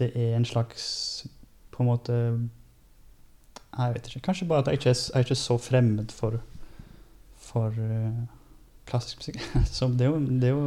det 0.00 0.10
er 0.16 0.36
en 0.36 0.48
slags 0.48 1.26
På 1.70 1.82
en 1.82 1.90
måte 1.90 2.14
Jeg 2.14 3.94
vet 3.94 4.08
ikke. 4.08 4.22
Kanskje 4.30 4.48
bare 4.48 4.64
at 4.64 4.70
jeg 4.70 4.80
ikke 4.80 4.90
er, 4.90 5.00
jeg 5.00 5.18
er 5.18 5.26
ikke 5.26 5.40
så 5.42 5.58
fremmed 5.60 6.14
for 6.14 6.40
For 7.50 7.76
uh, 7.76 8.22
klassisk 8.88 9.20
musikk. 9.20 9.42
så 9.76 9.88
det 9.88 10.06
er, 10.06 10.14
jo, 10.14 10.40
det 10.40 10.48
er 10.48 10.56
jo 10.56 10.64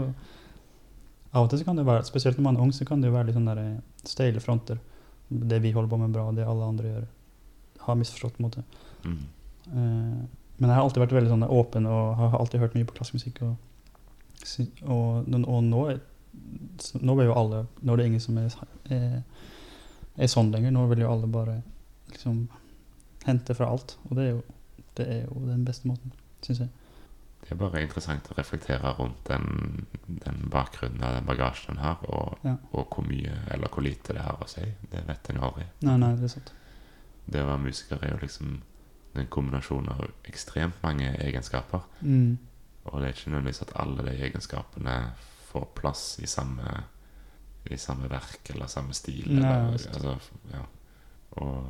Av 1.33 1.45
og 1.45 1.49
til 1.49 1.63
så 1.63 1.67
kan 1.67 1.79
det 1.79 1.87
være 1.89 2.05
Spesielt 2.05 2.37
når 2.37 2.49
man 2.49 2.59
er 2.59 2.65
ung, 2.67 2.73
så 2.75 2.85
kan 2.85 3.01
det 3.01 3.09
jo 3.09 3.17
være 3.17 3.31
litt 3.31 3.39
sånn 3.39 3.49
der 3.49 3.63
steile 4.05 4.41
fronter. 4.43 4.77
Det 5.29 5.57
vi 5.63 5.71
holder 5.73 5.89
på 5.89 5.97
med 5.97 6.13
bra, 6.13 6.27
det 6.35 6.45
alle 6.45 6.67
andre 6.67 6.89
gjør, 6.91 7.05
har 7.87 7.95
misforstått. 7.97 8.35
på 8.35 8.43
en 8.43 8.45
måte. 8.45 8.63
Mm. 9.07 9.21
Uh, 9.71 10.43
men 10.59 10.69
jeg 10.69 10.75
har 10.75 10.83
alltid 10.83 11.01
vært 11.01 11.15
veldig 11.17 11.31
sånn 11.31 11.45
åpen 11.47 11.87
og 11.89 12.19
har 12.19 12.35
alltid 12.37 12.61
hørt 12.61 12.75
mye 12.77 12.85
på 12.85 12.97
klassisk 12.99 13.17
musikk. 13.17 13.41
Og, 13.47 13.55
og, 14.85 15.31
og 15.41 15.63
nå, 15.65 15.81
nå 17.01 17.15
er 17.21 17.25
jo 17.29 17.35
alle 17.37 17.65
Nå 17.81 17.93
er 17.93 17.97
det 18.01 18.05
ingen 18.09 18.23
som 18.23 18.37
er, 18.41 18.53
er, 18.91 19.23
er 20.17 20.31
sånn 20.31 20.51
lenger. 20.53 20.71
Nå 20.73 20.87
vil 20.91 21.03
jo 21.05 21.11
alle 21.11 21.27
bare 21.31 21.59
liksom 22.11 22.47
hente 23.25 23.55
fra 23.55 23.69
alt. 23.71 23.97
Og 24.09 24.15
det 24.17 24.23
er 24.25 24.31
jo, 24.33 24.41
det 24.97 25.07
er 25.09 25.21
jo 25.27 25.43
den 25.47 25.63
beste 25.67 25.87
måten, 25.89 26.13
syns 26.45 26.63
jeg. 26.65 26.71
Det 27.43 27.51
er 27.51 27.59
bare 27.59 27.81
interessant 27.83 28.29
å 28.31 28.35
reflektere 28.37 28.93
rundt 28.97 29.19
den, 29.27 29.85
den 30.07 30.37
bakgrunnen 30.51 31.03
og 31.03 31.17
den 31.17 31.25
bagasjen 31.27 31.75
en 31.75 31.81
har, 31.83 32.03
og, 32.07 32.37
Ja. 32.47 32.53
og 32.71 32.87
hvor 32.95 33.03
mye 33.03 33.33
eller 33.51 33.67
hvor 33.67 33.83
lite 33.83 34.13
det 34.15 34.23
har 34.23 34.39
å 34.39 34.47
si. 34.47 34.63
Det 34.91 35.01
vet 35.07 35.29
en 35.29 35.41
jo 35.41 35.49
aldri. 35.49 35.65
Nei, 35.83 35.97
nei, 35.99 36.13
det 36.15 36.29
er 36.29 36.33
sant. 36.37 36.53
Det 37.25 37.43
å 37.43 37.49
være 37.49 37.65
musiker 37.65 37.99
er 38.03 38.13
jo 38.15 38.21
liksom 38.21 38.61
en 39.19 39.27
kombinasjon 39.27 39.89
av 39.91 40.05
ekstremt 40.25 40.79
mange 40.83 41.11
egenskaper. 41.19 41.83
Mm. 42.01 42.37
Og 42.85 42.95
det 42.99 43.09
er 43.09 43.13
ikke 43.13 43.33
nødvendigvis 43.33 43.61
at 43.67 43.75
alle 43.83 44.07
de 44.07 44.15
egenskapene 44.25 44.95
får 45.53 45.69
plass 45.77 46.03
i 46.19 46.29
samme, 46.29 46.83
i 47.69 47.77
samme 47.77 48.09
verk 48.11 48.49
eller 48.53 48.71
samme 48.71 48.95
stil. 48.97 49.29
Eller, 49.37 49.71
altså, 49.71 50.17
ja. 50.51 50.65
og, 51.31 51.69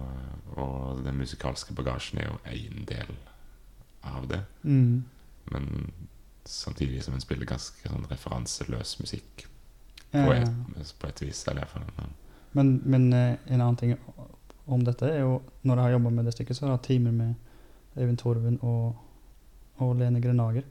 og 0.55 1.03
den 1.05 1.19
musikalske 1.19 1.75
bagasjen 1.77 2.23
er 2.23 2.31
jo 2.31 2.39
én 2.55 2.87
del 2.89 3.13
av 4.03 4.27
det. 4.31 4.41
Mm. 4.63 5.03
Men 5.51 5.91
samtidig 6.45 7.03
som 7.03 7.15
en 7.15 7.23
spiller 7.23 7.47
ganske 7.47 7.89
sånn 7.89 8.07
referanseløs 8.11 8.97
musikk 8.99 9.47
på, 10.13 10.27
Eh, 10.33 10.43
et, 10.79 10.95
på 10.99 11.07
et 11.09 11.21
vis. 11.21 11.47
Eller 11.47 11.63
i 11.63 11.65
Ja. 11.65 11.85
men, 11.97 12.13
Men, 12.53 12.81
men 12.85 13.13
eh, 13.13 13.37
en 13.47 13.61
annen 13.61 13.75
ting 13.75 13.97
om 14.65 14.83
dette 14.83 15.05
er 15.05 15.19
jo 15.19 15.41
Når 15.63 15.75
jeg 15.75 15.83
har 15.83 15.91
jobba 15.91 16.09
med 16.09 16.25
det 16.25 16.33
stykket, 16.33 16.55
så 16.55 16.65
har 16.65 16.69
jeg 16.71 16.77
hatt 16.77 16.87
timer 16.87 17.11
med 17.11 17.35
Eivind 17.95 18.17
Torven 18.17 18.59
og, 18.61 18.95
og 19.77 19.95
Lene 19.95 20.21
Grenager. 20.21 20.63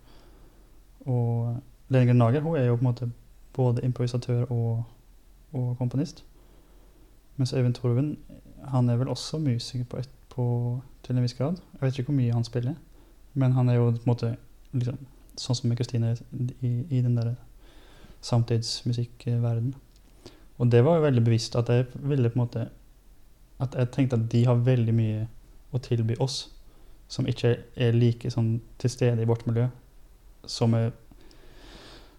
Og 1.06 1.56
Lene 1.92 2.14
Nager 2.16 2.40
hun 2.40 2.56
er 2.56 2.66
jo 2.66 2.76
på 2.76 2.84
en 2.84 2.90
måte 2.90 3.10
både 3.52 3.84
improvisatør 3.84 4.44
og, 4.50 4.84
og 5.52 5.74
komponist. 5.78 6.24
Mens 7.36 7.52
Øyvind 7.52 7.74
Torven 7.74 8.16
han 8.64 8.88
er 8.88 8.96
vel 8.96 9.08
også 9.08 9.38
musiker 9.38 9.84
på, 9.84 10.02
på, 10.30 10.80
til 11.02 11.16
en 11.16 11.22
viss 11.22 11.34
grad. 11.34 11.56
Jeg 11.72 11.80
vet 11.80 11.98
ikke 11.98 12.12
hvor 12.12 12.20
mye 12.20 12.32
han 12.32 12.44
spiller, 12.44 12.74
men 13.34 13.52
han 13.52 13.68
er 13.68 13.74
jo 13.74 13.90
på 13.90 13.96
en 13.96 14.12
måte 14.12 14.36
liksom, 14.72 14.98
sånn 15.36 15.58
som 15.58 15.68
med 15.68 15.80
Kristine 15.80 16.14
i, 16.60 16.72
i 16.90 17.00
den 17.02 17.16
der 17.16 17.34
samtidsmusikkverdenen. 18.22 19.74
Og 20.58 20.72
det 20.72 20.84
var 20.84 20.96
jo 20.96 21.06
veldig 21.08 21.24
bevisst 21.24 21.56
at 21.58 21.68
jeg 21.68 21.86
ville 21.94 22.30
på 22.30 22.38
en 22.38 22.44
måte 22.44 22.68
At 23.62 23.74
jeg 23.78 23.90
tenkte 23.92 24.16
at 24.16 24.30
de 24.32 24.44
har 24.46 24.54
veldig 24.54 24.92
mye 24.94 25.26
å 25.70 25.78
tilby 25.78 26.16
oss 26.18 26.48
som 27.12 27.26
ikke 27.28 27.52
er 27.76 27.92
like 27.94 28.30
sånn 28.32 28.56
til 28.80 28.90
stede 28.90 29.22
i 29.22 29.28
vårt 29.28 29.44
miljø, 29.46 29.68
som, 30.48 30.74
er, 30.74 30.90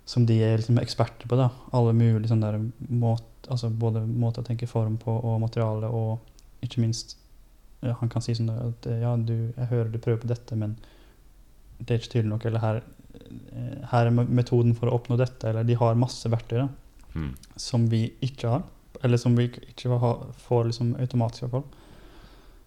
som 0.05 0.25
de 0.27 0.37
er 0.43 0.57
liksom 0.59 0.79
eksperter 0.81 1.29
på. 1.29 1.39
da. 1.39 1.49
Alle 1.75 1.93
mulige 1.95 2.31
sånne 2.31 2.51
der 2.51 2.89
måt, 2.89 3.27
altså 3.47 3.69
både 3.69 4.03
måter 4.07 4.43
å 4.43 4.47
tenke 4.47 4.69
form 4.69 4.97
på 5.01 5.15
og 5.15 5.41
materiale, 5.43 5.89
og 5.89 6.63
ikke 6.63 6.83
minst 6.83 7.17
ja, 7.83 7.97
Han 7.99 8.07
kan 8.07 8.23
si 8.23 8.31
sånn 8.31 8.47
at 8.53 8.85
ja, 8.87 9.09
du, 9.19 9.51
jeg 9.57 9.67
hører 9.67 9.89
du 9.91 9.99
prøver 9.99 10.21
på 10.21 10.29
dette, 10.31 10.55
men 10.55 10.77
det 11.79 11.91
er 11.91 11.99
ikke 11.99 12.13
tydelig 12.13 12.29
nok, 12.31 12.45
eller 12.47 12.63
her, 12.63 12.77
eh, 13.51 13.81
her 13.91 14.07
er 14.07 14.13
metoden 14.23 14.71
for 14.77 14.87
å 14.87 14.93
oppnå 14.95 15.17
dette, 15.19 15.49
eller 15.49 15.67
de 15.67 15.75
har 15.75 15.99
masse 15.99 16.31
verktøy. 16.31 16.61
da 16.61 16.69
mm, 17.13 17.35
som 17.55 17.87
vi 17.89 18.05
ikke 18.21 18.49
har, 18.49 18.63
eller 19.03 19.17
som 19.17 19.35
vi 19.37 19.49
ikke 19.49 19.99
får 20.45 20.69
liksom 20.69 20.95
automatisk 20.99 21.43
i 21.43 21.45
hvert 21.45 21.57
fall. 21.57 21.89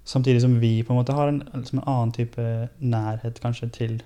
Samtidig 0.06 0.42
som 0.42 0.58
vi 0.62 0.82
på 0.86 0.92
en 0.94 1.00
måte 1.00 1.16
har 1.16 1.28
en, 1.28 1.42
liksom 1.54 1.80
en 1.80 1.88
annen 1.88 2.12
type 2.14 2.42
nærhet 2.78 3.40
kanskje 3.42 3.70
til, 3.74 3.96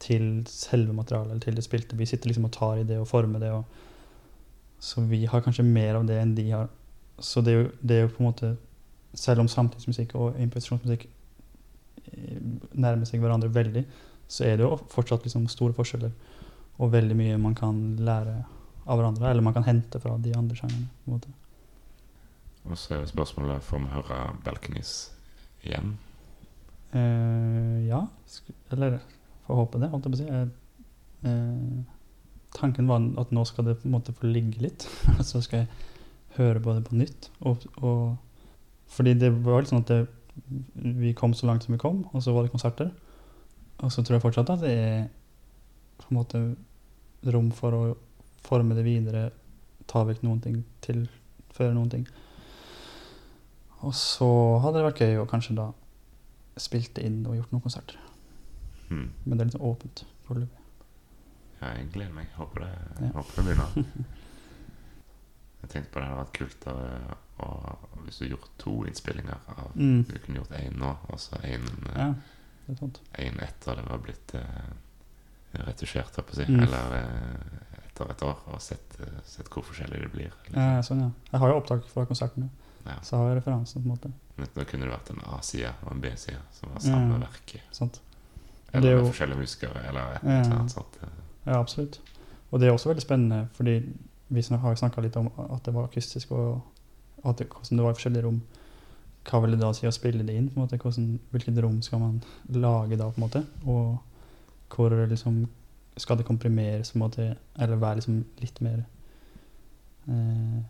til 0.00 0.26
selve 0.48 0.94
materialet, 0.96 1.34
eller 1.34 1.44
til 1.44 1.56
det 1.58 1.64
spilte. 1.66 1.98
Vi 1.98 2.08
sitter 2.08 2.30
liksom 2.30 2.48
og 2.48 2.54
tar 2.56 2.80
i 2.80 2.86
det 2.88 2.98
og 3.00 3.08
former 3.08 3.42
det. 3.42 3.52
Og, 3.52 3.64
så 4.80 5.04
vi 5.04 5.24
har 5.28 5.44
kanskje 5.44 5.66
mer 5.66 5.98
av 5.98 6.06
det 6.08 6.18
enn 6.20 6.34
de 6.36 6.46
har. 6.50 6.68
Så 7.20 7.42
det 7.44 7.52
er 7.52 7.58
jo, 7.58 7.70
det 7.82 7.96
er 7.96 8.06
jo 8.06 8.12
på 8.14 8.22
en 8.22 8.30
måte 8.30 8.56
Selv 9.10 9.42
om 9.42 9.48
samtidsmusikk 9.50 10.12
og 10.14 10.36
improvisasjonsmusikk 10.38 11.08
eh, 12.12 12.36
nærmer 12.78 13.08
seg 13.08 13.18
hverandre 13.18 13.48
veldig, 13.50 13.80
så 14.30 14.44
er 14.46 14.60
det 14.60 14.62
jo 14.62 14.76
fortsatt 14.92 15.24
liksom 15.26 15.48
store 15.50 15.74
forskjeller. 15.74 16.12
Og 16.78 16.92
veldig 16.92 17.16
mye 17.18 17.40
man 17.42 17.56
kan 17.58 17.80
lære 17.98 18.36
av 18.86 19.00
hverandre, 19.00 19.32
eller 19.32 19.42
man 19.42 19.56
kan 19.56 19.66
hente 19.66 19.98
fra 19.98 20.14
de 20.22 20.30
andre 20.38 20.54
sjangerne. 20.60 20.86
Og 21.10 22.78
så 22.78 23.00
er 23.00 23.10
spørsmålet 23.10 23.66
får 23.66 23.82
vi 23.82 23.90
høre 23.96 24.20
Balconies 24.44 24.94
igjen. 25.66 25.96
Eh, 26.94 27.76
ja, 27.86 28.04
eller 28.70 29.00
får 29.50 29.60
håpe 29.60 29.82
det, 29.82 29.90
holdt 29.92 30.06
jeg 30.06 30.14
på 30.14 30.18
å 30.18 30.22
si. 30.22 30.28
Eh, 31.28 32.00
tanken 32.56 32.88
var 32.90 33.04
at 33.22 33.32
nå 33.34 33.44
skal 33.48 33.68
det 33.68 33.78
på 33.80 33.88
en 33.88 33.94
måte 33.96 34.14
få 34.16 34.30
ligge 34.30 34.62
litt, 34.62 34.86
og 35.18 35.22
så 35.26 35.42
skal 35.44 35.64
jeg 35.64 35.68
høre 36.38 36.62
på 36.62 36.74
det 36.76 36.86
på 36.86 36.98
nytt. 36.98 37.30
Og, 37.46 37.66
og, 37.82 38.16
fordi 38.90 39.14
det 39.18 39.32
var 39.44 39.62
litt 39.62 39.72
sånn 39.72 39.84
at 39.84 39.92
det, 39.92 40.00
vi 40.80 41.12
kom 41.18 41.34
så 41.36 41.48
langt 41.50 41.66
som 41.66 41.74
vi 41.74 41.82
kom, 41.82 42.04
og 42.12 42.24
så 42.24 42.34
var 42.34 42.46
det 42.46 42.54
konserter. 42.54 42.90
Og 43.80 43.92
så 43.92 44.04
tror 44.04 44.18
jeg 44.18 44.24
fortsatt 44.24 44.52
at 44.54 44.64
det 44.64 44.72
er 44.76 45.08
på 46.00 46.10
en 46.10 46.18
måte 46.18 46.40
rom 47.34 47.50
for 47.54 47.76
å 47.76 47.82
forme 48.44 48.76
det 48.76 48.86
videre, 48.86 49.28
ta 49.90 50.04
vekk 50.06 50.22
noen 50.24 50.40
ting, 50.44 50.60
tilføre 50.84 51.74
noen 51.76 51.90
ting. 51.92 52.06
Og 53.84 53.94
så 53.96 54.28
hadde 54.62 54.78
det 54.78 54.86
vært 54.86 55.02
gøy 55.04 55.20
å 55.20 55.28
kanskje 55.28 55.56
da 55.58 55.70
spilt 56.60 57.00
inn 57.00 57.22
og 57.24 57.38
gjort 57.38 57.52
noen 57.54 57.64
konserter. 57.64 58.09
Hmm. 58.90 59.10
Men 59.24 59.38
det 59.38 59.40
er 59.44 59.48
litt 59.50 59.54
sånn 59.58 59.68
åpent 59.70 60.04
foreløpig. 60.26 60.56
Ja, 61.60 61.68
jeg 61.76 61.90
gleder 61.94 62.12
meg. 62.16 62.26
Håper 62.36 62.60
det, 62.66 62.70
Ja. 63.04 63.10
håper 63.14 63.36
det 63.36 63.44
begynner. 63.44 63.84
Jeg 65.60 65.68
tenkte 65.74 65.92
på 65.92 66.00
det 66.00 66.06
hadde 66.08 66.20
vært 66.22 66.38
kult 66.38 66.66
å, 66.70 66.74
å, 67.44 67.48
hvis 68.06 68.18
du 68.22 68.28
gjorde 68.30 68.48
to 68.62 68.72
innspillinger 68.88 69.42
av 69.52 69.74
Mm. 69.76 70.04
Du 70.08 70.14
kunne 70.18 70.38
gjort 70.40 70.54
én 70.56 70.78
nå, 70.80 70.92
og 71.12 71.18
så 71.20 71.36
én 71.44 71.66
Ja, 71.94 72.14
sant. 72.78 73.00
en 73.18 73.40
etter 73.44 73.76
det 73.76 73.84
var 73.90 73.98
blitt 73.98 74.34
uh, 74.34 74.72
retusjert, 75.66 76.16
holdt 76.16 76.30
på 76.30 76.32
å 76.32 76.38
si. 76.40 76.46
Mm. 76.48 76.62
Eller 76.64 76.96
uh, 76.96 77.76
etter 77.84 78.10
et 78.14 78.22
år, 78.24 78.40
og 78.54 78.60
sett, 78.64 78.96
uh, 79.04 79.20
sett 79.24 79.50
hvor 79.52 79.62
forskjellig 79.68 80.00
det 80.00 80.10
blir. 80.14 80.32
liksom. 80.46 80.56
Ja, 80.62 80.80
sånn, 80.86 81.00
ja. 81.04 81.10
Jeg 81.34 81.40
har 81.44 81.52
jo 81.52 81.60
opptak 81.60 81.84
fra 81.92 82.06
konserten, 82.08 82.48
Ja. 82.86 82.96
så 83.04 83.16
har 83.20 83.28
jeg 83.34 83.42
referansen 83.42 83.82
på 83.82 83.86
en 83.90 83.94
måte. 83.98 84.12
Men 84.38 84.48
Da 84.54 84.64
kunne 84.64 84.86
det 84.88 84.94
vært 84.96 85.10
en 85.10 85.20
A-side 85.36 85.74
og 85.84 85.92
en 85.92 86.00
B-side 86.00 86.40
som 86.56 86.70
var 86.72 86.80
samme 86.80 87.18
Ja. 87.20 87.26
verket. 87.28 87.60
Sant? 87.70 88.00
Eller 88.72 88.90
er 88.90 88.96
jo- 88.98 89.06
forskjellige 89.06 89.38
muskere, 89.38 89.88
eller 89.88 90.00
et 90.14 90.22
eller 90.24 90.54
annet 90.58 90.70
sånt. 90.70 90.98
Ja, 91.46 91.60
absolutt. 91.60 92.00
Og 92.50 92.60
det 92.60 92.68
er 92.68 92.72
også 92.72 92.88
veldig 92.90 93.02
spennende, 93.02 93.48
fordi 93.52 93.92
vi 94.30 94.40
har 94.56 94.74
snakka 94.74 95.00
litt 95.02 95.16
om 95.16 95.30
at 95.50 95.64
det 95.64 95.74
var 95.74 95.84
akustisk, 95.88 96.30
og 96.32 96.60
at 97.24 97.36
det, 97.38 97.48
hvordan 97.48 97.76
det 97.76 97.84
var 97.84 97.90
i 97.90 97.94
forskjellige 97.94 98.24
rom. 98.24 98.42
Hva 99.30 99.40
vil 99.42 99.50
det 99.50 99.60
da 99.60 99.72
si 99.72 99.86
å 99.86 99.92
spille 99.92 100.24
det 100.26 100.34
inn? 100.36 100.48
på 100.48 100.56
en 100.60 100.66
måte? 100.66 100.78
Hvordan, 100.78 101.18
hvilket 101.30 101.62
rom 101.62 101.82
skal 101.82 101.98
man 102.00 102.22
lage 102.48 102.96
da, 102.96 103.10
på 103.10 103.18
en 103.20 103.28
måte? 103.28 103.46
Og 103.66 103.98
hvor 104.74 105.06
liksom 105.06 105.48
Skal 105.96 106.16
det 106.16 106.24
komprimeres, 106.24 106.92
på 106.92 106.96
en 106.96 107.00
måte, 107.02 107.36
eller 107.58 107.76
være 107.76 107.94
liksom 107.96 108.24
litt 108.40 108.60
mer 108.60 108.84
eh, 110.08 110.62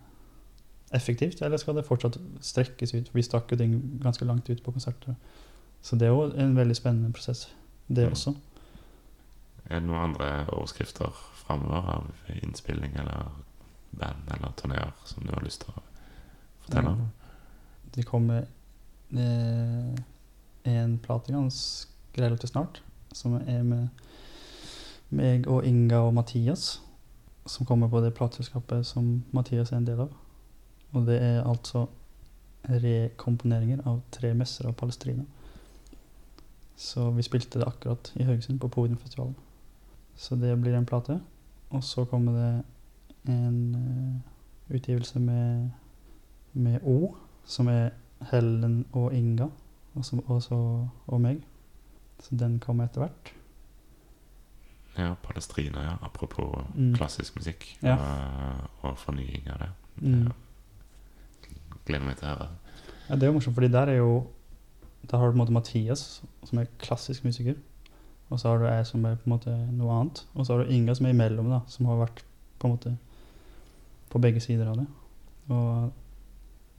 effektivt? 0.92 1.42
Eller 1.42 1.56
skal 1.56 1.76
det 1.76 1.84
fortsatt 1.86 2.16
strekkes 2.40 2.94
ut? 2.94 3.08
For 3.08 3.18
vi 3.18 3.22
stakk 3.22 3.52
jo 3.52 3.56
ting 3.56 3.76
ganske 4.02 4.24
langt 4.26 4.50
ut 4.50 4.62
på 4.64 4.72
konserter. 4.72 5.14
Så 5.82 5.96
det 5.98 6.08
er 6.08 6.12
jo 6.14 6.32
en 6.34 6.56
veldig 6.56 6.76
spennende 6.76 7.12
prosess, 7.12 7.48
det 7.94 8.06
Mm. 8.06 8.12
også. 8.12 8.34
Er 9.70 9.78
det 9.80 9.86
noen 9.86 10.02
andre 10.10 10.46
overskrifter 10.48 11.10
framover 11.34 11.88
av 11.94 12.10
innspilling 12.42 12.96
eller 12.96 13.30
band 13.92 14.30
eller 14.34 14.52
turneer 14.56 14.92
som 15.04 15.22
du 15.26 15.32
har 15.32 15.42
lyst 15.42 15.60
til 15.64 15.74
å 15.74 15.82
fortelle 16.60 16.88
om? 16.88 17.10
Det 17.94 18.06
kommer 18.06 18.46
eh, 19.12 19.94
en 20.64 20.98
plate 20.98 21.32
ganske 21.32 21.88
relativt 22.18 22.50
snart, 22.50 22.82
som 23.12 23.34
er 23.34 23.62
med 23.62 23.88
meg 25.10 25.46
og 25.48 25.64
Inga 25.66 25.98
og 26.06 26.14
Mathias, 26.14 26.80
som 27.46 27.66
kommer 27.66 27.88
på 27.88 28.00
det 28.00 28.14
plateselskapet 28.14 28.86
som 28.86 29.24
Mathias 29.32 29.72
er 29.72 29.76
en 29.76 29.86
del 29.86 30.00
av. 30.00 30.12
Og 30.92 31.06
det 31.06 31.20
er 31.22 31.42
altså 31.44 31.88
rekomponeringer 32.68 33.80
av 33.86 34.00
tre 34.10 34.34
messer 34.34 34.68
av 34.68 34.74
Palestrina. 34.78 35.24
Så 36.80 37.10
vi 37.12 37.22
spilte 37.26 37.60
det 37.60 37.66
akkurat 37.68 38.12
i 38.16 38.24
Haugesund, 38.24 38.60
på 38.62 38.68
Podiumfestivalen. 38.72 39.34
Så 40.16 40.36
det 40.40 40.54
blir 40.62 40.74
en 40.78 40.86
plate. 40.88 41.18
Og 41.70 41.84
så 41.84 42.04
kommer 42.08 42.32
det 42.32 42.62
en 43.34 43.58
uh, 43.76 44.74
utgivelse 44.76 45.20
med, 45.20 45.70
med 46.52 46.80
O, 46.82 47.14
som 47.44 47.68
er 47.68 47.90
Helen 48.30 48.86
og 48.92 49.12
Inga, 49.14 49.50
og, 49.94 50.04
som, 50.04 50.22
også, 50.30 50.56
og 51.06 51.20
meg. 51.20 51.42
Så 52.20 52.36
den 52.40 52.58
kommer 52.60 52.88
etter 52.88 53.04
hvert. 53.04 53.32
Ja, 54.98 55.12
Palestrina, 55.22 55.82
ja. 55.84 55.94
Apropos 56.02 56.64
Mm. 56.74 56.94
klassisk 56.96 57.36
musikk 57.36 57.78
Ja. 57.82 57.94
og, 57.96 58.70
og 58.82 58.98
fornying 58.98 59.48
av 59.48 59.58
det. 59.58 59.68
Mm. 59.96 60.32
Gleder 61.86 62.04
meg 62.06 62.16
til 62.18 62.28
å 62.28 62.34
høre. 62.34 62.48
Ja, 63.08 63.14
det 63.14 63.22
er 63.22 63.26
jo 63.30 63.32
morsomt, 63.38 63.54
fordi 63.56 63.68
der 63.72 63.86
er 63.94 63.96
jo 64.00 64.26
Der 65.08 65.18
har 65.18 65.26
du 65.26 65.32
på 65.32 65.38
en 65.38 65.44
måte 65.44 65.52
Mathias, 65.52 66.22
som 66.44 66.58
er 66.58 66.68
klassisk 66.78 67.24
musiker. 67.24 67.54
Og 68.30 68.38
så 68.40 68.48
har 68.48 68.58
du 68.58 68.66
jeg 68.66 68.86
som 68.86 69.04
er 69.04 69.16
på 69.18 69.26
en 69.26 69.32
måte 69.34 69.54
noe 69.74 69.94
annet. 69.96 70.24
Og 70.34 70.46
så 70.46 70.54
har 70.54 70.64
du 70.64 70.70
Inga 70.70 70.94
som 70.94 71.06
er 71.06 71.14
imellom, 71.14 71.48
da, 71.50 71.60
som 71.66 71.86
har 71.90 71.98
vært 72.04 72.22
på 72.60 72.68
en 72.68 72.74
måte 72.76 72.92
på 74.10 74.20
begge 74.22 74.40
sider 74.40 74.68
av 74.70 74.76
det. 74.78 74.86
Og 75.48 75.90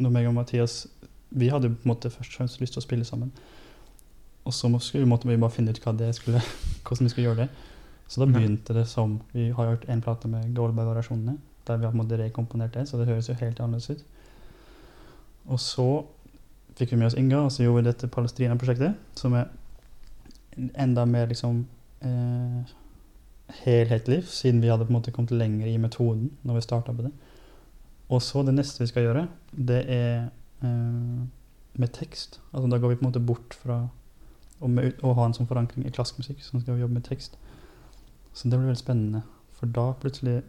når 0.02 0.14
meg 0.15 0.27
og 0.27 0.34
Mathias 0.34 0.88
Vi 1.31 1.48
hadde 1.48 1.69
på 1.69 1.85
en 1.85 1.91
måte 1.93 2.10
først 2.11 2.34
og 2.34 2.38
fremst 2.41 2.60
lyst 2.60 2.73
til 2.76 2.81
å 2.81 2.84
spille 2.84 3.06
sammen. 3.07 3.31
Og 4.45 4.53
så 4.53 4.68
må- 4.68 5.06
måtte 5.07 5.27
vi 5.27 5.38
bare 5.38 5.52
finne 5.52 5.72
ut 5.72 5.80
skulle, 6.15 6.41
hvordan 6.84 7.06
vi 7.06 7.10
skulle 7.10 7.27
gjøre 7.27 7.43
det. 7.45 7.49
Så 8.07 8.19
da 8.19 8.26
begynte 8.26 8.73
det 8.73 8.88
som 8.88 9.22
Vi 9.34 9.52
har 9.52 9.65
gjort 9.65 9.85
en 9.88 10.02
plate 10.02 10.27
med 10.27 10.53
Goldberg-variasjonene, 10.56 11.38
der 11.68 11.77
vi 11.77 11.85
har 11.85 11.91
på 11.91 11.98
en 12.02 12.03
måte 12.07 12.18
rekomponert 12.18 12.73
det, 12.73 12.88
så 12.89 12.98
det 12.98 13.07
høres 13.07 13.30
jo 13.30 13.34
helt 13.34 13.60
annerledes 13.60 13.89
ut. 13.89 14.03
Og 15.48 15.60
så 15.60 16.06
fikk 16.81 16.95
vi 16.95 16.99
med 16.99 17.11
oss 17.11 17.17
Inga, 17.19 17.45
og 17.45 17.51
så 17.53 17.63
gjorde 17.63 17.81
vi 17.81 17.89
dette 17.89 18.09
Palestina-prosjektet, 18.11 18.97
som 19.17 19.35
er 19.37 19.49
enda 20.79 21.05
mer 21.07 21.29
liksom 21.31 21.63
eh, 22.03 22.71
helhetlig, 23.63 24.23
siden 24.27 24.61
vi 24.61 24.71
hadde 24.71 24.85
på 24.87 24.91
en 24.91 24.97
måte 24.97 25.13
kommet 25.15 25.31
lenger 25.31 25.67
i 25.67 25.77
metoden 25.77 26.31
når 26.43 26.59
vi 26.59 26.65
starta 26.65 26.95
på 26.95 27.05
det. 27.05 27.11
Og 28.11 28.21
så 28.21 28.43
det 28.43 28.55
neste 28.55 28.83
vi 28.83 28.89
skal 28.91 29.07
gjøre, 29.07 29.27
det 29.51 29.81
er 29.87 30.15
eh, 30.63 31.21
med 31.73 31.93
tekst. 31.93 32.41
Altså 32.51 32.69
da 32.69 32.77
går 32.77 32.89
vi 32.89 32.95
på 32.95 33.05
en 33.05 33.11
måte 33.11 33.23
bort 33.23 33.55
fra 33.55 33.83
å, 34.59 34.67
med, 34.67 34.97
å 35.03 35.13
ha 35.17 35.25
en 35.25 35.35
sånn 35.37 35.49
forankring 35.49 35.85
i 35.87 35.93
klassisk 35.93 36.19
musikk, 36.19 36.41
så 36.43 36.59
skal 36.59 36.75
vi 36.75 36.83
jobbe 36.83 36.99
med 36.99 37.07
tekst. 37.07 37.37
Så 38.33 38.49
det 38.49 38.57
blir 38.57 38.71
veldig 38.71 38.81
spennende, 38.81 39.21
for 39.55 39.71
da 39.71 39.91
plutselig 39.99 40.41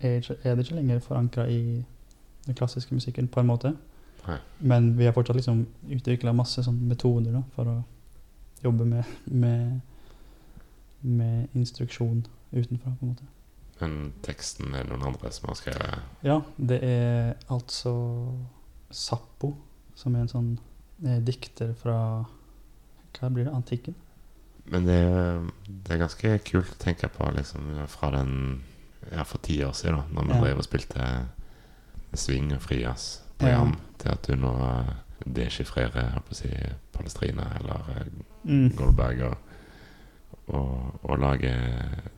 er 0.00 0.20
det 0.20 0.64
ikke 0.64 0.78
lenger 0.78 1.02
forankra 1.04 1.44
i 1.50 1.82
den 2.46 2.56
klassiske 2.56 2.94
musikken 2.94 3.28
på 3.28 3.40
en 3.40 3.50
måte. 3.50 3.74
Nei. 4.26 4.38
Men 4.58 4.96
vi 4.98 5.06
har 5.08 5.12
fortsatt 5.16 5.36
liksom 5.36 5.66
utvikla 5.88 6.32
masse 6.36 6.62
metoder 6.72 7.32
da, 7.32 7.42
for 7.54 7.70
å 7.72 7.76
jobbe 8.62 8.84
med, 8.84 9.04
med, 9.26 9.80
med 11.00 11.56
instruksjon 11.56 12.24
utenfra, 12.52 12.92
på 12.98 13.06
en 13.06 13.12
måte. 13.14 13.28
Men 13.80 14.12
teksten 14.26 14.74
er 14.76 14.84
det 14.84 14.92
noen 14.92 15.14
andre 15.14 15.30
som 15.32 15.48
har 15.48 15.56
skrevet? 15.56 16.02
Ja, 16.26 16.40
det 16.56 16.82
er 16.84 17.30
altså 17.48 17.94
Sappo, 18.90 19.54
som 19.96 20.16
er 20.16 20.26
en 20.26 20.32
sånn 20.32 20.50
er 21.06 21.22
dikter 21.24 21.72
fra 21.78 21.96
Hva 23.16 23.30
blir 23.32 23.46
det? 23.46 23.54
Antikken? 23.56 23.94
Men 24.70 24.84
det, 24.84 24.98
det 25.86 25.94
er 25.94 26.02
ganske 26.02 26.34
kult 26.44 26.74
å 26.74 26.80
tenke 26.82 27.08
på 27.08 27.30
liksom, 27.34 27.70
fra 27.88 28.10
den 28.18 28.34
Ja, 29.10 29.24
for 29.24 29.40
ti 29.42 29.56
år 29.64 29.72
siden, 29.72 29.96
da 29.96 30.20
når 30.20 30.28
vi 30.28 30.34
Ja. 30.36 30.40
drev 30.44 30.58
og 30.60 30.66
spilte 30.66 31.06
swing 32.14 32.52
og 32.52 32.60
frijazz-program, 33.40 33.76
til 33.98 34.12
at 34.14 34.26
du 34.28 34.36
nå 34.36 34.52
eh, 35.98 36.20
å 36.20 36.34
si, 36.36 36.50
Palestrina 36.92 37.48
eller 37.60 37.94
eh, 37.96 38.10
Mm. 38.44 38.70
Goldberg 38.72 39.18
og, 39.26 39.34
og, 41.04 41.18
lage 41.20 41.50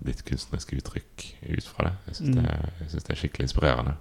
ditt 0.07 0.21
kunstneriske 0.25 0.77
uttrykk 0.79 1.25
ut 1.57 1.67
fra 1.67 1.89
det. 1.89 1.95
Jeg 2.07 2.17
syns, 2.17 2.37
Mm. 2.37 2.43
det, 2.45 2.93
det 2.93 3.11
er 3.11 3.19
skikkelig 3.19 3.45
inspirerende. 3.49 3.95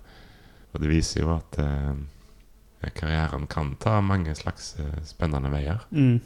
Og 0.73 0.81
det 0.81 0.89
viser 0.89 1.21
jo 1.21 1.31
at 1.33 1.57
eh, 1.59 2.91
karrieren 2.95 3.47
kan 3.47 3.75
ta 3.79 3.99
mange 4.01 4.35
slags 4.35 4.75
eh, 4.79 5.01
spennende 5.03 5.49
veier. 5.51 5.81
Mm. 5.91 6.21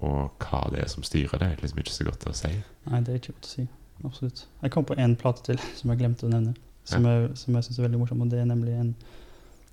Og 0.00 0.32
hva 0.40 0.64
det 0.72 0.80
er 0.80 0.88
som 0.88 1.04
styrer 1.04 1.38
det, 1.38 1.50
er 1.52 1.60
liksom 1.62 1.78
ikke 1.84 1.92
så 1.92 2.04
godt 2.08 2.26
å 2.28 2.32
si. 2.34 2.50
Nei, 2.88 3.00
det 3.04 3.12
er 3.12 3.20
ikke 3.20 3.36
godt 3.36 3.50
å 3.50 3.52
si. 3.54 3.66
Absolutt. 4.04 4.46
Jeg 4.62 4.70
kom 4.74 4.84
på 4.84 4.96
én 4.96 5.14
plate 5.16 5.44
til 5.44 5.60
som 5.78 5.90
jeg 5.92 6.00
glemte 6.00 6.26
å 6.26 6.32
nevne, 6.32 6.56
som, 6.84 7.04
jeg, 7.04 7.30
som 7.36 7.54
jeg 7.54 7.68
syns 7.68 7.78
er 7.78 7.86
veldig 7.86 8.00
morsom, 8.00 8.24
og 8.24 8.32
det 8.32 8.40
er 8.40 8.48
nemlig 8.48 8.74
en 8.80 8.94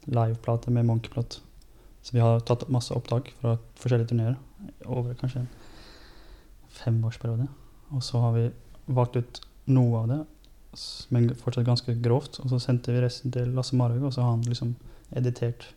liveplate 0.06 0.72
med 0.74 0.86
Monkeyplot. 0.86 1.42
Så 2.02 2.16
vi 2.16 2.22
har 2.24 2.40
tatt 2.40 2.70
masse 2.74 2.94
opptak 2.94 3.30
fra 3.42 3.58
forskjellige 3.80 4.12
turneer 4.12 4.38
over 4.90 5.14
kanskje 5.20 5.44
en 5.44 5.50
femårsperiode. 6.82 7.48
Og 7.92 8.04
så 8.04 8.22
har 8.24 8.34
vi 8.38 8.46
valgt 8.86 9.20
ut 9.20 9.42
noe 9.70 10.00
av 10.00 10.08
det, 10.10 10.22
men 11.14 11.30
fortsatt 11.38 11.68
ganske 11.68 11.96
grovt. 12.02 12.40
Og 12.42 12.50
så 12.54 12.62
sendte 12.64 12.96
vi 12.96 13.04
resten 13.04 13.34
til 13.34 13.54
Lasse 13.56 13.78
Marhaug, 13.78 14.08
og 14.08 14.16
så 14.16 14.26
har 14.26 14.36
han 14.36 14.48
liksom 14.48 14.74
editert 15.18 15.68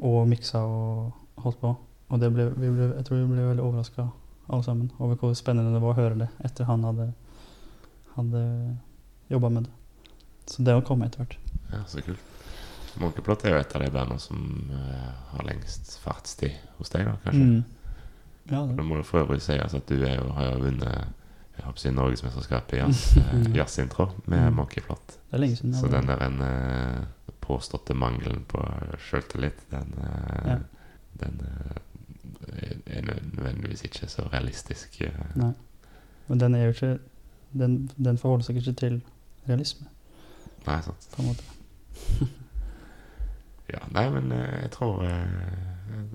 og 0.00 0.24
miksa 0.28 0.64
og 0.64 1.44
holdt 1.44 1.60
på. 1.60 1.74
Og 2.10 2.22
det 2.22 2.32
ble, 2.34 2.48
ble, 2.56 2.88
jeg 2.96 3.06
tror 3.06 3.20
vi 3.20 3.28
ble 3.30 3.50
veldig 3.52 3.66
overraska 3.66 4.08
alle 4.50 4.66
sammen 4.66 4.88
over 4.98 5.18
hvor 5.20 5.34
spennende 5.38 5.76
det 5.76 5.82
var 5.84 5.94
å 5.94 6.00
høre 6.00 6.22
det 6.24 6.30
etter 6.42 6.66
han 6.66 6.82
hadde, 6.88 7.12
hadde 8.16 8.42
jobba 9.30 9.52
med 9.54 9.68
det. 9.68 9.76
Så 10.50 10.66
det 10.66 10.74
har 10.74 10.82
kommet 10.86 11.12
etter 11.12 11.22
hvert. 11.22 11.38
Ja, 11.70 11.84
så 11.86 12.02
kult. 12.02 12.29
Monkeyplot 12.98 13.44
er 13.44 13.50
jo 13.54 13.60
et 13.60 13.74
av 13.76 13.82
de 13.84 13.90
bandene 13.94 14.18
som 14.20 14.40
uh, 14.72 15.12
har 15.34 15.44
lengst 15.46 15.98
fartstid 16.02 16.52
hos 16.78 16.90
deg, 16.90 17.04
da, 17.06 17.14
kanskje. 17.24 17.44
Mm. 17.46 17.64
Ja, 18.50 18.64
Det 18.66 18.76
det. 18.76 18.84
må 18.84 18.96
jo 18.96 19.02
for 19.06 19.22
øvrig 19.22 19.40
sies 19.44 19.74
at 19.74 19.86
du 19.88 20.00
er 20.04 20.16
jo, 20.16 20.30
har 20.34 20.48
jo 20.52 20.58
vunnet 20.64 21.16
jeg 21.60 21.66
håper 21.66 21.76
å 21.76 21.82
si 21.82 21.90
Norgesmesterskapet 21.92 22.72
i 22.72 22.78
jazz, 22.80 23.00
eh, 23.20 23.50
jazzintro 23.54 24.06
med 24.26 24.46
Mm. 24.48 24.54
Monkeyplot. 24.56 25.06
det 25.30 25.36
er 25.36 25.42
lenge 25.42 25.56
siden. 25.56 25.74
Så 25.76 25.88
den 25.92 26.06
der 26.08 26.22
en 26.24 26.40
uh, 26.40 27.04
påståtte 27.44 27.94
mangelen 27.94 28.44
på 28.48 28.62
sjøltillit, 29.10 29.60
den, 29.70 29.92
uh, 29.98 30.48
Ja. 30.48 30.58
den 31.20 31.40
eh, 31.44 32.76
er 32.86 33.02
nødvendigvis 33.02 33.84
ikke 33.84 34.08
så 34.08 34.22
realistisk. 34.32 35.00
eh. 35.00 35.12
Nei. 35.36 35.52
Men 36.28 36.38
den 36.40 36.54
er 36.54 36.64
jo 36.64 36.70
ikke 36.70 36.98
Den, 37.52 37.90
den 37.98 38.18
forholder 38.18 38.44
seg 38.46 38.56
ikke 38.56 38.72
til 38.78 39.00
realisme, 39.48 39.86
Nei, 40.66 40.80
sant. 40.82 41.08
på 41.12 41.22
en 41.22 41.28
måte. 41.28 41.42
Ja, 43.70 43.82
nei, 43.94 44.06
men 44.10 44.32
eh, 44.34 44.62
jeg 44.64 44.72
tror 44.74 45.04
eh, 45.06 45.36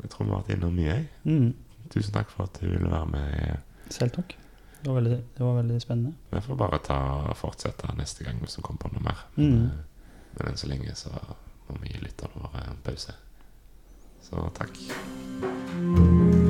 Jeg 0.01 0.09
tror 0.11 0.25
vi 0.25 0.33
har 0.33 0.41
vært 0.41 0.55
innom 0.57 0.75
mye, 0.75 0.97
jeg. 0.97 1.07
Mm. 1.23 1.53
tusen 1.93 2.13
takk 2.15 2.31
for 2.33 2.47
at 2.47 2.59
du 2.61 2.67
ville 2.69 2.91
være 2.91 3.07
med. 3.11 3.57
Selv 3.93 4.15
takk. 4.15 4.35
Det 4.81 4.91
var 4.91 4.99
veldig, 4.99 5.17
det 5.37 5.45
var 5.45 5.55
veldig 5.59 5.81
spennende. 5.81 6.13
Vi 6.31 6.41
får 6.45 6.55
bare 6.61 6.79
ta 6.85 6.99
fortsette 7.33 7.89
neste 7.97 8.23
gang 8.27 8.37
hvis 8.41 8.57
du 8.57 8.61
kommer 8.61 8.85
på 8.85 8.93
noe 8.93 9.05
mer. 9.07 9.25
Men, 9.35 9.57
mm. 9.65 10.09
men 10.37 10.51
enn 10.51 10.61
så 10.61 10.69
lenge 10.69 10.93
så 10.99 11.13
må 11.67 11.81
vi 11.81 11.93
gi 11.93 12.03
lytterne 12.05 12.45
våre 12.45 12.65
en 12.69 12.81
pause. 12.85 13.17
Så 14.25 14.49
takk. 14.57 16.43